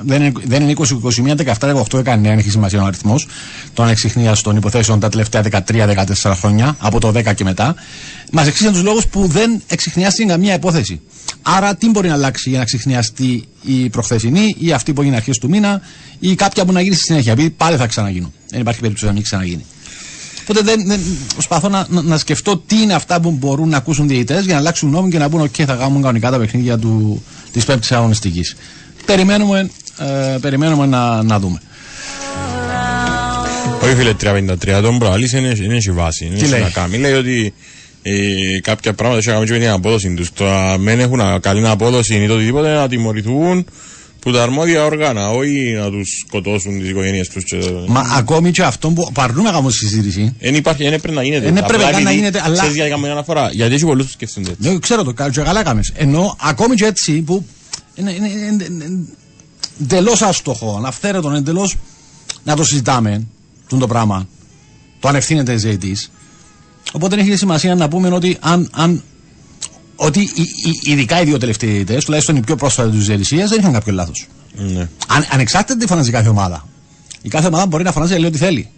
Δεν 0.00 0.22
είναι, 0.22 0.32
δεν 0.44 0.62
είναι 0.62 0.74
20-21, 1.36 1.54
17-18, 1.58 1.82
19, 1.90 2.06
αν 2.06 2.24
έχει 2.24 2.50
σημασία 2.50 2.82
ο 2.82 2.84
αριθμός 2.84 3.26
των 3.74 3.88
εξηχνίαστων 3.88 4.56
υποθέσεων 4.56 5.00
τα 5.00 5.08
τελευταία 5.08 5.42
13-14 5.66 6.32
χρόνια, 6.40 6.76
από 6.78 7.00
το 7.00 7.08
10 7.08 7.34
και 7.34 7.44
μετά. 7.44 7.74
Μας 8.32 8.46
εξήγησαν 8.46 8.72
τους 8.72 8.82
λόγους 8.82 9.06
που 9.06 9.26
δεν 9.26 9.62
εξηχνιάστηκε 9.66 10.28
καμία 10.28 10.54
υπόθεση. 10.54 11.00
Άρα, 11.42 11.74
τι 11.74 11.90
μπορεί 11.90 12.08
να 12.08 12.14
αλλάξει 12.14 12.48
για 12.48 12.58
να 12.58 12.62
εξηχνιαστεί 12.64 13.44
η 13.62 13.88
προχθεσινή 13.88 14.56
ή 14.58 14.72
αυτή 14.72 14.92
που 14.92 15.00
έγινε 15.00 15.16
αρχές 15.16 15.38
του 15.38 15.48
μήνα 15.48 15.80
ή 16.18 16.34
κάποια 16.34 16.64
που 16.64 16.72
να 16.72 16.80
γίνει 16.80 16.94
στη 16.94 17.04
συνέχεια. 17.04 17.32
Επειδή 17.32 17.50
πάλι 17.50 17.76
θα 17.76 17.86
ξαναγίνουν. 17.86 18.32
Δεν 18.50 18.60
υπάρχει 18.60 18.80
περίπτωση 18.80 19.06
να 19.06 19.12
μην 19.12 19.22
ξαναγίνει. 19.22 19.64
Οπότε 20.48 20.60
δεν, 20.62 20.86
δεν, 20.86 21.00
προσπαθώ 21.32 21.68
να, 21.68 21.86
να, 21.88 22.02
να 22.02 22.18
σκεφτώ 22.18 22.56
τι 22.66 22.82
είναι 22.82 22.94
αυτά 22.94 23.20
που 23.20 23.30
μπορούν 23.30 23.68
να 23.68 23.76
ακούσουν 23.76 24.08
διαιτητές 24.08 24.44
για 24.44 24.52
να 24.54 24.58
αλλάξουν 24.60 24.90
νόμο 24.90 25.08
και 25.08 25.18
να 25.18 25.28
πούνε: 25.28 25.42
OK, 25.44 25.64
θα 25.66 25.74
κάνουμε 25.74 26.00
κανονικά 26.00 26.30
τα 26.30 26.38
παιχνίδια 26.38 26.78
της 27.52 27.64
πέμπτης 27.64 27.92
αγωνιστική. 27.92 28.42
Περιμένουμε, 29.06 29.70
ε, 29.98 30.36
περιμένουμε 30.40 30.86
να, 30.86 31.22
να 31.22 31.38
δούμε. 31.38 31.60
Όχι 33.82 33.94
φίλε 33.94 34.12
353, 34.20 34.82
τον 34.82 34.98
προαλής 34.98 35.32
είναι, 35.32 35.56
είναι 35.62 35.80
σε 35.80 35.92
βάση. 35.92 36.24
Είναι 36.24 36.34
Τι 36.34 36.44
σε 36.44 36.50
λέει; 36.50 36.60
να 36.60 36.70
κάνει. 36.70 36.98
Λέει 36.98 37.12
ότι 37.12 37.54
ε, 38.02 38.12
κάποια 38.62 38.92
πράγματα 38.94 39.18
έχει 39.18 39.26
να 39.28 39.32
κάνουν 39.32 39.46
και 39.48 39.52
με 39.52 39.58
την 39.58 39.68
απόδοση 39.68 40.14
τους. 40.14 40.32
Το 40.32 40.44
να 40.44 40.78
μην 40.78 41.00
έχουν 41.00 41.20
α- 41.20 41.38
καλή 41.40 41.68
απόδοση 41.68 42.14
ή 42.14 42.26
το 42.26 42.34
οτιδήποτε 42.34 42.74
να 42.74 42.88
τιμωρηθούν 42.88 43.66
που 44.24 44.32
τα 44.32 44.42
αρμόδια 44.42 44.84
όργανα, 44.84 45.30
όχι 45.30 45.72
να 45.78 45.90
τους 45.90 46.08
σκοτώσουν 46.26 46.78
τις 46.80 46.88
οικογένειες 46.88 47.28
τους. 47.28 47.44
Και... 47.44 47.58
Μα 47.86 48.00
ακόμη 48.16 48.50
και 48.50 48.62
αυτό 48.62 48.90
που 48.90 49.10
παρνούμε 49.12 49.42
να 49.42 49.50
κάνουμε 49.50 49.70
συζήτηση. 49.70 50.34
Δεν 50.40 50.54
υπάρχει, 50.54 50.82
δεν 50.82 50.92
έπρεπε 50.92 51.14
να 51.14 51.22
γίνεται. 51.22 51.44
Δεν 51.44 51.56
έπρεπε 51.56 51.74
Απλά 51.84 51.90
καν 51.90 52.02
να 52.02 52.10
επειδή 52.10 52.14
γίνεται, 52.20 52.40
αλλά- 52.44 52.56
Ξέρεις 52.56 52.74
γιατί 52.74 52.88
έκαμε 52.88 53.02
μια 53.02 53.12
αναφορά. 53.12 53.50
Γιατί 53.52 53.74
έχει 53.74 53.84
πολλούς 53.84 54.04
που 54.06 54.10
σκέφτονται 54.12 54.50
έτσι. 54.50 54.68
Ναι, 54.72 54.78
ξέρω 54.78 55.02
το, 55.04 55.12
κα- 55.12 55.30
και 55.30 55.40
καλά 55.40 55.62
κάμες. 55.62 55.92
Ενώ 55.96 56.36
ακόμη 56.40 56.74
και 56.74 56.84
έτσι 56.84 57.20
που 57.22 57.44
είναι, 57.94 58.12
είναι, 58.12 58.28
είναι, 58.28 58.64
είναι 58.64 59.06
εντελώς 59.80 60.22
άστοχο, 60.22 60.82
αυθαίρετο, 60.84 61.30
εντελώς 61.30 61.76
να 62.44 62.56
το 62.56 62.64
συζητάμε 62.64 63.26
τούν 63.68 63.78
το 63.78 63.86
πράγμα. 63.86 64.28
το 65.00 65.08
αν 65.08 65.14
ευθύνεται 65.14 65.52
η 65.52 65.56
διαιτητή. 65.56 65.96
Οπότε 66.92 67.16
έχει 67.16 67.36
σημασία 67.36 67.74
να 67.74 67.88
πούμε 67.88 68.08
ότι 68.08 68.36
αν, 68.40 68.68
αν 68.72 69.02
ότι 69.96 70.20
οι- 70.20 70.42
οι- 70.64 70.92
ειδικά 70.92 71.20
οι 71.20 71.24
δύο 71.24 71.38
τελευταίοι 71.38 71.70
διαιτητέ, 71.70 71.98
τουλάχιστον 72.04 72.36
οι 72.36 72.40
πιο 72.40 72.56
πρόσφατα 72.56 72.90
της 72.90 73.06
διαιτησία, 73.06 73.46
δεν 73.46 73.58
είχαν 73.58 73.72
κάποιο 73.72 73.92
λάθος. 73.92 74.26
Ναι. 74.56 74.88
Αν, 75.08 75.26
ανεξάρτητα 75.30 75.78
τι 75.78 75.86
φωνάζει 75.86 76.10
κάθε 76.10 76.28
ομάδα. 76.28 76.68
Η 77.22 77.28
κάθε 77.28 77.46
ομάδα 77.46 77.66
μπορεί 77.66 77.84
να 77.84 77.92
φωνάζει 77.92 78.14
λέει 78.14 78.28
ό,τι 78.28 78.38
θέλει. 78.38 78.68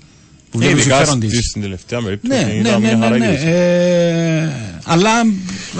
Που 0.51 0.59
βλέπει 0.59 0.73
το 0.75 0.79
Ειδικά 0.81 0.97
συμφέρον 0.97 1.21
στη- 1.23 1.37
της. 1.37 1.47
στην 1.49 1.63
τελευταία 1.63 2.01
περίπτωση. 2.03 2.39
Ναι, 2.45 2.47
ναι, 2.47 2.53
ήταν 2.53 2.73
ναι, 2.73 2.87
μια 2.87 2.97
ναι, 2.97 3.05
χαρά 3.05 3.19
ναι. 3.19 3.27
είδηση. 3.27 3.45
Ε, 3.47 4.49
αλλά, 4.85 5.11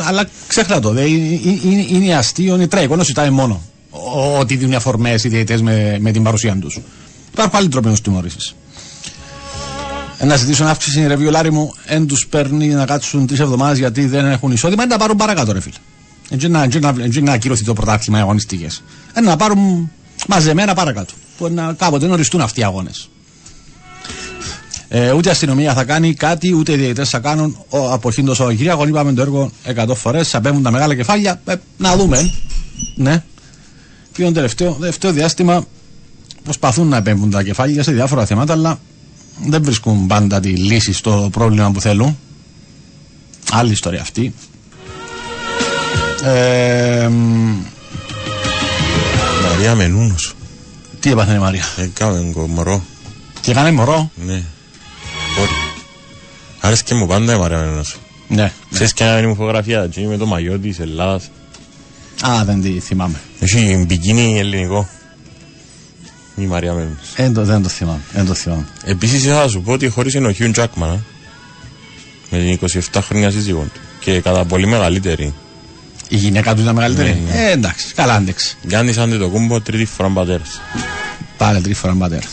αλλά 0.07 0.29
ξέχνα 0.47 0.81
το. 0.81 0.91
δε, 0.91 1.01
ε, 1.01 1.05
ε, 1.05 1.09
είναι, 1.65 1.85
είναι 1.89 2.15
αστείο, 2.15 2.55
είναι 2.55 2.67
τραγικό 2.67 2.97
να 2.97 3.03
συζητάμε 3.03 3.31
μόνο 3.31 3.63
ο- 3.91 4.39
ότι 4.39 4.57
δίνουν 4.57 4.75
αφορμέ 4.75 5.11
οι 5.11 5.29
διαιτητές 5.29 5.63
με, 5.63 5.97
με 6.01 6.11
την 6.13 6.23
παρουσία 6.23 6.57
τους. 6.61 6.81
Υπάρχουν 7.33 7.59
άλλοι 7.59 7.69
τρόποι 7.69 7.87
να 7.87 7.93
τους 7.93 8.01
τιμωρήσεις. 8.01 8.55
Να 10.25 10.37
ζητήσουν 10.37 10.67
αύξηση 10.67 11.07
ρε 11.07 11.17
βιολάρι 11.17 11.53
μου, 11.53 11.75
εν 11.87 12.07
τους 12.07 12.27
παίρνει 12.27 12.69
να 12.69 12.85
κάτσουν 12.85 13.27
τρεις 13.27 13.41
εβδομάδες 13.41 13.79
γιατί 13.79 14.07
δεν 14.07 14.27
έχουν 14.27 14.53
εισόδημα, 14.53 14.83
είναι 14.83 14.93
να 14.93 14.99
πάρουν 15.01 15.17
παρακάτω, 15.17 15.53
ρε 15.53 15.61
φίλε. 15.61 15.75
Έτσι 16.31 16.49
να, 16.49 16.63
έτσι 16.63 16.79
να, 16.79 16.95
έτσι 16.99 17.21
να 17.21 17.33
ακυρωθεί 17.33 17.65
το 17.65 17.73
πρωτάθλημα 17.73 18.19
οι 18.19 18.21
αγωνιστικές. 18.21 18.83
Είναι 19.19 19.27
να 19.27 19.37
πάρουν 19.37 19.91
μαζεμένα 20.29 20.75
παρακάτω. 20.75 21.15
Που 21.39 21.49
να, 21.49 21.73
κάποτε 21.73 22.07
να 22.07 22.13
οριστούν 22.13 22.41
αυτοί 22.41 22.61
οι 22.61 22.65
αγώνες. 22.65 23.09
Ε, 24.89 25.13
ούτε 25.13 25.29
η 25.29 25.31
αστυνομία 25.31 25.75
θα 25.75 25.85
κάνει 25.85 26.15
κάτι, 26.15 26.55
ούτε 26.55 26.73
οι 26.73 26.77
διαιτητές 26.77 27.11
θα 27.11 27.19
κάνουν. 27.19 27.65
Ο, 27.69 27.93
από 27.93 28.11
χείντο 28.11 28.35
ο 28.39 28.53
Κυριακό, 28.53 28.87
είπαμε 28.87 29.13
το 29.13 29.23
έργο 29.23 29.51
100 29.77 29.95
φορές. 29.95 30.35
Απέμβουν 30.35 30.63
τα 30.63 30.71
μεγάλα 30.71 30.95
κεφάλια. 30.95 31.41
Ε, 31.45 31.55
να 31.77 31.97
δούμε. 31.97 32.31
Ναι. 32.95 33.23
Πλέον 34.13 34.33
τελευταίο, 34.33 34.73
τελευταίο 34.73 35.13
διάστημα 35.13 35.67
προσπαθούν 36.45 36.89
να 36.89 36.97
επέμβουν 36.97 37.31
τα 37.31 37.43
κεφάλια 37.43 37.83
σε 37.83 37.93
διάφορα 37.93 38.27
θέματα, 38.27 38.53
αλλά 38.53 38.79
δεν 39.45 39.63
βρίσκουν 39.65 40.07
πάντα 40.07 40.41
τη 40.41 40.49
λύση 40.49 40.93
στο 40.93 41.29
πρόβλημα 41.33 41.71
που 41.71 41.81
θέλουν. 41.81 42.19
Άλλη 43.51 43.73
ιστορία 43.73 44.01
αυτή. 44.01 44.35
Ε, 46.25 47.09
μ, 47.09 47.55
Μαρία 49.43 49.75
Μενούνος. 49.75 50.35
τι 51.01 51.11
έπαθε 51.11 51.35
η 51.35 51.39
Μαρία; 51.39 51.65
Έκαμε 51.77 52.33
μωρό. 52.49 52.85
Τι 53.41 53.51
έκανε 53.51 53.71
μωρό; 53.71 54.11
Ναι. 54.15 54.43
Μπορεί. 55.37 55.51
Άρεσε 56.61 56.83
και 56.83 56.95
μου 56.95 57.07
πάντα 57.07 57.35
η 57.35 57.39
Μαρία 57.39 57.59
Μενούνος. 57.59 57.97
Ναι. 58.29 58.53
Ξέρεις 58.73 58.93
και 58.93 59.05
μια 59.05 59.35
φωτογραφία 59.35 59.83
εκεί 59.83 60.07
με 60.07 60.17
το 60.17 60.27
μαγιό 60.27 60.59
της 60.59 60.79
Ελλάδας. 60.79 61.31
Α, 62.27 62.45
δεν 62.45 62.63
τη 62.63 62.81
θυμάμαι. 62.81 63.21
Έχει 63.41 63.85
μπικίνι 63.87 64.39
ελληνικό. 64.39 64.89
Η 66.37 66.45
Μαρία 66.47 66.73
Μενούνος. 66.73 67.13
Ε, 67.17 67.31
το- 67.31 67.45
δεν 67.45 67.63
το 67.63 67.69
θυμάμαι. 67.69 68.01
Δεν 68.13 68.27
το 68.27 68.35
θυμάμαι. 68.35 68.67
Επίσης 68.85 69.23
ήθελα 69.25 69.43
να 69.43 69.49
σου 69.49 69.63
πω 69.63 69.73
ότι 69.73 69.89
χωρίς 69.89 70.15
ο 70.15 70.33
Χιούν 70.33 70.53
Τζάκμαν 70.53 70.91
α, 70.91 70.99
με 72.31 72.39
την 72.39 72.49
27 72.93 73.01
χρόνια 73.03 73.31
σύζυγό 73.31 73.61
του 73.75 73.81
και 74.01 74.21
κατά 74.21 74.45
πολύ 74.45 74.67
μεγαλύτερη. 74.67 75.35
Η 76.09 76.17
γυναίκα 76.17 76.55
του 76.55 76.61
ήταν 76.61 76.75
μεγαλύτερη; 76.75 77.09
Ναι, 77.27 77.33
ναι. 77.33 77.49
Ε, 77.49 77.51
εντάξει, 77.53 77.95
καλά 77.95 78.15
άντεξε. 78.15 78.55
Γιάννης 78.63 78.99
άντε 78.99 79.17
το 79.17 79.29
κούμπο 79.29 79.61
τρίτη 79.61 79.85
φορά 79.85 80.09
πατέρας. 80.09 80.61
Πάλι 81.37 81.61
τρει 81.61 81.75
φορά 81.75 81.95
πατέρα. 81.95 82.27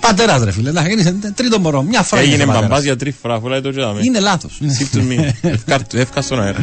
Πατέρας, 0.00 0.42
ρε 0.42 0.52
φίλε, 0.52 0.68
εντάξει, 0.68 0.90
είναι 0.92 1.32
τρίτο 1.34 1.58
μωρό. 1.58 1.82
Μια 1.82 2.02
φορά 2.02 2.20
Έγινε 2.22 2.36
γεννήθηκε 2.36 2.60
μπαμπάς 2.64 2.68
πατέρας. 2.68 2.84
για 2.84 2.96
τρει 2.96 3.14
φορά, 3.22 3.34
αφού 3.34 3.48
λέει 3.48 3.60
το 3.60 3.70
τζάμε. 3.70 4.00
Είναι 4.02 4.20
λάθος. 4.20 4.60
Σύπτους 4.66 5.02
μη. 5.04 5.34
Εύκα 5.94 6.22
στον 6.26 6.42
αέρα. 6.42 6.58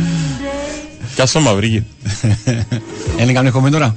Κι 1.16 1.22
ας 1.22 1.32
το 1.32 1.40
μαυρίγει. 1.40 1.86
Είναι 3.20 3.32
καμία 3.32 3.52
κομμή 3.52 3.70
τώρα. 3.72 3.96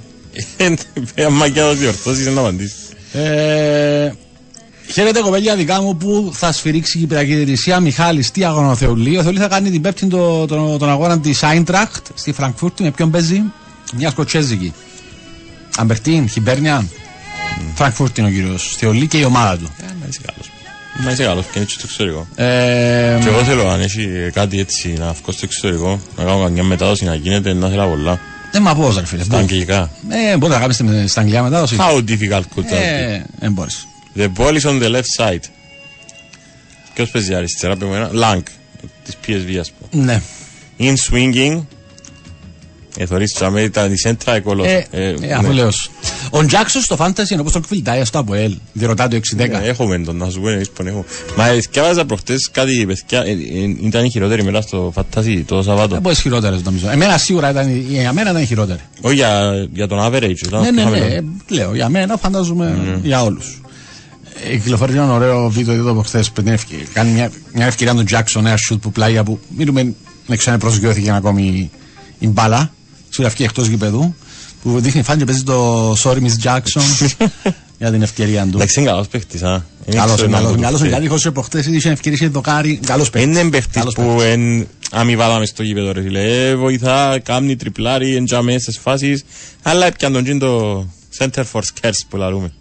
Άμα 1.26 1.48
και 1.48 1.60
να 1.60 1.66
το 1.66 1.74
διορθώσεις 1.74 2.26
να 2.26 2.40
απαντήσεις. 2.40 2.76
Ε, 3.12 4.12
χαίρετε 4.92 5.20
κοπέλια 5.20 5.56
δικά 5.56 5.80
μου 5.82 5.96
που 5.96 6.30
θα 6.34 6.52
σφυρίξει 6.52 6.96
η 6.98 7.00
Κυπριακή 7.00 7.34
Διευθυνσία. 7.34 7.80
Μιχάλης, 7.80 8.30
τι 8.30 8.44
αγώνα 8.44 8.70
ο 8.70 8.74
Θεολή. 8.76 9.18
Ο 9.18 9.22
Θεολής 9.22 9.40
θα 9.40 9.48
κάνει 9.48 9.70
την 9.70 9.80
πέπτη 9.82 10.06
το, 10.06 10.46
το, 10.46 10.76
τον 10.78 10.88
αγώνα 10.90 11.20
της 11.20 11.42
Άιντραχτ 11.42 12.06
στη 12.14 12.32
Φραγκφούρτη. 12.32 12.82
Με 12.82 12.90
ποιον 12.90 13.10
παίζει, 13.10 13.42
μια 13.96 14.10
σκοτσέζικη. 14.10 14.72
Αμπερτίν, 15.76 16.28
Χιμπέρνια. 16.28 16.86
Φραγκφούρτη 17.74 18.20
είναι 18.20 18.28
ο 18.28 18.32
κύριος 18.32 18.74
Θεολή 18.78 19.06
και 19.06 19.18
η 19.18 19.24
ομάδα 19.24 19.56
του. 19.56 19.70
Ε, 19.80 19.84
Να 20.00 20.06
είσαι 20.08 20.20
καλός. 20.26 20.50
Να 21.04 21.10
είσαι 21.12 21.22
καλός 21.24 21.44
και 21.44 21.58
είναι 21.58 21.64
και 21.64 21.72
στο 21.72 21.82
εξωτερικό. 21.84 22.26
Ε, 22.34 23.18
Και 23.22 23.28
εγώ 23.28 23.44
θέλω 23.44 23.68
αν 23.68 23.80
έχει 23.80 24.30
κάτι 24.32 24.58
έτσι 24.60 24.88
να 24.98 25.04
βγω 25.12 25.32
στο 25.32 25.40
εξωτερικό, 25.42 26.00
να 26.16 26.24
κάνω 26.24 26.42
καμιά 26.42 26.62
μετάδοση 26.64 27.04
να 27.04 27.14
γίνεται, 27.14 27.52
να 27.52 27.68
θέλω 27.68 27.86
πολλά. 27.88 28.20
Δεν 28.52 28.62
μα 28.62 28.74
πω, 28.74 28.92
ρε 28.98 29.06
φίλε. 29.06 29.22
Στα 29.22 29.38
αγγλικά. 29.38 29.90
Ε, 30.08 30.36
μπορείτε 30.36 30.58
να 30.58 30.66
κάνετε 30.66 31.06
στα 31.06 31.20
αγγλικά 31.20 31.42
μετάδοση. 31.42 31.76
How 31.78 31.96
difficult 31.96 32.42
could 32.54 32.64
that 32.64 32.72
be? 32.72 32.82
Ε, 32.82 33.22
δεν 33.38 33.52
μπορείς. 33.52 33.86
The 34.16 34.28
ball 34.36 34.60
is 34.60 34.70
on 34.70 34.82
the 34.82 34.90
left 34.90 35.24
side. 35.24 35.44
Ποιος 36.94 37.10
παίζει 37.10 37.34
αριστερά, 37.34 37.76
πες 37.76 37.88
μου 37.88 37.94
ένα. 37.94 38.10
Lang, 38.14 38.42
της 39.04 39.16
PSV 39.26 39.56
ας 39.60 39.72
πούμε. 39.72 40.04
Ναι. 40.04 40.22
In 40.78 40.94
swinging, 41.10 41.62
ε, 42.98 43.06
θωρείς 43.06 43.32
τσάμε, 43.32 43.62
ήταν 43.62 43.92
η 43.92 43.98
σέντρα 43.98 44.34
εκολός. 44.34 44.66
Ε, 44.66 44.86
ε, 44.90 45.32
αφού 45.32 45.52
λέω. 45.52 45.70
Σου. 46.32 46.38
Ο 46.42 46.46
Τζάξον 46.46 46.82
στο 46.82 46.96
Fantasy 47.00 47.30
είναι 47.30 47.40
όπως 47.40 47.52
το 47.52 47.60
κφιλτάει 47.60 48.04
στο 48.04 48.18
Αποέλ. 48.18 48.56
Διερωτά 48.72 49.08
το 49.08 49.16
6-10. 49.16 49.36
Ναι, 49.36 49.44
έχουμε 49.62 49.98
τον, 49.98 50.16
να 50.16 50.30
σου 50.30 50.40
πω 50.40 50.48
εμείς 50.48 50.70
που 50.70 50.82
έχουμε. 50.86 51.04
Μα 51.36 51.46
ε, 51.46 51.60
σκέφαζα 51.60 52.04
προχτές 52.04 52.48
κάτι, 52.52 52.86
παιδιά, 52.86 53.22
ε, 53.24 53.30
ε, 53.30 53.36
ήταν 53.86 54.04
η 54.04 54.10
χειρότερη 54.10 54.44
μέρα 54.44 54.60
στο 54.60 54.92
Fantasy 54.96 55.42
το 55.46 55.62
Σαββάτο. 55.62 55.88
Δεν 55.88 56.00
μπορείς 56.00 56.20
χειρότερες 56.20 56.62
νομίζω. 56.62 56.90
Εμένα 56.90 57.18
σίγουρα 57.18 57.50
ήταν, 57.50 57.68
η- 57.68 57.84
για 57.88 58.12
μένα 58.12 58.30
ήταν 58.30 58.42
η 58.42 58.46
χειρότερη. 58.46 58.80
Όχι 59.00 59.14
για, 59.14 59.52
για 59.72 59.86
τον 59.88 59.98
average. 60.02 60.34
ήταν 60.46 60.60
Ναι, 60.62 60.70
ναι, 60.70 60.82
χαμηλό. 60.82 61.04
ναι. 61.04 61.14
ε, 61.14 61.22
Λέω 61.48 61.74
για 61.74 61.88
μένα, 61.88 62.16
φαντάζομαι 62.16 62.98
για 63.02 63.22
όλους. 63.22 63.60
Ε, 64.50 64.56
κυκλοφορεί 64.56 64.92
ένα 64.92 65.12
ωραίο 65.12 65.48
βίντεο 65.50 65.74
εδώ 65.74 65.90
από 65.90 66.02
χθες. 66.02 66.32
Κάνει 66.92 67.10
μια, 67.10 67.30
μια 67.54 67.66
ευκαιρία 67.66 67.94
τον 67.94 68.04
Τζάξον, 68.04 68.46
ένα 68.46 68.56
σουτ 68.56 68.82
που 68.82 68.92
πλάγια 68.92 69.24
που 69.24 69.38
μιλούμε 69.56 69.94
να 70.26 70.36
ξαναπροσγειώθηκε 70.36 71.10
ακόμη 71.12 71.42
η, 71.42 71.70
η 72.18 72.26
μπάλα. 72.28 72.72
Σουραφική 73.10 73.42
εκτός 73.42 73.66
γηπεδού. 73.66 74.14
Που 74.62 74.80
δείχνει 74.80 75.02
φάνηκε 75.02 75.24
παίζει 75.24 75.42
το 75.42 75.92
Sorry 75.92 76.16
Miss 76.18 76.44
Jackson 76.44 77.08
για 77.78 77.90
την 77.90 78.02
ευκαιρία 78.02 78.42
του. 78.42 78.56
Εντάξει, 78.56 78.80
είναι 78.80 78.88
καλός 78.90 79.08
παίχτης, 79.08 79.42
α. 79.42 79.64
Είναι 79.86 79.96
Καλός 79.96 80.14
ξέρω 80.14 80.28
είναι, 80.28 80.36
να 80.36 80.42
καλό 80.42 80.48
μου 80.48 80.54
είναι. 80.54 80.56
το 80.56 80.62
Καλό 80.62 80.68
είναι. 80.68 80.78
φέρει. 80.78 80.90
Γιατί 80.90 81.06
χωρίς 81.08 81.30
προχτές 81.32 81.66
είχε 81.66 81.90
ευκαιρία 81.90 82.18
είχε 82.20 82.28
δοκάρι. 82.28 82.80
Καλός 82.86 83.10
παίκτη. 83.10 83.28
Είναι 83.28 83.48
παίχτης 83.50 83.74
Καλός 83.74 83.94
που 83.94 84.20
εν 84.20 84.66
αμοιβάδα 84.90 85.38
μες 85.38 85.48
στο 85.48 85.62
γήπεδο 85.62 85.92
ρε 85.92 86.02
φίλε. 86.02 86.48
Ε, 86.48 86.56
βοηθά, 86.56 87.18
κάνει 87.18 87.56
τριπλάρι, 87.56 88.16
εντζάμε 88.16 88.58
στις 88.58 88.78
φάσεις. 88.78 89.24
Αλλά 89.62 89.86
έπιαν 89.86 90.12
τον 90.12 90.22
τζιν 90.24 90.38
το 90.38 90.86
center 91.18 91.42
for 91.52 91.60
scarce 91.60 91.90
που 92.08 92.16
λαρούμε. 92.16 92.52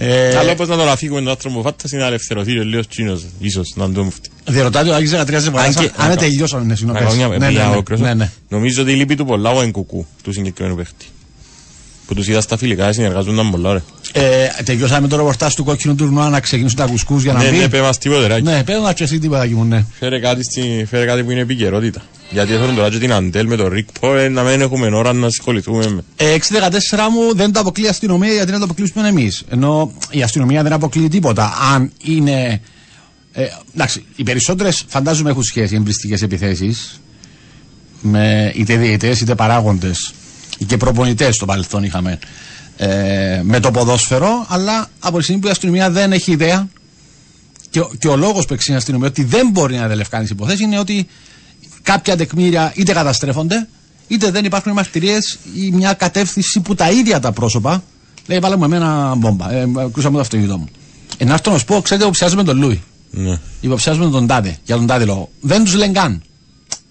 Ε, 0.00 0.36
Αλλά 0.36 0.52
όπως 0.52 0.68
να 0.68 0.76
τον 0.76 0.88
αφήγουμε 0.88 1.20
τον 1.20 1.28
άνθρωπο 1.30 1.62
φάτας 1.62 1.92
είναι 1.92 2.00
να 2.00 2.06
ελευθερωθεί 2.06 2.58
ο 2.58 2.62
λίγος 2.64 2.88
τσίνος, 2.88 3.24
ίσως, 3.38 3.72
να 3.76 3.90
τον 3.92 4.10
φτύει. 4.10 4.30
Διερωτάται 4.46 4.90
ο 4.90 4.94
Άγης 4.94 5.10
13 5.10 5.58
Αν 5.58 5.74
και- 5.74 5.90
Αν 5.96 6.08
δεν 6.08 6.16
τελειώσαν, 6.18 6.66
ναι, 6.66 6.74
συγγνώμη. 6.74 6.98
Να 7.00 7.04
κάνω 7.04 7.16
μια 7.16 7.28
Ναι, 7.28 7.36
ναι, 7.38 7.46
παιδιά, 7.46 7.66
ναι, 7.68 7.76
ο 7.76 7.82
Κρόσος. 7.82 8.06
ναι, 8.06 8.14
ναι. 8.14 8.30
Νομίζω 8.48 8.82
ότι 8.82 8.92
λείπει 8.94 9.14
του 9.14 9.24
πολλά 9.24 9.50
ο 9.50 9.62
Εγκουκού, 9.62 10.06
του 10.22 10.32
συγκεκριμένου 10.32 10.76
παίχτη. 10.76 11.06
Που 12.08 12.14
τους 12.14 12.28
είδα 12.28 12.40
στα 12.40 12.56
φιλικά, 12.56 12.92
συνεργάζονταν 12.92 13.50
πολλά 13.50 13.72
ρε. 13.72 13.82
Ε, 14.12 14.46
τελειώσαμε 14.64 15.08
το 15.08 15.16
ρεπορτάζ 15.16 15.54
του 15.54 15.64
κόκκινου 15.64 15.94
τουρνουά 15.94 16.28
να 16.28 16.40
ξεκινήσουν 16.40 16.78
τα 16.78 16.84
κουσκούς 16.86 17.22
για 17.22 17.32
να 17.32 17.42
Ναι, 17.42 17.50
μπει. 17.50 17.56
ναι, 17.56 17.68
πέ 17.68 17.80
μας 17.80 17.98
τίποτε 17.98 18.26
ρε. 18.26 18.40
Ναι, 18.40 18.62
πέρα 18.64 18.78
να 18.80 18.92
τσεσί 18.92 19.18
τίποτα 19.18 19.42
εκεί 19.42 19.54
μου, 19.54 19.64
ναι. 19.64 19.84
Φέρε 19.98 20.18
κάτι, 20.20 20.42
στη, 20.44 20.86
φέρε 20.90 21.04
κάτι 21.06 21.22
που 21.22 21.30
είναι 21.30 21.40
επικαιρότητα. 21.40 22.02
Γιατί 22.30 22.52
έφεραν 22.52 22.74
τώρα 22.74 22.90
και 22.90 22.98
την 22.98 23.12
Αντέλ 23.12 23.46
με 23.46 23.56
τον 23.56 23.68
Ρικ 23.68 23.88
Πόρε 24.00 24.28
να 24.28 24.42
μην 24.42 24.60
έχουμε 24.60 24.86
ώρα 24.96 25.12
να 25.12 25.26
ασχοληθούμε 25.26 25.88
με. 25.88 26.02
Ε, 26.16 26.36
6-14 26.36 26.40
μου 27.12 27.34
δεν 27.34 27.52
το 27.52 27.60
αποκλεί 27.60 27.84
η 27.84 27.88
αστυνομία 27.88 28.32
γιατί 28.32 28.52
να 28.52 28.58
το 28.58 28.64
αποκλείσουμε 28.64 29.08
εμείς. 29.08 29.44
Ενώ 29.50 29.92
η 30.10 30.22
αστυνομία 30.22 30.62
δεν 30.62 30.72
αποκλείει 30.72 31.08
τίποτα. 31.08 31.52
Αν 31.74 31.92
είναι. 32.04 32.60
Ε, 33.32 33.44
εντάξει, 33.74 34.04
οι 34.16 34.22
περισσότερες 34.22 34.84
φαντάζομαι 34.88 35.30
έχουν 35.30 35.42
σχέση 35.42 35.74
εμπριστικές 35.74 36.22
επιθέσεις 36.22 37.00
με 38.00 38.52
είτε 38.54 38.76
διαιτητέ 38.76 39.16
είτε 39.20 39.34
παράγοντες 39.34 40.12
και 40.66 40.76
προπονητές 40.76 41.34
στο 41.34 41.44
παρελθόν 41.46 41.82
είχαμε 41.84 42.18
ε, 42.76 43.40
με 43.44 43.60
το 43.60 43.70
ποδόσφαιρο. 43.70 44.46
Αλλά 44.48 44.86
από 44.98 45.16
τη 45.18 45.22
στιγμή 45.22 45.40
που 45.40 45.46
η 45.48 45.50
αστυνομία 45.50 45.90
δεν 45.90 46.12
έχει 46.12 46.32
ιδέα 46.32 46.68
και, 47.70 47.80
ο- 47.80 47.90
και 47.98 48.08
ο 48.08 48.16
λόγος 48.16 48.44
που 48.46 48.52
εξήγει 48.54 48.74
η 48.74 48.78
αστυνομία 48.78 49.08
ότι 49.08 49.24
δεν 49.24 49.48
μπορεί 49.50 49.76
να 49.76 49.88
δελευκάνει 49.88 50.22
τις 50.22 50.32
υποθέσεις 50.32 50.60
είναι 50.60 50.78
ότι 50.78 51.06
κάποια 51.82 52.16
τεκμήρια 52.16 52.72
είτε 52.76 52.92
καταστρέφονται 52.92 53.68
είτε 54.08 54.30
δεν 54.30 54.44
υπάρχουν 54.44 54.72
μαρτυρίες 54.72 55.38
ή 55.54 55.70
μια 55.70 55.92
κατεύθυνση 55.92 56.60
που 56.60 56.74
τα 56.74 56.90
ίδια 56.90 57.20
τα 57.20 57.32
πρόσωπα 57.32 57.82
λέει 58.26 58.38
βάλαμε 58.38 58.64
εμένα 58.64 59.14
μπόμπα, 59.14 59.52
ε, 59.52 59.66
κρούσαμε 59.92 60.14
το 60.14 60.20
αυτοκίνητό 60.20 60.58
μου. 60.58 60.68
Ε, 61.18 61.24
να 61.24 61.32
έρθω 61.32 61.50
να 61.50 61.58
σου 61.58 61.64
πω, 61.64 61.80
ξέρετε, 61.80 62.04
υποψιάζουμε 62.04 62.44
τον 62.44 62.58
Λούι. 62.58 62.82
Ναι. 63.10 63.38
Υποψιάζουμε 63.60 64.10
τον 64.10 64.26
Τάδε 64.26 64.56
για 64.64 64.76
τον 64.76 64.86
Τάδε 64.86 65.04
λόγο. 65.04 65.30
Δεν 65.40 65.64
τους 65.64 65.74
λένε 65.74 65.92
καν. 65.92 66.22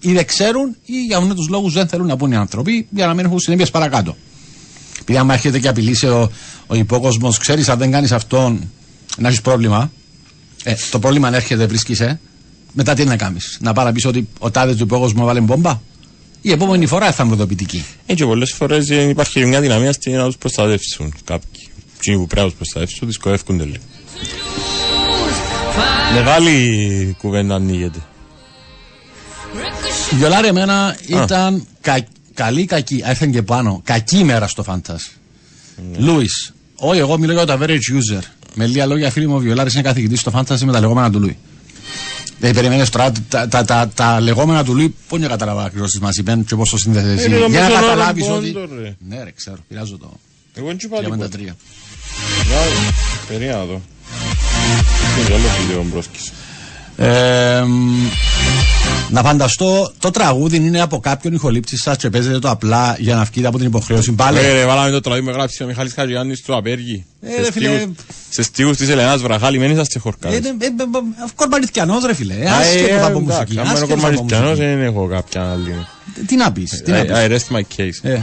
Ή 0.00 0.12
δεν 0.12 0.26
ξέρουν 0.26 0.76
ή 0.84 1.04
για 1.04 1.16
αυτούς 1.16 1.34
τους 1.34 1.48
λόγους 1.48 1.72
δεν 1.72 1.88
θέλουν 1.88 2.06
να 2.06 2.16
πούνε 2.16 2.34
οι 2.34 2.38
άνθρωποι 2.38 2.86
για 2.90 3.06
να 3.06 3.14
μην 3.14 3.24
έχουν 3.24 3.38
συνέπειες 3.38 3.70
παρακάτω. 3.70 4.16
Επειδή 5.00 5.18
άμα 5.18 5.34
έρχεται 5.34 5.58
και 5.58 5.68
απειλήσει 5.68 6.06
ο, 6.06 6.30
ο 6.66 6.74
υπόκοσμος, 6.74 7.38
ξέρεις 7.38 7.68
αν 7.68 7.78
δεν 7.78 7.90
κάνεις 7.90 8.12
αυτόν 8.12 8.70
να 9.18 9.28
έχεις 9.28 9.40
πρόβλημα. 9.40 9.90
Ε, 10.64 10.74
το 10.90 10.98
πρόβλημα 10.98 11.28
αν 11.28 11.34
έρχεται, 11.34 11.66
βρίσκεσαι. 11.66 12.20
Μετά 12.72 12.94
τι 12.94 13.04
να 13.04 13.16
κάνεις, 13.16 13.58
Να 13.60 13.72
πάρεις 13.72 13.92
πίσω 13.92 14.08
ότι 14.08 14.28
ο 14.38 14.50
τάδε 14.50 14.74
του 14.74 14.82
υπόκοσμου 14.82 15.24
βάλε 15.24 15.40
μπόμπα; 15.40 15.80
Η 16.40 16.50
επόμενη 16.50 16.86
φορά 16.86 17.12
θα 17.12 17.24
είναι 17.24 17.34
ειδοποιητική. 17.34 17.84
Ε, 18.06 18.14
και 18.14 18.24
πολλές 18.24 18.52
φορές 18.52 18.90
ε, 18.90 19.08
υπάρχει 19.08 19.46
μια 19.46 19.60
δυναμία 19.60 19.92
στην 19.92 20.16
να 20.16 20.24
τους 20.24 20.36
προστατεύσουν 20.36 21.14
κάποιοι. 21.24 21.68
Εκείνοι 21.96 22.16
που 22.16 22.26
πρέπει 22.26 22.40
να 22.40 22.48
τους 22.48 22.56
προστατεύσουν 22.56 23.06
δυσκολεύκονται 23.06 23.64
λίγο. 23.64 23.82
Μεγάλη 26.14 27.16
κουβέντα 27.18 27.54
ανοίγεται. 27.54 27.98
Η 30.12 30.14
Βιολάρη 30.16 30.46
εμένα 30.48 30.96
ήταν 31.06 31.66
κα, 31.80 32.06
καλή 32.34 32.64
κακή. 32.64 33.02
Α, 33.06 33.10
Ήρθαν 33.10 33.30
και 33.30 33.42
πάνω. 33.42 33.80
Κακή 33.84 34.18
ημέρα 34.18 34.46
στο 34.46 34.62
Φάντας. 34.62 35.10
Λούις. 35.98 36.52
Όχι, 36.76 36.98
εγώ 37.00 37.18
μιλάω 37.18 37.44
για 37.44 37.56
το 37.56 37.64
average 37.64 37.68
user. 38.16 38.22
Με 38.54 38.66
λίγα 38.66 38.86
λόγια, 38.86 39.10
φίλοι 39.10 39.26
μου, 39.26 39.34
ο 39.34 39.38
Βιολάρη 39.38 39.70
είναι 39.72 39.82
καθηγητής 39.82 40.20
στο 40.20 40.30
Φάντασι 40.30 40.64
με 40.64 40.72
τα 40.72 40.80
λεγόμενα 40.80 41.10
του 41.10 41.20
Λούι. 41.20 41.36
Δεν 42.40 42.54
περιμένεις 42.54 42.88
τώρα 42.88 43.12
τα, 43.28 43.48
τα, 43.48 43.64
τα, 43.64 43.88
τα 43.94 44.20
λεγόμενα 44.20 44.64
του 44.64 44.74
Λούι, 44.74 44.94
πού 45.08 45.18
δεν 45.18 45.28
κατάλαβα 45.28 45.64
ακριβώς 45.64 45.90
τις 45.90 46.00
μα 46.00 46.08
είπαν 46.18 46.44
και 46.44 46.54
πώ 46.56 46.68
το 46.68 46.76
συνδέεται 46.78 47.12
εσύ. 47.12 47.26
Είναι 47.26 47.38
το 47.38 47.46
Για 47.46 47.60
να 47.60 47.64
μέσο 47.68 47.76
όρο 47.76 47.86
καταλάβεις 47.86 48.24
πόντο, 48.26 48.36
ότι. 48.62 48.74
ρε. 48.82 48.96
Ναι, 49.08 49.22
ρε, 49.22 49.30
ξέρω, 49.30 49.56
πειράζω 49.68 49.98
το. 49.98 50.12
Εγώ 50.54 50.66
δεν 50.66 50.76
είπα 50.80 50.98
Για 51.00 51.08
με 51.08 51.16
τα 51.16 51.28
τίποτα. 51.28 51.38
τρία. 51.38 51.56
Περίμενα 53.28 53.66
το. 53.66 53.80
Είναι 55.18 55.34
άλλο 55.34 55.46
βίντεο 55.66 55.84
μπρόσκης. 55.84 56.32
Ε, 57.00 57.62
μ, 57.66 58.06
να 59.10 59.22
φανταστώ 59.22 59.92
το 59.98 60.10
τραγούδι 60.10 60.56
είναι 60.56 60.80
από 60.80 60.98
κάποιον 61.00 61.32
ηχολήπτης 61.34 61.82
σας 61.82 61.96
και 61.96 62.10
παίζετε 62.10 62.38
το 62.38 62.50
απλά 62.50 62.96
για 62.98 63.14
να 63.14 63.24
βγείτε 63.24 63.46
από 63.48 63.58
την 63.58 63.66
υποχρέωση. 63.66 64.12
Πάλι. 64.12 64.38
Ρε, 64.40 64.52
ρε, 64.52 64.64
βάλαμε 64.66 64.90
το 64.90 65.00
τραγούδι 65.00 65.24
με 65.26 65.32
γράψει 65.32 65.62
ο 65.62 65.66
Μιχάλης 65.66 65.92
Χατζιάννης 65.94 66.42
του 66.42 66.56
Απέργη. 66.56 67.04
Ε, 67.20 67.30
Σε 67.30 67.40
ρε, 67.40 67.52
φίλε. 67.52 67.68
στίχους- 67.68 67.96
Σε 68.28 68.42
στίχους 68.42 68.76
της 68.76 68.88
Ελενάς 68.88 69.22
Βραχάλη, 69.22 69.58
μένεις 69.58 69.76
σας 69.76 69.88
Ε, 69.94 69.98
χορκάδες. 69.98 70.38
ε, 70.38 70.48
ε, 70.48 70.50
ε, 70.50 70.70
Κορμαριθιανός 71.34 72.04
ρε 72.04 72.14
φίλε. 72.14 72.34
Α, 72.34 72.56
Άσχετο 72.58 72.94
ε, 72.94 73.02
από 73.02 73.18
εντάξει, 73.18 73.22
μουσική. 73.22 73.58
άμα 73.58 73.60
είναι 73.60 73.60
άσχετος 73.60 73.82
από 73.82 73.92
κορμαριστιανός, 73.94 74.48
μουσική. 74.50 74.66
δεν 74.66 74.82
έχω 74.82 75.06
κάποια 75.06 75.50
άλλη. 75.50 75.74
Τι 76.26 76.36
να 76.36 76.52
πεις, 76.52 76.82
τι 76.84 76.90
να 76.90 77.00
I 77.00 77.06
πεις. 77.06 77.12
I 77.16 77.28
rest 77.30 77.56
my 77.56 77.60
case. 77.76 77.98
Ε, 78.10 78.18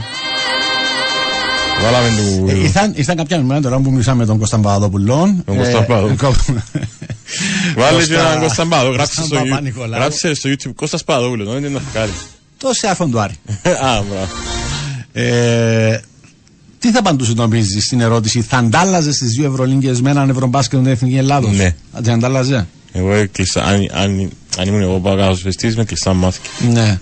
Βάλαμε 1.82 2.08
του... 2.16 2.48
ε, 2.48 2.58
Ήρθαν, 2.58 2.92
ήρθαν 2.96 3.16
κάποια 3.16 3.36
μηνύματα 3.36 3.60
τώρα 3.60 3.78
που 3.78 3.90
μιλήσαμε 3.90 4.18
με 4.18 4.26
τον 4.26 4.38
Κώσταν 4.38 4.60
Παπαδόπουλο. 4.60 5.42
Τον 5.46 5.56
Κώσταν 5.56 5.86
Παπαδόπουλο. 5.86 6.34
Βάλε 7.76 8.04
και 8.06 8.14
έναν 8.14 8.40
Κώσταν 8.40 8.68
Παδό, 8.68 8.90
γράψε 8.90 9.12
στο 9.12 9.20
Κώσταν 9.20 9.42
YouTube- 9.42 9.48
Παπα-Νικολάου. 9.48 10.00
γράψε 10.00 10.34
στο 10.34 10.50
YouTube 10.50 10.72
Κώστας 10.74 11.04
Παδόπουλος, 11.04 11.48
δεν 11.48 11.56
είναι 11.58 11.68
να 11.68 11.80
φκάρει. 11.80 12.10
Το 12.58 12.72
σε 12.72 12.86
άφον 12.88 13.10
του 13.10 13.20
Άρη. 13.20 13.34
Α, 13.86 14.02
μπράβο. 14.08 14.28
Ε, 15.12 16.00
Τι 16.78 16.90
θα 16.90 16.98
απαντούσε 16.98 17.32
νομίζει 17.32 17.80
στην 17.80 18.00
ερώτηση, 18.00 18.42
θα 18.42 18.56
αντάλλαζε 18.56 19.10
τι 19.10 19.26
δύο 19.26 19.50
Ευρωλίγκες 19.50 20.00
με 20.00 20.10
έναν 20.10 20.30
Ευρωμπάσκετ 20.30 20.78
την 20.82 20.90
Εθνική 20.90 21.16
Ελλάδος; 21.16 21.56
Ναι. 21.56 21.74
Θα 21.92 22.00
την 22.02 22.12
αντάλλαζε. 22.12 22.66
Εγώ 22.92 23.12
έκλεισα, 23.12 23.62
αν, 23.64 23.88
αν, 23.92 24.30
αν 24.58 24.66
ήμουν 24.68 24.82
εγώ 24.82 25.00
παγκοσφαιστής, 25.00 25.76
με 25.76 25.84
κλειστά 25.84 26.14
μάτια. 26.14 26.40
Ναι. 26.70 26.98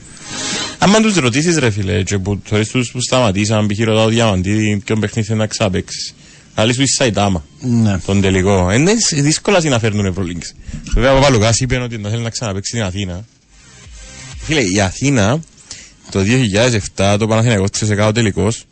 Άμα 0.79 1.01
τους 1.01 1.14
ρωτήσεις 1.16 1.57
ρε 1.57 1.70
φίλε, 1.70 2.03
και 2.03 2.18
που 2.18 2.41
φορές 2.45 2.68
τους 2.68 2.91
που 2.91 3.01
σταματήσαν, 3.01 3.66
π.χ. 3.66 3.79
ρωτάω 3.79 4.09
διαμαντή, 4.09 4.83
ποιον 4.85 5.01
παιχνίδι 5.01 5.27
θέλει 5.29 5.39
να 5.39 5.47
ξαπέξεις. 5.47 6.14
Άλλοι 6.55 6.74
σου 6.74 6.82
είσαι 6.82 6.94
Σαϊτάμα, 6.94 7.44
Ναι. 7.61 7.98
τον 7.98 8.20
τελικό. 8.20 8.70
Είναι 8.72 8.92
δύσκολα 9.22 9.61
να 9.62 9.78
φέρνουν 9.78 10.07
Ευρωλίγκες. 10.07 10.55
Βέβαια 10.94 11.12
ο 11.12 11.14
Παπαλουκάς 11.14 11.61
είπε 11.61 11.76
ότι 11.76 11.98
να 11.98 12.09
θέλει 12.09 12.22
να 12.22 12.30
ξαναπέξει 12.30 12.72
την 12.72 12.82
Αθήνα. 12.82 13.24
Φίλε, 14.38 14.61
η 14.61 14.80
Αθήνα 14.80 15.40
το 16.11 16.20
2007 16.20 17.16
το 17.18 17.26
Παναθηναϊκός 17.26 17.68
σε 17.72 17.94
κάτω 17.94 18.12
τελικός, 18.12 18.64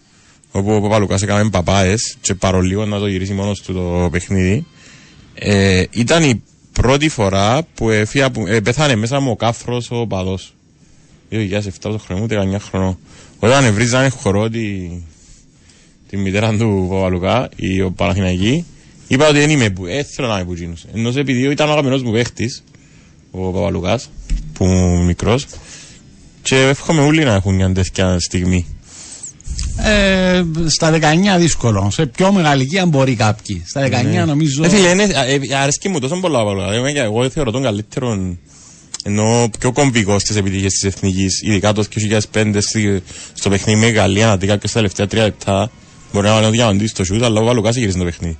όπου 0.50 0.72
ο 0.74 0.80
Παπαλουκάς 0.80 1.22
έκαμε 1.22 1.50
παπάες 1.50 2.16
και 2.20 2.34
παρολίγο 2.34 2.84
να 2.86 2.98
το 2.98 3.06
γυρίσει 3.06 3.32
μόνος 3.32 3.60
του 3.60 3.72
το 3.74 4.08
παιχνίδι. 4.12 4.66
Ε, 5.34 5.84
ήταν 5.90 6.22
η 6.22 6.42
πρώτη 6.72 7.08
φορά 7.08 7.62
που 7.74 7.90
έφυγα, 7.90 8.30
που, 8.30 8.46
ε, 8.46 8.60
πέθανε 8.60 8.94
μέσα 8.94 9.20
μου 9.20 9.30
ο 9.30 9.36
κάφρος 9.36 9.90
ο 9.90 10.06
παδός. 10.06 10.54
2007 11.30 11.90
το 11.90 11.98
χρόνο 11.98 12.20
μου, 12.20 12.26
19 12.26 12.58
χρονών. 12.58 12.98
Όταν 13.38 13.72
βρίζανε 13.72 14.08
χορό 14.08 14.48
τη, 14.50 14.88
τη 16.12 16.18
μητέρα 16.18 16.56
του 16.56 16.86
Παπαλουκά, 16.90 17.48
η 17.56 17.80
ο 17.80 17.90
Παναθηναϊκή, 17.90 18.64
είπα 19.08 19.28
ότι 19.28 19.38
δεν 19.38 19.50
είμαι 19.50 19.70
που, 19.70 19.86
ε, 19.86 20.02
θέλω 20.02 20.28
να 20.28 20.34
είμαι 20.34 20.44
που 20.44 20.54
γίνους. 20.54 20.84
Ενώ 20.94 21.12
επειδή 21.16 21.50
ήταν 21.50 21.68
ο 21.68 21.70
αγαπημένος 21.70 22.02
μου 22.02 22.12
παίχτης, 22.12 22.64
ο 23.30 23.50
Παπαλουκάς, 23.50 24.10
που 24.52 24.64
είμαι 24.64 25.04
μικρός, 25.04 25.46
και 26.42 26.56
εύχομαι 26.56 27.00
όλοι 27.02 27.24
να 27.24 27.34
έχουν 27.34 27.54
μια 27.54 27.72
τέτοια 27.72 28.18
στιγμή. 28.20 28.66
Ε, 29.84 30.42
στα 30.66 30.90
19 30.90 31.38
δύσκολο. 31.38 31.90
Σε 31.90 32.06
πιο 32.06 32.32
μεγάλη 32.32 32.60
ηλικία 32.60 32.86
μπορεί 32.86 33.14
κάποιοι. 33.14 33.62
Στα 33.66 33.80
19 33.80 34.26
νομίζω. 34.26 34.64
Ε, 34.64 34.68
φίλε, 34.68 34.88
είναι, 34.88 35.02
ε, 35.02 35.34
ε, 35.50 35.54
αρέσκει 35.56 35.88
μου 35.88 35.98
τόσο 35.98 36.20
πολλά 36.20 36.38
Παπαλουκάς. 36.38 36.70
Δηλαδή, 36.70 36.98
εγώ 36.98 37.28
θεωρώ 37.30 37.50
τον 37.50 37.62
καλύτερο 37.62 38.36
ενώ 39.04 39.50
πιο 39.58 39.72
κομβικός 39.72 40.22
στις 40.22 40.36
επιτυχίες 40.36 40.72
της 40.72 40.84
εθνικής, 40.84 41.40
ειδικά 41.42 41.72
το 41.72 41.82
2005 41.82 42.60
στη- 42.60 43.02
στο 43.34 43.50
παιχνίδι 43.50 43.80
με 43.80 43.88
Γαλλία, 43.88 44.26
να 44.26 44.36
δει 44.36 44.46
κάποιος 44.46 44.70
στα 44.70 44.78
τελευταία 44.78 45.06
τρία 45.06 45.22
λεπτά. 45.22 45.70
Μπορεί 46.12 46.26
να 46.26 46.32
βάλει 46.34 46.46
ο 46.46 46.50
Διαμαντίδης 46.50 46.86
το 46.86 47.04
σουτ, 47.04 47.22
αλλά 47.22 47.40
ο 47.40 47.44
Παπαλουκάς 47.44 47.70
γύρισε 47.70 47.98
το 47.98 48.04
παιχνίδι. 48.04 48.38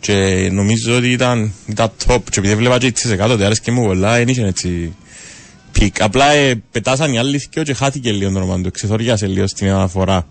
Και 0.00 0.48
νομίζω 0.52 0.96
ότι 0.96 1.10
ήταν, 1.10 1.52
ήταν 1.66 1.90
top. 2.06 2.18
Και 2.30 2.38
επειδή 2.38 2.54
βλέπα 2.54 2.78
και 2.78 2.92
σε 2.94 3.16
κάτω, 3.16 3.32
ότι 3.32 3.44
άρεσε 3.44 3.70
μου 3.70 3.84
πολλά, 3.84 4.16
δεν 4.16 4.28
είχε 4.28 4.46
έτσι 4.46 4.94
peak. 5.72 6.02
Απλά 6.02 6.30
ε, 6.30 6.62
πετάσαν 6.70 7.12
οι 7.12 7.18
άλλοι 7.18 7.48
δυο 7.50 7.62
και 7.62 7.74
χάθηκε 7.74 8.12
λίγο 8.12 8.30
το 8.30 8.36
όνομα 8.36 8.60
του. 8.60 8.70
Ξεθοριάσε 8.70 9.26
λίγο 9.26 9.46
στην 9.46 9.68
αναφορά 9.68 10.26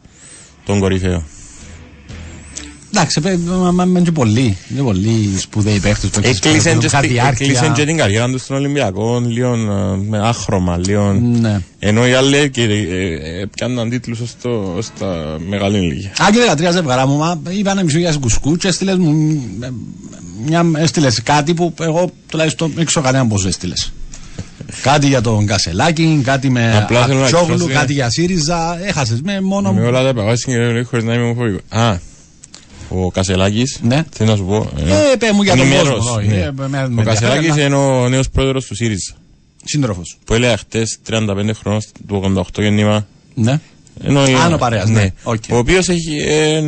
τον 0.66 0.80
κορυφαίο. 0.80 1.24
Εντάξει, 2.96 3.22
παι- 3.22 3.40
μα- 3.46 3.56
μα- 3.56 3.72
μα 3.72 3.84
είναι 3.84 4.02
και 4.02 4.12
πολλοί. 4.12 4.58
Είναι 4.72 4.82
πολλοί 4.82 5.34
σπουδαίοι 5.40 5.80
παίχτες 5.80 6.08
που 6.08 6.20
Έκλεισαν 6.24 6.80
και, 6.80 6.86
είχαν 6.86 7.04
στη- 7.04 7.14
διάρκεια. 7.14 7.46
έκλεισαν 7.46 7.74
και 7.74 7.86
την 7.86 7.98
καριέρα 7.98 8.30
τους 8.30 8.42
στον 8.42 8.56
Ολυμπιακό, 8.58 9.20
λίγο 9.28 9.54
ε, 9.54 9.98
με 10.10 10.20
άχρωμα, 10.28 10.78
λίγο. 10.78 11.14
Ναι. 11.14 11.60
Ενώ 11.80 12.08
οι 12.08 12.14
άλλοι 12.14 12.50
και, 12.50 12.64
ε, 12.64 13.42
ε, 13.42 13.46
πιάνναν 13.56 13.90
τίτλους 13.90 14.20
ως, 14.20 14.32
το, 14.42 14.74
ως 14.78 14.88
τα 15.00 15.38
μεγάλη 15.48 15.78
ηλικία. 15.78 16.12
Αν 16.20 16.32
και 16.32 16.40
13 16.68 16.72
ζευγαρά 16.72 17.08
μου, 17.08 17.18
μα 17.18 17.42
είπανε 17.50 17.84
μισό 17.84 17.98
για 17.98 18.14
κουσκού 18.20 18.56
και 18.58 18.68
έστειλες 18.68 18.96
μου 18.98 19.42
ε, 19.62 19.70
μια, 20.46 20.66
έστειλες 20.76 21.22
κάτι 21.24 21.54
που 21.54 21.74
εγώ 21.82 22.10
τουλάχιστον 22.30 22.72
δεν 22.76 22.86
ξέρω 22.86 23.06
κανέναν 23.06 23.28
πώς 23.28 23.46
έστειλες. 23.46 23.94
κάτι 24.82 25.08
για 25.08 25.22
τον 25.22 25.46
Κασελάκη, 25.46 26.22
κάτι 26.24 26.50
με 26.50 26.78
Απλά 26.78 27.06
θέλω 27.06 27.20
να 27.20 27.24
Ατσόγλου, 27.26 27.54
εκφράσω- 27.54 27.74
κάτι 27.80 27.94
για 27.94 28.10
ΣΥΡΙΖΑ. 28.10 28.78
Έχασες 28.88 29.22
με 29.22 29.42
μόνο. 29.42 29.74
Με 29.74 29.82
όλα 29.86 30.04
τα 30.04 30.14
παγάσια 30.14 30.56
και 30.74 30.82
χωρίς 30.84 31.06
να 31.06 31.14
είμαι 31.14 31.24
ομοφοβικός. 31.24 31.62
Α, 31.70 31.98
ο 32.94 33.12
Κασελάκης, 33.12 33.80
Ναι. 33.84 34.04
θέλω 34.12 34.30
να 34.32 34.36
σου 34.38 34.46
πω. 34.46 34.70
Ε, 35.12 35.16
πέ 35.16 35.32
μου 35.34 35.44
για 35.44 35.52
τον 35.56 35.62
ενημέρωση, 35.66 35.92
κόσμο, 35.92 36.14
όχι, 36.16 36.28
ναι. 36.28 36.36
ε, 36.36 36.52
με- 36.56 36.68
με 36.68 36.78
Ο 36.78 36.82
ενδιαφέρει, 36.84 37.06
Κασελάκης 37.06 37.52
αλλά- 37.52 37.64
είναι 37.66 37.76
ο 37.76 38.10
νέος 38.10 38.30
πρόεδρος 38.30 38.66
του 38.66 38.76
ΣΥΡΙΖΑ. 38.76 39.14
Σύντροφος. 39.64 40.18
Που 40.26 40.34
έλεγε 40.34 40.56
χτες 40.56 40.98
35 41.06 41.54
χρόνων 41.54 41.82
του 42.08 42.16
88 42.16 42.62
γεννήμα. 42.62 43.08
Ναι. 43.34 43.60
Ενώ, 44.04 44.20
Άνω 44.20 44.58
παρέας, 44.58 44.90
ναι. 44.90 45.08
Οκ. 45.24 45.44
Ο 45.52 45.58
οποίος 45.58 45.90
έχει, 45.90 46.16
ε, 46.28 46.62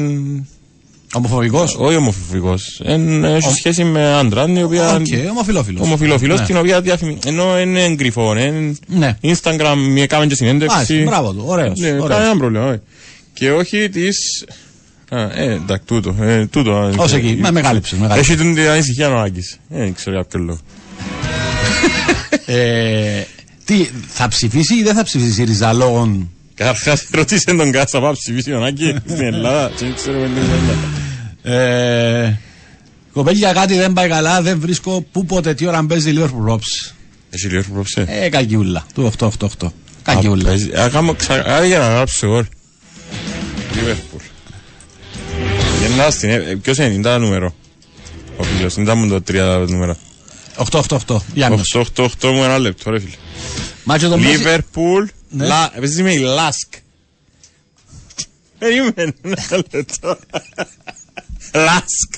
Ομοφοβικός. 1.14 1.76
όχι 1.80 1.96
ομοφοβικός, 1.96 2.82
εν, 2.84 3.24
έχει 3.24 3.54
σχέση 3.54 3.84
με 3.84 4.14
άντρα, 4.14 4.46
η 4.50 4.64
οποία... 4.64 4.94
Οκ, 4.96 5.06
ομοφιλόφιλος. 5.30 5.82
Ομοφυλόφιλος, 5.82 6.40
Ναι. 6.40 6.46
την 6.46 6.58
οποία 6.58 6.82
διαφημι... 6.82 7.18
ενώ 7.26 7.60
είναι 7.60 7.96
κρυφό, 7.96 8.38
είναι 8.38 8.76
Ναι. 8.88 9.18
Instagram, 9.22 9.76
μία 9.90 10.04
έκαμε 10.04 10.26
και 10.26 10.36
συνέντευξη. 10.36 10.76
Μάλιστα, 10.94 11.04
μπράβο 11.10 11.34
του, 11.34 11.44
ωραίος, 11.48 11.80
Ναι, 11.80 11.88
ωραίος. 11.92 12.08
κανένα 12.08 12.38
πρόβλημα, 12.38 12.66
όχι. 12.70 12.80
Και 13.34 13.52
όχι 13.52 13.90
της... 13.90 14.46
Α, 15.10 15.22
ε, 15.22 15.52
εντάξει, 15.54 15.86
τούτο, 15.86 16.16
ε, 16.20 16.46
τούτο. 16.46 16.72
ε, 16.72 16.94
Ως 17.02 17.14
εκεί, 17.14 17.28
ε, 17.28 17.36
με 17.42 17.52
μεγάλεψες, 17.52 18.00
μεγάλεψες. 18.00 18.36
Έχει 18.36 18.42
την 18.54 18.60
ανησυχία 18.70 19.10
ο 19.10 19.20
Άκης. 19.20 19.60
Ε, 19.70 19.78
Δεν 19.78 19.94
ξέρω 19.94 20.16
για 20.16 20.26
ποιο 20.26 20.40
λόγο. 20.40 20.60
Ε, 22.46 23.24
τι, 23.66 23.90
θα 24.08 24.28
ψηφίσει 24.28 24.76
ή 24.76 24.84
δεν 24.84 24.96
θα 24.96 25.04
ψηφίσει 25.04 25.30
η 25.30 25.34
ΣΥΡΙΖΑ 25.34 25.74
λόγω. 25.74 26.28
Καταρχάς, 26.54 27.04
ρωτήσε 27.18 27.56
τον 27.56 27.72
Κάτσα 27.72 28.00
πάω 28.00 28.12
ψηφίσει 28.12 28.52
τον 28.52 28.64
Άκη 28.64 28.96
στην 29.08 29.26
Ελλάδα. 29.26 29.72
και 29.78 29.86
Δεν 29.86 29.96
ξέρω 29.96 30.20
με 30.20 30.28
τι 31.44 31.50
Ε, 31.52 32.38
κοπέλια 33.14 33.54
κάτι 33.54 33.76
δεν 33.76 33.94
πάει 33.94 34.08
καλά, 34.10 34.42
δεν 34.42 34.60
βρίσκω 34.60 35.06
πού 35.12 35.26
πότε 35.26 35.54
τι 35.54 35.66
ώρα 35.66 35.86
παίζει 35.86 36.10
η 36.10 36.16
Liverpool 36.18 36.52
Rops. 36.54 36.94
Έχει 37.30 37.48
λίγο 37.48 37.64
πρόψε. 37.74 38.06
Ε, 38.08 38.30
κακιούλα. 38.30 38.86
Του 38.94 39.12
888. 39.20 39.28
Κακιούλα. 40.04 40.52
Ακάμω 40.78 41.14
ξανά 41.14 41.66
για 41.66 41.78
να 41.78 41.88
γράψω 41.90 42.26
εγώ. 42.26 42.44
Λίβερπουλ. 43.76 44.24
Γεννά 45.88 46.10
στην... 46.10 46.30
ε, 46.30 46.38
Ποιος 46.62 46.78
είναι, 46.78 46.88
είναι 46.88 47.04
τα 47.04 47.18
νούμερο. 47.18 47.56
Ο 48.38 48.44
φίλος, 48.44 48.76
είναι 48.76 48.86
τα 48.86 48.96
μου 48.96 49.08
το 49.10 49.22
τρία 49.22 49.46
νούμερα. 49.46 49.98
888. 50.72 51.18
Γιάννος. 51.34 51.76
8-8-8 51.96 52.08
μου 52.22 52.44
ένα 52.44 52.58
λεπτό 52.58 52.92
ρε 52.92 53.00
φίλε. 53.00 53.16
Μάτσο 53.84 54.10
τον 54.10 54.20
Μέση. 54.20 54.32
Λίβερπουλ, 54.38 55.06
Ναι. 55.30 55.46
Λα- 55.48 55.72
παίζει 55.80 56.04
με 56.04 56.14
η 56.14 56.18
Λάσκ. 56.20 56.74
Περίμενε 58.60 59.14
ένα 59.22 59.38
λεπτό. 59.72 60.18
Λάσκ. 61.54 62.14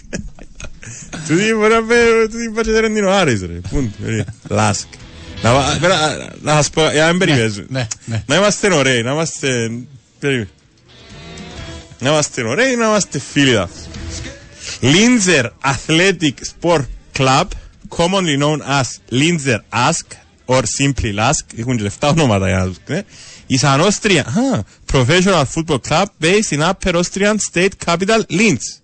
Του 1.28 1.36
δει 1.36 1.54
μπορεί 1.54 1.74
να 1.74 1.82
πει, 1.84 1.96
του 2.32 2.38
δει 2.38 2.50
πάτσε 2.52 2.72
δεν 2.72 2.96
είναι 2.96 3.06
ο 3.06 3.12
Άρης 3.14 3.42
ρε. 3.42 3.48
Πού 3.70 3.78
είναι, 3.78 3.92
περίμενε. 4.02 4.26
Λάσκ. 4.48 4.88
Να 5.42 5.54
βα- 5.54 5.78
πέρα- 5.82 6.30
Να 6.42 6.54
σας 6.56 6.70
πω, 6.70 6.92
για 6.92 7.02
να 7.06 7.10
μην 7.10 7.18
περιμένεις. 7.20 7.62
ναι, 7.70 7.88
ναι. 8.06 8.24
Να 8.28 8.36
είμαστε 8.36 8.74
ωραίοι, 8.74 9.04
να 9.04 9.12
είμαστε... 9.12 9.72
περίμενε. 10.20 10.50
Να 11.99 12.11
είμαστε 12.11 12.43
ωραίοι, 12.43 12.77
να 12.77 12.87
είμαστε 12.87 13.19
φίλοι 13.19 13.57
μας. 13.57 13.71
Linzer 14.83 15.51
Athletic 15.65 16.35
Sport 16.53 16.85
Club, 17.19 17.47
commonly 17.89 18.37
known 18.37 18.61
as 18.63 19.01
Linzer 19.11 19.61
Ask 19.73 20.07
or 20.47 20.63
simply 20.79 21.13
Lask, 21.13 21.45
έχουν 21.57 21.77
και 21.77 21.91
7 22.01 22.09
ονόματα 22.09 22.49
για 22.49 22.59
να 22.59 22.67
τους 22.67 22.77
ναι, 22.87 23.03
is 23.51 23.65
an 23.65 23.81
Austrian 23.81 24.25
ah, 24.25 24.65
professional 24.87 25.45
football 25.45 25.79
club 25.79 26.09
based 26.21 26.53
in 26.53 26.61
Upper 26.63 26.97
Austrian 26.97 27.39
state 27.39 27.75
capital 27.87 28.23
Linz. 28.31 28.83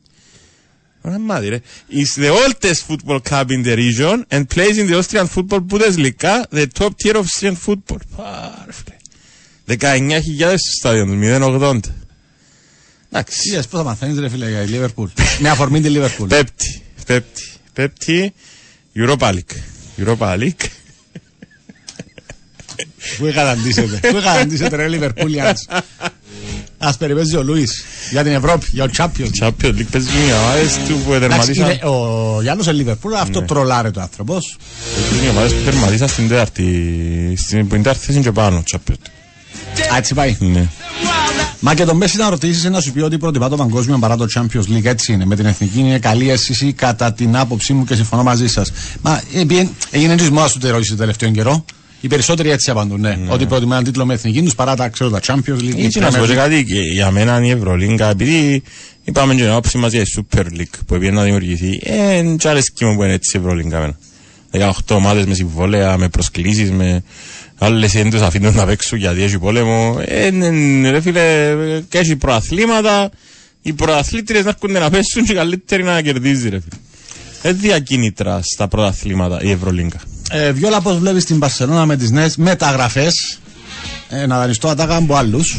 Ωραία 1.00 1.18
μάτι 1.18 1.48
ρε. 1.48 1.60
Is 1.90 2.20
the 2.20 2.30
oldest 2.30 2.82
football 2.88 3.20
club 3.20 3.50
in 3.50 3.62
the 3.62 3.76
region 3.76 4.24
and 4.30 4.48
plays 4.54 4.78
in 4.78 4.86
the 4.86 4.96
Austrian 4.98 5.26
Football 5.26 5.60
Bundesliga, 5.60 6.46
the 6.50 6.66
top 6.66 6.92
tier 6.98 7.16
of 7.16 7.26
Austrian 7.26 7.56
football. 7.66 7.98
Πάρε 8.16 8.72
φίλε. 8.72 8.96
19.000 9.66 10.54
στο 10.56 10.70
στάδιο 10.78 11.04
του, 11.04 11.18
0.80. 11.22 11.78
Εντάξει. 13.15 13.49
Είδες 13.49 13.67
πώς 13.67 13.79
θα 13.79 13.85
μαθαίνεις 13.85 14.19
ρε 14.19 14.29
φίλε 14.29 14.49
για 14.49 14.61
η 14.61 14.65
Λίβερπουλ; 14.67 15.09
Με 15.39 15.49
αφορμή 15.49 15.81
τη 15.81 15.89
Λίβερπουλ. 15.89 16.27
Πέπτη, 16.27 16.81
πέπτη, 17.05 17.43
πέπτη, 17.73 18.33
Europa 18.95 19.29
League. 19.33 19.55
Europa 20.05 20.37
League. 20.39 20.65
Πού 23.17 23.25
είχα 23.25 23.49
αντίσετε. 23.49 24.09
Πού 24.11 24.17
είχα 24.17 24.31
αντίσετε 24.31 24.75
ρε 24.75 24.87
Λίβερπουλιans. 24.87 25.79
Ας 26.77 26.97
περιπέζει 26.97 27.35
ο 27.35 27.43
Λούις 27.43 27.83
για 28.11 28.23
την 28.23 28.31
Ευρώπη, 28.31 28.65
για 28.71 28.83
ο 28.83 28.87
Champions. 28.97 29.29
Champions 29.39 29.73
League 29.77 29.85
παίζει 29.91 30.07
οι 30.09 30.33
ομάδες 30.43 30.73
του 30.87 30.99
που 31.05 31.13
Εντάξει, 31.13 31.19
τερματίσαν. 31.29 31.69
είναι- 31.69 31.85
Ο 31.85 32.41
Γιάννος 32.41 32.65
είναι 32.65 32.75
Λίβερπουλ, 32.75 33.13
αυτό 33.13 33.39
Ναι. 33.39 33.45
τρολάρε 33.45 33.91
το 33.91 34.01
άνθρωπος. 34.01 34.57
Παίζουν 35.09 35.25
οι 35.25 35.29
ομάδες 35.29 35.53
που 35.53 35.63
τερματίσαν 35.63 36.07
στην 36.07 36.27
τέταρτη, 36.27 36.63
στην 37.37 37.67
που 37.67 37.75
είναι 37.75 37.83
τέταρτη 37.83 38.05
θέση 38.05 38.19
και 38.19 38.31
πάνω. 38.31 38.63
Champions 38.71 38.91
League. 38.91 39.93
Α, 39.93 39.97
έτσι 39.97 40.13
πάει. 40.13 40.35
Ναι. 40.39 40.67
Μα 41.65 41.73
και 41.73 41.83
τον 41.85 41.97
Μέση 41.97 42.17
να 42.17 42.29
ρωτήσεις 42.29 42.63
να 42.63 42.81
σου 42.81 42.91
πει 42.91 42.99
ότι 43.01 43.17
προτιμά 43.17 43.49
το 43.49 43.55
παγκόσμιο 43.55 43.97
παρά 43.97 44.17
το 44.17 44.25
Champions 44.35 44.75
League. 44.75 44.83
Έτσι 44.85 45.13
είναι. 45.13 45.25
Με 45.25 45.35
την 45.35 45.45
εθνική 45.45 45.79
είναι 45.79 45.99
καλή 45.99 46.29
αίσθηση 46.29 46.73
κατά 46.73 47.13
την 47.13 47.35
άποψή 47.35 47.73
μου 47.73 47.83
και 47.85 47.95
συμφωνώ 47.95 48.23
μαζί 48.23 48.47
σας. 48.47 48.71
Μα 49.01 49.21
επί- 49.33 49.69
έγινε 49.91 50.15
τη 50.15 50.31
μόδα 50.31 50.49
του 50.49 50.59
το 50.59 50.67
ερώτηση 50.67 50.91
το 50.91 50.97
τελευταίο 50.97 51.31
καιρό. 51.31 51.65
Οι 52.01 52.07
περισσότεροι 52.07 52.49
έτσι 52.49 52.71
απαντούν. 52.71 52.99
Ναι. 52.99 53.17
Ότι 53.29 53.45
προτιμά 53.45 53.71
έναν 53.73 53.83
τίτλο 53.85 54.05
με 54.05 54.13
εθνική 54.13 54.41
τους 54.41 54.55
παρά 54.55 54.75
τα, 54.75 54.89
ξέρω, 54.89 55.09
τα 55.09 55.19
Champions 55.25 55.57
League. 55.59 55.75
η 55.75 55.83
Έτσι 55.85 55.99
να 55.99 56.11
σου 56.11 56.17
πω 56.17 56.23
Premier 56.23 56.27
και 56.27 56.33
League. 56.33 56.35
κάτι, 56.35 56.63
και 56.65 56.79
για 56.79 57.11
μένα 57.11 57.45
η 57.45 57.49
Ευρωλίγκα, 57.49 58.09
επειδή 58.09 58.63
είπαμε 59.03 59.35
και 59.35 59.41
την 59.41 59.49
άποψη 59.51 59.77
μας 59.77 59.91
για 59.91 60.01
η 60.01 60.05
Super 60.17 60.39
League 60.59 60.79
που 60.87 60.95
έπιε 60.95 61.11
να 61.11 61.23
δημιουργηθεί, 61.23 61.79
ε, 61.83 62.17
εν 62.17 62.37
κι 62.37 62.47
άλλες 62.47 62.71
κύμα 62.71 62.95
που 62.95 63.03
είναι 63.03 63.13
έτσι 63.13 63.37
η 63.37 63.39
Ευρωλίγκα 63.39 63.77
εμένα. 63.77 63.97
18 64.51 64.95
ομάδες 64.95 65.25
με 65.25 65.33
συμβόλαια, 65.33 65.97
με 65.97 66.09
προσκλήσεις, 66.09 66.71
με 66.71 67.03
άλλες 67.63 67.91
δεν 67.91 68.09
τους 68.09 68.21
αφήνουν 68.21 68.55
να 68.55 68.65
παίξουν 68.65 68.97
γιατί 68.97 69.21
έχει 69.21 69.39
πόλεμο. 69.39 69.97
Ε, 70.05 70.29
ναι, 70.31 70.49
ναι, 70.49 70.89
ρε 70.89 71.01
φίλε, 71.01 71.55
και 71.89 71.97
έχει 71.97 72.15
προαθλήματα, 72.15 73.09
οι 73.61 73.73
προαθλήτριες 73.73 74.43
να 74.43 74.49
έρχονται 74.49 74.79
να 74.79 74.89
πέσουν 74.89 75.23
και 75.25 75.31
οι 75.31 75.35
καλύτεροι 75.35 75.83
να 75.83 76.01
κερδίζει 76.01 76.49
ρε 76.49 76.59
φίλε. 76.59 76.81
Δεν 77.41 77.57
διακίνητρα 77.59 78.39
στα 78.43 78.67
πρωταθλήματα 78.67 79.41
η 79.41 79.51
Ευρωλίγκα. 79.51 79.99
Ε, 80.31 80.51
Βιόλα, 80.51 80.81
πώς 80.81 80.97
βλέπεις 80.97 81.25
την 81.25 81.39
Παρσελόνα 81.39 81.85
με 81.85 81.97
τις 81.97 82.11
νέες 82.11 82.37
μεταγραφές; 82.37 83.39
Ε, 84.09 84.25
να 84.25 84.37
δανειστώ 84.39 84.67
ατάκα 84.67 84.95
από 84.95 85.15
άλλους. 85.15 85.57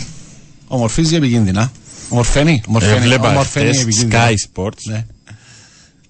Ομορφίζει 0.67 1.15
επικίνδυνα. 1.15 1.73
Ομορφαίνει. 2.09 2.63
Ομορφαίνει, 2.69 2.97
Έβλεπα 2.97 3.29
ομορφαίνει 3.29 3.67
χτες 3.69 3.83
επικίνδυνα. 3.83 4.29
Sky 4.29 4.35
Sports 4.55 4.83
Ναι. 4.91 5.05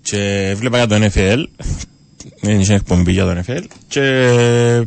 και 0.02 0.48
έβλεπα 0.50 0.76
για 0.76 0.86
το 0.86 0.94
NFL 0.94 1.44
δεν 1.56 1.93
είχε 2.40 2.74
εκπομπή 2.74 3.12
για 3.12 3.24
το 3.24 3.42
NFL 3.46 3.62
και 3.88 4.00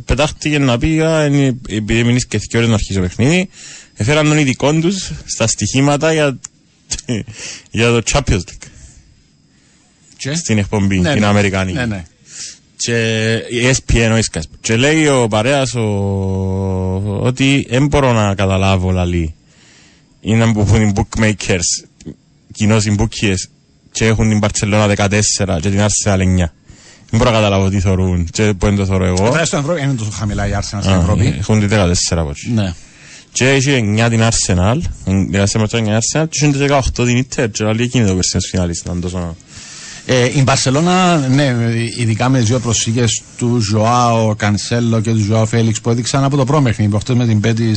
πετάχτηκε 0.04 0.58
να 0.58 0.78
πει 0.78 1.00
«Α, 1.00 1.24
είναι- 1.26 1.56
επειδή 1.68 2.04
μείνεις 2.04 2.26
και 2.26 2.38
δύο 2.38 2.58
ώρες 2.58 2.68
να 2.68 2.74
αρχίσει 2.74 2.94
το 2.94 3.00
παιχνίδι 3.00 3.48
έφεραν 3.94 4.28
τον 4.28 4.38
ειδικό 4.38 4.72
τους 4.72 5.10
στα 5.24 5.46
στοιχήματα 5.46 6.12
για, 6.12 6.38
για 7.70 7.86
το 7.90 8.02
Champions 8.12 8.38
League 8.38 8.66
Και; 10.16 10.34
στην 10.34 10.58
εκπομπή 10.58 10.98
Ναι, 11.00 11.12
την 11.12 11.20
ναι. 11.20 11.26
Αμερικανική 11.26 11.76
Ναι, 11.78 11.86
ναι. 11.86 12.04
και 12.76 13.34
η 13.50 13.70
ESPN 13.70 14.10
ο 14.12 14.18
Sky 14.32 14.38
Sports. 14.38 14.42
και 14.60 14.76
λέει 14.76 15.06
ο 15.06 15.26
παρέας 15.28 15.74
ο, 15.74 15.84
ότι 17.20 17.66
δεν 17.70 17.86
μπορώ 17.86 18.12
να 18.12 18.34
καταλάβω 18.34 18.90
λαλή 18.90 19.34
είναι 20.20 20.52
που 20.52 20.60
έχουν 20.60 20.82
οι 20.88 20.92
bookmakers 20.94 21.86
κοινώς 22.52 22.84
οι 22.86 22.94
bookies 22.98 23.36
και 23.92 24.04
έχουν 24.06 24.28
την 24.28 24.40
Barcelona 24.42 24.94
14 24.96 25.58
και 25.60 25.70
την 25.70 25.80
Arsenal 25.80 26.18
9 26.18 26.24
δεν 27.10 27.18
μπορώ 27.18 27.30
να 27.30 27.36
καταλάβω 27.36 27.68
τι 27.68 27.80
θεωρούν 27.80 28.24
και 28.32 28.42
που 28.58 28.66
δεν 28.66 28.76
το 28.76 28.86
θεωρώ 28.86 29.04
εγώ 29.04 29.24
Βέβαια 29.24 29.44
στην 29.44 29.58
Ευρώπη 29.58 29.82
είναι 29.82 29.92
τόσο 29.92 30.10
χαμηλά 30.10 30.46
η 30.48 30.50
Arsenal 30.54 30.78
στην 30.80 30.92
Α, 30.92 30.94
Ευρώπη. 31.00 31.34
έχουν 31.38 31.60
την 31.60 31.68
14 31.70 31.92
από 32.10 32.30
εκεί 32.30 32.50
Ναι. 32.54 32.74
και 33.32 33.48
έχει 33.50 33.94
9 33.98 34.06
την 34.10 34.22
Arsenal 34.22 34.76
14 35.06 35.60
με 35.60 35.68
το 35.68 35.78
9 35.78 35.88
Arsenal 35.88 36.26
και 36.30 36.46
έχει 36.46 36.54
18 36.68 36.80
την 36.94 37.26
Inter 37.26 37.46
και 37.52 37.64
λέει 37.64 37.74
εκείνη 37.86 38.06
το 38.06 38.14
περσίνος 38.14 38.46
φινάλιστ 38.50 38.84
ήταν 38.84 39.00
τόσο 39.00 39.36
Ε, 40.10 40.24
η 40.38 40.42
Μπαρσελόνα, 40.42 41.16
ναι, 41.28 41.54
ειδικά 41.98 42.28
με 42.28 42.38
τι 42.38 42.44
δύο 42.44 42.58
προσφύγε 42.58 43.04
του 43.36 43.58
Ζωάο 43.70 44.34
Κανσέλο 44.34 45.00
και 45.00 45.10
του 45.10 45.18
Ζωάο 45.24 45.46
Φέληξ 45.46 45.80
που 45.80 45.90
έδειξαν 45.90 46.24
από 46.24 46.36
το 46.36 46.44
πρόμεχνη 46.44 46.88
προχτέ 46.88 47.14
με 47.14 47.26
την 47.26 47.40
Πέτη. 47.40 47.72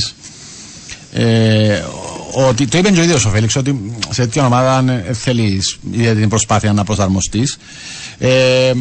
Ε, 1.14 1.82
ότι 2.48 2.66
το 2.66 2.78
είπε 2.78 2.90
και 2.90 3.00
ο 3.00 3.02
ίδιος 3.02 3.24
ο 3.24 3.28
Φέληξ 3.30 3.56
ότι 3.56 3.92
σε 4.10 4.22
τέτοια 4.22 4.46
ομάδα 4.46 4.84
ε, 5.08 5.12
θέλεις 5.12 5.78
την 5.92 6.28
προσπάθεια 6.28 6.72
να 6.72 6.84
προσαρμοστείς. 6.84 7.56
Ε, 8.18 8.72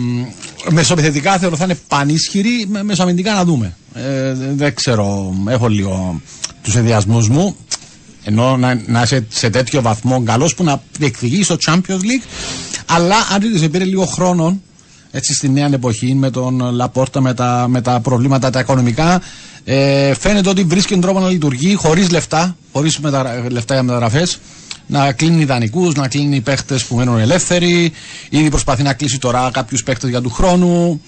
μεσοπιθετικά 0.70 1.38
θεωρώ 1.38 1.56
θα 1.56 1.64
είναι 1.64 1.78
πανίσχυρη, 1.88 2.66
με- 2.70 2.84
μεσοαμυντικά 2.84 3.34
να 3.34 3.44
δούμε. 3.46 3.76
Ε, 3.94 4.34
δεν 4.56 4.74
ξέρω, 4.76 5.34
έχω 5.48 5.68
λίγο 5.68 6.22
τους 6.62 6.76
ενδιασμούς 6.76 7.30
μου. 7.30 7.56
Ενώ 8.24 8.58
να, 8.58 8.82
να 8.86 9.02
είσαι 9.02 9.26
σε 9.30 9.50
τέτοιο 9.50 9.82
βαθμό 9.82 10.24
καλός 10.24 10.56
που 10.56 10.64
να 10.64 10.82
διεκδικείς 10.98 11.46
στο 11.46 11.56
Champions 11.66 11.80
League. 12.02 12.26
Αλλά 12.86 13.16
αν 13.34 13.42
σε 13.58 13.70
πήρε 13.70 13.84
λίγο 13.84 14.06
χρόνο 14.06 14.60
έτσι 15.12 15.34
στη 15.34 15.50
νέα 15.50 15.70
εποχή 15.74 16.14
με 16.14 16.30
τον 16.30 16.60
Λαπόρτα, 16.74 17.22
με 17.22 17.34
τα, 17.34 17.66
με 17.70 17.82
τα 17.82 18.00
προβλήματα 18.00 18.50
τα 18.50 18.60
οικονομικά, 18.60 19.22
ε, 19.64 20.14
φαίνεται 20.14 20.50
ότι 20.50 20.64
βρίσκει 20.64 21.00
τρόπο 21.00 21.20
να 21.20 21.30
λειτουργεί 21.30 21.74
χωρίς 21.74 22.10
λεφτά, 22.10 22.58
χωρίς 22.72 23.00
λεφτά 23.50 23.74
για 23.74 23.84
μεταγραφές. 23.84 24.40
Να 24.88 25.12
κλείνει 25.14 25.42
ιδανικούς, 25.42 25.94
να 25.94 26.08
κλείνει 26.08 26.42
παίχτες 26.42 26.86
που 26.86 26.96
μένουν 26.96 27.20
ελεύθεροι. 27.20 27.92
Ήδη 28.30 28.50
προσπαθεί 28.50 28.84
να 28.84 28.94
κλείσει 28.94 29.18
τώρα 29.20 29.50
κάποιους 29.54 29.84
παίχτες 29.84 30.10
για 30.10 30.22
του 30.22 30.30
χρόνου. 30.30 31.02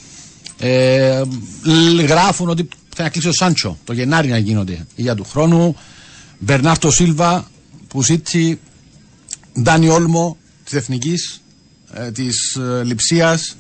Ε, 0.60 1.22
λ- 1.64 2.02
γράφουν 2.08 2.50
ότι 2.50 2.68
θα 2.96 3.10
κλείσει 3.10 3.28
ο 3.28 3.32
Σάντσο 3.32 3.78
το 3.84 3.94
Γενάρη 3.94 4.28
να 4.28 4.38
γίνονται 4.38 4.86
για 4.96 5.16
του 5.16 5.24
χρόνου. 5.32 5.76
Μπερνάρτο 6.40 6.92
Σίλβα, 6.92 7.48
Πουσίτσι, 7.88 8.60
Ντάνι 9.62 9.88
Όλμο 9.90 10.38
της 10.64 10.74
Εθνικής, 10.74 11.42
ε, 11.94 12.12
της 12.12 12.56
ε, 12.56 12.84
Λιψίας. 12.84 13.56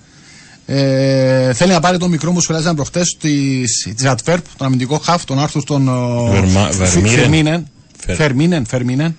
Ε, 0.66 1.54
θέλει 1.54 1.72
να 1.72 1.80
πάρει 1.80 1.98
το 1.98 2.08
μικρό 2.08 2.32
μου 2.32 2.40
σχολιάζαν 2.40 2.76
προχτές 2.76 3.18
της 3.20 4.06
Ατφέρπ, 4.06 4.46
τον 4.58 4.68
αμυντικό 4.68 4.98
χαφ, 4.98 5.24
τον 5.26 5.40
άρθρο 5.40 5.64
των 5.64 5.86
Βερμα- 6.32 6.72
Φ- 6.72 6.76
Βερμίρεν. 6.78 7.18
Φερμίνεν. 7.20 7.68
Φερ- 8.06 8.16
Φερμίνεν, 8.16 8.66
Φερμίνεν. 8.66 9.16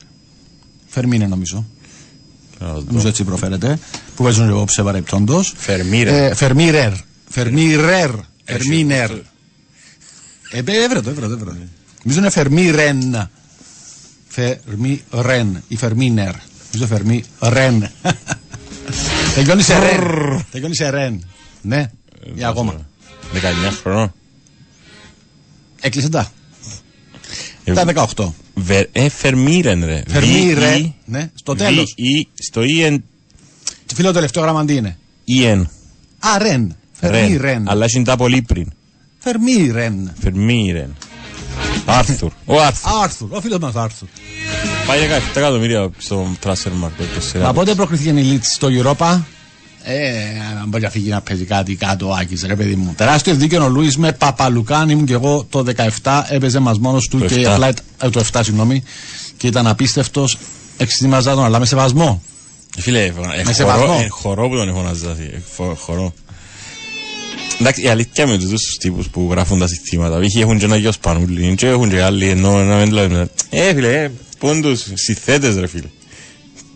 Φερμίνεν 0.86 1.28
νομίζω. 1.28 1.64
Νομίζω 2.86 3.08
έτσι 3.08 3.24
προφέρεται. 3.24 3.78
Που 4.16 4.22
παίζουν 4.22 4.46
λίγο 4.46 4.64
σε 4.68 4.82
παρεπτόντως. 4.82 5.54
Φερμίρεν. 5.56 6.14
Ε, 6.14 6.34
Φερμίρερ. 6.34 6.92
Φερμίρερ. 7.28 8.10
Φερμίνερ. 8.44 9.10
Ε, 10.50 10.62
μπε, 10.62 10.72
έβρε 10.84 11.00
το, 11.00 11.10
έβρε 11.10 11.26
το, 11.26 11.32
έβρε 11.32 11.44
το. 11.50 11.56
Νομίζω 12.02 12.20
είναι 12.20 12.30
Φερμίρεν. 12.30 13.28
Φερμίρεν. 14.28 15.62
Ή 15.68 15.76
Φερμίνερ. 15.76 16.34
Νομίζω 16.72 16.86
Φερμίρεν. 16.86 17.88
Τελειώνει 19.34 19.62
σε 19.62 19.78
ρεν. 19.78 20.44
Τελειώνει 20.50 20.74
σε 20.76 20.90
ρεν. 20.90 21.24
Ναι, 21.66 21.90
για 22.34 22.48
ακόμα. 22.48 22.86
19 23.34 23.72
χρονών 23.82 24.12
Έκλεισε 25.80 26.08
τα. 26.08 26.32
Ε, 27.64 27.72
Τα 27.72 27.84
18. 28.16 28.32
Βε- 28.54 28.88
Ε, 28.92 29.08
Φερμίρεν 29.08 29.84
ρε. 29.84 30.02
Φερμίρεν. 30.08 30.82
V-E- 30.86 30.92
Ναι, 31.04 31.30
στο 31.34 31.54
τέλος. 31.54 31.94
V-E- 31.98 32.28
Στο 32.38 32.60
EN. 32.60 32.96
Το 33.86 33.94
φίλο 33.94 34.12
τελευταίο 34.12 34.42
γράμμα 34.42 34.64
τι 34.64 34.74
είναι. 34.76 34.98
EN. 35.28 35.64
Α, 36.18 36.38
ρεν. 36.38 36.76
Φερμίρεν. 36.92 37.68
Αλλά 37.68 37.84
έχει 37.84 38.02
τα 38.02 38.16
πολύ 38.16 38.42
πριν. 38.42 38.72
Φερμίρεν. 39.18 40.12
Φερμίρεν. 40.20 40.96
Άρθουρ. 41.86 42.32
Ο 42.44 42.60
Άρθουρ. 42.62 42.92
Άρθουρ. 43.02 43.28
Ο 43.32 43.40
φίλος 43.40 43.58
μας 43.58 43.74
Άρθουρ. 43.74 44.08
Πάει 44.86 44.98
17 45.34 45.36
εκατομμύρια 45.40 45.90
στο 45.98 46.26
transfer 46.44 46.84
market. 46.84 47.04
το 47.14 47.20
σειρά. 47.20 47.44
Μα 47.44 47.52
πότε 47.52 47.74
προκριθήκε 47.74 48.10
η 48.10 48.22
Λίτ 48.22 48.44
στο 48.44 48.68
Europa; 48.70 49.20
Ε, 49.86 50.02
αν 50.60 50.68
μπορεί 50.68 50.82
να 50.82 50.90
φύγει 50.90 51.08
να 51.10 51.20
παίζει 51.20 51.44
κάτι 51.44 51.74
κάτω 51.74 52.08
ο 52.08 52.12
Άκης 52.14 52.44
ρε 52.46 52.56
παιδί 52.56 52.74
μου. 52.74 52.94
Τεράστιο 52.96 53.34
δίκαιο 53.34 53.64
ο 53.64 53.68
Λούις 53.68 53.96
με 53.96 54.12
Παπαλουκάν 54.12 54.88
ήμουν 54.88 55.06
και 55.06 55.12
εγώ 55.12 55.46
το 55.50 55.64
17 56.02 56.22
έπαιζε 56.28 56.58
μας 56.58 56.78
μόνος 56.78 57.08
του 57.08 57.18
Το 57.18 57.26
και 57.26 57.34
7. 57.40 57.44
απλά 57.44 57.68
ε, 58.02 58.08
το 58.10 58.24
7 58.32 58.40
συγγνώμη 58.44 58.82
και 59.36 59.46
ήταν 59.46 59.66
απίστευτος 59.66 60.38
εξετοιμαζά 60.76 61.34
τον 61.34 61.44
αλλά 61.44 61.58
με 61.58 61.66
σεβασμό. 61.66 62.22
Φίλε, 62.78 63.04
ε, 63.04 63.12
Με 63.44 63.52
σεβασμό. 63.52 63.86
χορό, 63.86 64.00
ε, 64.00 64.06
χορό 64.08 64.48
που 64.48 64.56
τον 64.56 64.68
έχω 64.68 64.82
να 64.82 64.92
ζήσει. 64.92 65.30
ε, 65.34 65.38
φο- 65.54 65.76
Χορό. 65.80 66.14
Εντάξει, 67.60 67.82
η 67.82 67.88
αλήθεια 67.88 68.26
με 68.26 68.38
τους 68.38 68.76
τύπους 68.80 69.08
που 69.08 69.28
γράφουν 69.30 69.58
τα 69.58 69.66
συστήματα, 69.66 70.18
π.χ. 70.20 70.36
έχουν 70.36 70.58
και 70.58 70.64
ένα 70.64 70.76
γιος 70.76 70.98
Πανούλη, 70.98 71.54
και 71.54 71.66
έχουν 71.66 71.88
και 71.90 72.02
άλλοι, 72.02 72.28
ενώ 72.28 72.62
να 72.64 72.76
μην 72.76 72.92
λέμε. 72.92 73.28
Ε, 73.50 73.74
φίλε, 73.74 74.02
ε, 74.02 74.10
πούν 74.38 74.62
τους 74.62 74.84
συθέτες, 74.94 75.56
ρε 75.56 75.66
φίλε. 75.66 75.88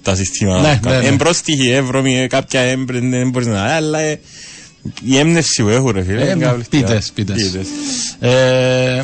Τα 0.08 0.14
συστήματα. 0.16 0.60
Ναι, 0.60 0.80
ναι, 0.90 0.98
ναι. 0.98 1.06
Εμπρόστιχοι, 1.06 1.70
εύρωμοι, 1.70 2.18
ε, 2.20 2.26
κάποια 2.26 2.60
έμπρε, 2.60 2.98
δεν 3.00 3.30
μπορείς 3.30 3.46
να... 3.48 3.62
Αλλά 3.62 3.98
ε, 3.98 4.20
η 5.04 5.18
έμπνευση 5.18 5.62
που 5.62 5.68
έχουν, 5.68 5.90
ρε 5.90 6.02
φίλε. 6.02 6.22
Ε, 6.28 6.30
είναι 6.30 6.44
κάποια- 6.44 6.64
πίτες, 6.70 7.10
πίτες. 7.14 7.52
Ε, 8.20 9.02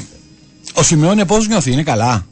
ο 0.75 0.83
Σιμεώνε 0.83 1.25
πώς 1.25 1.49
νιώθει, 1.49 1.71
είναι 1.73 1.83
καλά; 1.83 2.27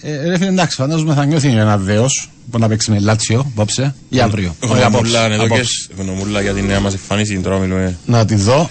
Ε, 0.00 0.28
ρε 0.28 0.36
φίλε, 0.38 0.48
εντάξει, 0.48 0.76
φαντάζομαι 0.76 1.14
θα 1.14 1.24
νιώθει 1.24 1.48
ένα 1.48 1.78
δέος. 1.78 2.30
Μπορεί 2.46 2.62
να 2.62 2.68
παίξει 2.68 2.90
με 2.90 2.98
Λάτσιο 2.98 3.40
απόψε 3.40 3.94
ή 4.08 4.20
αύριο. 4.20 4.56
Όχι, 4.60 4.82
απόψε, 4.82 5.10
Γνωμούλα, 5.10 5.24
εδώ 5.24 5.46
και 5.46 5.54
απόψε. 5.54 5.88
γνωμούλα 5.98 6.40
για 6.40 6.52
την 6.52 6.64
νέα 6.64 6.80
μας 6.80 6.92
εμφάνιση, 6.92 7.38
τώρα 7.38 7.58
μιλούμε. 7.58 7.98
Να 8.06 8.24
τη 8.24 8.34
δω. 8.34 8.70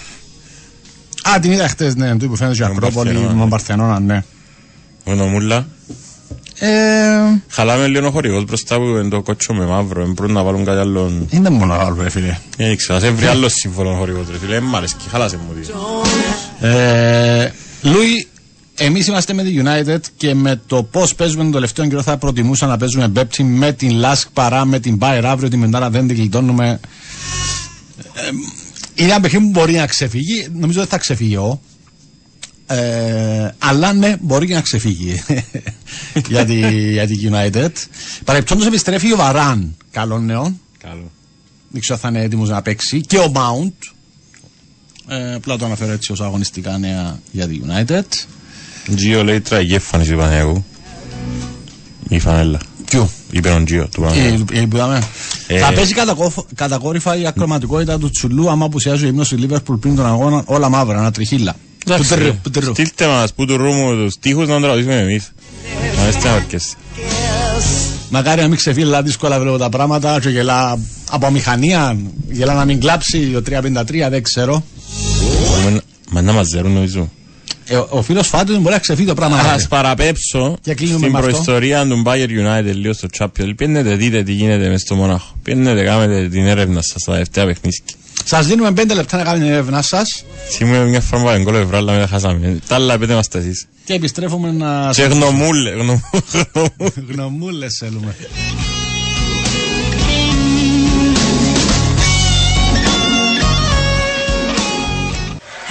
Α, 1.29 1.39
την 1.39 1.51
είδα 1.51 1.67
χτες, 1.67 1.95
ναι, 1.95 2.17
του 2.17 2.27
που 2.27 2.35
φαίνεται 2.35 2.55
και 2.55 2.63
η 2.63 2.67
Με 2.67 2.73
τον 2.73 2.83
Ακρόπολη 2.83 3.09
Παρθενώνα, 3.13 3.33
με 3.33 3.39
τον 3.39 3.43
ναι. 3.43 3.49
Παρθενώνα, 3.49 3.99
ναι. 3.99 4.23
Γνωμούλα. 5.05 5.67
Ε, 6.59 6.69
Χαλάμε 7.49 7.87
λίγο 7.87 8.07
ο 8.07 8.11
χορηγός 8.11 8.43
μπροστά 8.45 8.75
που 8.77 8.83
είναι 8.83 9.09
το 9.09 9.21
κότσο 9.21 9.53
με 9.53 9.65
μαύρο, 9.65 10.03
δεν 10.03 10.13
μπορούν 10.13 10.33
να 10.33 10.43
βάλουν 10.43 10.65
κάτι 10.65 10.79
άλλο. 10.79 11.27
είναι 11.29 11.49
μόνο 11.49 11.73
άλλο, 11.73 12.01
ρε 12.01 12.09
φίλε. 12.09 12.37
Δεν 12.57 12.77
ξέρω, 12.77 12.99
σε 12.99 13.09
βρει 13.09 13.25
άλλο 13.25 13.49
σύμφωνο 13.49 13.93
χορηγός 13.95 14.25
ρε 14.31 14.37
φίλε, 14.37 14.59
μ' 14.59 14.75
αρέσει, 14.75 14.95
χαλάσε 15.09 15.37
μου 15.37 15.53
τι. 15.53 15.69
Ε, 16.67 17.51
Λούι, 17.81 18.27
εμείς 18.75 19.07
είμαστε 19.07 19.33
με 19.33 19.43
τη 19.43 19.61
United 19.63 19.99
και 20.17 20.33
με 20.33 20.61
το 20.67 20.83
πώς 20.83 21.15
παίζουμε 21.15 21.43
τον 21.43 21.51
τελευταίο 21.51 21.87
καιρό 21.87 22.01
θα 22.01 22.17
προτιμούσα 22.17 22.65
να 22.67 22.77
παίζουμε 22.77 23.07
Πέμπτη 23.07 23.43
με 23.43 23.73
την 23.73 23.91
Λάσκ 23.91 24.27
παρά 24.33 24.65
με 24.65 24.79
την 24.79 24.97
Bayern 25.01 25.23
αύριο. 25.23 25.49
Την 25.49 25.57
πεντάρα 25.57 25.89
δεν 25.89 26.07
την 26.07 26.15
γλιτώνουμε. 26.15 26.79
Ε, 28.13 28.29
είναι 28.95 29.11
ένα 29.11 29.19
παιχνίδι 29.19 29.45
που 29.45 29.51
μπορεί 29.51 29.73
να 29.73 29.85
ξεφύγει. 29.85 30.47
Νομίζω 30.53 30.79
δεν 30.79 30.87
θα 30.89 30.97
ξεφύγει 30.97 31.33
εγώ. 31.33 31.61
Ε, 32.71 33.55
αλλά 33.57 33.93
ναι, 33.93 34.15
μπορεί 34.21 34.47
και 34.47 34.53
να 34.53 34.61
ξεφύγει 34.61 35.23
για, 36.29 36.45
τη, 36.45 36.59
για 36.91 37.07
τη 37.07 37.15
United. 37.31 37.69
Παρεπτόντω 38.23 38.65
επιστρέφει 38.65 39.13
ο 39.13 39.15
Βαράν. 39.15 39.75
Καλό 39.91 40.19
νέο. 40.19 40.57
Καλό. 40.83 41.11
Δεν 41.69 41.81
ξέρω 41.81 41.99
αν 42.03 42.11
θα 42.11 42.17
είναι 42.17 42.25
έτοιμος 42.25 42.49
να 42.49 42.61
παίξει. 42.61 43.01
Και 43.01 43.17
ο 43.17 43.31
Mount. 43.35 43.91
Ε, 45.07 45.33
απλά 45.33 45.57
το 45.57 45.65
αναφέρω 45.65 45.91
έτσι 45.91 46.11
ως 46.11 46.21
αγωνιστικά 46.21 46.77
νέα 46.77 47.19
για 47.31 47.47
τη 47.47 47.59
United. 47.67 48.03
Τζιο 48.95 49.23
λέει 49.23 49.41
τραγική 49.41 49.73
εμφάνιση 49.73 50.11
του 50.11 50.17
Παναγιακού. 50.17 50.65
Η 52.09 52.19
φανέλα. 52.19 52.59
Ποιο; 52.85 53.09
Είπε 53.31 53.49
ο 53.49 53.63
Τζιο 53.63 53.87
του 53.87 54.03
Ε, 54.03 54.07
Παναγιακού. 54.07 54.45
ε, 54.53 54.65
που 54.65 54.75
είδαμε. 54.75 55.01
Ε, 55.47 55.59
Θα 55.59 55.73
παίζει 55.73 55.93
κατακόφ- 55.93 56.53
κατακόρυφα 56.55 57.17
η 57.17 57.25
ακροματικότητα 57.27 57.97
του 57.99 58.09
Τσουλού 58.09 58.49
άμα 58.49 58.65
απουσιάζει 58.65 59.05
ο 59.05 59.07
ύμνος 59.07 59.29
του 59.29 59.37
Λίβερπουλ 59.37 59.75
πριν 59.75 59.95
τον 59.95 60.05
αγώνα 60.05 60.43
όλα 60.45 60.69
μαύρα, 60.69 60.97
ένα 60.99 61.11
τριχύλα. 61.11 61.55
Εντάξει, 61.85 62.07
Πουτρου, 62.09 62.23
ρε. 62.25 62.31
πουτρου. 62.31 62.73
Στείλτε 62.73 63.07
μας 63.07 63.33
που 63.33 63.45
του 63.45 63.57
ρούμου 63.57 63.93
τους 63.95 64.13
στίχους 64.13 64.47
να 64.47 64.59
τραγουδήσουμε 64.61 64.97
εμείς. 64.99 65.31
Να 65.97 66.07
είστε 66.07 66.27
να 66.27 66.35
ορκέσαι. 66.35 66.73
Μακάρι 68.09 68.41
να 68.41 68.47
μην 68.47 68.57
ξεφύλλα 68.57 69.01
δύσκολα 69.01 69.39
βλέπω 69.39 69.57
τα 69.57 69.69
πράγματα 69.69 70.19
και 70.19 70.29
γελά 70.29 70.79
από 71.09 71.31
μηχανία, 71.31 71.97
γελά 72.29 72.53
να 72.53 72.65
μην 72.65 72.79
κλάψει 72.79 73.19
το 73.31 73.41
353, 73.41 74.09
δεν 74.09 74.23
ξέρω. 74.23 74.63
Μπορούμε 75.49 75.69
να- 75.69 75.81
Μα 76.09 76.21
να 76.21 76.31
μας 76.31 76.47
ζερούν 76.47 76.71
νομίζω. 76.71 77.11
Ε, 77.65 77.75
ο, 77.75 77.87
ο 77.89 78.01
φίλος 78.01 78.27
Φάτου 78.27 78.59
μπορεί 78.59 78.73
να 78.73 78.79
ξεφύγει 78.79 79.07
το 79.07 79.13
πράγμα. 79.13 79.37
Ας 79.39 79.67
παραπέψω 79.67 80.57
Και 80.61 80.73
κλείνουμε 80.73 80.97
στην 80.99 81.11
με 81.11 81.17
αυτό. 81.17 81.29
προϊστορία 81.31 81.85
του 81.87 82.03
Bayern 82.05 82.29
United 82.29 82.73
λίγο 82.75 82.93
στο 82.93 83.07
Champions. 83.19 83.51
Πιένετε 83.57 83.95
δείτε 83.95 84.23
τι 84.23 84.31
γίνεται 84.31 84.69
μες 84.69 84.81
στο 84.81 84.95
Μονάχο. 84.95 85.35
Πιένετε 85.43 85.83
κάνετε 85.83 86.27
την 86.29 86.45
έρευνα 86.47 86.81
σας 86.81 87.01
στα 87.01 87.11
τελευταία 87.11 87.45
παιχνίδια. 87.45 87.79
Σας 88.25 88.47
δίνουμε 88.47 88.69
5 88.69 88.93
λεπτά 88.95 89.17
να 89.17 89.23
κάνετε 89.23 89.43
την 89.43 89.53
έρευνά 89.53 89.81
σας 89.81 90.23
Σήμερα 90.49 90.83
μια 90.83 91.01
φορά 91.01 91.23
πάμε 91.23 91.39
γκολ 91.39 91.55
ευράλα 91.55 91.93
μετά 91.93 92.07
χάσαμε. 92.07 92.59
Τα 92.67 92.75
άλλα 92.75 92.97
πείτε 92.97 93.13
μας 93.13 93.27
τα 93.27 93.39
εσείς. 93.39 93.67
και 93.83 93.93
επιστρέφουμε 93.93 94.51
να... 94.51 94.89
Και 94.93 95.03
γνωμούλε. 95.03 95.69
γνωμού- 95.81 96.01
Γνωμούλες 97.09 97.77
θέλουμε. 97.79 98.15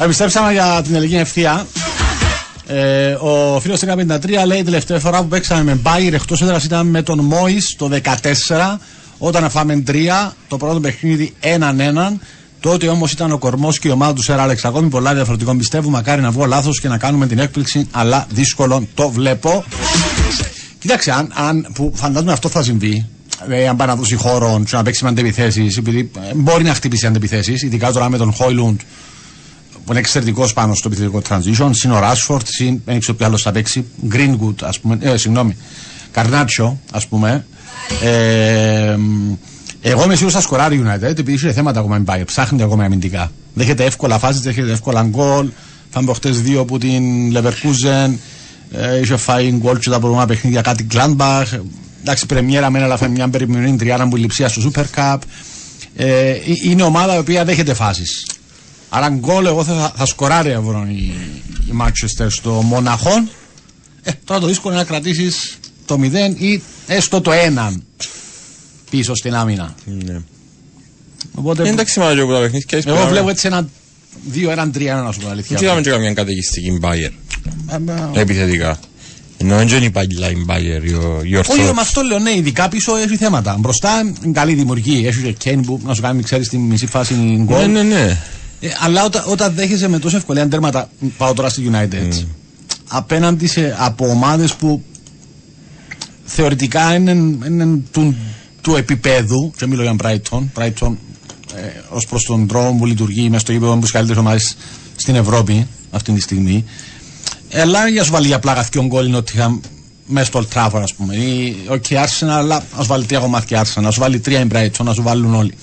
Επιστρέψαμε 0.00 0.52
για 0.52 0.80
την 0.82 0.94
ελληνική 0.94 1.16
ευθεία. 1.16 1.66
Ε, 2.66 3.12
ο 3.12 3.60
φίλος 3.60 3.80
53 3.80 4.46
λέει 4.46 4.62
τελευταία 4.62 4.98
φορά 4.98 5.22
που 5.22 5.28
παίξαμε 5.28 5.62
με 5.62 5.74
Μπάιρ 5.74 6.14
εκτός 6.14 6.42
έδρας 6.42 6.64
ήταν 6.64 6.86
με 6.86 7.02
τον 7.02 7.18
Μόη 7.18 7.58
το 7.76 7.90
14 8.02 8.76
όταν 9.18 9.50
φάμε 9.50 9.82
3 9.86 9.92
το 10.48 10.56
πρώτο 10.56 10.80
παιχνίδι 10.80 11.34
1-1. 11.42 11.48
Τότε 12.60 12.88
όμως 12.88 13.12
ήταν 13.12 13.32
ο 13.32 13.38
κορμός 13.38 13.78
και 13.78 13.88
η 13.88 13.90
ομάδα 13.90 14.12
του 14.12 14.22
Σερ 14.22 14.40
Άλεξ. 14.40 14.64
Ακόμη 14.64 14.88
πολλά 14.88 15.14
διαφορετικό 15.14 15.56
πιστεύω. 15.56 15.90
Μακάρι 15.90 16.22
να 16.22 16.30
βγω 16.30 16.44
λάθος 16.44 16.80
και 16.80 16.88
να 16.88 16.98
κάνουμε 16.98 17.26
την 17.26 17.38
έκπληξη, 17.38 17.88
αλλά 17.90 18.26
δύσκολο 18.30 18.86
το 18.94 19.10
βλέπω. 19.10 19.64
Κοίταξε, 20.78 21.10
αν, 21.10 21.32
αν, 21.34 21.66
που 21.74 21.92
φαντάζομαι 21.94 22.32
αυτό 22.32 22.48
θα 22.48 22.62
συμβεί. 22.62 23.06
Ε, 23.48 23.68
αν 23.68 23.76
πάει 23.76 23.88
να 23.88 23.96
δώσει 23.96 24.16
χώρο 24.16 24.62
και 24.66 24.76
να 24.76 24.82
παίξει 24.82 25.04
με 25.04 25.10
αντεπιθέσεις, 25.10 25.76
επειδή 25.76 26.10
ε, 26.30 26.34
μπορεί 26.34 26.64
να 26.64 26.74
χτυπήσει 26.74 27.06
αντεπιθέσεις, 27.06 27.62
ειδικά 27.62 27.92
τώρα 27.92 28.08
με 28.08 28.16
τον 28.16 28.32
Χόιλουντ 28.32 28.80
που 29.88 29.94
είναι 29.94 30.02
εξαιρετικός 30.02 30.52
πάνω 30.52 30.74
στο 30.74 30.88
επιθετικό 30.88 31.22
transition. 31.28 31.70
Συν 31.72 31.90
ο 31.90 31.98
Ράσφορτ, 31.98 32.46
συν 32.48 32.80
δεν 32.84 32.98
ξέρω 33.00 33.16
ποιο 33.16 33.26
άλλο 33.26 33.38
θα 33.38 33.52
παίξει. 33.52 33.84
Greenwood, 34.12 34.54
ας 34.62 34.80
πούμε. 34.80 34.98
Ε, 35.00 35.16
συγγνώμη. 35.16 35.56
Καρνάτσιο, 36.10 36.80
ας 36.92 37.06
πούμε. 37.06 37.46
Ε, 38.02 38.94
μ, 38.98 39.32
εγώ 39.80 40.02
είμαι 40.04 40.12
σίγουρος 40.12 40.34
θα 40.34 40.40
σκοράρει 40.40 40.76
η 40.76 40.82
United 40.86 41.02
επειδή 41.02 41.32
είχε 41.32 41.52
θέματα 41.52 41.80
ακόμα 41.80 41.98
με 41.98 42.04
Bayern. 42.06 42.26
Ψάχνει 42.26 42.62
ακόμα 42.62 42.84
αμυντικά. 42.84 43.30
Δέχεται 43.54 43.84
εύκολα 43.84 44.18
φάσεις, 44.18 44.40
δέχεται 44.40 44.72
εύκολα 44.72 45.02
γκολ. 45.02 45.50
Φάμε 45.90 46.04
προχτέ 46.04 46.30
δύο 46.30 46.60
από 46.60 46.78
την 46.78 47.36
Leverkusen. 47.36 48.14
Ε, 48.72 49.00
είχε 49.00 49.16
φάει 49.16 49.50
γκολ 49.50 49.78
και 49.78 49.90
τα 49.90 49.98
προηγούμενα 49.98 50.26
παιχνίδια 50.26 50.60
κάτι 50.60 50.86
Gladbach. 50.94 51.58
Εντάξει, 52.00 52.26
πρεμιέρα 52.26 52.70
μένα, 52.70 52.84
αλλά 52.84 52.96
φάει 52.96 53.08
μια 53.08 53.28
περιμηνή 53.28 53.76
τριάρα 53.76 54.08
που 54.08 54.16
λειψία 54.16 54.48
στο 54.48 54.70
Super 54.70 54.84
Cup. 54.94 55.18
Ε, 55.96 56.30
ε, 56.30 56.36
είναι 56.64 56.82
ομάδα 56.82 57.14
η 57.14 57.18
οποία 57.18 57.44
δέχεται 57.44 57.74
φάσεις. 57.74 58.26
Άρα 58.88 59.08
γκολ 59.08 59.46
εγώ 59.46 59.64
θα, 59.64 59.92
θα 59.96 60.06
σκοράρει 60.06 60.52
αύριο 60.52 60.86
η, 60.90 60.94
η 61.66 61.72
Manchester 61.82 62.26
στο 62.28 62.50
Μοναχόν. 62.50 63.28
Ε, 64.02 64.10
τώρα 64.24 64.40
το 64.40 64.46
δύσκολο 64.46 64.74
είναι 64.74 64.82
να 64.82 64.88
κρατήσεις 64.88 65.58
το 65.86 65.98
0 66.02 66.40
ή 66.40 66.62
έστω 66.86 67.20
το 67.20 67.30
1 67.70 67.74
πίσω 68.90 69.14
στην 69.14 69.34
άμυνα. 69.34 69.74
Ναι. 69.84 70.20
Οπότε 71.34 71.68
Εντάξει 71.68 71.98
μα 72.00 72.14
και 72.14 72.20
από 72.20 72.32
τα 72.32 72.40
παιχνίδια. 72.40 72.82
εγώ 72.86 73.06
βλέπω 73.08 73.28
έτσι 73.28 73.46
ένα 73.46 73.68
2, 74.34 74.48
έναν 74.50 74.70
3, 74.74 74.80
ένα 74.80 75.02
να 75.02 75.12
σου 75.12 75.20
πω 75.20 75.28
αλήθεια. 75.28 75.56
Δεν 75.56 75.64
είδαμε 75.66 75.80
και 75.80 75.90
καμιά 75.90 76.12
καταιγιστική 76.12 76.78
Bayern. 76.82 77.12
Ε, 77.68 77.92
ε, 78.16 78.20
Επιθετικά. 78.20 78.78
Ενώ 79.40 79.56
δεν 79.56 79.68
είναι 79.68 79.84
η 79.84 79.90
παγιλά 79.90 80.30
η 80.30 80.44
Bayern, 80.48 80.84
η 80.84 80.92
ο- 80.92 81.20
η 81.24 81.36
Όχι, 81.36 81.50
Orthodox. 81.52 81.72
με 81.74 81.80
αυτό 81.80 82.02
λέω, 82.02 82.18
ναι, 82.18 82.30
ειδικά 82.30 82.68
πίσω 82.68 82.96
έχει 82.96 83.16
θέματα. 83.16 83.56
Μπροστά 83.58 84.00
είναι 84.24 84.32
καλή 84.32 84.54
δημιουργία. 84.54 85.08
Έχει 85.08 85.22
και 85.22 85.32
Κέιν 85.32 85.62
που 85.62 85.80
να 85.84 85.94
σου 85.94 86.02
κάνει, 86.02 86.22
ξέρεις, 86.22 86.48
τη 86.48 86.58
μισή 86.58 86.86
φάση 86.86 87.14
γκολ. 87.44 87.58
Ναι, 87.58 87.66
ναι, 87.66 87.82
ναι. 87.82 88.16
Ε, 88.60 88.68
αλλά 88.80 89.04
όταν, 89.04 89.22
όταν 89.26 89.54
δέχεσαι 89.54 89.88
με 89.88 89.98
τόσο 89.98 90.16
ευκολία 90.16 90.48
τέρματα, 90.48 90.90
πάω 91.16 91.32
τώρα 91.32 91.48
στη 91.48 91.70
United, 91.72 92.24
απέναντι 92.88 93.46
σε, 93.46 93.76
από 93.78 94.08
ομάδες 94.08 94.54
που 94.54 94.82
θεωρητικά 96.24 96.94
είναι, 96.94 97.10
είναι 97.46 97.80
του, 97.90 98.16
του 98.60 98.76
επίπεδου, 98.76 99.52
και 99.56 99.66
μιλώ 99.66 99.82
για 99.82 99.96
Brighton, 100.02 100.42
Brighton 100.54 100.96
ε, 101.54 101.60
ως 101.88 102.06
προς 102.06 102.24
τον 102.24 102.46
τρόπο 102.46 102.76
που 102.76 102.86
λειτουργεί 102.86 103.28
μέσα 103.28 103.40
στο 103.40 103.52
γήπεδο 103.52 103.74
με 103.74 103.80
τις 103.80 103.90
καλύτερες 103.90 104.20
ομάδες 104.20 104.56
στην 104.96 105.14
Ευρώπη 105.14 105.66
αυτή 105.90 106.12
τη 106.12 106.20
στιγμή. 106.20 106.64
Ε, 107.48 107.60
αλλά 107.60 107.88
για 107.88 108.04
σου 108.04 108.12
βάλει 108.12 108.26
για 108.26 108.38
πλάκα 108.38 108.66
και 108.70 108.80
γκολ 108.80 109.06
είναι 109.06 109.16
ότι 109.16 109.32
είχα 109.36 109.60
μέσα 110.06 110.26
στο 110.26 110.40
Old 110.42 110.56
Trafford, 110.56 110.82
ας 110.82 110.94
πούμε. 110.94 111.16
Ή, 111.16 111.56
ok, 111.68 111.84
Arsenal, 111.90 112.28
αλλά 112.28 112.64
ας 112.76 112.86
βάλει 112.86 113.04
τρία 113.04 113.18
κομμάτια 113.18 113.64
Arsenal, 113.64 113.82
να 113.82 113.90
σου 113.90 114.00
βάλει 114.00 114.18
τρία 114.20 114.40
η 114.40 114.46
Brighton, 114.52 114.84
να 114.84 114.92
σου 114.92 115.02
βάλουν 115.02 115.34
όλοι. 115.34 115.54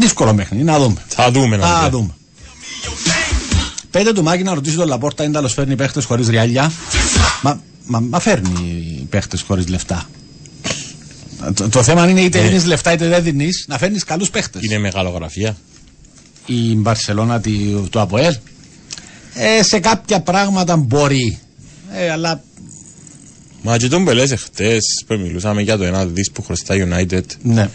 Δύσκολο 0.00 0.34
μέχρι, 0.34 0.62
να 0.62 0.78
δούμε. 0.78 0.96
Θα 1.08 1.30
δούμε 1.30 1.56
να 1.56 1.66
Θα 1.66 1.78
δούμε. 1.78 1.88
δούμε. 1.90 2.14
Πέντε 3.90 4.12
του 4.12 4.22
Μάκη 4.22 4.42
να 4.42 4.54
ρωτήσει 4.54 4.76
τον 4.76 4.88
Λαπόρτα 4.88 5.24
αν 5.24 5.32
τέλος 5.32 5.52
φέρνει 5.52 5.76
παίχτες 5.76 6.04
χωρίς 6.04 6.28
ριάλια. 6.28 6.72
Μα, 7.42 7.60
μα, 7.86 8.00
μα 8.00 8.18
φέρνει 8.20 9.06
παίχτες 9.10 9.40
χωρίς 9.42 9.68
λεφτά. 9.68 10.08
Το, 11.54 11.68
το 11.68 11.82
θέμα 11.82 12.08
είναι 12.08 12.20
είτε 12.20 12.40
Ναι. 12.40 12.48
δίνεις 12.48 12.64
λεφτά 12.64 12.92
είτε 12.92 13.08
δεν 13.08 13.22
δίνεις, 13.22 13.64
να 13.68 13.78
φέρνεις 13.78 14.04
καλούς 14.04 14.30
παίχτες. 14.30 14.62
Είναι 14.62 14.78
μεγαλογραφία. 14.78 15.56
Η 16.46 16.74
Μπαρσελόνα 16.74 17.40
τη- 17.40 17.74
του 17.90 18.00
ΑΠΟΕΛ. 18.00 18.36
Ε, 19.34 19.62
σε 19.62 19.78
κάποια 19.80 20.20
πράγματα 20.20 20.76
μπορεί. 20.76 21.38
Ε, 21.92 22.10
αλλά 22.10 22.42
Μα 23.62 23.76
και 23.76 23.88
τον 23.88 24.04
Πελές 24.04 24.30
εχθές 24.30 24.82
που 25.06 25.14
μιλούσαμε 25.18 25.62
για 25.62 25.76
το 25.76 25.84
ένα 25.84 26.06
δις 26.06 26.30
που 26.30 26.42
χρωστά 26.42 26.74
United. 26.74 27.22
ναι. 27.42 27.70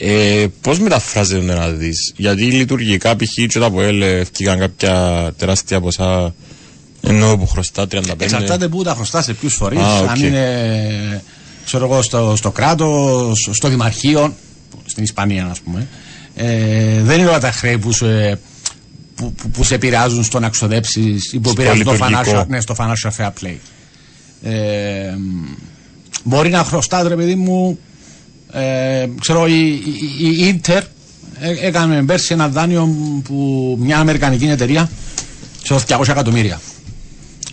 Ε, 0.00 0.46
πώς 0.60 0.78
μεταφράζεται 0.78 1.46
το 1.46 1.52
ένα 1.52 1.68
δις. 1.68 2.12
Γιατί 2.16 2.42
λειτουργικά 2.42 3.16
π.χ. 3.16 3.46
και 3.48 3.58
το 3.58 3.70
ΑΠΟΕΛ 3.70 4.02
ευκήκαν 4.02 4.58
κάποια 4.58 5.32
τεράστια 5.38 5.80
ποσά 5.80 6.34
Ενώ 7.02 7.36
που 7.36 7.46
χρωστά 7.46 7.86
35. 7.90 8.00
Εξαρτάται 8.18 8.68
πού 8.68 8.82
τα 8.82 8.94
χρωστάς 8.94 9.24
σε 9.24 9.34
ποιους 9.34 9.54
φορείς. 9.54 9.80
Α, 9.80 9.98
οκ. 9.98 10.08
Αν 10.08 10.24
είναι 10.24 11.22
ξέρω 11.64 11.84
εγώ, 11.84 12.02
στο, 12.02 12.34
στο 12.36 12.50
κράτος, 12.50 13.48
στο 13.52 13.68
δημαρχείο, 13.68 14.34
στην 14.84 15.02
Ισπανία, 15.02 15.46
ας 15.46 15.60
πούμε. 15.60 15.86
Ε, 16.34 17.02
δεν 17.02 17.18
είναι 17.18 17.28
όλα 17.28 17.40
τα 17.40 17.52
χρέη 17.52 17.78
που 17.78 17.92
σε, 17.92 18.38
που, 19.14 19.32
που, 19.32 19.50
που 19.50 19.64
σε 19.64 19.74
επηρεάζουν 19.74 20.24
στο 20.24 20.40
να 20.40 20.48
ξοδέψεις 20.48 21.32
ή 21.32 21.38
που 21.38 21.50
Στο 21.50 21.60
επηρεάζουν 21.62 21.84
το 21.84 21.92
λειτουργικό. 21.92 22.40
financial, 22.40 22.46
ναι, 22.46 22.60
στο 22.60 22.74
financial 22.78 23.10
fair 23.16 23.30
play. 23.42 23.56
Ε, 24.42 25.14
μπορεί 26.24 26.50
να 26.50 26.64
χρωστάτε, 26.64 27.08
ρε 27.08 27.16
παιδί 27.16 27.34
μου, 27.34 27.78
ε, 28.52 29.06
ξέρω, 29.20 29.46
η, 29.46 29.68
η, 30.18 30.46
η 30.46 30.60
Inter 30.62 30.80
ε, 31.40 31.66
έκανε 31.66 32.02
πέρσι 32.02 32.32
ένα 32.32 32.48
δάνειο 32.48 32.94
που 33.24 33.76
μια 33.80 33.98
αμερικανική 33.98 34.44
εταιρεία 34.44 34.90
ξέρω 35.62 35.80
200 35.88 36.08
εκατομμύρια. 36.08 36.60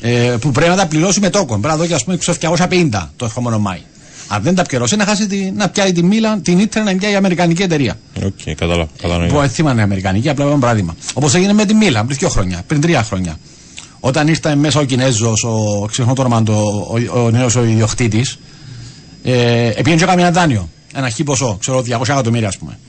Ε, 0.02 0.36
που 0.40 0.52
πρέπει 0.52 0.70
να 0.70 0.78
τα 0.78 0.88
πληρώσει 0.88 1.20
με 1.20 1.30
τόκον. 1.30 1.62
Πρέπει 1.62 1.78
να 1.78 1.82
δώσει, 1.82 1.94
ας 1.94 2.04
πούμε, 2.04 2.18
ξέρω, 2.18 2.38
250 2.42 3.10
το 3.16 3.26
ερχόμενο 3.26 3.60
Μάη. 3.60 3.80
Αν 4.28 4.42
δεν 4.42 4.56
τα 4.56 4.64
πληρώσει, 4.64 4.96
να 4.96 5.06
χάσει 5.06 5.28
τη, 5.28 5.52
να 5.52 5.70
πιάει 5.70 5.92
τη 5.92 6.04
Μίλαν, 6.04 6.42
την 6.42 6.60
Ήτρε 6.60 6.84
να 6.84 6.96
πιάει 6.96 7.12
η 7.12 7.16
Αμερικανική 7.16 7.62
εταιρεία. 7.62 7.98
Οκ, 8.26 8.56
κατάλαβα. 8.56 8.88
κατανοώ. 9.02 9.28
Που 9.28 9.42
έθιμα 9.42 9.72
είναι 9.72 9.82
Αμερικανική, 9.82 10.30
απλά 10.30 10.46
ένα 10.46 10.58
παράδειγμα. 10.58 10.96
Όπως 11.14 11.36
έγινε 11.36 11.54
με 11.54 11.66
τη 11.66 11.74
Μίλαν 11.74 12.06
πριν 12.06 12.18
δύο 12.18 12.30
χρόνια, 12.30 12.64
πριν 12.68 12.82
τρία 12.82 13.04
χρόνια. 13.04 13.38
Όταν 14.00 14.28
ήρθε 14.28 14.56
μέσα 14.56 14.80
ο 14.80 14.84
Κινέζος, 14.84 15.44
ο 15.44 15.86
ξεχνώ 15.92 16.14
το 16.14 16.22
όνομα, 16.22 16.44
του, 16.44 16.88
ο, 17.14 17.22
ο 17.22 17.30
νέος 17.30 17.56
ο 17.56 17.64
ιδιοκτήτης, 17.64 18.40
ε, 19.24 19.68
επήγαινε 19.68 19.96
και 19.96 20.04
έκανε 20.04 20.22
ένα 20.22 20.32
δάνειο. 20.32 20.70
Ένα 20.96 21.10
χι 21.10 21.24
ποσό, 21.24 21.58
ξέρω 21.60 21.80
200 21.82 22.02
εκατομμύρια 22.02 22.48
ας 22.48 22.58
πούμε. 22.58 22.80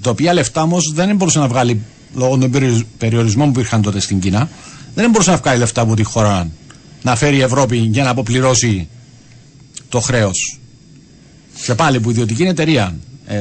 Τα 0.00 0.10
οποία 0.10 0.32
λεφτά 0.32 0.62
όμως 0.62 0.92
δεν 0.94 1.16
μπορούσε 1.16 1.38
να 1.38 1.48
βγάλει 1.48 1.80
λόγω 2.14 2.36
των 2.38 2.50
περιορισ- 2.50 2.84
περιορισμών 2.98 3.52
που 3.52 3.58
υπήρχαν 3.58 3.82
τότε 3.82 4.00
στην 4.00 4.20
Κίνα. 4.20 4.48
Δεν 4.94 5.10
μπορούσε 5.10 5.30
να 5.30 5.36
βγάλει 5.36 5.58
λεφτά 5.58 5.80
από 5.80 5.94
τη 5.96 6.02
χώρα 6.02 6.50
να 7.02 7.16
φέρει 7.16 7.36
η 7.36 7.40
Ευρώπη 7.40 7.76
για 7.76 8.02
να 8.04 8.10
αποπληρώσει 8.10 8.88
το 9.88 10.00
χρέος. 10.00 10.58
Και 11.66 11.74
πάλι 11.74 12.00
που 12.00 12.08
η 12.08 12.12
ιδιωτική 12.12 12.42
εταιρεία 12.42 12.94
ε, 13.26 13.36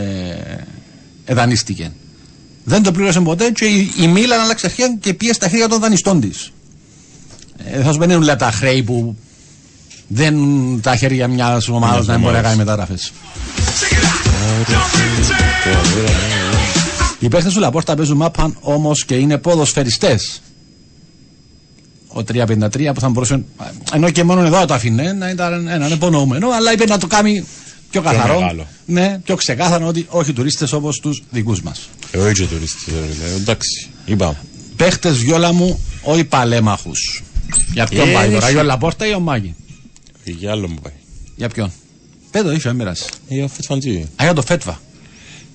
εδανίστηκε. 1.25 1.91
Δεν 2.63 2.83
το 2.83 2.91
πλήρωσε 2.91 3.19
ποτέ 3.19 3.49
και 3.51 3.65
η, 3.65 3.91
η 3.99 4.07
Μίλαν 4.07 4.39
άλλαξε 4.39 4.65
αρχαία 4.65 4.95
και 4.99 5.13
πίεσε 5.13 5.33
στα 5.33 5.47
χέρια 5.47 5.67
των 5.67 5.79
δανειστών 5.79 6.21
της. 6.21 6.51
Ε, 7.57 7.81
θα 7.83 7.91
σου 7.91 7.97
πενούν 7.99 8.21
λέει, 8.21 8.35
τα 8.35 8.51
χρέη 8.51 8.83
που 8.83 9.15
δεν 10.07 10.35
τα 10.81 10.95
χέρια 10.95 11.27
μιας 11.27 11.67
ομάδας 11.67 11.93
Μιας 11.95 12.07
να 12.07 12.13
μην 12.13 12.21
μπορεί 12.21 12.33
να 12.33 12.39
ομάδας. 12.39 12.43
κάνει 12.43 12.57
μεταγραφές. 12.57 13.11
Οι 17.19 17.27
παίχτες 17.27 17.53
του 17.53 17.59
Λαπόρτα 17.59 17.95
παίζουν 17.95 18.17
μάπαν 18.17 18.57
όμως 18.61 19.05
και 19.05 19.15
είναι 19.15 19.37
ποδοσφαιριστές. 19.37 20.41
Ο 22.07 22.23
353 22.23 22.91
που 22.93 22.99
θα 22.99 23.09
μπορούσε. 23.09 23.43
ενώ 23.93 24.09
και 24.09 24.23
μόνο 24.23 24.41
εδώ 24.45 24.65
το 24.65 24.73
αφήνε 24.73 25.13
να 25.13 25.29
ήταν 25.29 25.67
έναν 25.67 25.91
υπονοούμενο, 25.91 26.49
αλλά 26.49 26.73
είπε 26.73 26.85
να 26.85 26.97
το 26.97 27.07
κάνει 27.07 27.45
πιο 27.89 28.01
καθαρό. 28.01 28.39
μεγάλο. 28.39 28.67
ναι, 28.85 29.19
πιο 29.23 29.35
ξεκάθαρο 29.35 29.87
ότι 29.87 30.05
όχι 30.09 30.33
τουρίστες 30.33 30.71
όπως 30.73 30.99
τους 30.99 31.23
δικούς 31.29 31.61
μας. 31.61 31.89
Εγώ 32.11 32.29
είσαι 32.29 32.45
τουρίστης, 32.45 32.93
ρε 32.93 33.13
φίλε. 33.13 33.35
Εντάξει, 33.35 33.89
είπαμε. 34.05 34.35
Παίχτες 34.75 35.17
βιόλα 35.17 35.53
μου, 35.53 35.79
όχι 36.01 36.23
παλέμαχου. 36.23 36.91
Για 37.73 37.85
ποιον 37.85 38.09
Ε, 38.09 38.13
πάει 38.13 38.29
τώρα, 38.29 38.43
εσύ. 38.45 38.51
για 38.53 38.61
ο 38.61 38.65
Λαπόρτα 38.65 39.07
ή 39.07 39.13
ο 39.13 39.19
Μάγκη. 39.19 39.55
Για 40.23 40.51
άλλο 40.51 40.67
μου 40.69 40.77
πάει. 40.81 40.93
Για 41.35 41.49
ποιον; 41.49 41.71
Πέτω, 42.33 42.51
είσαι, 42.51 42.69
δεν 42.69 42.77
πειράζει. 42.77 43.03
Για 43.27 43.47
Φετφαντζή. 43.47 43.97
Α, 44.15 44.23
για 44.23 44.33
το 44.33 44.41
Φέτβα. 44.41 44.79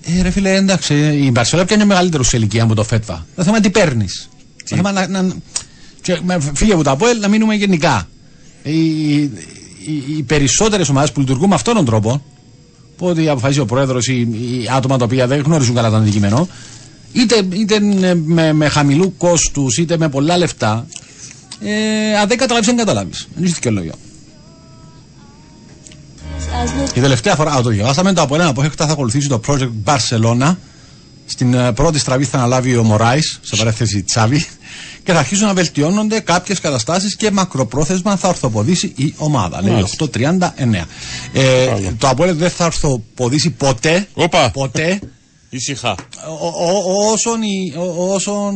Ε, 0.03 0.23
ρε 0.23 0.31
φίλε, 0.31 0.55
εντάξει, 0.55 0.95
η 1.23 1.31
Μπαρσελόνα 1.33 1.67
πιάνει 1.67 1.85
μεγαλύτερο 1.85 2.23
σε 2.23 2.37
ηλικία 2.37 2.63
από 2.63 2.75
το 2.75 2.85
Φέτβα. 2.85 3.27
Το 3.37 3.43
θέμα 3.43 3.57
είναι 3.57 3.67
τι 3.67 3.73
παίρνεις. 3.73 4.29
Το 4.69 4.77
θέμα 4.77 4.93
να, 4.93 5.09
να, 5.09 5.29
και, 6.01 6.19
με- 6.25 6.39
φύγε 6.55 6.73
από 6.73 6.83
τα 6.83 6.97
ΠΟΕΛ 6.97 7.19
να 7.21 7.29
μείνουμε 7.29 7.55
γενικά. 7.55 8.09
Οι, 8.63 8.81
οι, 9.23 9.33
οι 10.17 10.23
περισσότερες 10.27 10.89
ομάδες 10.89 11.13
που 11.13 11.21
λειτουργούν 11.21 11.49
με 11.49 11.55
αυτόν 11.55 11.75
τον 11.75 11.85
τρόπο, 11.85 12.23
που 12.97 13.07
ότι 13.07 13.29
αποφασίζει 13.29 13.61
ο 13.61 13.65
πρόεδρος 13.67 14.07
ή, 14.07 14.21
ή 14.21 14.69
άτομα 14.77 14.99
τα 14.99 15.05
οποία 15.05 15.27
δεν 15.27 15.41
γνωρίζουν 15.41 15.75
καλά 15.75 15.91
το 15.91 15.97
αντικείμενο, 15.97 16.49
είτε, 17.13 17.43
είτε 17.53 17.75
ε, 18.01 18.15
με, 18.15 18.53
με 18.53 18.69
χαμηλού 18.69 19.15
κόστους 19.17 19.77
είτε 19.79 19.97
με 19.97 20.09
πολλά 20.09 20.37
λεφτά, 20.37 20.87
ε, 21.61 22.17
αν 22.19 22.29
δεν 22.29 22.39
καταλάβεις, 22.39 22.67
δεν 22.69 22.77
καταλάβεις. 22.77 23.29
Δεν 23.35 23.45
έχει 23.45 23.53
δικαιολόγιο. 23.53 23.93
Η 26.95 27.01
τελευταία 27.01 27.35
φορά, 27.35 27.53
α, 27.53 27.63
το 27.63 27.69
διαβάσαμε, 27.69 28.13
το 28.13 28.23
από 28.23 28.35
ένα 28.35 28.47
απόφευκτα 28.47 28.87
θα 28.87 28.93
ακολουθήσει 28.93 29.29
το 29.29 29.41
project 29.47 29.71
Barcelona. 29.85 30.57
Στην 31.27 31.55
ε, 31.55 31.73
πρώτη 31.73 31.99
στραβή 31.99 32.25
θα 32.25 32.37
αναλάβει 32.39 32.77
ο 32.77 32.83
Μωράης, 32.85 33.39
σε 33.43 33.57
παρέθεση 33.57 34.03
Τσάβη, 34.03 34.47
και 35.03 35.13
θα 35.13 35.19
αρχίσουν 35.19 35.47
να 35.47 35.55
βελτιώνονται 35.55 36.21
κάποιες 36.21 36.61
καταστάσεις 36.61 37.17
και 37.17 37.31
μακροπρόθεσμα 37.31 38.17
θα 38.17 38.29
ορθοποδήσει 38.29 38.93
η 38.97 39.15
ομάδα. 39.17 39.63
Λέει 39.63 39.73
Μάλιστα. 39.73 39.97
839. 39.97 40.87
Ε, 41.33 41.69
το 41.99 42.09
Απόλυτο 42.09 42.37
δεν 42.37 42.51
θα 42.51 42.65
ορθοποδήσει 42.65 43.51
ποτέ. 43.51 44.07
Όπα. 44.15 44.51
Ποτέ. 44.51 44.99
Ησυχά. 45.51 45.95
Ο- 46.41 46.47
ο- 46.47 47.11
όσον, 47.13 47.43
η, 47.43 47.75
ο- 47.77 48.13
όσον 48.15 48.55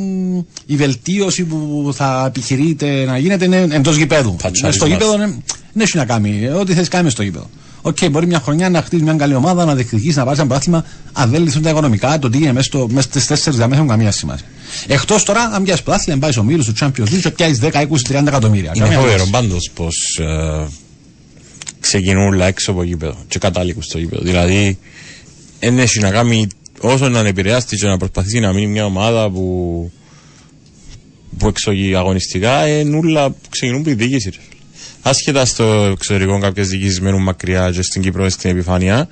η 0.67 0.77
βελτίωση 0.77 1.45
που 1.45 1.91
θα 1.95 2.25
επιχειρείται 2.27 3.05
να 3.05 3.19
γίνεται 3.19 3.45
είναι 3.45 3.67
εντός 3.71 3.97
γηπέδου. 3.97 4.31
Πατσάρισμας. 4.31 4.75
Στο 4.75 4.87
γήπεδο 4.87 5.15
είναι- 5.15 5.39
δεν 5.73 5.83
έχει 5.83 5.97
να 5.97 6.05
κάνει. 6.05 6.45
ε, 6.45 6.49
Ό,τι 6.49 6.75
θες 6.75 6.89
κάνει 6.89 7.11
στο 7.11 7.23
γήπεδο. 7.23 7.51
ΟΚ, 7.83 7.97
μπορεί 8.11 8.27
μια 8.27 8.41
χρονιά 8.41 8.71
να 8.71 8.83
χτίσει 8.83 9.03
μια 9.03 9.15
καλή 9.15 9.35
ομάδα, 9.35 9.65
να 9.65 9.75
διεκδικήσει, 9.75 10.19
να 10.19 10.25
πάρεις 10.25 10.39
ένα 10.39 10.49
πρωτάθλημα. 10.49 10.85
Αν 11.13 11.31
δεν 11.31 11.43
λυθούν 11.43 11.63
τα 11.63 11.71
οικονομικά, 11.71 12.19
το 12.19 12.31
τι 12.31 12.39
είναι 12.39 12.53
μέσα, 12.53 12.67
στο, 12.67 12.87
μέσα 12.91 13.09
στις 13.09 13.27
τέσσερις 13.27 13.59
γραμμές 13.59 13.75
έχουν 13.77 13.89
καμία 13.89 14.11
σημασία. 14.11 14.47
Εκτός 14.87 15.23
τώρα, 15.25 15.41
αν 15.43 15.63
πιάσεις 15.63 15.83
πρωτάθλημα, 15.83 16.19
πάεις 16.19 16.35
στον 16.35 16.45
όμιλο 16.45 16.65
του 16.65 16.73
Champions 16.81 17.09
League 17.15 17.21
και 17.23 17.31
πιάσεις 17.31 17.59
10, 17.63 17.71
20, 17.73 18.21
30 18.21 18.27
εκατομμύρια. 18.27 18.73
Είναι 18.75 18.85
Καμία 18.85 18.99
φοβερό 18.99 19.17
σχέση. 19.19 19.31
πάντως 19.31 19.71
πως 19.75 20.19
ε, 20.21 20.67
ξεκινούν 21.81 22.27
όλα 22.27 22.47
έξω 22.47 22.71
από 22.71 22.83
γήπεδο 22.83 23.17
και 23.29 23.39
κατάληγουν 23.39 23.83
στο 23.83 23.99
γήπεδο. 23.99 24.23
Δηλαδή, 24.23 24.79
δεν 25.61 25.79
έχει 25.79 25.99
να 25.99 26.11
κάνει 26.11 26.47
όσο 26.81 27.09
να 27.09 27.19
επηρεάσει 27.19 27.77
και 27.77 27.87
να 27.87 27.97
προσπαθήσει 27.97 28.41
να 28.41 28.53
μείνει 28.53 28.67
μια 28.67 28.85
ομάδα 28.85 29.31
που, 29.31 29.91
που 31.39 31.49
εξηγεί 31.49 31.95
αγωνιστικά, 31.95 32.61
ε, 32.61 32.83
νουλα 32.85 33.31
που 33.31 33.49
ξεκινούν 33.49 33.83
πριν 33.83 33.97
διοίκησης. 33.97 34.39
Ρε 35.05 35.13
φίλε. 35.13 35.37
Άσχετα 35.43 35.45
στο 35.45 35.65
εξωτερικό 35.65 36.39
κάποιες 36.39 36.69
διοικήσεις 36.69 37.01
μένουν 37.01 37.23
μακριά 37.23 37.71
και 37.71 37.83
στην 37.83 38.03
Κύπρο 38.03 38.29
στην 38.29 38.51
επιφάνεια, 38.51 39.09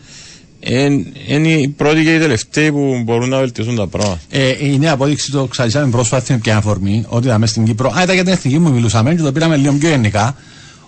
είναι 1.29 1.49
οι 1.49 1.69
πρώτοι 1.69 2.03
και 2.03 2.15
οι 2.15 2.19
τελευταίοι 2.19 2.73
που 2.73 3.03
μπορούν 3.05 3.29
να 3.29 3.39
βελτιώσουν 3.39 3.77
τα 3.77 3.87
πράγματα. 3.87 4.21
Ε, 4.31 4.67
η 4.67 4.79
νέα 4.79 4.93
απόδειξη 4.93 5.31
το 5.31 5.47
ξαζήσαμε 5.47 5.91
πρόσφατα 5.91 6.23
στην 6.23 6.41
πια 6.41 6.57
αφορμή, 6.57 7.05
ότι 7.09 7.27
είδαμε 7.27 7.47
στην 7.47 7.65
Κύπρο. 7.65 7.89
Α, 7.89 8.03
ήταν 8.03 8.15
για 8.15 8.25
την 8.25 8.33
εθνική 8.33 8.59
μου 8.59 8.73
μιλούσαμε 8.73 9.15
και 9.15 9.23
το 9.23 9.33
πήραμε 9.33 9.57
λίγο 9.57 9.73
πιο 9.73 9.89
γενικά. 9.89 10.37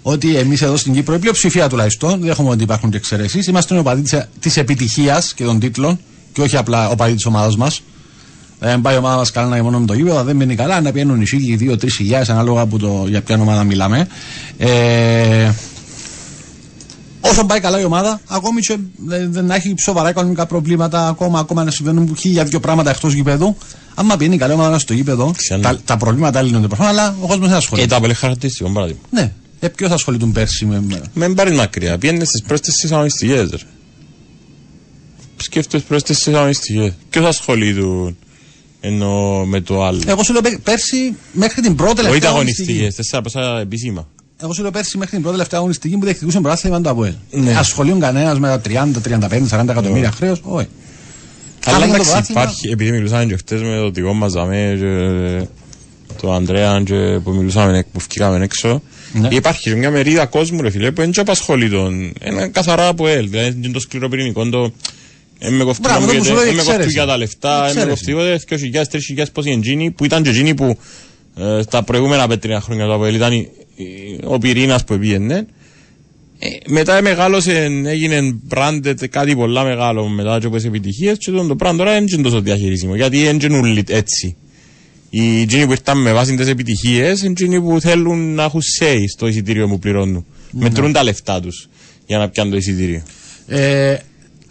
Ότι 0.03 0.36
εμείς 0.36 0.62
εδώ 0.62 0.76
στην 0.76 0.92
Κύπρο, 0.92 1.14
η 1.14 1.18
πλειοψηφία 1.18 1.68
τουλάχιστον, 1.68 2.20
δεν 2.20 2.30
έχουμε 2.30 2.50
ότι 2.50 2.62
υπάρχουν 2.62 2.90
και 2.90 2.96
εξαιρέσεις, 2.96 3.46
είμαστε 3.46 3.78
οπαδοί 3.78 4.20
της 4.40 4.57
επιτυχίας 4.57 5.34
και 5.34 5.44
των 5.44 5.59
τίτλων 5.59 5.98
και 6.32 6.40
όχι 6.40 6.57
απλά 6.57 6.88
οπαδοί 6.88 7.14
της 7.14 7.26
ομάδας 7.26 7.57
μας. 7.57 7.82
Δεν 8.64 8.80
πάει 8.80 8.94
η 8.94 8.98
ομάδα 8.98 9.16
μας 9.16 9.30
καλά 9.30 9.46
να 9.48 9.54
είναι 9.56 9.64
μόνο 9.64 9.78
με 9.80 9.86
το 9.86 9.94
γήπεδο, 9.94 10.22
δεν 10.24 10.36
μείνει 10.36 10.54
καλά, 10.54 10.80
να 10.80 10.92
πιένουν 10.92 11.20
οι 11.20 11.26
σύγκοι 11.26 11.58
2-3 11.70 11.86
χιλιάδε 11.96 12.32
ανάλογα 12.32 12.60
από 12.60 12.78
το, 12.78 13.04
για 13.08 13.22
ποια 13.22 13.36
ομάδα 13.40 13.64
μιλάμε. 13.64 14.06
Ε, 14.58 15.50
Όσο 17.20 17.44
πάει 17.44 17.60
καλά 17.60 17.80
η 17.80 17.84
ομάδα, 17.84 18.20
ακόμη 18.28 18.60
και 18.60 18.76
δεν, 18.96 19.32
δεν 19.32 19.50
έχει 19.50 19.74
σοβαρά 19.82 20.08
οικονομικά 20.10 20.46
προβλήματα, 20.46 21.08
ακόμα, 21.08 21.38
ακόμα 21.38 21.64
να 21.64 21.70
συμβαίνουν 21.70 22.16
χίλια 22.18 22.44
δύο 22.44 22.60
πράγματα 22.60 22.90
εκτός 22.90 23.12
γηπέδου. 23.12 23.56
Άμα 23.94 24.16
πηγαίνει 24.16 24.36
καλή 24.38 24.52
ομάδα 24.52 24.78
στο 24.78 24.92
γήπεδο, 24.94 25.32
Ξανά. 25.36 25.62
τα, 25.62 25.80
τα 25.84 25.96
προβλήματα 25.96 26.42
λύνονται 26.42 26.66
προφανώς, 26.66 26.92
αλλά 26.98 27.14
ο 27.20 27.26
κόσμος 27.26 27.38
δεν 27.38 27.48
Και 27.48 27.54
ασχολείται. 27.54 27.86
ήταν 27.86 28.00
πολύ 28.00 28.14
χαρακτηριστικό 28.14 28.70
παράδειγμα. 28.70 29.00
Ναι. 29.10 29.32
Ε, 29.60 29.68
Ποιος 29.68 29.88
θα 29.88 29.94
ασχοληθούν 29.94 30.32
πέρσι 30.32 30.64
με. 30.66 30.82
με- 30.88 31.00
Μην 31.14 31.34
πάρει 31.34 31.54
μακριά. 31.54 31.98
Πιένε 31.98 32.24
στις 32.24 32.42
πρώτες 32.42 32.74
τι 32.74 32.88
αγωνιστικέ. 32.94 33.48
Σκέφτεσαι 35.36 35.84
πρώτες 35.88 36.18
τι 36.18 36.34
αγωνιστικέ. 36.34 36.94
Ποιο 37.10 37.26
ασχολείται 37.26 37.80
ενώ 38.85 39.45
με 39.45 39.61
το 39.61 39.85
άλλο. 39.85 40.01
Εγώ 40.07 40.22
σου 40.24 40.33
λέω 40.33 40.41
πέ- 40.43 40.59
πέρσι 40.59 41.16
μέχρι 41.33 41.61
την 41.62 41.74
πρώτη 41.74 41.93
Όχι 41.93 42.01
τα 42.01 42.07
τελευταία 42.09 42.30
αγωνιστικέ, 42.30 42.70
αγωνιστική. 42.72 42.97
τέσσερα 42.97 43.22
πόσα 43.22 43.59
επίσημα. 43.61 44.09
Εγώ 44.43 44.53
σου 44.53 44.62
λέω 44.62 44.70
πέρσι 44.70 44.97
μέχρι 44.97 45.12
την 45.12 45.20
πρώτη 45.22 45.37
τελευταία 45.37 45.59
αγωνιστική 45.59 45.97
που 45.97 46.05
διεκδικούσε 46.05 46.41
πρωτάθλημα 46.41 46.80
το 46.80 46.91
ΑΠΟΕΛ. 46.91 47.12
Ναι. 47.30 47.55
Ασχολείων 47.57 48.01
κανένας 48.01 48.39
με 48.39 48.49
τα 48.49 48.61
30, 48.61 49.01
35, 49.01 49.49
40 49.49 49.68
εκατομμύρια 49.70 50.11
χρέος. 50.11 50.41
Όχι. 50.45 50.66
Αλλά 51.64 51.76
Χάθηκε 51.76 51.89
το 51.89 51.95
εντάξει, 51.95 52.11
πρωτάθλημα. 52.11 52.41
υπάρχει, 52.43 52.68
επειδή 52.68 52.91
μιλούσαμε 52.91 53.24
και 53.24 53.37
χτες 53.37 53.61
με 53.62 53.76
το 53.76 53.91
δικό 53.91 54.12
μας 54.12 54.33
δαμέ 54.33 54.76
και 54.78 55.47
το 56.20 56.33
Ανδρέα 56.33 56.83
και 56.85 57.20
που 57.24 57.30
μιλούσαμε 57.30 57.85
που 57.93 58.01
βγήκαμε 58.09 58.45
έξω 58.45 58.83
Ναι. 59.12 59.28
υπάρχει 59.30 59.61
και 59.70 59.74
μια 59.76 59.91
μερίδα 59.91 60.26
κόσμου 60.26 60.61
ρε 60.62 60.70
φίλε 60.70 60.91
που 60.91 61.01
δεν 61.01 61.11
και 61.11 61.20
απασχολεί 61.20 61.70
τον 61.70 62.12
είναι 62.26 62.49
καθαρά 62.49 62.87
από 62.89 63.09
ελ 63.09 63.28
δηλαδή 63.30 63.59
είναι 63.62 63.72
το 63.72 63.80
σκληροπυρηνικό 63.80 64.49
το 64.49 64.61
δεν 64.61 64.62
με 64.62 64.70
κοφτεί 64.70 64.70
Μπράβο, 64.70 64.70
να 64.70 64.70
το 64.70 65.01
μου 65.51 65.64
που 65.64 65.74
σου 65.74 65.80
γίνεται, 66.12 66.32
λέω, 66.32 66.34
δεν 66.45 66.47
με 66.47 66.53
κοφτεί 66.53 66.70
εξαίρεση. 66.70 66.90
για 66.90 67.07
τα 67.07 67.16
λεφτά, 67.16 67.51
δεν 67.72 67.86
με 67.86 67.93
Εξαίρεση. 67.93 68.05
κοφτεί 68.05 68.05
τίποτε, 68.05 69.20
2.000-3.000 69.22 69.24
πόσοι 69.32 69.51
εντζίνοι 69.51 69.90
που 69.90 70.05
ήταν 70.05 70.22
και 70.22 70.28
εκείνοι 70.28 70.55
που 70.55 70.78
ε, 71.36 71.64
τα 71.64 71.82
προηγούμενα 71.82 72.26
πέτρινα 72.26 72.61
χρόνια 72.61 72.84
του 72.86 72.93
ΑΠΟΕΛ 72.95 73.14
ήταν 73.14 73.32
η- 73.32 73.49
η- 73.76 74.18
ο 74.24 74.38
πυρήνας 74.38 74.84
που 74.84 74.99
πήγαινε 74.99 75.47
ε, 76.38 76.49
μετά 76.66 77.03
μεγάλωσε, 77.03 77.68
έγινε 77.84 78.38
branded 78.55 79.09
κάτι 79.11 79.36
πολλά 79.36 79.64
μεγάλο 79.64 80.09
μετά 80.09 80.34
από 80.34 80.57
τις 80.57 80.64
επιτυχίες 80.64 81.18
και 81.18 81.30
τον 81.30 81.49
το 81.49 81.57
πράγμα 81.57 81.78
τώρα 81.78 81.93
δεν 81.93 82.07
είναι 82.07 82.22
τόσο 82.22 82.40
διαχειρίσιμο 82.40 82.95
γιατί 82.95 83.24
δεν 83.24 83.38
είναι 83.40 83.57
όλοι 83.59 83.84
έτσι. 83.88 84.36
Οι 85.11 85.40
εκείνοι 85.40 85.64
που 85.66 85.70
ήρθαν 85.72 85.99
με 86.01 86.12
βάση 86.12 86.34
τις 86.34 86.49
επιτυχίες 86.49 87.20
είναι 87.22 87.30
εκείνοι 87.30 87.61
που 87.61 87.80
θέλουν 87.80 88.34
να 88.34 88.43
έχουν 88.45 88.61
say 88.80 88.97
στο 89.12 89.26
εισιτήριο 89.26 89.68
που 89.68 89.78
πληρώνουν. 89.78 90.26
Ναι. 90.51 90.62
Μετρούν 90.62 90.93
τα 90.93 91.03
λεφτά 91.03 91.40
τους 91.40 91.68
για 92.07 92.18
να 92.18 92.28
πιάνουν 92.28 92.53
το 92.53 92.59
εισιτήριο. 92.59 93.03
Ε, 93.47 93.97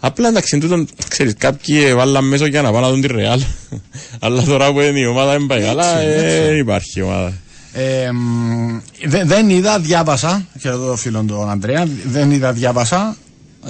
Απλά 0.04 0.28
εντάξει, 0.28 0.58
τούτον, 0.58 0.88
ξέρεις, 1.08 1.34
κάποιοι 1.38 1.94
βάλαν 1.94 2.24
μέσω 2.24 2.46
για 2.46 2.62
να 2.62 2.72
πάνε 2.72 2.86
να 2.86 2.92
δουν 2.92 3.00
τη 3.00 3.06
Ρεάλ. 3.06 3.42
Αλλά 4.20 4.42
τώρα 4.42 4.72
που 4.72 4.80
είναι 4.80 4.98
η 5.00 5.06
ομάδα 5.06 5.32
δεν 5.32 5.46
πάει 5.46 5.62
καλά, 5.62 5.98
ε, 6.00 6.56
υπάρχει 6.56 7.02
ομάδα. 7.02 7.32
Ε, 7.72 8.10
μ, 8.12 8.78
δε- 9.06 9.24
δεν 9.24 9.50
είδα, 9.50 9.78
διάβασα, 9.78 10.46
και 10.60 10.68
εδώ 10.68 10.86
το 10.86 10.96
φίλο 10.96 11.24
τον 11.26 11.50
Αντρέα, 11.50 11.88
δεν 12.06 12.30
είδα, 12.30 12.52
διάβασα. 12.52 13.16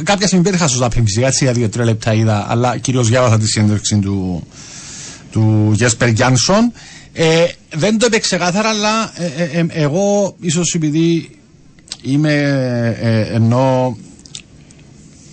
Κάποια 0.03 0.26
στιγμή 0.26 0.45
πέτυχα 0.45 0.68
στο 0.68 0.76
Ζάπιν 0.76 1.05
φυσικά, 1.05 1.26
έτσι 1.26 1.45
για 1.45 1.53
δύο-τρία 1.53 1.85
λεπτά 1.85 2.14
είδα, 2.14 2.47
αλλά 2.49 2.76
κυρίως 2.78 3.09
διάβασα 3.09 3.39
τη 3.39 3.47
συνέντευξη 3.47 3.99
του, 3.99 4.47
του 5.30 5.70
Γέσπερ 5.74 6.09
Γιάνσον. 6.09 6.72
Ε, 7.12 7.45
δεν 7.74 7.99
το 7.99 8.07
είπε 8.07 8.18
ξεκάθαρα, 8.18 8.68
αλλά 8.68 9.12
ε, 9.16 9.24
ε, 9.45 9.59
ε, 9.59 9.66
εγώ 9.70 10.35
ίσως 10.41 10.74
επειδή 10.74 11.30
είμαι 12.03 12.33
ε, 13.01 13.35
ενώ, 13.35 13.97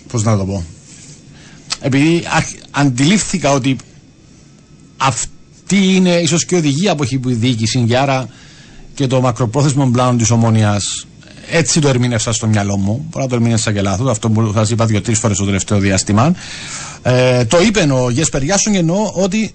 πώς 0.08 0.22
να 0.22 0.36
το 0.36 0.44
πω, 0.44 0.64
επειδή 1.80 2.24
άρχ- 2.30 2.56
αντιλήφθηκα 2.70 3.50
ότι 3.52 3.76
αυτή 4.96 5.94
είναι 5.94 6.10
ίσως 6.10 6.44
και 6.44 6.56
οδηγία 6.56 6.94
που 6.94 7.02
έχει 7.02 7.20
η 7.26 7.32
διοίκηση 7.32 7.84
και 7.88 7.98
άρα 7.98 8.28
και 8.94 9.06
το 9.06 9.20
μακροπρόθεσμο 9.20 9.90
πλάνο 9.92 10.16
της 10.18 10.30
ομόνοια. 10.30 10.80
Έτσι 11.50 11.80
το 11.80 11.88
ερμήνευσα 11.88 12.32
στο 12.32 12.46
μυαλό 12.46 12.76
μου. 12.76 13.06
Μπορεί 13.10 13.24
να 13.24 13.28
το 13.30 13.34
ερμήνευσα 13.34 13.72
και 13.72 13.80
λάθος. 13.82 14.10
Αυτό 14.10 14.30
που 14.30 14.52
σας 14.54 14.70
είπα 14.70 14.86
δύο-τρεις 14.86 15.18
φορές 15.18 15.36
το 15.36 15.44
τελευταίο 15.44 15.78
διάστημα. 15.78 16.34
Ε, 17.02 17.44
το 17.44 17.60
είπε 17.60 17.80
ο 17.92 18.10
Γέσπερ 18.10 18.42
Γιάσον 18.42 18.74
εννοώ 18.74 19.10
ότι 19.14 19.54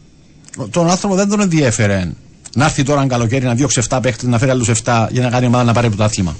τον 0.69 0.89
άνθρωπο 0.89 1.15
δεν 1.15 1.30
τον 1.30 1.41
ενδιέφερε 1.41 2.11
να 2.55 2.65
έρθει 2.65 2.84
τώρα 2.84 2.99
ένα 2.99 3.09
καλοκαίρι 3.09 3.45
να 3.45 3.53
διώξει 3.53 3.82
7 3.89 3.99
παίχτες, 4.01 4.30
να 4.30 4.38
φέρει 4.38 4.51
άλλους 4.51 4.69
7 4.84 5.07
για 5.11 5.21
να 5.23 5.30
κάνει 5.30 5.43
η 5.45 5.47
ομάδα 5.47 5.63
να 5.63 5.73
πάρει 5.73 5.88
πρωτάθλημα. 5.88 6.36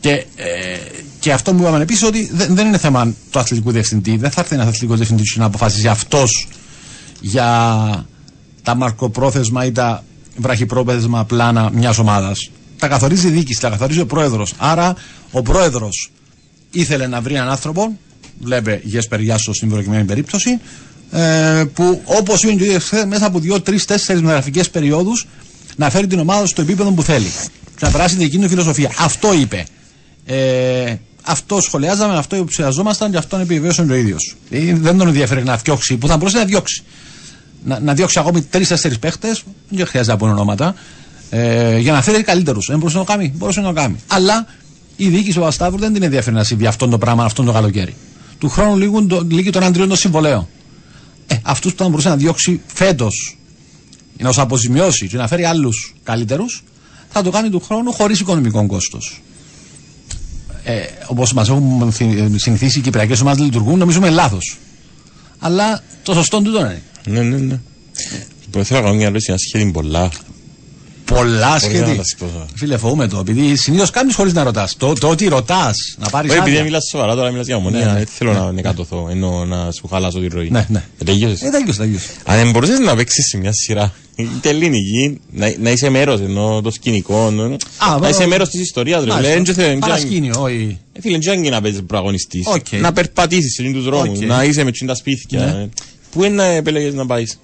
Και, 0.00 0.10
ε, 0.36 0.78
και 1.26 1.32
αυτό 1.32 1.54
που 1.54 1.60
είπαμε 1.60 1.82
επίσης 1.82 2.02
ότι 2.02 2.30
δεν, 2.32 2.54
δεν 2.54 2.66
είναι 2.66 2.78
θέμα 2.78 3.14
του 3.30 3.38
αθλητικού 3.38 3.70
διευθυντή. 3.70 4.16
Δεν 4.16 4.30
θα 4.30 4.40
έρθει 4.40 4.54
ένας 4.54 4.66
αθλητικός 4.66 4.96
διευθυντής 4.96 5.36
να 5.36 5.44
αποφασίσει 5.44 5.88
αυτός 5.88 6.48
για 7.20 8.06
τα 8.62 8.74
μαρκοπρόθεσμα 8.74 9.64
ή 9.64 9.72
τα 9.72 10.04
βραχυπρόθεσμα 10.36 11.24
πλάνα 11.24 11.70
μιας 11.72 11.98
ομάδας. 11.98 12.50
Τα 12.78 12.88
καθορίζει 12.88 13.26
η 13.26 13.30
διοίκηση, 13.30 13.60
τα 13.60 13.68
καθορίζει 13.70 14.00
ο 14.00 14.06
πρόεδρος. 14.06 14.54
Άρα 14.56 14.94
ο 15.30 15.42
πρόεδρος 15.42 16.10
ήθελε 16.70 17.06
να 17.06 17.20
βρει 17.20 17.34
έναν 17.34 17.48
άνθρωπο, 17.48 17.98
βλέπε 18.40 18.80
Γέσπερ 18.84 19.20
Γιάσο 19.20 19.52
στην 19.52 19.68
προκειμένη 19.68 20.04
περίπτωση, 20.04 20.60
ε, 21.10 21.64
που 21.74 22.02
όπως 22.04 22.42
είπε 22.42 22.52
και 22.52 22.62
ο 22.62 22.66
ίδιος 22.66 22.84
χθες, 22.84 23.04
μέσα 23.04 23.26
από 23.26 23.38
δύο, 23.38 23.60
τρεις, 23.60 23.84
τέσσερις 23.84 24.20
μεταγραφικές 24.22 24.70
περιόδους 24.70 25.26
να 25.76 25.90
φέρει 25.90 26.06
την 26.06 26.18
ομάδα 26.18 26.46
στο 26.46 26.62
επίπεδο 26.62 26.90
που 26.90 27.02
θέλει. 27.02 27.30
Και 27.76 27.84
να 27.84 27.90
περάσει 27.90 28.16
την 28.16 28.24
εκείνη 28.24 28.42
του 28.42 28.48
φιλοσοφία. 28.48 28.90
Αυτό 28.98 29.32
είπε. 29.34 29.64
Ε, 30.26 30.94
αυτό 31.26 31.60
σχολιάζαμε, 31.60 32.18
αυτό 32.18 32.36
υποψιαζόμασταν 32.36 33.10
και 33.10 33.16
αυτόν 33.16 33.40
επιβεβαίωσε 33.40 33.86
ο 33.90 33.94
ίδιος. 33.94 34.36
δεν 34.74 34.98
τον 34.98 35.08
ενδιαφέρει 35.08 35.44
να 35.44 35.56
διώξει, 35.56 35.96
που 35.96 36.06
θα 36.06 36.16
μπορούσε 36.16 36.38
να 36.38 36.44
διώξει. 36.44 36.82
Να, 37.64 37.80
να 37.80 37.94
διώξει 37.94 38.18
ακόμη 38.18 38.42
τρει-τέσσερι 38.42 38.98
παίχτες, 38.98 39.42
δεν 39.68 39.86
χρειάζεται 39.86 40.12
να 40.12 40.18
πούμε 40.18 40.30
ονόματα, 40.30 40.74
ε, 41.30 41.78
για 41.78 41.92
να 41.92 42.02
φέρει 42.02 42.22
καλύτερους. 42.22 42.66
Δεν 42.66 42.78
μπορούσε 42.78 42.98
να 42.98 43.04
το 43.04 43.12
κάνει, 43.12 43.32
μπορούσε 43.36 43.60
να 43.60 43.66
το 43.66 43.72
κάνει. 43.72 43.96
Αλλά 44.06 44.46
η 44.96 45.08
διοίκηση 45.08 45.38
του 45.38 45.44
Ασταύρου 45.44 45.78
δεν 45.78 45.92
την 45.92 46.02
ενδιαφέρει 46.02 46.36
να 46.36 46.44
συμβεί 46.44 46.66
αυτό 46.66 46.88
το 46.88 46.98
πράγμα 46.98 47.24
αυτό 47.24 47.42
το 47.42 47.52
καλοκαίρι. 47.52 47.94
Του 48.38 48.48
χρόνου 48.48 48.76
λήγουν 48.76 49.08
το, 49.08 49.26
λύγει 49.30 49.50
τον 49.50 49.62
Αντριών 49.62 49.88
το 49.88 49.96
συμβολέο. 49.96 50.48
Ε, 51.26 51.36
αυτούς 51.42 51.74
που 51.74 51.82
θα 51.82 51.88
μπορούσε 51.88 52.08
να 52.08 52.16
διώξει 52.16 52.60
φέτος, 52.66 53.38
να 54.18 54.28
τους 54.28 54.38
αποζημιώσει 54.38 55.08
και 55.08 55.16
να 55.16 55.28
φέρει 55.28 55.44
άλλους 55.44 55.94
καλύτερους, 56.02 56.64
θα 57.08 57.22
το 57.22 57.30
κάνει 57.30 57.50
του 57.50 57.60
χρόνου 57.60 57.92
χωρίς 57.92 58.20
οικονομικό 58.20 58.66
κόστος. 58.66 59.20
Ε, 60.68 60.82
Όπως 61.06 61.32
μας 61.32 61.48
έχουν 61.48 61.92
θυ- 61.92 62.40
συνηθίσει 62.40 62.78
οι 62.78 62.82
Κυπριακές 62.82 63.20
ομάδες 63.20 63.44
λειτουργούν, 63.44 63.78
νομίζουμε 63.78 64.10
λάθος. 64.10 64.56
Αλλά 65.38 65.82
το 66.02 66.14
σωστό 66.14 66.40
τούτο 66.42 66.58
είναι. 66.58 66.82
Ναι, 67.06 67.20
ναι, 67.22 67.36
ναι. 67.36 67.58
Λοιπόν, 68.44 68.64
θέλω 68.64 68.80
να 68.80 68.84
κάνω 68.86 68.96
μια 68.96 69.06
ερώτηση, 69.06 69.30
ένα 69.30 69.38
σχέδιο 69.38 69.70
πολλά. 69.72 70.10
Πολλά 71.06 71.46
Χωρίς 71.48 71.62
να 71.62 71.78
σχέδια. 71.78 71.96
τα 71.96 72.04
σηκώσω. 72.04 72.46
Φίλε, 72.54 72.76
φοβούμαι 72.76 73.08
το. 73.08 73.18
Επειδή 73.18 73.56
συνήθως 73.56 73.90
κάνεις 73.90 74.14
χωρίς 74.14 74.32
να 74.32 74.42
ρωτάς. 74.42 74.76
Το, 74.76 74.92
το 74.92 75.08
ότι 75.08 75.28
ρωτάς, 75.28 75.76
να 75.98 76.08
πάρεις. 76.08 76.30
Όχι, 76.30 76.38
επειδή 76.40 76.62
μιλάς 76.62 76.82
σοβαρά, 76.90 77.14
τώρα 77.14 77.30
μιλάς 77.30 77.46
για 77.46 77.56
ομονία, 77.56 77.78
Ναι, 77.78 77.84
ναι. 77.92 77.92
δεν 77.98 78.06
θέλω 78.06 78.32
να 78.32 78.52
νεκατωθώ, 78.52 79.06
ενώ 79.10 79.44
να 79.44 79.70
σου 79.72 79.86
χαλάσω 79.88 80.18
τη 80.20 80.26
ροή. 80.26 80.50
Ναι, 80.50 80.66
ναι. 80.68 80.82
Ε, 81.00 81.04
τελείωσες. 81.04 81.42
Ε, 81.42 81.50
τέλειωσε, 81.50 81.78
τελείωσε. 81.78 82.08
Αν 82.24 82.36
δεν 82.36 82.50
μπορούσες 82.50 82.78
να 82.78 82.96
παίξεις 82.96 83.28
σε 83.28 83.36
μια 83.38 83.52
σειρά, 83.52 83.92
είτε 84.16 84.48
ελληνική, 84.48 85.20
να, 85.30 85.54
να 85.60 85.70
είσαι 85.70 85.88
μέρος 85.88 86.20
ενώ 86.20 86.60
το 86.62 86.70
σκηνικό, 86.70 87.30
να, 87.30 87.48
να 87.48 87.98
βα- 87.98 88.08
είσαι 88.08 88.26
μέρος 88.26 88.48
της 88.48 88.60
ιστορίας. 88.60 89.04
ρε. 89.04 89.10
Μάλιστα. 89.10 89.28
Λέει, 89.28 89.38
«Εν 89.38 89.44
και 89.44 89.52
θε- 89.52 89.58
εν 89.64 89.66
και 89.68 89.72
αν- 89.72 89.80
Παρασκήνιο, 89.80 90.34
όχι. 90.42 90.78
Ε, 90.92 91.00
Φίλε, 91.00 91.18
δεν 91.18 91.38
είναι 91.38 91.48
να 91.48 91.60
παίζεις 91.60 91.80
πρωταγωνιστής. 91.86 92.46
Οκ. 92.46 92.66
Να 92.80 92.92
περπατήσεις 92.92 93.52
σε 93.54 93.62
τους 93.72 93.84
δρόμους, 93.84 94.18
Οκ. 94.18 94.24
να 94.24 94.44
είσαι 94.44 94.64
με 94.64 94.70
τσιν 94.70 94.86
τα 94.86 94.94
σπίτια. 94.94 95.40
Ναι. 95.40 95.62
ε. 95.62 95.68
Πού 96.10 96.24
είναι 96.24 96.34
να 96.34 96.44
επέλεγες 96.44 96.94
να 96.94 97.06
πάεις; 97.06 97.38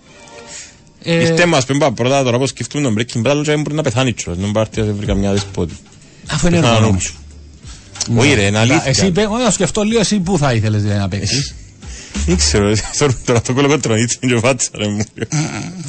Ε, 1.05 1.15
Ήρθε 1.21 1.47
μας 1.47 1.65
πριν 1.65 1.79
πάμε 1.79 1.95
πρώτα 1.95 2.23
τώρα 2.23 2.39
που 2.39 2.47
σκεφτούμε 2.47 2.83
τον 2.83 2.95
Breaking 2.99 3.31
Bad, 3.31 3.43
δεν 3.45 3.61
μπορεί 3.61 3.75
να 3.77 3.83
πεθάνει 3.83 4.13
τσος, 4.13 4.37
δεν 4.39 4.51
πάρει 4.53 4.69
να 4.77 4.85
βρει 4.93 5.07
καμιά 5.07 5.33
δεσπότη. 5.33 5.75
Αφού 6.31 6.47
είναι 6.47 6.61
Πεθάνω. 6.61 6.87
έργο 6.87 7.01
σου. 7.01 7.15
Όχι 8.17 8.35
ρε, 8.35 8.41
είναι 8.43 8.51
Να, 8.51 8.61
Εσύ 8.63 8.73
αλήθεια. 8.83 9.07
είπε, 9.07 9.21
όχι, 9.31 9.43
να 9.43 9.51
σκεφτώ 9.51 9.83
λίγο 9.83 10.01
εσύ 10.01 10.19
πού 10.19 10.39
θα 10.39 10.53
ήθελες 10.55 10.83
να 10.83 11.09
παίξεις; 11.09 11.55
Δεν 12.27 12.37
ξέρω, 12.37 12.73
τώρα- 12.99 13.17
τώρα 13.25 13.41
το 13.41 13.53
κολοκοτρονίτσι 13.53 14.19
είναι 14.21 14.35
και 14.35 14.41
φάτσα 14.41 14.69
ρε 14.77 14.89
μου. 14.89 15.03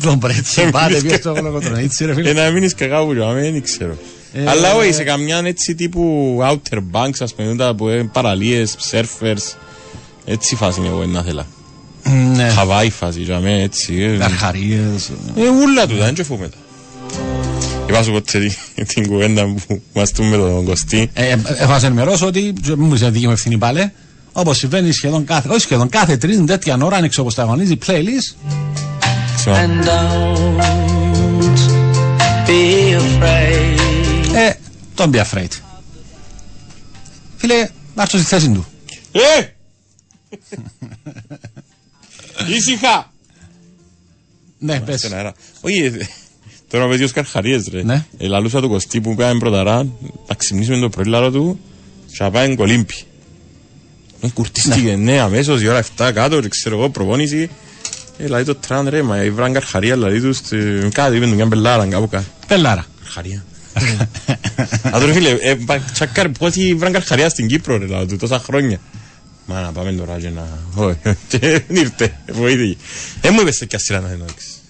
Τον 0.02 0.20
πρέτσι, 0.20 0.70
πάτε 0.72 1.02
πια 1.02 1.18
στο 1.18 1.34
κολοκοτρονίτσι, 1.34 2.06
ρε 2.06 2.14
φίλε. 2.14 2.30
Ε, 2.30 2.34
να 2.34 2.50
μείνεις 2.50 2.76
καγάπου 2.76 3.14
ρε, 3.14 3.34
δεν 3.34 3.62
ξέρω. 3.62 3.98
Ε, 4.34 4.50
Αλλά 4.50 4.76
όχι, 4.76 4.92
σε 4.94 5.04
καμιά 5.04 5.42
έτσι 5.46 5.76
τύπου 5.76 6.38
Outer 6.42 6.78
Banks, 6.92 7.18
ας 7.20 7.34
πούμε, 7.36 7.56
τα 7.56 7.76
που 7.76 7.90
είναι 7.90 8.04
παραλίες, 8.14 8.76
surfers, 8.92 9.56
έτσι 10.26 10.56
φάση 10.56 10.80
είναι 10.80 10.88
εγώ 10.90 11.06
να 11.06 11.24
θέλα. 11.24 11.46
Ναι. 12.36 12.50
Χαβάη 12.50 12.90
φάση, 12.90 13.22
για 13.22 13.40
μένα 13.40 13.62
έτσι. 13.62 13.96
ε. 14.02 14.24
Αρχαρίες. 14.24 15.10
Ε, 15.38 15.50
ούλα 15.50 15.88
του, 15.88 15.96
δεν 15.96 16.14
τσεφούμε 16.14 16.48
τα. 16.48 16.58
Είπα 17.90 18.04
σου 18.04 18.12
ποτέ 18.12 18.40
την- 18.76 18.86
την 18.88 19.08
κουβέντα 19.08 19.46
που 19.68 19.82
μας 19.94 20.12
τούν 20.12 20.28
με 20.28 20.38
τον 20.38 20.66
Κωστή. 20.66 21.10
Ε, 21.14 21.30
ε, 21.30 21.38
Έχω 21.58 21.72
να 21.72 21.80
σε 21.80 21.86
ενημερώσω 21.86 22.26
ότι 22.26 22.54
μου 22.78 22.94
είσαι 22.94 23.10
δική 23.10 23.26
μου 23.26 23.32
ευθύνη 23.32 23.58
πάλι. 23.58 23.92
Όπως 24.32 24.58
συμβαίνει 24.58 24.92
σχεδόν 24.92 25.26
κάθε, 25.26 25.50
όχι 25.50 25.60
σχεδόν 25.60 25.90
κάθε 25.90 26.18
τρίτη 26.18 26.44
τέτοια 26.44 26.78
ώρα, 26.82 26.96
αν 26.98 27.04
εξοποσταγωνίζει 27.04 27.78
playlist. 27.86 28.36
Σημαίνει. 29.38 29.74
And 29.84 29.86
don't 29.86 30.60
be 32.48 32.94
afraid. 33.00 34.36
Ε, 34.36 34.54
don't 34.98 35.12
be 35.12 35.22
afraid. 35.22 35.48
Φίλε, 37.38 37.70
να 37.96 38.02
έρθω 38.02 38.18
στη 38.18 38.28
θέση 38.28 38.50
του. 38.52 38.66
Ε! 39.12 39.20
Ήσυχα! 42.48 43.12
Ναι, 44.60 44.80
πες. 44.80 45.00
Στον 45.00 45.14
αέρα. 45.14 45.34
Όχι, 45.62 45.80
ε, 45.80 45.92
τώρα 46.70 46.88
παίζει 46.88 47.04
ο 47.04 47.08
Σκαρχαρίες 47.08 47.68
ρε. 47.72 47.84
Ναι. 47.84 48.06
Ε, 48.18 48.28
Λαλούσα 48.28 48.62
του 48.62 48.70
Κωστή 48.70 49.02
που 49.02 49.16
πήγαμε 49.16 49.40
πρωταρά, 49.40 49.84
να 50.28 50.36
ξυπνήσουμε 50.38 50.80
το 50.80 50.90
πρωί 50.90 51.06
λάρο 51.06 51.32
του 51.32 51.60
και 52.18 52.24
να 52.24 52.32
πάει 52.32 52.56
κολύμπι. 52.56 52.94
Ε, 54.22 54.28
κουρτίστηκε, 54.34 54.96
ναι, 54.96 55.20
αμέσως 55.20 55.62
η 55.62 55.68
ώρα 55.68 55.84
7 55.98 56.12
κάτω, 56.14 56.42
και 56.42 56.48
ξέρω 56.48 56.78
εγώ, 56.78 56.90
προπόνηση. 56.90 57.50
Ε, 58.18 58.24
δηλαδή 58.24 58.44
το 58.44 58.56
τραν 58.56 58.88
ρε, 58.90 59.02
μα 59.02 59.24
ήβραν 59.24 59.54
Καρχαρία, 59.54 59.94
δηλαδή 59.94 60.22
τους, 60.22 60.40
ε, 60.52 60.90
κάτι, 60.94 61.16
είπαν 61.16 61.30
του 61.30 61.36
μια 61.36 61.46
μπελάρα 61.46 61.86
κάπου 61.88 62.08
κάτω. 62.10 62.26
Πελάρα. 62.48 62.86
Καρχαρία. 63.04 63.46
Α, 64.84 65.00
τώρα 65.00 65.14
φίλε, 65.14 65.30
ε, 65.30 65.56
πα- 65.56 65.80
τσακάρ, 65.94 66.30
πώς 66.30 66.56
ήβραν 66.56 66.92
Καρχαρία 66.92 67.30
στην 67.30 67.48
Κύπρο 67.48 67.78
ρε, 67.78 67.86
δηλαδή, 67.86 68.16
τόσα 68.18 68.40
χρόνια. 68.40 68.80
Μα 69.46 69.62
να 69.62 69.72
πάμε 69.72 69.92
τώρα 69.92 70.20
και 70.20 70.30
να... 70.30 70.48
Όχι, 70.76 70.98
και 71.28 71.38
δεν 71.40 71.64
ήρθε, 71.70 72.18
βοήθηκε. 72.32 72.78
Ε, 73.22 73.30
μου 73.30 73.42
είπες 73.42 73.56
σε 73.56 73.66
ποια 73.66 73.80
σειρά 73.80 74.00
να 74.00 74.10
εννοήσεις. 74.10 74.62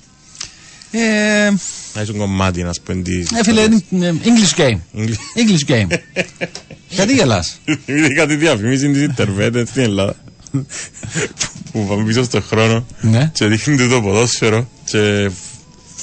Ε, 0.92 1.50
Να 1.94 2.02
είσαι 2.02 2.12
κομμάτι, 2.14 2.64
να 2.64 2.74
σου 2.74 2.82
πω, 2.82 2.94
της... 3.02 3.32
ε, 3.32 3.44
φίλε, 3.44 3.62
είναι, 3.90 4.08
ε, 4.08 4.14
English 4.24 4.60
game. 4.60 5.00
English. 5.00 5.18
English 5.40 5.72
game. 5.72 5.98
Γιατί 6.90 7.14
γελάς. 7.14 7.60
Είδε 7.86 8.08
κάτι 8.14 8.36
διαφήμιση 8.36 8.92
της 8.92 9.02
Ιντερβέτ 9.02 9.68
στην 9.68 9.82
Ελλάδα. 9.82 10.16
που 11.72 11.86
πάμε 11.88 12.04
πίσω 12.06 12.24
στον 12.24 12.42
χρόνο 12.44 12.86
Ναι. 13.02 13.30
και 13.34 13.46
δείχνει 13.46 13.78
του 13.78 13.90
το 13.90 14.02
ποδόσφαιρο 14.02 14.70
και 14.86 15.32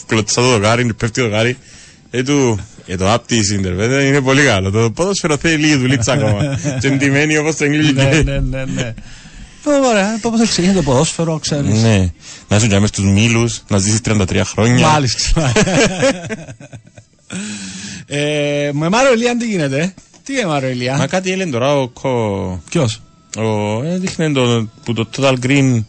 κλωτσά 0.07 0.41
το 0.41 0.49
δοκάρι, 0.51 0.87
και 0.87 0.93
πέφτει 0.93 1.21
το 1.21 1.27
δοκάρι. 1.29 1.57
Ε, 2.11 2.23
του, 2.23 2.61
ε, 2.93 2.97
το 2.97 3.13
app 3.15 3.19
της 3.27 3.51
Ιντερβέτ 3.51 4.03
είναι 4.05 4.21
πολύ 4.21 4.43
καλό. 4.45 4.71
Το 4.71 4.91
ποδόσφαιρο 4.91 5.37
θέλει 5.37 5.57
λίγη 5.57 5.77
δουλίτσα 5.77 6.13
ακόμα. 6.13 6.59
και 6.81 6.87
εντυμένη 6.87 7.37
όπως 7.37 7.57
το 7.57 7.65
ναι, 7.65 7.77
English. 7.77 8.25
ναι, 8.25 8.39
ναι, 8.39 8.65
ναι. 8.65 8.95
Ωραία, 9.91 10.19
πώ 10.21 10.37
θα 10.39 10.45
ξεκινήσει 10.45 10.75
το 10.77 10.83
ποδόσφαιρο, 10.83 11.39
ξέρεις. 11.39 11.83
Ναι. 11.83 12.11
Να 12.49 12.57
είσαι 12.57 12.67
και 12.67 12.79
μες 12.79 12.89
στους 12.89 13.05
μήλους, 13.05 13.63
να 13.69 13.79
ζήσεις 13.79 14.01
33 14.05 14.41
χρόνια. 14.45 14.87
Μάλιστα. 14.89 15.53
ε, 18.07 18.71
με 18.73 18.89
Μάριο 18.89 19.13
Ηλία 19.15 19.37
τι 19.37 19.47
γίνεται; 19.47 19.95
Τι 20.25 20.33
είναι 20.33 20.47
Μάριο 20.47 20.69
Μα 20.69 20.75
Ηλία. 20.75 21.07
κάτι 21.11 21.33
έλεγε 21.33 21.51
τώρα 21.51 21.77
ο, 21.77 21.89
κο- 21.89 22.63
Ποιος; 22.71 23.03
ο, 23.39 23.83
ε, 23.85 23.99
δείχνει 23.99 24.33
το, 24.33 24.69
που 24.85 24.93
το 24.93 25.09
Total 25.17 25.35
Green 25.43 25.85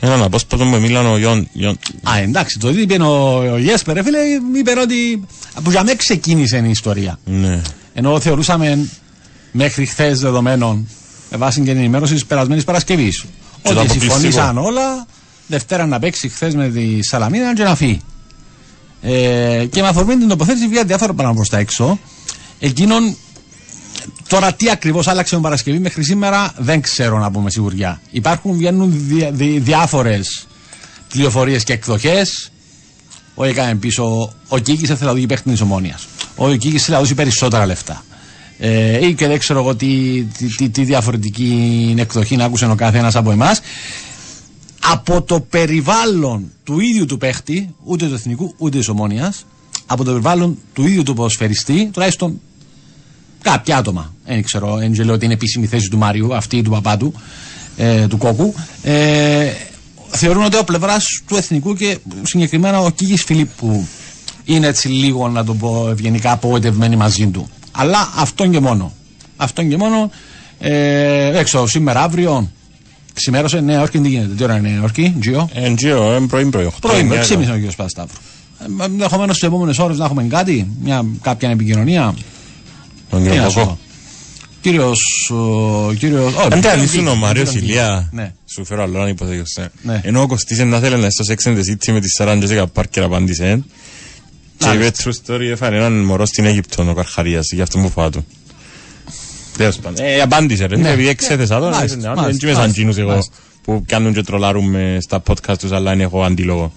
Έναν 0.00 0.22
απόσπασμα 0.22 0.64
με 0.66 0.78
μίλαν 0.78 1.06
ο 1.06 1.18
Ιον. 1.18 1.48
Ιον- 1.52 1.78
Α, 2.02 2.18
εντάξει, 2.18 2.58
το 2.58 2.70
τι 2.72 2.80
είπε 2.80 3.02
ο, 3.02 3.36
ο 3.52 3.58
Γέσπερ, 3.58 3.94
ρε 3.94 4.02
φίλε, 4.02 4.18
είπε 4.58 4.72
ότι 4.80 5.24
από 5.54 5.70
για 5.70 5.84
μέ 5.84 5.94
ξεκίνησε 5.94 6.62
η 6.66 6.70
ιστορία. 6.70 7.18
Ναι. 7.24 7.60
Ενώ 7.94 8.20
θεωρούσαμε 8.20 8.88
μέχρι 9.52 9.86
χθες 9.86 10.20
δεδομένων, 10.20 10.88
με 11.30 11.36
βάση 11.36 11.60
και 11.60 11.70
την 11.70 11.78
ενημέρωση 11.78 12.12
της 12.14 12.26
περασμένης 12.26 12.64
Παρασκευής, 12.64 13.20
το 13.20 13.26
ότι 13.62 13.78
αποκλειστικό. 13.78 14.12
συμφωνήσαν 14.14 14.58
όλα, 14.58 15.06
Δευτέρα 15.46 15.86
να 15.86 15.98
παίξει 15.98 16.28
χθες 16.28 16.54
με 16.54 16.68
τη 16.68 17.02
Σαλαμίνα 17.02 17.54
και 17.54 17.62
να 17.62 17.74
φύγει. 17.74 18.00
Ε, 19.02 19.64
και 19.70 19.80
με 19.82 19.88
αφορμή 19.88 20.16
την 20.16 20.28
τοποθέτηση 20.28 20.66
βγήκαν 20.66 20.86
διάφορα 20.86 21.12
πράγματα 21.12 21.34
προς 21.36 21.48
τα 21.48 21.58
έξω. 21.58 21.98
Εκείνον, 22.60 23.16
τώρα 24.28 24.52
τι 24.52 24.70
ακριβώς 24.70 25.06
άλλαξε 25.06 25.34
με 25.34 25.40
Παρασκευή 25.40 25.78
μέχρι 25.78 26.04
σήμερα 26.04 26.52
δεν 26.58 26.80
ξέρω 26.80 27.18
να 27.18 27.30
πούμε 27.30 27.50
σιγουριά. 27.50 28.00
Υπάρχουν, 28.10 28.56
βγαίνουν 28.56 28.92
δια, 28.94 29.30
δι, 29.30 29.58
διάφορες 29.58 30.46
πληροφορίες 31.08 31.64
και 31.64 31.72
εκδοχές. 31.72 32.52
Ο 33.34 33.44
έκανε 33.44 33.74
πίσω, 33.74 34.32
ο 34.48 34.58
Κίκης 34.58 34.88
ήθελε 34.88 35.10
να 35.10 35.12
δώσει 35.12 35.26
παίχτη 35.26 35.50
της 35.50 35.60
ομόνοια. 35.60 35.98
Ο 36.36 36.50
Κίκης 36.50 36.80
ήθελε 36.80 36.96
να 36.96 37.02
δώσει 37.02 37.14
περισσότερα 37.14 37.66
λεφτά. 37.66 38.04
Ε, 38.58 39.06
ή 39.06 39.14
και 39.14 39.26
δεν 39.26 39.38
ξέρω 39.38 39.58
εγώ 39.58 39.74
τι, 39.76 40.22
τι, 40.22 40.46
τι, 40.46 40.68
τι 40.68 40.84
διαφορετική 40.84 41.94
εκδοχή 41.98 42.36
να 42.36 42.44
άκουσε 42.44 42.66
ο 42.66 42.74
καθένας 42.74 43.16
από 43.16 43.30
εμάς. 43.30 43.60
Από 44.82 45.22
το 45.22 45.40
περιβάλλον 45.40 46.52
του 46.64 46.80
ίδιου 46.80 47.06
του 47.06 47.18
παίχτη, 47.18 47.74
ούτε 47.84 48.06
του 48.06 48.14
εθνικού 48.14 48.54
ούτε 48.56 48.78
της 48.78 48.88
ομόνοια, 48.88 49.34
από 49.86 50.04
το 50.04 50.10
περιβάλλον 50.10 50.58
του 50.72 50.86
ίδιου 50.86 51.02
του 51.02 51.14
ποδοσφαιριστή, 51.14 51.90
τουλάχιστον 51.92 52.40
κάποια 53.42 53.76
άτομα. 53.76 54.12
Δεν 54.26 54.42
ξέρω, 54.42 54.76
δεν 54.76 55.04
λέω 55.04 55.14
ότι 55.14 55.24
είναι 55.24 55.34
επίσημη 55.34 55.66
θέση 55.66 55.88
του 55.88 55.98
Μάριου, 55.98 56.34
αυτή 56.34 56.56
ή 56.56 56.62
του 56.62 56.70
παπάτου, 56.70 57.12
ε, 57.76 58.06
του 58.06 58.16
Κόκου. 58.16 58.54
Ε, 58.82 59.50
θεωρούν 60.08 60.44
ότι 60.44 60.56
ο 60.56 60.64
πλευράς 60.64 61.04
του 61.26 61.36
εθνικού 61.36 61.74
και 61.74 61.98
συγκεκριμένα 62.22 62.80
ο 62.80 62.90
Κίγης 62.90 63.22
Φιλίππου 63.24 63.86
είναι 64.44 64.66
έτσι 64.66 64.88
λίγο, 64.88 65.28
να 65.28 65.44
το 65.44 65.54
πω 65.54 65.88
ευγενικά, 65.90 66.32
απογοητευμένοι 66.32 66.96
μαζί 66.96 67.26
του. 67.26 67.48
Αλλά 67.72 68.12
αυτόν 68.16 68.50
και 68.50 68.60
μόνο. 68.60 68.92
Αυτόν 69.36 69.68
και 69.68 69.76
μόνο. 69.76 70.10
Ε, 70.58 71.38
έξω 71.38 71.66
σήμερα, 71.66 72.02
αύριο. 72.02 72.50
Ξημέρωσε 73.14 73.60
Νέα 73.60 73.78
Υόρκη, 73.78 73.98
τι 73.98 74.08
γίνεται, 74.08 74.34
τι 74.34 74.42
ώρα 74.42 74.56
είναι 74.56 74.68
Νέα 74.68 74.78
Υόρκη, 74.78 75.14
Τζιο; 75.20 75.48
Εν 75.54 75.76
τζιο, 75.76 76.12
εν 76.12 76.26
πρωί 76.26 76.44
πρωί. 76.44 76.64
οχτώ, 76.64 76.88
Πρωί, 76.88 77.00
εννιά, 77.00 77.22
6.30 77.22 77.30
είναι 77.32 77.52
ο 77.52 77.70
κ. 77.70 77.74
Πασταύρου. 77.74 78.16
Ενδεχομένως 78.84 79.36
στις 79.36 79.48
επόμενες 79.48 79.78
ώρες 79.78 79.98
να 79.98 80.04
έχουμε 80.04 80.22
κάτι, 80.22 80.70
μια, 80.82 81.04
κάποια 81.22 81.50
επικοινωνία. 81.50 82.14
Τον 83.10 83.22
Τι 83.22 83.28
κύριο 83.28 83.42
να 83.42 83.48
σου 83.48 83.54
Κοκό. 83.58 83.66
πω. 83.66 83.78
Κύριος, 84.60 85.30
ο 85.30 85.92
κύριος, 85.98 86.34
όχι, 86.34 86.42
Αν 86.42 86.50
κύριος 86.50 86.72
αληθούν 86.72 87.06
ο 87.06 87.10
Γκίκη, 87.10 87.18
Μάριος 87.20 87.48
κύριος 87.48 87.64
Γκίκη. 87.64 87.72
Ηλία, 87.72 88.08
Ναι. 88.12 88.32
σου 88.54 88.64
φέρω 88.64 88.82
άλλο 88.82 88.98
ένα 89.00 89.08
υποθέτω. 89.08 89.42
Ναι. 89.82 90.00
Ενώ 90.04 90.22
ο 90.22 90.26
Κωστής 90.26 90.58
να 90.58 90.78
θέλει 90.78 90.96
να 90.96 91.10
στο 91.10 91.24
Sex 91.28 91.48
and 91.48 91.54
the 91.56 91.60
City 91.70 91.92
με 91.92 92.00
τη 92.00 92.08
Σαράν 92.08 92.38
Τζέσικα 92.38 92.66
Πάρκερ 92.66 93.02
απάντησε. 93.02 93.62
Και 94.58 94.66
είπε 94.68 94.76
Μάλιστα. 94.78 95.10
true 95.10 95.32
story 95.34 95.40
έφανε 95.50 95.76
έναν 95.76 95.92
μωρός 96.04 96.28
στην 96.28 96.44
Αίγυπτο 96.44 96.90
ο 96.90 96.94
Καρχαρίας 96.94 97.52
για 97.52 97.62
αυτό 97.62 97.78
που 97.78 97.90
φάω 97.90 98.10
του. 98.10 98.26
Τέλος 99.56 99.76
πάντων. 99.76 100.04
Ε, 100.04 100.20
απάντησε 100.20 100.66
ρε, 100.66 100.76
Ναι. 100.76 100.88
επειδή 100.90 101.08
εξέθεσα 101.08 101.58
τον. 101.60 101.70
Μάλιστα, 101.70 101.96
ε, 101.98 102.00
Δεν 102.00 102.12
μάλιστα, 102.14 102.46
είμαι 102.46 102.52
σαν 102.54 102.60
μάλιστα, 102.60 102.64
εκείνους 102.80 102.96
εγώ 102.96 103.08
μάλιστα. 103.08 103.32
που 103.62 103.84
κάνουν 103.86 104.12
και 104.14 104.22
τρολάρουν 104.22 104.70
με 104.70 104.98
στα 105.00 105.22
podcast 105.26 105.58
τους 105.58 105.72
αλλά 105.72 105.92
είναι 105.92 106.02
έχω 106.02 106.24
αντίλογο. 106.24 106.72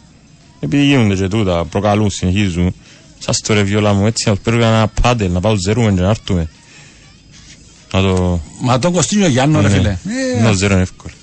Επειδή 0.60 0.84
γίνονται 0.86 1.16
και 1.16 1.28
τούτα, 1.28 1.66
προκαλούν, 1.66 2.10
συνεχίζουν. 2.10 2.76
Σας 3.26 3.40
το 3.40 3.54
ρε 3.54 3.62
βιόλα 3.64 3.94
μου 3.94 4.06
έτσι, 4.08 4.28
να 4.30 4.34
τους 4.36 4.44
παίρνουμε 4.44 4.66
ένα 4.66 4.88
πάντελ, 5.02 5.32
να 5.32 5.40
πάω 5.40 5.56
ζερούμε 5.56 5.92
και 5.92 6.02
να 6.02 6.10
έρθουμε. 6.10 6.50
Να 7.94 8.02
το... 8.02 8.40
Μα 8.62 8.80
τον 8.80 8.92
Κωστίνιο 8.94 9.28
Γιάννο, 9.28 9.62
ρε 9.62 9.68
Ναι. 9.68 9.74
φίλε. 9.76 9.90
Ε, 10.38 10.42
Να 10.42 10.48
το 10.50 10.54
ζερώ 10.58 10.74
είναι 10.74 10.82
εύκολο. 10.84 11.14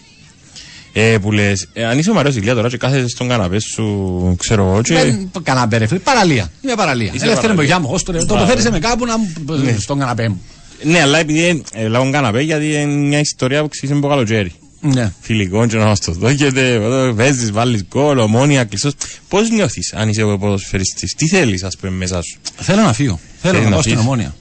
Ε, 0.93 1.18
που 1.20 1.32
λες, 1.32 1.68
ε, 1.72 1.85
αν 1.85 1.98
είσαι 1.98 2.10
ο 2.10 2.14
Μαρέος 2.14 2.36
Ηλία 2.36 2.55
τώρα 2.55 2.68
και 2.68 2.77
κάθεσαι 2.77 3.09
στον 3.09 3.28
καναπέ 3.28 3.59
σου, 3.60 4.35
ξέρω 4.39 4.64
εγώ, 4.66 4.82
και... 4.82 4.94
Δεν 4.94 5.31
καναπέ, 5.43 5.77
ρε 5.77 5.86
φίλε. 5.86 5.98
Παραλία. 5.98 6.51
Είμαι 6.64 6.74
παραλία. 6.74 7.10
Είσαι 7.14 7.24
Ελεύθερη 7.24 7.36
παραλία. 7.40 7.52
εποχιά 7.62 7.78
μου. 7.78 7.89
Ώστε 7.94 8.12
Μπράβο. 8.12 8.27
τοποθέτησε 8.27 8.70
με 8.70 8.78
κάπου 8.78 9.06
να 9.06 9.18
μου- 9.18 9.32
στον 9.78 9.98
καναπέ 9.98 10.28
μου. 10.28 10.43
Ναι, 10.82 11.01
αλλά 11.01 11.18
επειδή 11.18 11.62
ε, 11.72 11.89
λάβω 11.89 12.10
καναπέ, 12.10 12.40
γιατί 12.40 12.66
είναι 12.72 12.85
μια 12.85 13.18
ιστορία 13.20 13.62
που 13.62 13.68
ξεκίνησε 13.68 13.98
από 13.98 14.09
καλοκαίρι. 14.09 14.52
Ναι. 14.81 15.12
Φιλικό 15.20 15.66
και 15.66 15.77
να 15.77 15.85
μας 15.85 16.01
το 16.01 16.12
δώκεται, 16.12 16.73
εδώ 16.74 17.15
παίζεις, 17.15 17.52
βάλεις 17.52 17.85
γκολ, 17.89 18.19
ομόνια, 18.19 18.65
κλειστός. 18.65 18.93
Πώς 19.28 19.51
νιώθεις 19.51 19.93
αν 19.94 20.09
είσαι 20.09 20.23
ο 20.23 20.39
ποδοσφαιριστής, 20.39 21.15
τι 21.15 21.28
θέλεις 21.28 21.62
ας 21.62 21.77
πούμε 21.77 21.93
μέσα 21.93 22.23
σου; 22.23 22.39
Θέλω 22.57 22.82
να 22.82 22.93
φύγω. 22.93 23.19
Θέλω 23.40 23.52
Θέλεις 23.55 23.59
να 23.59 23.65
να 23.65 23.70
πάω 23.70 23.81
στην 23.81 23.93
φύγεις; 23.93 24.07
Ομόνοια. 24.09 24.35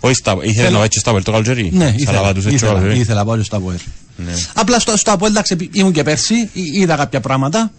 Όχι, 0.00 0.14
στα- 0.14 0.32
ήθελες 0.40 0.54
Θέλω- 0.56 0.70
να 0.70 0.78
πάει 0.78 0.88
και 0.88 0.98
στα 0.98 1.12
Βελτό 1.12 1.30
καλοκαίρι. 1.30 1.70
Ναι, 1.72 1.84
Σαν 1.84 1.94
να 1.94 2.00
ήθελα, 2.00 2.20
πατούσες 2.20 2.48
και 2.50 2.54
ήθελα, 2.56 2.72
καλοκαίρι. 2.72 2.98
ήθελα 2.98 3.18
να 3.18 3.24
πάω 3.24 3.36
και 3.36 3.42
στο 3.42 3.56
Αποέλ. 3.56 3.76
Ναι. 4.16 4.32
Απλά 4.54 4.78
στο, 4.78 4.96
στο 4.96 5.12
Αποέλ, 5.12 5.30
εντάξει, 5.30 5.56
ήμουν 5.72 5.92
και 5.92 6.02
πέρσι, 6.02 6.34
εί- 6.52 6.74
είδα 6.80 6.96
κάποια 6.96 7.20
πράγματα. 7.20 7.72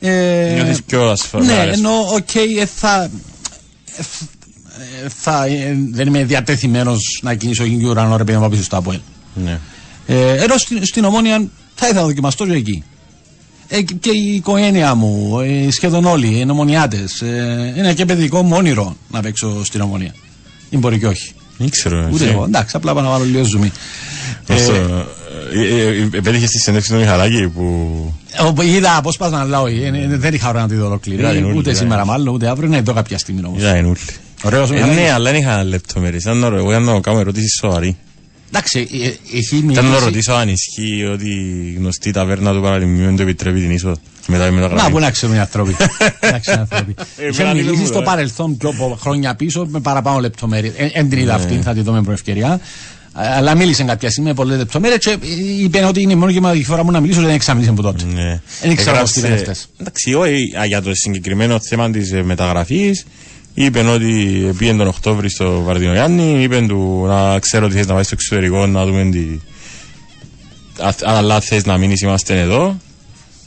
Ε, 0.00 0.52
Νιώθεις 0.54 0.82
πιο 0.82 1.10
ασφαλής. 1.10 1.48
Ναι, 1.48 1.54
ενώ, 1.72 1.90
ΟΚ, 2.14 2.34
ε, 2.34 2.66
θα, 2.76 3.02
ε, 3.96 4.02
φ- 4.02 4.22
ε, 5.04 5.08
θα, 5.20 5.46
ε, 5.46 5.76
δεν 5.92 6.06
είμαι 6.06 6.24
διατεθειμένος 6.24 7.20
να 7.22 7.34
κινήσω 7.34 7.64
γη 7.64 7.84
ουρανό 7.84 8.16
ρε 8.16 8.24
παιδί 8.24 8.36
μου 8.36 8.42
να 8.42 8.48
πάω 8.48 8.50
πίσω 8.50 8.62
στο 8.62 8.76
Αποέλ. 8.76 8.98
Ναι. 9.34 9.58
Ε, 10.06 10.30
ενώ 10.42 10.56
στην, 10.58 10.84
στην 10.86 11.04
Ομόνοια 11.04 11.48
θα 11.74 11.86
ήθελα 11.86 12.00
να 12.00 12.06
δοκιμαστώ 12.06 12.46
και 12.46 12.52
εκεί. 12.52 12.82
Ε, 13.68 13.82
και- 13.82 13.94
και 13.94 14.10
η 14.10 14.34
οικογένεια 14.34 14.94
μου, 14.94 15.40
ε, 15.40 15.70
σχεδόν 15.70 16.04
όλοι, 16.04 16.38
οι 16.38 16.44
νομονιάτες, 16.44 17.20
ε, 17.20 17.74
είναι 17.76 17.92
και 17.94 18.04
παιδικό 18.04 18.42
μου 18.42 18.56
όνειρο 18.56 18.96
να 19.10 19.20
παίξω 19.20 19.64
στην 19.64 19.80
Ομόνια. 19.80 20.14
Ή 20.70 20.76
μπορεί 20.76 20.98
και 20.98 21.06
όχι. 21.06 21.32
Δεν 21.58 21.70
ξέρω. 21.70 22.08
Ούτε 22.12 22.24
εσύ. 22.24 22.32
εγώ. 22.32 22.44
Εντάξει, 22.44 22.76
απλά 22.76 22.94
πάω 22.94 23.02
να 23.02 23.10
βάλω 23.10 23.24
λίγο 23.24 23.44
ζουμί. 23.44 23.72
Αυτό, 24.48 24.72
Ε, 24.72 24.76
ε, 25.54 25.74
ε, 25.74 25.86
ε, 25.88 26.08
Επέτυχες 26.12 26.50
τη 26.50 26.58
συνέντευξη 26.58 26.92
του 26.92 26.98
Μιχαλάκη 26.98 27.48
που 27.48 28.14
όπου 28.46 28.62
είδα 28.62 28.96
απόσπασμα, 28.96 29.40
αλλά 29.40 29.60
όχι. 29.60 29.82
ε, 29.82 29.86
ε, 30.02 30.16
δεν 30.16 30.34
είχα 30.34 30.48
ώρα 30.48 30.60
να 30.60 30.68
τη 30.68 30.74
δω 30.74 30.86
ολόκληρη. 30.86 31.20
Είδα 31.20 31.30
την 31.32 31.44
όλη, 31.44 31.56
Ούτε 31.56 31.70
είδα 31.70 31.78
σήμερα 31.78 32.00
την. 32.02 32.10
μάλλον, 32.10 32.34
ούτε 32.34 32.48
αύριο. 32.48 32.68
Ναι, 32.68 32.76
εδώ 32.76 32.92
κάποια 32.92 33.18
στιγμή 33.18 33.40
όμως. 33.46 33.60
ήταν 33.62 33.84
ούλη. 33.84 33.96
Ωραίος 34.42 34.70
ο 34.70 34.72
Ε, 34.72 34.76
Μιχαλάκης. 34.76 35.02
Ναι, 35.02 35.10
αλλά 35.12 35.30
δεν 35.30 35.40
είχα 35.40 35.64
λεπτομέρειες. 35.64 36.22
Ήταν 36.22 36.36
να 36.38 36.48
ρο- 36.48 36.58
Εγώ 36.58 36.70
ήταν 36.70 36.82
να 36.82 37.00
κάνω 37.00 37.18
ερώτηση 37.18 37.46
σοβαρή. 37.48 37.96
Εντάξει, 38.48 38.88
ε, 39.02 39.36
έχει 39.36 39.56
Ήταν 39.56 39.74
να 39.74 39.82
μιλήσει. 39.82 40.04
ρωτήσω 40.04 40.32
αν 40.32 40.48
ισχύει 40.48 41.04
ότι 41.04 41.28
η 41.30 41.74
γνωστή 41.78 42.10
ταβέρνα 42.10 42.52
του 42.52 42.60
Παραλιμίου 42.60 43.04
δεν 43.04 43.16
το 43.16 43.22
επιτρέπει 43.22 43.60
την 43.60 43.70
είσοδο 43.70 43.96
μετά 44.26 44.46
τη 44.48 44.52
μεταγραφή. 44.54 44.82
Να, 44.84 44.90
πού 44.90 44.98
να 44.98 45.10
ξέρουν 45.10 45.34
οι 45.34 45.38
άνθρωποι. 45.38 45.76
να 46.32 46.38
ξέρουν 46.38 46.60
οι 46.60 46.66
άνθρωποι. 46.70 46.94
Ε, 47.16 47.28
Είχε 47.28 47.36
πέρα 47.42 47.52
μιλήσεις 47.54 47.72
λίγο, 47.72 47.86
στο 47.86 47.98
ε. 47.98 48.02
παρελθόν 48.02 48.56
πιο 48.56 48.72
πο- 48.72 48.98
χρόνια 49.00 49.34
πίσω 49.34 49.66
με 49.70 49.80
παραπάνω 49.80 50.18
λεπτομέρειες. 50.20 50.72
Δεν 50.94 51.08
την 51.08 51.18
είδα 51.18 51.36
Ναι. 51.36 51.42
αυτή, 51.42 51.60
θα 51.62 51.72
τη 51.74 51.80
δω 51.80 51.92
με 51.92 52.02
προευκαιρία. 52.02 52.60
Ε, 53.18 53.26
Αλλά 53.36 53.54
μίλησε 53.54 53.84
κάποια 53.84 54.10
στιγμή 54.10 54.28
με 54.28 54.34
πολλές 54.34 54.58
λεπτομέρειες 54.58 54.98
και 54.98 55.16
είπε 55.62 55.84
ότι 55.84 56.00
είναι 56.02 56.12
η 56.12 56.16
μόνη 56.16 56.32
και 56.32 56.40
μοναδική 56.40 56.64
φορά 56.64 56.84
μου 56.84 56.90
να 56.90 57.00
μιλήσω 57.00 57.20
δεν 57.20 57.30
εξαμιλήσει 57.30 57.70
από 57.70 57.82
τότε. 57.82 58.04
Ναι. 58.04 58.40
Δεν 58.60 58.70
ήξερα 58.70 58.90
πώς 58.90 58.90
Έγραψε- 58.90 59.14
τι 59.14 59.20
λένε 59.20 59.34
αυτές. 59.34 59.66
Εντάξει, 59.80 60.14
όχι, 60.14 60.52
α, 60.60 60.64
για 60.66 60.82
το 60.82 60.94
συγκεκριμένο 60.94 61.58
θέμα 61.68 61.90
της 61.90 62.12
μεταγραφής, 62.22 63.04
είπε 63.58 63.80
ότι 63.80 64.12
πήγαινε 64.58 64.78
τον 64.78 64.86
Οκτώβρη 64.86 65.30
στο 65.30 65.62
Βαρδινογιάννη, 65.62 66.42
είπε 66.42 66.64
του 66.68 67.04
να 67.06 67.38
ξέρω 67.38 67.64
ότι 67.66 67.74
θες 67.74 67.86
να 67.86 67.94
πάει 67.94 68.02
στο 68.02 68.14
εξωτερικό 68.14 68.66
να 68.66 68.86
δούμε 68.86 69.04
τι. 69.10 69.26
α- 70.82 70.94
Αλλά 71.16 71.40
θες 71.40 71.64
να 71.64 71.76
μείνεις, 71.78 72.00
είμαστε 72.00 72.40
εδώ. 72.40 72.76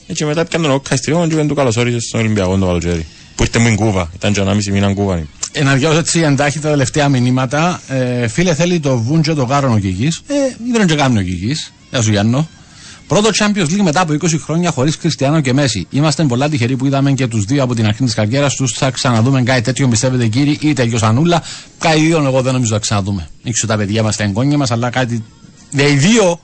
Έτσι 0.07 0.26
μετά 0.26 0.45
πιάνε 0.45 0.65
τον 0.65 0.76
Οκκαϊστριό 0.76 1.26
και 1.27 1.34
είπε 1.34 1.44
του 1.45 1.56
καλώς 1.56 1.77
όρισες 1.77 2.03
στον 2.03 2.19
Ολυμπιακό 2.19 2.57
το 2.57 2.65
καλοκαίρι. 2.65 3.06
Που 3.36 3.44
ήρθε 3.44 3.60
μου 3.60 3.68
in 3.68 3.76
Κούβα, 3.76 4.11
ήταν 4.15 4.34
και 4.34 4.41
1,5 4.41 4.72
μήνα 4.72 4.94
Κούβα. 4.94 5.22
Ε, 5.52 5.64
να 5.64 5.76
διαβάσω 5.76 5.99
έτσι 5.99 6.19
εντάχει 6.19 6.60
τα 6.60 6.69
τελευταία 6.69 7.10
μηνύματα. 7.10 7.81
Ε, 7.88 8.27
φίλε, 8.27 8.53
θέλει 8.56 8.80
το 8.80 8.98
βούντζο 8.98 9.34
το 9.34 9.44
γάρον 9.44 9.73
ο 9.73 9.80
Κική. 9.80 10.11
Ε, 10.27 10.34
δεν 10.73 10.88
και 10.88 10.95
κάνει 10.95 11.19
ο 11.19 11.22
Κική. 11.22 11.56
Γεια 11.90 12.02
σου 12.02 12.11
Γιάννο. 12.11 12.48
Πρώτο 13.10 13.30
Champions 13.40 13.65
League 13.69 13.81
μετά 13.84 14.02
από 14.02 14.14
20 14.14 14.40
χρόνια 14.44 14.72
χωρίς 14.72 14.98
Κριστιανό 14.98 15.41
και 15.41 15.53
Μέση. 15.53 15.88
Είμαστε 15.90 16.23
πολλά 16.23 16.49
τυχεροί 16.49 16.76
που 16.76 16.86
είδαμε 16.86 17.11
και 17.11 17.27
τους 17.27 17.44
δύο 17.45 17.64
από 17.64 17.76
την 17.76 17.86
αρχή 17.86 18.03
της 18.03 18.14
καριέρας 18.14 18.56
τους. 18.56 18.72
Θα 18.77 18.91
ξαναδούμε 18.91 19.44
κάτι 19.44 19.61
τέτοιο, 19.61 19.88
πιστεύετε 19.88 20.27
κύριοι, 20.27 20.57
ή 20.61 20.73
τελειώ 20.73 20.99
ανούλα. 21.02 21.44
Κάτι 21.77 21.99
δύο, 21.99 22.23
εγώ 22.26 22.41
δεν 22.41 22.53
νομίζω 22.53 22.73
να 22.73 22.80
ξαναδούμε. 22.80 23.30
Ήξω 23.44 23.68
τα 23.68 23.77
παιδιά 23.77 24.03
μας, 24.03 24.15
τα 24.15 24.23
εγγόνια 24.23 24.57
μας, 24.57 24.72
αλλά 24.72 24.90
κάτι. 24.90 25.23
Δηλαδή, 25.72 25.94
οι 25.94 25.98
δύο 25.98 26.40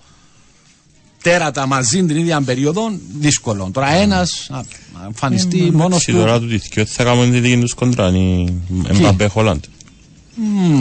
τέρατα 1.22 1.68
μαζί 1.68 2.04
την 2.06 2.18
ίδια 2.18 2.42
περίοδο, 2.42 2.82
δύσκολο. 3.20 3.70
Τώρα 3.74 3.94
ένας 3.94 4.50
εμφανιστεί 5.06 5.58
μόνος 5.58 5.86
Εντάξει, 6.08 6.12
του. 6.12 6.18
τώρα 6.18 6.40
του 6.40 6.48
τι 6.48 6.86
θα 6.86 7.04
κάνουμε 7.04 7.26
τη 7.32 7.40
δική 7.40 7.60
τους 7.60 7.74
κοντρά, 7.74 8.08
είναι 8.08 8.54
Εμπαμπέ 8.88 9.28
Χολάντ. 9.28 9.64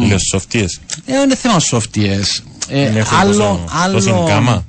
Λίγο 0.02 0.18
σοφτίες. 0.30 0.80
Ε, 1.06 1.20
είναι 1.20 1.36
θέμα 1.36 1.58
σοφτιές. 1.58 2.42
Ε, 2.68 2.84
Δεν 2.84 2.96
έχουν 2.96 3.18
άλλο, 3.18 3.30
τόσο- 3.32 3.64
τόση 3.92 4.08
άλλο, 4.10 4.24
γκάμα. 4.26 4.64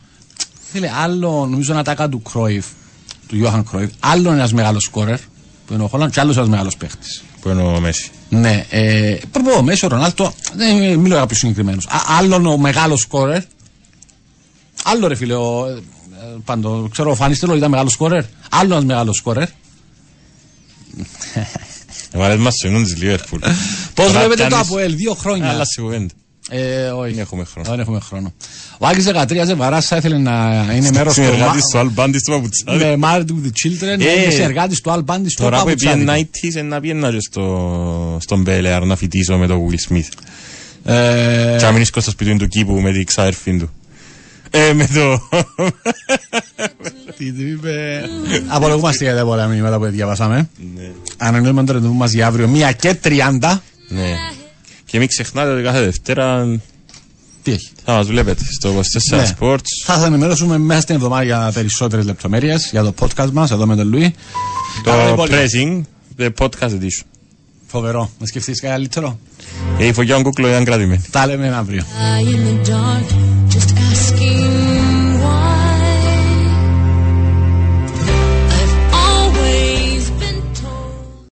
Φίλε, 0.75 0.91
άλλο, 0.95 1.45
νομίζω 1.49 1.73
να 1.73 1.83
τα 1.83 1.93
κάνει 1.95 2.09
του 2.11 2.21
Κρόιφ, 2.21 2.65
του 3.27 3.35
Γιώχαν 3.35 3.63
Κρόιφ, 3.69 3.89
άλλο 3.99 4.31
ένας 4.31 4.53
μεγάλος 4.53 4.83
σκόρερ, 4.83 5.17
που 5.65 5.73
είναι 5.73 5.83
ο 5.83 5.87
Χολάντ, 5.87 6.11
και 6.11 6.19
άλλος 6.19 6.35
ένας 6.37 6.49
μεγάλος 6.49 6.77
παίχτης. 6.77 7.23
Που 7.41 7.49
είναι 7.49 7.61
ο 7.61 7.79
Μέση. 7.79 8.09
Ναι, 8.29 8.65
ε, 8.69 9.17
πρέπει 9.31 9.51
ο 9.57 9.61
Μέση, 9.63 9.85
ο 9.85 9.87
Ρονάλτο, 9.87 10.33
δεν 10.55 10.75
μιλάω 10.75 11.05
για 11.05 11.19
κάποιους 11.19 11.39
συγκεκριμένους. 11.39 11.85
Α, 11.87 12.01
άλλον 12.17 12.45
ο 12.45 12.57
μεγάλος 12.57 12.99
σκόρερ, 13.01 13.41
άλλο 14.83 15.07
ρε 15.07 15.15
φίλε, 15.15 15.33
ο, 15.33 15.65
ε, 15.67 15.81
πάντο, 16.45 16.87
ξέρω, 16.91 17.11
ο 17.11 17.15
Φανίστελο 17.15 17.55
ήταν 17.55 17.69
μεγάλος 17.69 17.91
σκόρερ, 17.91 18.23
άλλο 18.49 18.73
ένας 18.73 18.85
μεγάλος 18.85 19.15
σκόρερ. 19.17 19.47
Έβαλες 22.11 22.37
μας 22.37 22.53
στο 22.53 22.67
ενούν 22.67 22.83
της 22.83 22.97
Λίβερπουλ. 22.97 23.39
Πώς 23.39 23.51
Τώρα 23.93 24.09
βλέπετε 24.09 24.41
το 24.41 24.47
πιάνεις- 24.47 24.67
Αποέλ, 24.69 24.95
δύο 24.95 25.13
χρόνια. 25.13 25.49
Άλλα 25.49 25.65
σε 25.65 25.81
κουβέντα. 25.81 26.13
Ε, 26.49 26.85
όχι. 26.87 27.11
Δεν 27.11 27.19
έχουμε 27.21 27.43
χρόνο. 27.43 27.69
Δεν 27.69 27.79
έχουμε 27.79 27.99
χρόνο. 27.99 28.33
Ο 28.77 28.87
Άκης 28.87 29.05
13 29.05 29.45
Ζεβαράς 29.45 29.85
θα 29.87 29.95
ήθελε 29.97 30.17
να 30.17 30.65
είναι 30.75 30.89
μέρος 30.93 31.13
του 31.15 31.21
Συνεργάτης 31.23 31.61
Μα- 31.63 31.69
του 31.71 31.77
Αλμπάντη 31.77 32.19
του 32.21 32.31
Παπουτσάδη. 32.31 32.77
με 32.97 32.97
Married 33.01 33.19
with 33.29 33.45
the 33.47 33.51
Children, 33.67 33.97
να 33.97 34.03
Ε, 34.09 34.21
είναι 34.21 34.31
συνεργάτης 34.31 34.81
του 34.81 34.89
Al 34.91 34.99
Bundy 35.13 35.25
στο 35.27 35.43
Τώρα 35.43 35.59
που 35.59 35.65
πήγε 35.65 35.85
Παπουτσάδικο. 35.89 36.29
90s 36.63 36.63
να 36.67 36.79
πήγαινα 36.79 37.11
και 37.11 37.17
στο, 37.19 38.17
στον 38.21 38.41
Μπέλεαρ 38.41 38.83
να 38.85 38.95
φοιτήσω 38.95 39.37
με 39.37 39.47
τον 39.47 39.59
Will 39.69 39.91
Smith. 39.93 40.09
Ε, 40.93 41.55
Και 41.59 41.65
να 41.65 41.71
μείνεις 41.71 41.87
στο 41.87 42.01
σπίτι 42.11 42.37
του 42.37 42.47
κήπου 42.47 42.73
με 42.81 42.91
την 42.91 43.05
ξάδερφή 43.05 43.57
του. 43.57 43.69
Ε, 44.49 44.73
με 44.73 44.87
το... 44.93 45.19
τι 47.17 47.31
του 47.33 47.41
είπε. 47.47 48.01
Απολογούμαστε 48.47 49.03
για 49.03 49.15
τα 49.15 49.23
πολλά 49.25 49.47
μηνύματα 49.47 49.77
που 49.77 49.85
διαβάσαμε. 49.85 50.49
Ναι. 50.75 50.91
Ανανοούμε 51.17 51.63
το 51.63 51.73
ραντεβού 51.73 51.93
μας 51.93 52.11
για 52.11 52.27
αύριο 52.27 52.49
1 52.69 52.71
και 52.79 52.95
30. 53.03 53.09
Ναι. 53.89 54.13
Και 54.85 54.97
μην 54.99 55.07
ξεχνάτε 55.07 55.49
ότι 55.51 55.63
κάθε 55.63 55.81
Δευτέρα 55.81 56.45
Τι 57.43 57.51
έχει. 57.51 57.69
θα 57.83 57.93
μας 57.93 58.07
βλέπετε 58.07 58.43
στο 58.59 58.69
24 58.69 59.17
Ναι. 59.17 59.35
Sports. 59.39 59.59
Θα 59.85 59.93
σας 59.93 60.03
ενημερώσουμε 60.05 60.57
μέσα 60.57 60.81
στην 60.81 60.95
εβδομάδα 60.95 61.23
για 61.23 61.51
περισσότερες 61.53 62.05
λεπτομέρειες 62.05 62.69
για 62.71 62.83
το 62.83 62.93
podcast 62.99 63.29
μας 63.31 63.51
εδώ 63.51 63.65
με 63.65 63.75
τον 63.75 63.87
Λουί. 63.87 64.13
Καλά, 64.83 65.03
Το 65.03 65.09
λοιπόν. 65.09 65.27
Pressing, 65.31 65.81
the 66.23 66.29
podcast 66.39 66.69
edition. 66.71 67.05
Φοβερό. 67.67 68.09
Να 68.19 68.25
σκεφτείς 68.25 68.59
κάτι 68.61 68.73
καλύτερο. 68.73 69.19
Ε, 69.79 69.85
η 69.85 69.93
φωκιά 69.93 70.15
ο 70.15 70.21
κούκλο 70.21 70.47
ήταν 70.47 70.63
κρατημένη. 70.63 71.01
Τα 71.11 71.25
λέμε 71.25 71.55
αύριο. 71.55 71.83
in 72.21 72.67
the 72.67 72.69
dark. 72.71 74.54